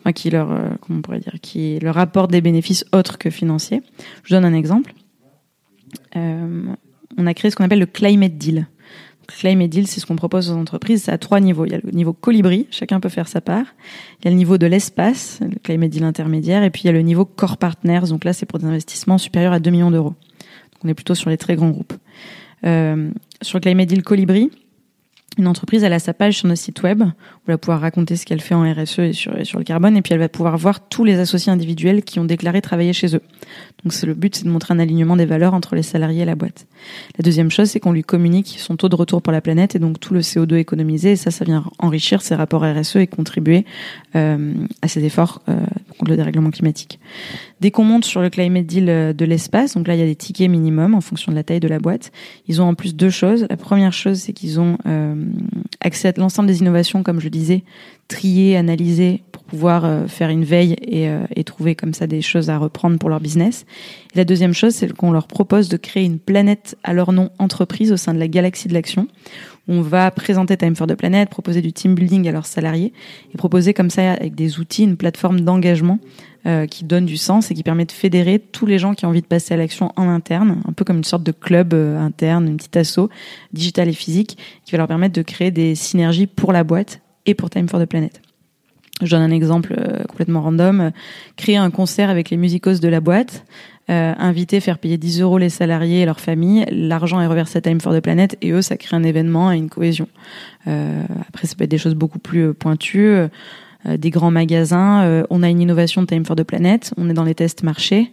enfin, 0.00 0.12
qui 0.12 0.30
leur 0.30 0.48
comment 0.80 0.98
on 0.98 1.02
pourrait 1.02 1.20
dire 1.20 1.34
qui 1.40 1.78
leur 1.80 1.98
apportent 1.98 2.30
des 2.30 2.40
bénéfices 2.40 2.84
autres 2.92 3.18
que 3.18 3.30
financiers. 3.30 3.82
Je 4.24 4.34
vous 4.34 4.40
donne 4.40 4.44
un 4.44 4.56
exemple. 4.56 4.92
on 6.14 7.26
a 7.26 7.34
créé 7.34 7.50
ce 7.50 7.56
qu'on 7.56 7.64
appelle 7.64 7.80
le 7.80 7.86
climate 7.86 8.36
deal. 8.36 8.66
Claim 9.26 9.60
et 9.60 9.68
Deal, 9.68 9.86
c'est 9.86 10.00
ce 10.00 10.06
qu'on 10.06 10.16
propose 10.16 10.50
aux 10.50 10.56
entreprises. 10.56 11.04
C'est 11.04 11.12
à 11.12 11.18
trois 11.18 11.40
niveaux. 11.40 11.64
Il 11.66 11.72
y 11.72 11.74
a 11.74 11.80
le 11.82 11.90
niveau 11.90 12.12
colibri, 12.12 12.66
chacun 12.70 13.00
peut 13.00 13.08
faire 13.08 13.28
sa 13.28 13.40
part. 13.40 13.66
Il 14.20 14.24
y 14.24 14.28
a 14.28 14.30
le 14.30 14.36
niveau 14.36 14.58
de 14.58 14.66
l'espace, 14.66 15.40
le 15.42 15.58
Claim 15.62 15.86
Deal 15.88 16.04
intermédiaire. 16.04 16.62
Et 16.62 16.70
puis 16.70 16.82
il 16.84 16.86
y 16.86 16.90
a 16.90 16.92
le 16.92 17.02
niveau 17.02 17.24
Core 17.24 17.56
Partners. 17.56 18.08
Donc 18.08 18.24
là, 18.24 18.32
c'est 18.32 18.46
pour 18.46 18.58
des 18.58 18.66
investissements 18.66 19.18
supérieurs 19.18 19.52
à 19.52 19.60
2 19.60 19.70
millions 19.70 19.90
d'euros. 19.90 20.14
On 20.84 20.88
est 20.88 20.94
plutôt 20.94 21.14
sur 21.14 21.30
les 21.30 21.36
très 21.36 21.56
grands 21.56 21.70
groupes. 21.70 21.94
Euh, 22.64 23.10
sur 23.42 23.60
le 23.62 23.84
Deal 23.84 24.02
colibri, 24.02 24.50
une 25.38 25.46
entreprise, 25.46 25.82
elle 25.82 25.92
a 25.92 25.98
sa 25.98 26.14
page 26.14 26.38
sur 26.38 26.48
notre 26.48 26.60
site 26.60 26.82
web, 26.82 27.02
où 27.02 27.06
elle 27.48 27.54
va 27.54 27.58
pouvoir 27.58 27.80
raconter 27.80 28.16
ce 28.16 28.24
qu'elle 28.24 28.40
fait 28.40 28.54
en 28.54 28.62
RSE 28.62 28.98
et 29.00 29.12
sur, 29.12 29.32
le 29.32 29.64
carbone, 29.64 29.96
et 29.96 30.02
puis 30.02 30.14
elle 30.14 30.20
va 30.20 30.28
pouvoir 30.28 30.56
voir 30.56 30.88
tous 30.88 31.04
les 31.04 31.18
associés 31.18 31.52
individuels 31.52 32.02
qui 32.02 32.18
ont 32.18 32.24
déclaré 32.24 32.62
travailler 32.62 32.92
chez 32.92 33.14
eux. 33.14 33.22
Donc 33.84 33.92
c'est 33.92 34.06
le 34.06 34.14
but, 34.14 34.34
c'est 34.34 34.44
de 34.44 34.50
montrer 34.50 34.72
un 34.74 34.78
alignement 34.78 35.16
des 35.16 35.26
valeurs 35.26 35.54
entre 35.54 35.74
les 35.74 35.82
salariés 35.82 36.22
et 36.22 36.24
la 36.24 36.34
boîte. 36.34 36.66
La 37.18 37.22
deuxième 37.22 37.50
chose, 37.50 37.68
c'est 37.68 37.80
qu'on 37.80 37.92
lui 37.92 38.02
communique 38.02 38.56
son 38.58 38.76
taux 38.76 38.88
de 38.88 38.96
retour 38.96 39.22
pour 39.22 39.32
la 39.32 39.40
planète 39.40 39.76
et 39.76 39.78
donc 39.78 40.00
tout 40.00 40.14
le 40.14 40.20
CO2 40.20 40.56
économisé, 40.56 41.12
et 41.12 41.16
ça, 41.16 41.30
ça 41.30 41.44
vient 41.44 41.64
enrichir 41.78 42.22
ses 42.22 42.34
rapports 42.34 42.62
RSE 42.62 42.96
et 42.96 43.06
contribuer 43.06 43.66
euh, 44.14 44.54
à 44.82 44.88
ses 44.88 45.04
efforts 45.04 45.42
euh, 45.48 45.56
contre 45.98 46.10
le 46.10 46.16
dérèglement 46.16 46.50
climatique. 46.50 46.98
Dès 47.60 47.70
qu'on 47.70 47.84
monte 47.84 48.04
sur 48.04 48.20
le 48.20 48.28
climate 48.28 48.66
deal 48.66 48.88
euh, 48.90 49.12
de 49.12 49.24
l'espace, 49.24 49.74
donc 49.74 49.88
là 49.88 49.94
il 49.94 50.00
y 50.00 50.02
a 50.02 50.06
des 50.06 50.14
tickets 50.14 50.50
minimum 50.50 50.94
en 50.94 51.00
fonction 51.00 51.32
de 51.32 51.36
la 51.36 51.42
taille 51.42 51.60
de 51.60 51.68
la 51.68 51.78
boîte. 51.78 52.12
Ils 52.48 52.60
ont 52.60 52.66
en 52.66 52.74
plus 52.74 52.94
deux 52.94 53.08
choses. 53.08 53.46
La 53.48 53.56
première 53.56 53.92
chose, 53.92 54.18
c'est 54.18 54.34
qu'ils 54.34 54.60
ont 54.60 54.76
euh, 54.86 55.14
accès 55.80 56.08
à 56.08 56.12
l'ensemble 56.18 56.48
des 56.48 56.60
innovations, 56.60 57.02
comme 57.02 57.20
je 57.20 57.28
disais, 57.28 57.64
trier, 58.08 58.56
analyser 58.56 59.22
pour 59.32 59.42
pouvoir 59.42 59.84
euh, 59.84 60.06
faire 60.06 60.30
une 60.30 60.44
veille 60.44 60.76
et, 60.80 61.08
et, 61.34 61.44
trouver 61.44 61.74
comme 61.74 61.94
ça 61.94 62.06
des 62.06 62.22
choses 62.22 62.50
à 62.50 62.58
reprendre 62.58 62.98
pour 62.98 63.08
leur 63.08 63.20
business. 63.20 63.64
Et 64.14 64.18
la 64.18 64.24
deuxième 64.24 64.54
chose, 64.54 64.74
c'est 64.74 64.92
qu'on 64.92 65.12
leur 65.12 65.26
propose 65.26 65.68
de 65.68 65.76
créer 65.76 66.04
une 66.04 66.18
planète 66.18 66.76
à 66.82 66.92
leur 66.92 67.12
nom 67.12 67.30
entreprise 67.38 67.92
au 67.92 67.96
sein 67.96 68.14
de 68.14 68.18
la 68.18 68.28
galaxie 68.28 68.68
de 68.68 68.74
l'action. 68.74 69.08
On 69.68 69.80
va 69.80 70.10
présenter 70.12 70.56
Time 70.56 70.76
for 70.76 70.86
the 70.86 70.94
Planet, 70.94 71.28
proposer 71.28 71.60
du 71.60 71.72
team 71.72 71.96
building 71.96 72.28
à 72.28 72.32
leurs 72.32 72.46
salariés 72.46 72.92
et 73.34 73.36
proposer 73.36 73.74
comme 73.74 73.90
ça 73.90 74.12
avec 74.12 74.36
des 74.36 74.60
outils 74.60 74.84
une 74.84 74.96
plateforme 74.96 75.40
d'engagement 75.40 75.98
euh, 76.46 76.66
qui 76.66 76.84
donne 76.84 77.04
du 77.04 77.16
sens 77.16 77.50
et 77.50 77.54
qui 77.54 77.64
permet 77.64 77.84
de 77.84 77.90
fédérer 77.90 78.38
tous 78.38 78.66
les 78.66 78.78
gens 78.78 78.94
qui 78.94 79.04
ont 79.04 79.08
envie 79.08 79.22
de 79.22 79.26
passer 79.26 79.54
à 79.54 79.56
l'action 79.56 79.92
en 79.96 80.08
interne, 80.08 80.62
un 80.68 80.72
peu 80.72 80.84
comme 80.84 80.98
une 80.98 81.04
sorte 81.04 81.24
de 81.24 81.32
club 81.32 81.74
euh, 81.74 81.98
interne, 81.98 82.46
une 82.46 82.56
petite 82.58 82.76
asso 82.76 83.08
digital 83.52 83.88
et 83.88 83.92
physique, 83.92 84.38
qui 84.64 84.70
va 84.70 84.78
leur 84.78 84.86
permettre 84.86 85.14
de 85.14 85.22
créer 85.22 85.50
des 85.50 85.74
synergies 85.74 86.28
pour 86.28 86.52
la 86.52 86.62
boîte 86.62 87.00
et 87.26 87.34
pour 87.34 87.50
Time 87.50 87.68
for 87.68 87.80
the 87.80 87.86
Planet. 87.86 88.20
Je 89.02 89.10
donne 89.10 89.22
un 89.22 89.30
exemple 89.30 89.74
euh, 89.78 90.04
complètement 90.04 90.40
random. 90.40 90.90
Créer 91.36 91.58
un 91.58 91.70
concert 91.70 92.08
avec 92.08 92.30
les 92.30 92.38
musicos 92.38 92.80
de 92.80 92.88
la 92.88 93.00
boîte, 93.00 93.44
euh, 93.90 94.14
inviter, 94.16 94.60
faire 94.60 94.78
payer 94.78 94.96
10 94.96 95.20
euros 95.20 95.36
les 95.36 95.50
salariés 95.50 96.00
et 96.00 96.06
leurs 96.06 96.20
familles. 96.20 96.64
L'argent 96.70 97.20
est 97.20 97.26
reversé 97.26 97.58
à 97.58 97.60
Time 97.60 97.80
for 97.80 97.94
the 97.94 98.00
Planet 98.00 98.38
et 98.40 98.52
eux, 98.52 98.62
ça 98.62 98.78
crée 98.78 98.96
un 98.96 99.02
événement 99.02 99.52
et 99.52 99.56
une 99.56 99.68
cohésion. 99.68 100.08
Euh, 100.66 101.02
après, 101.28 101.46
ça 101.46 101.56
peut 101.56 101.64
être 101.64 101.70
des 101.70 101.78
choses 101.78 101.94
beaucoup 101.94 102.18
plus 102.18 102.54
pointues. 102.54 103.28
Euh, 103.86 103.96
des 103.96 104.10
grands 104.10 104.30
magasins. 104.30 105.04
Euh, 105.04 105.24
on 105.30 105.42
a 105.42 105.48
une 105.48 105.60
innovation 105.60 106.02
de 106.02 106.06
Time 106.06 106.24
for 106.24 106.36
the 106.36 106.42
Planet. 106.42 106.92
On 106.96 107.08
est 107.10 107.14
dans 107.14 107.24
les 107.24 107.34
tests 107.34 107.62
marchés. 107.62 108.12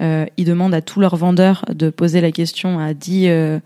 Euh, 0.00 0.26
ils 0.36 0.44
demandent 0.44 0.74
à 0.74 0.80
tous 0.80 1.00
leurs 1.00 1.16
vendeurs 1.16 1.64
de 1.72 1.90
poser 1.90 2.20
la 2.20 2.32
question 2.32 2.78
à 2.78 2.94
10 2.94 3.60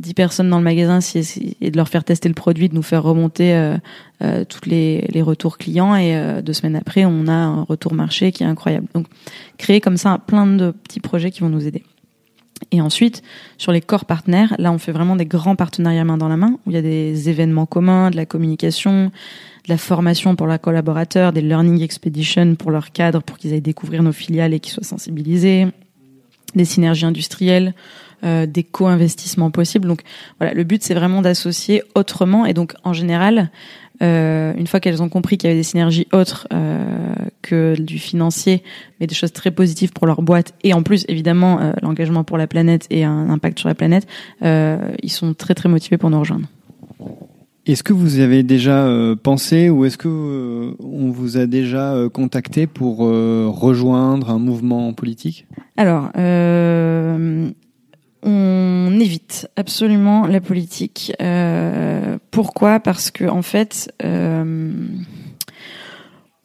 10 0.00 0.14
personnes 0.14 0.50
dans 0.50 0.58
le 0.58 0.64
magasin 0.64 1.00
si, 1.00 1.56
et 1.60 1.70
de 1.70 1.76
leur 1.76 1.88
faire 1.88 2.04
tester 2.04 2.28
le 2.28 2.34
produit, 2.34 2.68
de 2.68 2.74
nous 2.74 2.82
faire 2.82 3.02
remonter 3.02 3.54
euh, 3.54 4.44
tous 4.44 4.68
les, 4.68 5.06
les, 5.12 5.22
retours 5.22 5.58
clients 5.58 5.94
et 5.96 6.42
deux 6.42 6.52
semaines 6.52 6.76
après, 6.76 7.04
on 7.04 7.26
a 7.26 7.32
un 7.32 7.62
retour 7.62 7.94
marché 7.94 8.32
qui 8.32 8.42
est 8.42 8.46
incroyable. 8.46 8.86
Donc, 8.94 9.06
créer 9.58 9.80
comme 9.80 9.96
ça 9.96 10.18
plein 10.26 10.46
de 10.46 10.70
petits 10.70 11.00
projets 11.00 11.30
qui 11.30 11.40
vont 11.40 11.48
nous 11.48 11.66
aider. 11.66 11.82
Et 12.70 12.80
ensuite, 12.80 13.22
sur 13.56 13.72
les 13.72 13.80
corps 13.80 14.04
partenaires, 14.04 14.54
là, 14.58 14.72
on 14.72 14.78
fait 14.78 14.92
vraiment 14.92 15.16
des 15.16 15.26
grands 15.26 15.56
partenariats 15.56 16.04
main 16.04 16.16
dans 16.16 16.28
la 16.28 16.36
main, 16.36 16.58
où 16.66 16.70
il 16.70 16.74
y 16.74 16.76
a 16.76 16.82
des 16.82 17.28
événements 17.28 17.66
communs, 17.66 18.10
de 18.10 18.16
la 18.16 18.26
communication, 18.26 19.06
de 19.06 19.68
la 19.68 19.78
formation 19.78 20.34
pour 20.34 20.46
leurs 20.46 20.60
collaborateurs, 20.60 21.32
des 21.32 21.40
learning 21.40 21.82
expeditions 21.82 22.56
pour 22.56 22.70
leurs 22.70 22.92
cadres, 22.92 23.22
pour 23.22 23.38
qu'ils 23.38 23.52
aillent 23.52 23.60
découvrir 23.60 24.02
nos 24.02 24.12
filiales 24.12 24.54
et 24.54 24.60
qu'ils 24.60 24.72
soient 24.72 24.82
sensibilisés, 24.82 25.66
des 26.54 26.64
synergies 26.64 27.06
industrielles, 27.06 27.74
euh, 28.24 28.46
des 28.46 28.62
co-investissements 28.62 29.50
possibles. 29.50 29.88
Donc 29.88 30.02
voilà, 30.38 30.54
le 30.54 30.64
but 30.64 30.82
c'est 30.82 30.94
vraiment 30.94 31.22
d'associer 31.22 31.82
autrement 31.94 32.46
et 32.46 32.54
donc 32.54 32.74
en 32.84 32.92
général, 32.92 33.50
euh, 34.00 34.52
une 34.56 34.66
fois 34.66 34.80
qu'elles 34.80 35.02
ont 35.02 35.08
compris 35.08 35.38
qu'il 35.38 35.48
y 35.48 35.50
avait 35.50 35.58
des 35.58 35.64
synergies 35.64 36.06
autres 36.12 36.46
euh, 36.52 37.14
que 37.42 37.74
du 37.80 37.98
financier, 37.98 38.62
mais 39.00 39.06
des 39.06 39.14
choses 39.14 39.32
très 39.32 39.50
positives 39.50 39.92
pour 39.92 40.06
leur 40.06 40.22
boîte 40.22 40.54
et 40.62 40.72
en 40.72 40.82
plus 40.82 41.04
évidemment 41.08 41.60
euh, 41.60 41.72
l'engagement 41.82 42.22
pour 42.24 42.38
la 42.38 42.46
planète 42.46 42.86
et 42.90 43.04
un 43.04 43.28
impact 43.30 43.58
sur 43.58 43.68
la 43.68 43.74
planète, 43.74 44.06
ils 44.42 45.10
sont 45.10 45.34
très 45.34 45.54
très 45.54 45.68
motivés 45.68 45.98
pour 45.98 46.10
nous 46.10 46.20
rejoindre. 46.20 46.46
Est-ce 47.66 47.82
que 47.82 47.92
vous 47.92 48.20
avez 48.20 48.42
déjà 48.42 48.88
pensé 49.22 49.68
ou 49.68 49.84
est-ce 49.84 49.98
que 49.98 50.74
on 50.80 51.10
vous 51.10 51.36
a 51.36 51.46
déjà 51.46 51.94
contacté 52.12 52.66
pour 52.66 52.98
rejoindre 52.98 54.30
un 54.30 54.38
mouvement 54.38 54.92
politique? 54.94 55.46
Alors, 55.76 56.10
on 58.22 58.98
évite 59.00 59.48
absolument 59.56 60.26
la 60.26 60.40
politique. 60.40 61.12
pourquoi? 62.30 62.80
Parce 62.80 63.10
que 63.10 63.24
en 63.24 63.42
fait, 63.42 63.92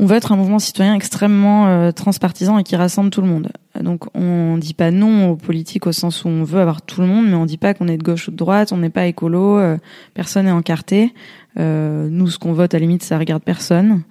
on 0.03 0.05
veut 0.05 0.17
être 0.17 0.31
un 0.31 0.35
mouvement 0.35 0.59
citoyen 0.59 0.95
extrêmement 0.95 1.67
euh, 1.67 1.91
transpartisan 1.91 2.57
et 2.57 2.63
qui 2.63 2.75
rassemble 2.75 3.09
tout 3.09 3.21
le 3.21 3.27
monde. 3.27 3.49
Donc 3.79 4.13
on 4.15 4.57
dit 4.57 4.73
pas 4.73 4.91
non 4.91 5.29
aux 5.29 5.35
politiques 5.37 5.87
au 5.87 5.93
sens 5.93 6.25
où 6.25 6.27
on 6.27 6.43
veut 6.43 6.59
avoir 6.59 6.81
tout 6.81 6.99
le 6.99 7.07
monde, 7.07 7.27
mais 7.27 7.35
on 7.35 7.45
dit 7.45 7.57
pas 7.57 7.73
qu'on 7.73 7.87
est 7.87 7.97
de 7.97 8.03
gauche 8.03 8.27
ou 8.27 8.31
de 8.31 8.35
droite, 8.35 8.73
on 8.73 8.77
n'est 8.77 8.89
pas 8.89 9.05
écolo, 9.05 9.57
euh, 9.57 9.77
personne 10.13 10.45
n'est 10.45 10.51
encarté. 10.51 11.13
Euh, 11.57 12.09
nous, 12.09 12.27
ce 12.27 12.37
qu'on 12.37 12.53
vote, 12.53 12.73
à 12.73 12.79
la 12.79 12.81
limite, 12.81 13.03
ça 13.03 13.17
regarde 13.17 13.43
personne. 13.43 14.03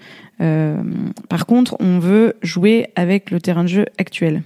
par 1.28 1.46
contre, 1.46 1.76
on 1.78 1.98
veut 1.98 2.34
jouer 2.42 2.88
avec 2.96 3.30
le 3.30 3.40
terrain 3.40 3.62
de 3.62 3.68
jeu 3.68 3.86
actuel. 3.98 4.42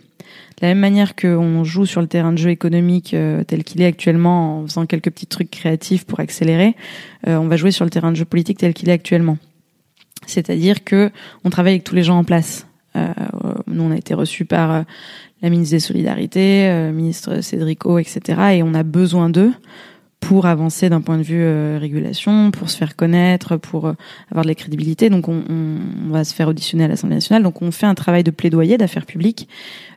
De 0.56 0.62
la 0.62 0.68
même 0.68 0.78
manière 0.78 1.14
qu'on 1.16 1.64
joue 1.64 1.84
sur 1.84 2.00
le 2.00 2.06
terrain 2.06 2.32
de 2.32 2.38
jeu 2.38 2.50
économique 2.50 3.14
tel 3.46 3.62
qu'il 3.62 3.82
est 3.82 3.86
actuellement 3.86 4.60
en 4.60 4.66
faisant 4.66 4.86
quelques 4.86 5.10
petits 5.10 5.26
trucs 5.26 5.50
créatifs 5.50 6.06
pour 6.06 6.18
accélérer, 6.18 6.74
on 7.26 7.46
va 7.46 7.56
jouer 7.56 7.72
sur 7.72 7.84
le 7.84 7.90
terrain 7.90 8.10
de 8.10 8.16
jeu 8.16 8.24
politique 8.24 8.56
tel 8.56 8.72
qu'il 8.72 8.88
est 8.88 8.92
actuellement. 8.92 9.36
C'est-à-dire 10.26 10.84
que 10.84 11.10
on 11.44 11.50
travaille 11.50 11.74
avec 11.74 11.84
tous 11.84 11.94
les 11.94 12.02
gens 12.02 12.18
en 12.18 12.24
place. 12.24 12.66
Euh, 12.96 13.12
nous, 13.66 13.82
on 13.82 13.90
a 13.90 13.96
été 13.96 14.14
reçus 14.14 14.44
par 14.44 14.72
euh, 14.72 14.82
la 15.42 15.50
ministre 15.50 15.74
des 15.76 15.80
Solidarités, 15.80 16.68
euh, 16.68 16.92
ministre 16.92 17.40
Cédrico, 17.40 17.98
etc. 17.98 18.20
Et 18.54 18.62
on 18.62 18.74
a 18.74 18.82
besoin 18.82 19.28
d'eux 19.30 19.52
pour 20.20 20.46
avancer 20.46 20.88
d'un 20.88 21.00
point 21.00 21.18
de 21.18 21.22
vue 21.22 21.42
euh, 21.42 21.78
régulation, 21.80 22.50
pour 22.50 22.70
se 22.70 22.76
faire 22.76 22.96
connaître, 22.96 23.56
pour 23.56 23.86
euh, 23.86 23.92
avoir 24.30 24.44
de 24.44 24.48
la 24.48 24.54
crédibilité. 24.54 25.08
Donc 25.08 25.28
on, 25.28 25.44
on, 25.48 26.10
va 26.10 26.24
se 26.24 26.34
faire 26.34 26.48
auditionner 26.48 26.84
à 26.84 26.88
l'Assemblée 26.88 27.16
nationale. 27.16 27.42
Donc 27.42 27.62
on 27.62 27.70
fait 27.70 27.86
un 27.86 27.94
travail 27.94 28.24
de 28.24 28.30
plaidoyer 28.30 28.76
d'affaires 28.76 29.06
publiques, 29.06 29.48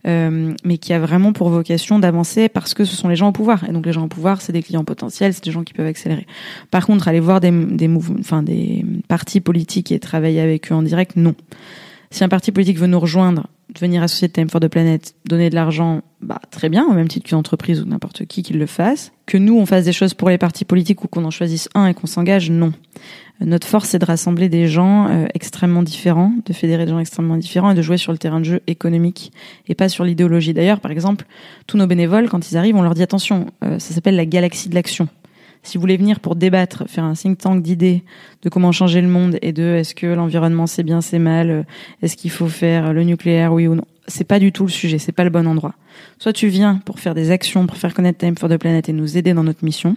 euh, 0.06 0.54
mais 0.64 0.78
qui 0.78 0.94
a 0.94 1.00
vraiment 1.00 1.34
pour 1.34 1.50
vocation 1.50 2.00
d'avancer 2.00 2.50
parce 2.50 2.74
que 2.74 2.86
ce 2.86 2.96
sont 2.96 3.08
les 3.08 3.16
gens 3.16 3.30
au 3.30 3.32
pouvoir. 3.32 3.64
Et 3.68 3.72
donc 3.72 3.86
les 3.86 3.94
gens 3.94 4.04
au 4.04 4.08
pouvoir, 4.08 4.42
c'est 4.42 4.54
des 4.54 4.62
clients 4.62 4.84
potentiels, 4.84 5.34
c'est 5.34 5.44
des 5.44 5.52
gens 5.52 5.64
qui 5.64 5.74
peuvent 5.74 5.88
accélérer. 5.88 6.28
Par 6.70 6.86
contre, 6.86 7.08
aller 7.08 7.20
voir 7.20 7.40
des, 7.40 7.52
des 7.52 7.88
mouvements, 7.88 8.20
enfin 8.20 8.44
des 8.44 8.86
partis 9.08 9.42
politiques 9.42 9.92
et 9.92 10.00
travailler 10.00 10.42
avec 10.42 10.72
eux 10.72 10.76
en 10.76 10.84
direct, 10.84 11.16
non. 11.16 11.34
Si 12.12 12.24
un 12.24 12.30
parti 12.30 12.52
politique 12.52 12.78
veut 12.78 12.88
nous 12.88 13.00
rejoindre, 13.00 13.48
devenir 13.74 14.04
associé 14.04 14.28
de 14.28 14.34
Time 14.34 14.50
for 14.50 14.60
the 14.60 14.68
Planet, 14.68 15.14
donner 15.26 15.50
de 15.50 15.56
l'argent, 15.56 16.02
bah 16.22 16.40
très 16.52 16.70
bien, 16.70 16.86
au 16.86 16.94
même 16.94 17.08
titre 17.08 17.28
qu'une 17.28 17.38
entreprise 17.38 17.82
ou 17.82 17.86
n'importe 17.86 18.26
qui 18.26 18.44
qui 18.44 18.54
le 18.54 18.66
fasse. 18.66 19.12
Que 19.26 19.38
nous 19.38 19.58
on 19.58 19.66
fasse 19.66 19.86
des 19.86 19.94
choses 19.94 20.14
pour 20.14 20.30
les 20.30 20.38
partis 20.38 20.66
politiques 20.66 21.04
ou 21.04 21.08
qu'on 21.08 21.26
en 21.26 21.32
choisisse 21.32 21.70
un 21.76 21.88
et 21.88 21.94
qu'on 21.94 22.08
s'engage, 22.08 22.50
non. 22.50 22.74
Notre 23.42 23.68
force 23.68 23.90
c'est 23.90 24.00
de 24.00 24.06
rassembler 24.06 24.50
des 24.50 24.68
gens 24.68 25.08
euh, 25.08 25.26
extrêmement 25.34 25.84
différents, 25.84 26.34
de 26.46 26.52
fédérer 26.52 26.86
des 26.86 26.92
gens 26.92 27.00
extrêmement 27.00 27.38
différents 27.38 27.72
et 27.72 27.76
de 27.76 27.82
jouer 27.82 27.98
sur 27.98 28.12
le 28.12 28.18
terrain 28.18 28.40
de 28.40 28.46
jeu 28.46 28.62
économique 28.68 29.32
et 29.68 29.76
pas 29.76 29.88
sur 29.88 30.04
l'idéologie. 30.04 30.54
D'ailleurs, 30.54 30.82
par 30.82 30.92
exemple, 30.92 31.26
tous 31.68 31.78
nos 31.78 31.88
bénévoles 31.88 32.28
quand 32.28 32.52
ils 32.52 32.58
arrivent, 32.58 32.76
on 32.76 32.82
leur 32.82 32.96
dit 32.96 33.04
attention, 33.04 33.48
euh, 33.64 33.80
ça 33.80 33.94
s'appelle 33.94 34.16
la 34.16 34.26
galaxie 34.26 34.68
de 34.68 34.76
l'action. 34.76 35.08
Si 35.64 35.78
vous 35.78 35.82
voulez 35.82 35.98
venir 35.98 36.20
pour 36.20 36.36
débattre, 36.36 36.86
faire 36.88 37.04
un 37.04 37.14
think 37.14 37.38
tank 37.38 37.62
d'idées 37.62 38.04
de 38.42 38.50
comment 38.50 38.72
changer 38.72 39.02
le 39.02 39.08
monde 39.08 39.38
et 39.42 39.52
de 39.52 39.64
est-ce 39.64 39.94
que 39.94 40.08
l'environnement 40.08 40.68
c'est 40.68 40.84
bien, 40.84 41.02
c'est 41.02 41.20
mal, 41.20 41.66
est-ce 42.02 42.16
qu'il 42.16 42.32
faut 42.32 42.48
faire 42.48 42.94
le 42.94 43.04
nucléaire, 43.04 43.54
oui 43.54 43.68
ou 43.68 43.76
non, 43.76 43.86
c'est 44.08 44.24
pas 44.24 44.40
du 44.40 44.52
tout 44.52 44.64
le 44.64 44.72
sujet, 44.72 44.98
c'est 44.98 45.12
pas 45.12 45.24
le 45.24 45.30
bon 45.30 45.48
endroit. 45.48 45.76
Soit 46.18 46.34
tu 46.34 46.48
viens 46.48 46.78
pour 46.86 47.00
faire 47.00 47.14
des 47.14 47.32
actions, 47.32 47.68
pour 47.68 47.78
faire 47.78 47.94
connaître 47.94 48.18
Time 48.18 48.38
for 48.38 48.50
the 48.50 48.58
Planet 48.58 48.90
et 48.90 48.94
nous 48.94 49.18
aider 49.18 49.34
dans 49.34 49.44
notre 49.44 49.64
mission, 49.64 49.96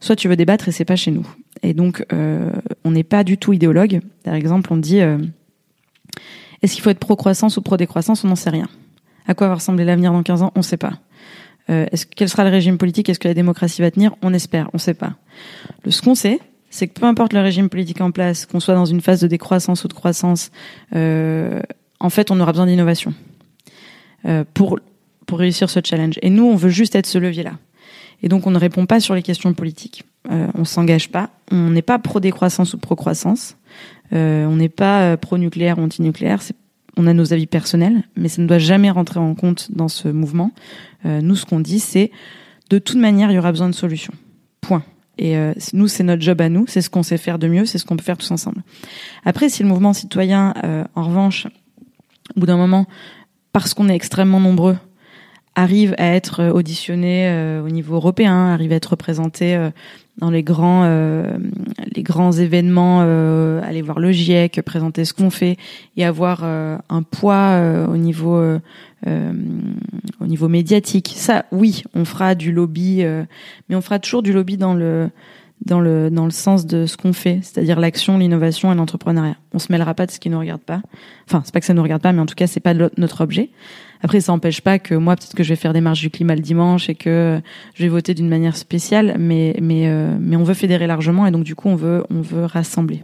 soit 0.00 0.16
tu 0.16 0.28
veux 0.28 0.36
débattre 0.36 0.68
et 0.68 0.72
c'est 0.72 0.84
pas 0.84 0.96
chez 0.96 1.10
nous. 1.10 1.26
Et 1.62 1.74
donc, 1.74 2.04
euh, 2.12 2.50
on 2.84 2.90
n'est 2.90 3.04
pas 3.04 3.24
du 3.24 3.38
tout 3.38 3.52
idéologue. 3.52 4.00
Par 4.24 4.34
exemple, 4.34 4.72
on 4.72 4.76
dit 4.76 5.00
euh, 5.00 5.18
est-ce 6.62 6.74
qu'il 6.74 6.82
faut 6.82 6.90
être 6.90 6.98
pro-croissance 6.98 7.56
ou 7.56 7.62
pro-décroissance? 7.62 8.24
On 8.24 8.28
n'en 8.28 8.36
sait 8.36 8.50
rien. 8.50 8.68
À 9.26 9.34
quoi 9.34 9.48
va 9.48 9.54
ressembler 9.54 9.84
l'avenir 9.84 10.12
dans 10.12 10.22
15 10.22 10.42
ans? 10.42 10.52
On 10.54 10.60
ne 10.60 10.64
sait 10.64 10.76
pas. 10.76 10.94
Euh, 11.68 11.86
est-ce 11.92 12.06
quel 12.06 12.28
sera 12.28 12.44
le 12.44 12.50
régime 12.50 12.78
politique? 12.78 13.08
Est-ce 13.08 13.18
que 13.18 13.28
la 13.28 13.34
démocratie 13.34 13.82
va 13.82 13.90
tenir? 13.90 14.14
On 14.22 14.32
espère. 14.32 14.68
On 14.72 14.76
ne 14.76 14.80
sait 14.80 14.94
pas. 14.94 15.14
Le, 15.84 15.90
ce 15.90 16.02
qu'on 16.02 16.14
sait, 16.14 16.40
c'est 16.70 16.88
que 16.88 16.98
peu 16.98 17.06
importe 17.06 17.32
le 17.32 17.40
régime 17.40 17.68
politique 17.68 18.00
en 18.00 18.10
place, 18.10 18.46
qu'on 18.46 18.60
soit 18.60 18.74
dans 18.74 18.84
une 18.84 19.00
phase 19.00 19.20
de 19.20 19.26
décroissance 19.26 19.84
ou 19.84 19.88
de 19.88 19.94
croissance, 19.94 20.50
euh, 20.94 21.60
en 22.00 22.10
fait, 22.10 22.30
on 22.30 22.38
aura 22.40 22.52
besoin 22.52 22.66
d'innovation 22.66 23.14
euh, 24.26 24.44
pour 24.54 24.78
pour 25.26 25.40
réussir 25.40 25.68
ce 25.68 25.80
challenge. 25.84 26.18
Et 26.22 26.30
nous, 26.30 26.44
on 26.44 26.56
veut 26.56 26.70
juste 26.70 26.94
être 26.94 27.06
ce 27.06 27.18
levier-là. 27.18 27.52
Et 28.22 28.28
donc, 28.28 28.46
on 28.46 28.50
ne 28.50 28.58
répond 28.58 28.86
pas 28.86 29.00
sur 29.00 29.14
les 29.14 29.22
questions 29.22 29.52
politiques. 29.52 30.04
Euh, 30.30 30.46
on 30.54 30.64
s'engage 30.64 31.10
pas. 31.10 31.30
On 31.50 31.70
n'est 31.70 31.82
pas 31.82 31.98
pro-décroissance 31.98 32.74
ou 32.74 32.78
pro-croissance. 32.78 33.56
Euh, 34.12 34.46
on 34.46 34.56
n'est 34.56 34.68
pas 34.68 35.02
euh, 35.02 35.16
pro-nucléaire 35.16 35.78
ou 35.78 35.82
anti-nucléaire. 35.82 36.40
On 36.96 37.06
a 37.06 37.12
nos 37.12 37.32
avis 37.32 37.46
personnels, 37.46 38.04
mais 38.16 38.28
ça 38.28 38.40
ne 38.40 38.46
doit 38.46 38.58
jamais 38.58 38.90
rentrer 38.90 39.20
en 39.20 39.34
compte 39.34 39.70
dans 39.70 39.88
ce 39.88 40.08
mouvement. 40.08 40.52
Euh, 41.04 41.20
nous, 41.20 41.36
ce 41.36 41.44
qu'on 41.44 41.60
dit, 41.60 41.80
c'est 41.80 42.10
de 42.70 42.78
toute 42.78 42.96
manière, 42.96 43.30
il 43.30 43.34
y 43.34 43.38
aura 43.38 43.52
besoin 43.52 43.68
de 43.68 43.74
solutions. 43.74 44.14
Point. 44.60 44.82
Et 45.18 45.36
euh, 45.36 45.52
nous, 45.72 45.88
c'est 45.88 46.02
notre 46.02 46.22
job 46.22 46.40
à 46.40 46.48
nous, 46.48 46.66
c'est 46.66 46.80
ce 46.80 46.90
qu'on 46.90 47.02
sait 47.02 47.18
faire 47.18 47.38
de 47.38 47.48
mieux, 47.48 47.66
c'est 47.66 47.78
ce 47.78 47.84
qu'on 47.84 47.96
peut 47.96 48.04
faire 48.04 48.18
tous 48.18 48.30
ensemble. 48.30 48.62
Après, 49.24 49.48
si 49.48 49.62
le 49.62 49.68
mouvement 49.68 49.92
citoyen, 49.92 50.54
euh, 50.64 50.84
en 50.94 51.04
revanche, 51.04 51.46
au 52.34 52.40
bout 52.40 52.46
d'un 52.46 52.56
moment, 52.56 52.86
parce 53.52 53.74
qu'on 53.74 53.88
est 53.88 53.94
extrêmement 53.94 54.40
nombreux, 54.40 54.76
arrive 55.54 55.94
à 55.96 56.14
être 56.14 56.50
auditionné 56.50 57.60
au 57.64 57.70
niveau 57.70 57.94
européen, 57.94 58.48
arrive 58.48 58.72
à 58.72 58.74
être 58.74 58.90
représenté 58.90 59.70
dans 60.18 60.30
les 60.30 60.42
grands 60.42 60.84
euh, 60.84 61.36
les 61.94 62.02
grands 62.02 62.32
événements, 62.32 63.00
euh, 63.02 63.60
aller 63.62 63.82
voir 63.82 63.98
le 63.98 64.12
GIEC, 64.12 64.62
présenter 64.62 65.04
ce 65.04 65.12
qu'on 65.12 65.30
fait 65.30 65.56
et 65.96 66.04
avoir 66.04 66.40
euh, 66.42 66.78
un 66.88 67.02
poids 67.02 67.34
euh, 67.34 67.86
au 67.86 67.96
niveau 67.96 68.36
euh, 68.36 68.58
euh, 69.06 69.32
au 70.20 70.26
niveau 70.26 70.48
médiatique. 70.48 71.12
Ça, 71.16 71.44
oui, 71.52 71.82
on 71.94 72.04
fera 72.04 72.34
du 72.34 72.52
lobby, 72.52 73.04
mais 73.68 73.76
on 73.76 73.80
fera 73.80 73.98
toujours 73.98 74.22
du 74.22 74.32
lobby 74.32 74.56
dans 74.56 74.74
le 74.74 75.10
dans 75.64 75.80
le 75.80 76.10
dans 76.10 76.24
le 76.24 76.30
sens 76.30 76.66
de 76.66 76.86
ce 76.86 76.96
qu'on 76.96 77.12
fait, 77.12 77.40
c'est-à-dire 77.42 77.80
l'action, 77.80 78.18
l'innovation 78.18 78.72
et 78.72 78.74
l'entrepreneuriat. 78.74 79.36
On 79.52 79.58
se 79.58 79.70
mêlera 79.70 79.94
pas 79.94 80.06
de 80.06 80.10
ce 80.10 80.20
qui 80.20 80.30
nous 80.30 80.38
regarde 80.38 80.60
pas. 80.60 80.80
Enfin, 81.28 81.42
c'est 81.44 81.52
pas 81.52 81.60
que 81.60 81.66
ça 81.66 81.74
nous 81.74 81.82
regarde 81.82 82.02
pas, 82.02 82.12
mais 82.12 82.20
en 82.20 82.26
tout 82.26 82.34
cas, 82.34 82.46
c'est 82.46 82.60
pas 82.60 82.74
notre 82.74 83.22
objet. 83.22 83.50
Après, 84.02 84.20
ça 84.20 84.32
n'empêche 84.32 84.60
pas 84.60 84.78
que 84.78 84.94
moi, 84.94 85.16
peut-être 85.16 85.34
que 85.34 85.42
je 85.42 85.50
vais 85.50 85.56
faire 85.56 85.72
des 85.72 85.80
marches 85.80 86.00
du 86.00 86.10
climat 86.10 86.34
le 86.34 86.40
dimanche 86.40 86.88
et 86.88 86.94
que 86.94 87.40
je 87.74 87.82
vais 87.82 87.88
voter 87.88 88.14
d'une 88.14 88.28
manière 88.28 88.56
spéciale, 88.56 89.16
mais 89.18 89.56
mais 89.60 89.88
euh, 89.88 90.16
mais 90.20 90.36
on 90.36 90.44
veut 90.44 90.54
fédérer 90.54 90.86
largement 90.86 91.26
et 91.26 91.30
donc 91.30 91.44
du 91.44 91.54
coup, 91.54 91.68
on 91.68 91.76
veut 91.76 92.04
on 92.10 92.20
veut 92.20 92.44
rassembler. 92.44 93.02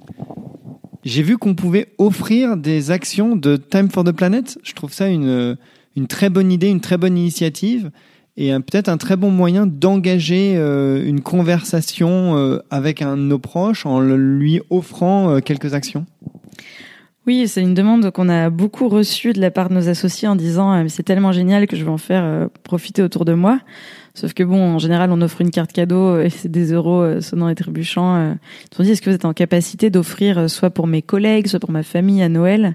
J'ai 1.04 1.22
vu 1.22 1.36
qu'on 1.36 1.54
pouvait 1.54 1.88
offrir 1.98 2.56
des 2.56 2.90
actions 2.90 3.34
de 3.34 3.56
Time 3.56 3.90
for 3.90 4.04
the 4.04 4.12
Planet. 4.12 4.58
Je 4.62 4.72
trouve 4.72 4.92
ça 4.92 5.08
une, 5.08 5.56
une 5.96 6.06
très 6.06 6.30
bonne 6.30 6.52
idée, 6.52 6.68
une 6.68 6.80
très 6.80 6.96
bonne 6.96 7.18
initiative 7.18 7.90
et 8.36 8.52
peut-être 8.52 8.88
un 8.88 8.96
très 8.96 9.16
bon 9.16 9.30
moyen 9.30 9.66
d'engager 9.66 10.54
euh, 10.56 11.04
une 11.04 11.20
conversation 11.20 12.36
euh, 12.36 12.60
avec 12.70 13.02
un 13.02 13.16
de 13.16 13.22
nos 13.22 13.38
proches 13.38 13.84
en 13.84 14.00
lui 14.00 14.60
offrant 14.70 15.40
quelques 15.40 15.74
actions. 15.74 16.06
Oui, 17.24 17.46
c'est 17.46 17.62
une 17.62 17.74
demande 17.74 18.10
qu'on 18.10 18.28
a 18.28 18.50
beaucoup 18.50 18.88
reçue 18.88 19.32
de 19.32 19.40
la 19.40 19.52
part 19.52 19.68
de 19.68 19.74
nos 19.74 19.88
associés 19.88 20.26
en 20.26 20.34
disant 20.34 20.74
euh, 20.74 20.84
c'est 20.88 21.04
tellement 21.04 21.30
génial 21.30 21.68
que 21.68 21.76
je 21.76 21.84
vais 21.84 21.90
en 21.90 21.98
faire 21.98 22.24
euh, 22.24 22.48
profiter 22.64 23.00
autour 23.00 23.24
de 23.24 23.32
moi. 23.32 23.60
Sauf 24.14 24.34
que 24.34 24.42
bon, 24.42 24.74
en 24.74 24.78
général, 24.80 25.12
on 25.12 25.20
offre 25.22 25.40
une 25.40 25.52
carte 25.52 25.72
cadeau 25.72 26.16
euh, 26.16 26.24
et 26.24 26.30
c'est 26.30 26.50
des 26.50 26.72
euros 26.72 27.20
sonnants 27.20 27.48
et 27.48 27.54
trébuchants. 27.54 28.16
euh. 28.16 28.34
Ils 28.72 28.80
ont 28.80 28.84
dit 28.84 28.90
est-ce 28.90 29.00
que 29.00 29.08
vous 29.08 29.14
êtes 29.14 29.24
en 29.24 29.34
capacité 29.34 29.88
d'offrir 29.88 30.50
soit 30.50 30.70
pour 30.70 30.88
mes 30.88 31.00
collègues, 31.00 31.46
soit 31.46 31.60
pour 31.60 31.70
ma 31.70 31.84
famille 31.84 32.24
à 32.24 32.28
Noël, 32.28 32.74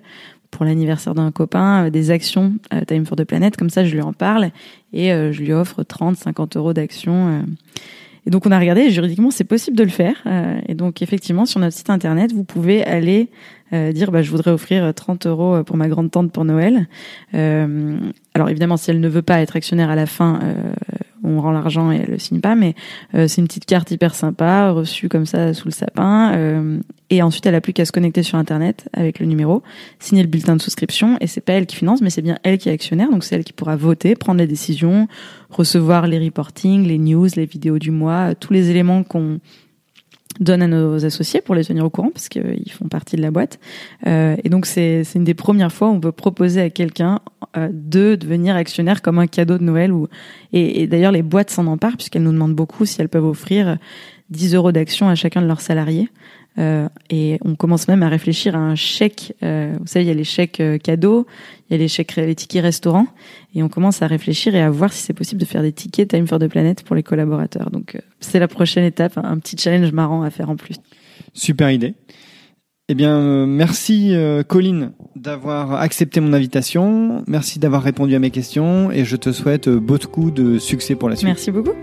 pour 0.49 0.63
l'anniversaire 0.63 1.13
d'un 1.13 1.31
copain, 1.31 1.89
des 1.89 2.09
actions 2.09 2.53
Time 2.87 3.05
for 3.05 3.17
the 3.17 3.25
Planet 3.25 3.57
Comme 3.57 3.69
ça, 3.69 3.83
je 3.83 3.93
lui 3.93 4.01
en 4.01 4.13
parle 4.13 4.51
et 4.93 5.09
je 5.09 5.41
lui 5.41 5.51
offre 5.51 5.83
30, 5.83 6.15
50 6.15 6.55
euros 6.55 6.71
d'actions. 6.71 7.43
Euh. 8.27 8.29
Et 8.29 8.29
donc 8.29 8.45
on 8.45 8.51
a 8.51 8.59
regardé, 8.59 8.81
et 8.81 8.91
juridiquement 8.91 9.31
c'est 9.31 9.43
possible 9.43 9.77
de 9.77 9.83
le 9.83 9.89
faire. 9.89 10.15
Euh, 10.25 10.59
et 10.67 10.75
donc 10.75 11.01
effectivement 11.01 11.45
sur 11.45 11.59
notre 11.59 11.75
site 11.75 11.89
internet, 11.89 12.31
vous 12.33 12.43
pouvez 12.43 12.83
aller 12.83 13.29
euh, 13.73 13.91
dire 13.91 14.11
bah, 14.11 14.21
je 14.21 14.29
voudrais 14.31 14.51
offrir 14.51 14.93
30 14.93 15.27
euros 15.27 15.63
pour 15.63 15.77
ma 15.77 15.87
grande 15.87 16.11
tante 16.11 16.31
pour 16.31 16.45
Noël. 16.45 16.87
Euh, 17.33 17.97
alors 18.33 18.49
évidemment 18.49 18.77
si 18.77 18.91
elle 18.91 18.99
ne 18.99 19.09
veut 19.09 19.21
pas 19.21 19.41
être 19.41 19.55
actionnaire 19.55 19.89
à 19.89 19.95
la 19.95 20.05
fin, 20.05 20.39
euh, 20.43 20.53
on 21.23 21.41
rend 21.41 21.51
l'argent 21.51 21.91
et 21.91 21.97
elle 21.97 22.11
le 22.11 22.19
signe 22.19 22.41
pas, 22.41 22.55
mais 22.55 22.75
euh, 23.15 23.27
c'est 23.27 23.41
une 23.41 23.47
petite 23.47 23.65
carte 23.65 23.91
hyper 23.91 24.15
sympa 24.15 24.71
reçue 24.71 25.09
comme 25.09 25.25
ça 25.25 25.53
sous 25.53 25.67
le 25.67 25.73
sapin. 25.73 26.79
Euh, 27.11 27.15
et 27.15 27.21
ensuite 27.21 27.45
elle 27.45 27.55
a 27.55 27.61
plus 27.61 27.73
qu'à 27.73 27.85
se 27.85 27.91
connecter 27.91 28.23
sur 28.23 28.37
internet 28.37 28.89
avec 28.93 29.19
le 29.19 29.25
numéro, 29.25 29.63
signer 29.99 30.23
le 30.23 30.29
bulletin 30.29 30.55
de 30.55 30.61
souscription 30.61 31.17
et 31.21 31.27
c'est 31.27 31.41
pas 31.41 31.53
elle 31.53 31.65
qui 31.65 31.75
finance, 31.75 32.01
mais 32.01 32.09
c'est 32.09 32.21
bien 32.21 32.37
elle 32.43 32.57
qui 32.57 32.69
est 32.69 32.73
actionnaire, 32.73 33.09
donc 33.09 33.23
c'est 33.23 33.35
elle 33.35 33.43
qui 33.43 33.53
pourra 33.53 33.75
voter, 33.75 34.15
prendre 34.15 34.39
les 34.39 34.47
décisions, 34.47 35.07
recevoir 35.49 36.07
les 36.07 36.19
reportings, 36.19 36.85
les 36.85 36.97
news, 36.97 37.27
les 37.35 37.45
vidéos 37.45 37.79
du 37.79 37.91
mois, 37.91 38.35
tous 38.35 38.53
les 38.53 38.69
éléments 38.69 39.03
qu'on 39.03 39.39
donne 40.39 40.61
à 40.61 40.67
nos 40.67 41.03
associés 41.03 41.41
pour 41.41 41.55
les 41.55 41.65
tenir 41.65 41.83
au 41.83 41.89
courant 41.89 42.11
parce 42.13 42.29
qu'ils 42.29 42.71
font 42.71 42.87
partie 42.87 43.15
de 43.15 43.21
la 43.21 43.31
boîte. 43.31 43.59
Euh, 44.05 44.35
et 44.43 44.49
donc 44.49 44.65
c'est 44.65 45.03
une 45.15 45.23
des 45.23 45.33
premières 45.33 45.71
fois 45.71 45.89
où 45.89 45.93
on 45.93 45.99
peut 45.99 46.11
proposer 46.11 46.61
à 46.61 46.69
quelqu'un 46.69 47.21
euh, 47.55 47.69
de 47.71 48.15
devenir 48.15 48.55
actionnaire 48.55 49.01
comme 49.01 49.17
un 49.17 49.25
cadeau 49.25 49.57
de 49.57 49.63
Noël. 49.63 49.91
Ou 49.91 50.07
et, 50.53 50.83
et 50.83 50.87
d'ailleurs 50.87 51.11
les 51.11 51.23
boîtes 51.23 51.49
s'en 51.49 51.65
emparent 51.65 51.97
puisqu'elles 51.97 52.23
nous 52.23 52.31
demandent 52.31 52.55
beaucoup 52.55 52.85
si 52.85 53.01
elles 53.01 53.09
peuvent 53.09 53.25
offrir 53.25 53.77
10 54.29 54.55
euros 54.55 54.71
d'action 54.71 55.09
à 55.09 55.15
chacun 55.15 55.41
de 55.41 55.47
leurs 55.47 55.61
salariés. 55.61 56.09
Euh, 56.57 56.89
et 57.09 57.37
on 57.43 57.55
commence 57.55 57.87
même 57.87 58.03
à 58.03 58.09
réfléchir 58.09 58.55
à 58.55 58.59
un 58.59 58.75
chèque. 58.75 59.33
Euh, 59.43 59.75
vous 59.79 59.87
savez, 59.87 60.05
il 60.05 60.07
y 60.07 60.11
a 60.11 60.15
les 60.15 60.23
chèques 60.23 60.59
euh, 60.59 60.77
cadeaux, 60.77 61.27
il 61.69 61.73
y 61.73 61.75
a 61.75 61.77
les 61.77 61.87
chèques, 61.87 62.15
les 62.15 62.35
tickets 62.35 62.63
restaurants, 62.63 63.07
et 63.53 63.61
on 63.61 63.69
commence 63.69 64.01
à 64.01 64.07
réfléchir 64.07 64.55
et 64.55 64.61
à 64.61 64.69
voir 64.69 64.91
si 64.91 65.03
c'est 65.03 65.13
possible 65.13 65.39
de 65.39 65.45
faire 65.45 65.61
des 65.61 65.71
tickets 65.71 66.09
Time 66.09 66.27
for 66.27 66.39
the 66.39 66.47
Planet 66.47 66.83
pour 66.83 66.95
les 66.95 67.03
collaborateurs. 67.03 67.69
Donc 67.69 67.95
euh, 67.95 67.99
c'est 68.19 68.39
la 68.39 68.47
prochaine 68.47 68.85
étape, 68.85 69.17
un 69.17 69.37
petit 69.37 69.57
challenge 69.57 69.91
marrant 69.91 70.23
à 70.23 70.29
faire 70.29 70.49
en 70.49 70.55
plus. 70.55 70.77
Super 71.33 71.69
idée. 71.69 71.93
Eh 72.89 72.95
bien, 72.95 73.45
merci 73.45 74.15
Colline 74.47 74.93
d'avoir 75.17 75.73
accepté 75.73 76.21
mon 76.21 76.31
invitation. 76.31 77.21
Merci 77.27 77.59
d'avoir 77.59 77.83
répondu 77.83 78.15
à 78.15 78.19
mes 78.19 78.31
questions 78.31 78.91
et 78.91 79.03
je 79.03 79.17
te 79.17 79.33
souhaite 79.33 79.67
beaucoup 79.67 80.31
de 80.31 80.57
succès 80.57 80.95
pour 80.95 81.09
la 81.09 81.17
suite. 81.17 81.27
Merci 81.27 81.51
beaucoup. 81.51 81.73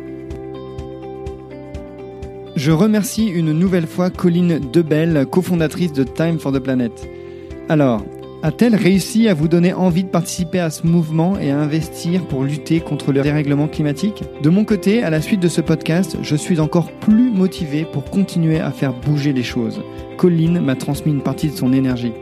Je 2.56 2.70
remercie 2.70 3.26
une 3.26 3.52
nouvelle 3.52 3.88
fois 3.88 4.10
Colline 4.10 4.60
Debelle, 4.72 5.26
cofondatrice 5.28 5.92
de 5.92 6.04
Time 6.04 6.38
for 6.38 6.52
the 6.52 6.60
Planet. 6.60 6.92
Alors, 7.68 8.04
a-t-elle 8.44 8.76
réussi 8.76 9.26
à 9.28 9.34
vous 9.34 9.48
donner 9.48 9.72
envie 9.72 10.04
de 10.04 10.08
participer 10.08 10.60
à 10.60 10.70
ce 10.70 10.86
mouvement 10.86 11.36
et 11.36 11.50
à 11.50 11.58
investir 11.58 12.24
pour 12.26 12.44
lutter 12.44 12.78
contre 12.78 13.10
le 13.10 13.22
dérèglement 13.22 13.66
climatique? 13.66 14.22
De 14.40 14.50
mon 14.50 14.64
côté, 14.64 15.02
à 15.02 15.10
la 15.10 15.20
suite 15.20 15.40
de 15.40 15.48
ce 15.48 15.60
podcast, 15.62 16.16
je 16.22 16.36
suis 16.36 16.60
encore 16.60 16.92
plus 16.92 17.32
motivé 17.32 17.84
pour 17.92 18.04
continuer 18.04 18.60
à 18.60 18.70
faire 18.70 18.92
bouger 18.92 19.32
les 19.32 19.42
choses. 19.42 19.82
Colline 20.16 20.60
m'a 20.60 20.76
transmis 20.76 21.10
une 21.10 21.22
partie 21.22 21.48
de 21.48 21.56
son 21.56 21.72
énergie. 21.72 22.12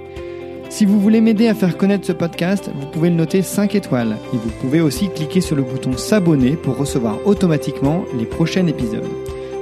Si 0.70 0.87
vous 0.87 0.99
voulez 0.99 1.20
m'aider 1.20 1.49
à 1.49 1.55
faire 1.55 1.76
connaître 1.76 2.07
ce 2.07 2.12
podcast, 2.12 2.70
vous 2.74 2.87
pouvez 2.87 3.11
le 3.11 3.16
noter 3.16 3.43
5 3.43 3.74
étoiles 3.74 4.16
et 4.33 4.37
vous 4.39 4.51
pouvez 4.62 4.80
aussi 4.80 5.11
cliquer 5.11 5.43
sur 5.43 5.57
le 5.57 5.62
bouton 5.62 5.99
s'abonner 5.99 6.53
pour 6.53 6.78
recevoir 6.78 7.18
automatiquement 7.26 8.07
les 8.18 8.24
prochains 8.24 8.66
épisodes. 8.66 9.05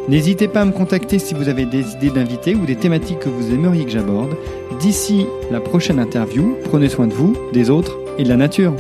N'hésitez 0.09 0.49
pas 0.49 0.63
à 0.63 0.65
me 0.65 0.73
contacter 0.73 1.19
si 1.19 1.35
vous 1.35 1.49
avez 1.49 1.67
des 1.67 1.93
idées 1.93 2.11
d'invités 2.11 2.55
ou 2.55 2.67
des 2.67 2.77
thématiques 2.77 3.21
que 3.21 3.29
vous 3.29 3.53
aimeriez 3.53 3.85
que 3.85 3.91
j'aborde. 3.91 4.35
D'ici 4.81 5.27
la 5.51 5.61
prochaine 5.61 5.99
interview, 5.99 6.57
prenez 6.65 6.89
soin 6.89 7.07
de 7.07 7.15
vous, 7.15 7.37
des 7.53 7.71
autres 7.71 7.99
et 8.19 8.25
de 8.25 8.29
la 8.29 8.37
nature. 8.37 8.75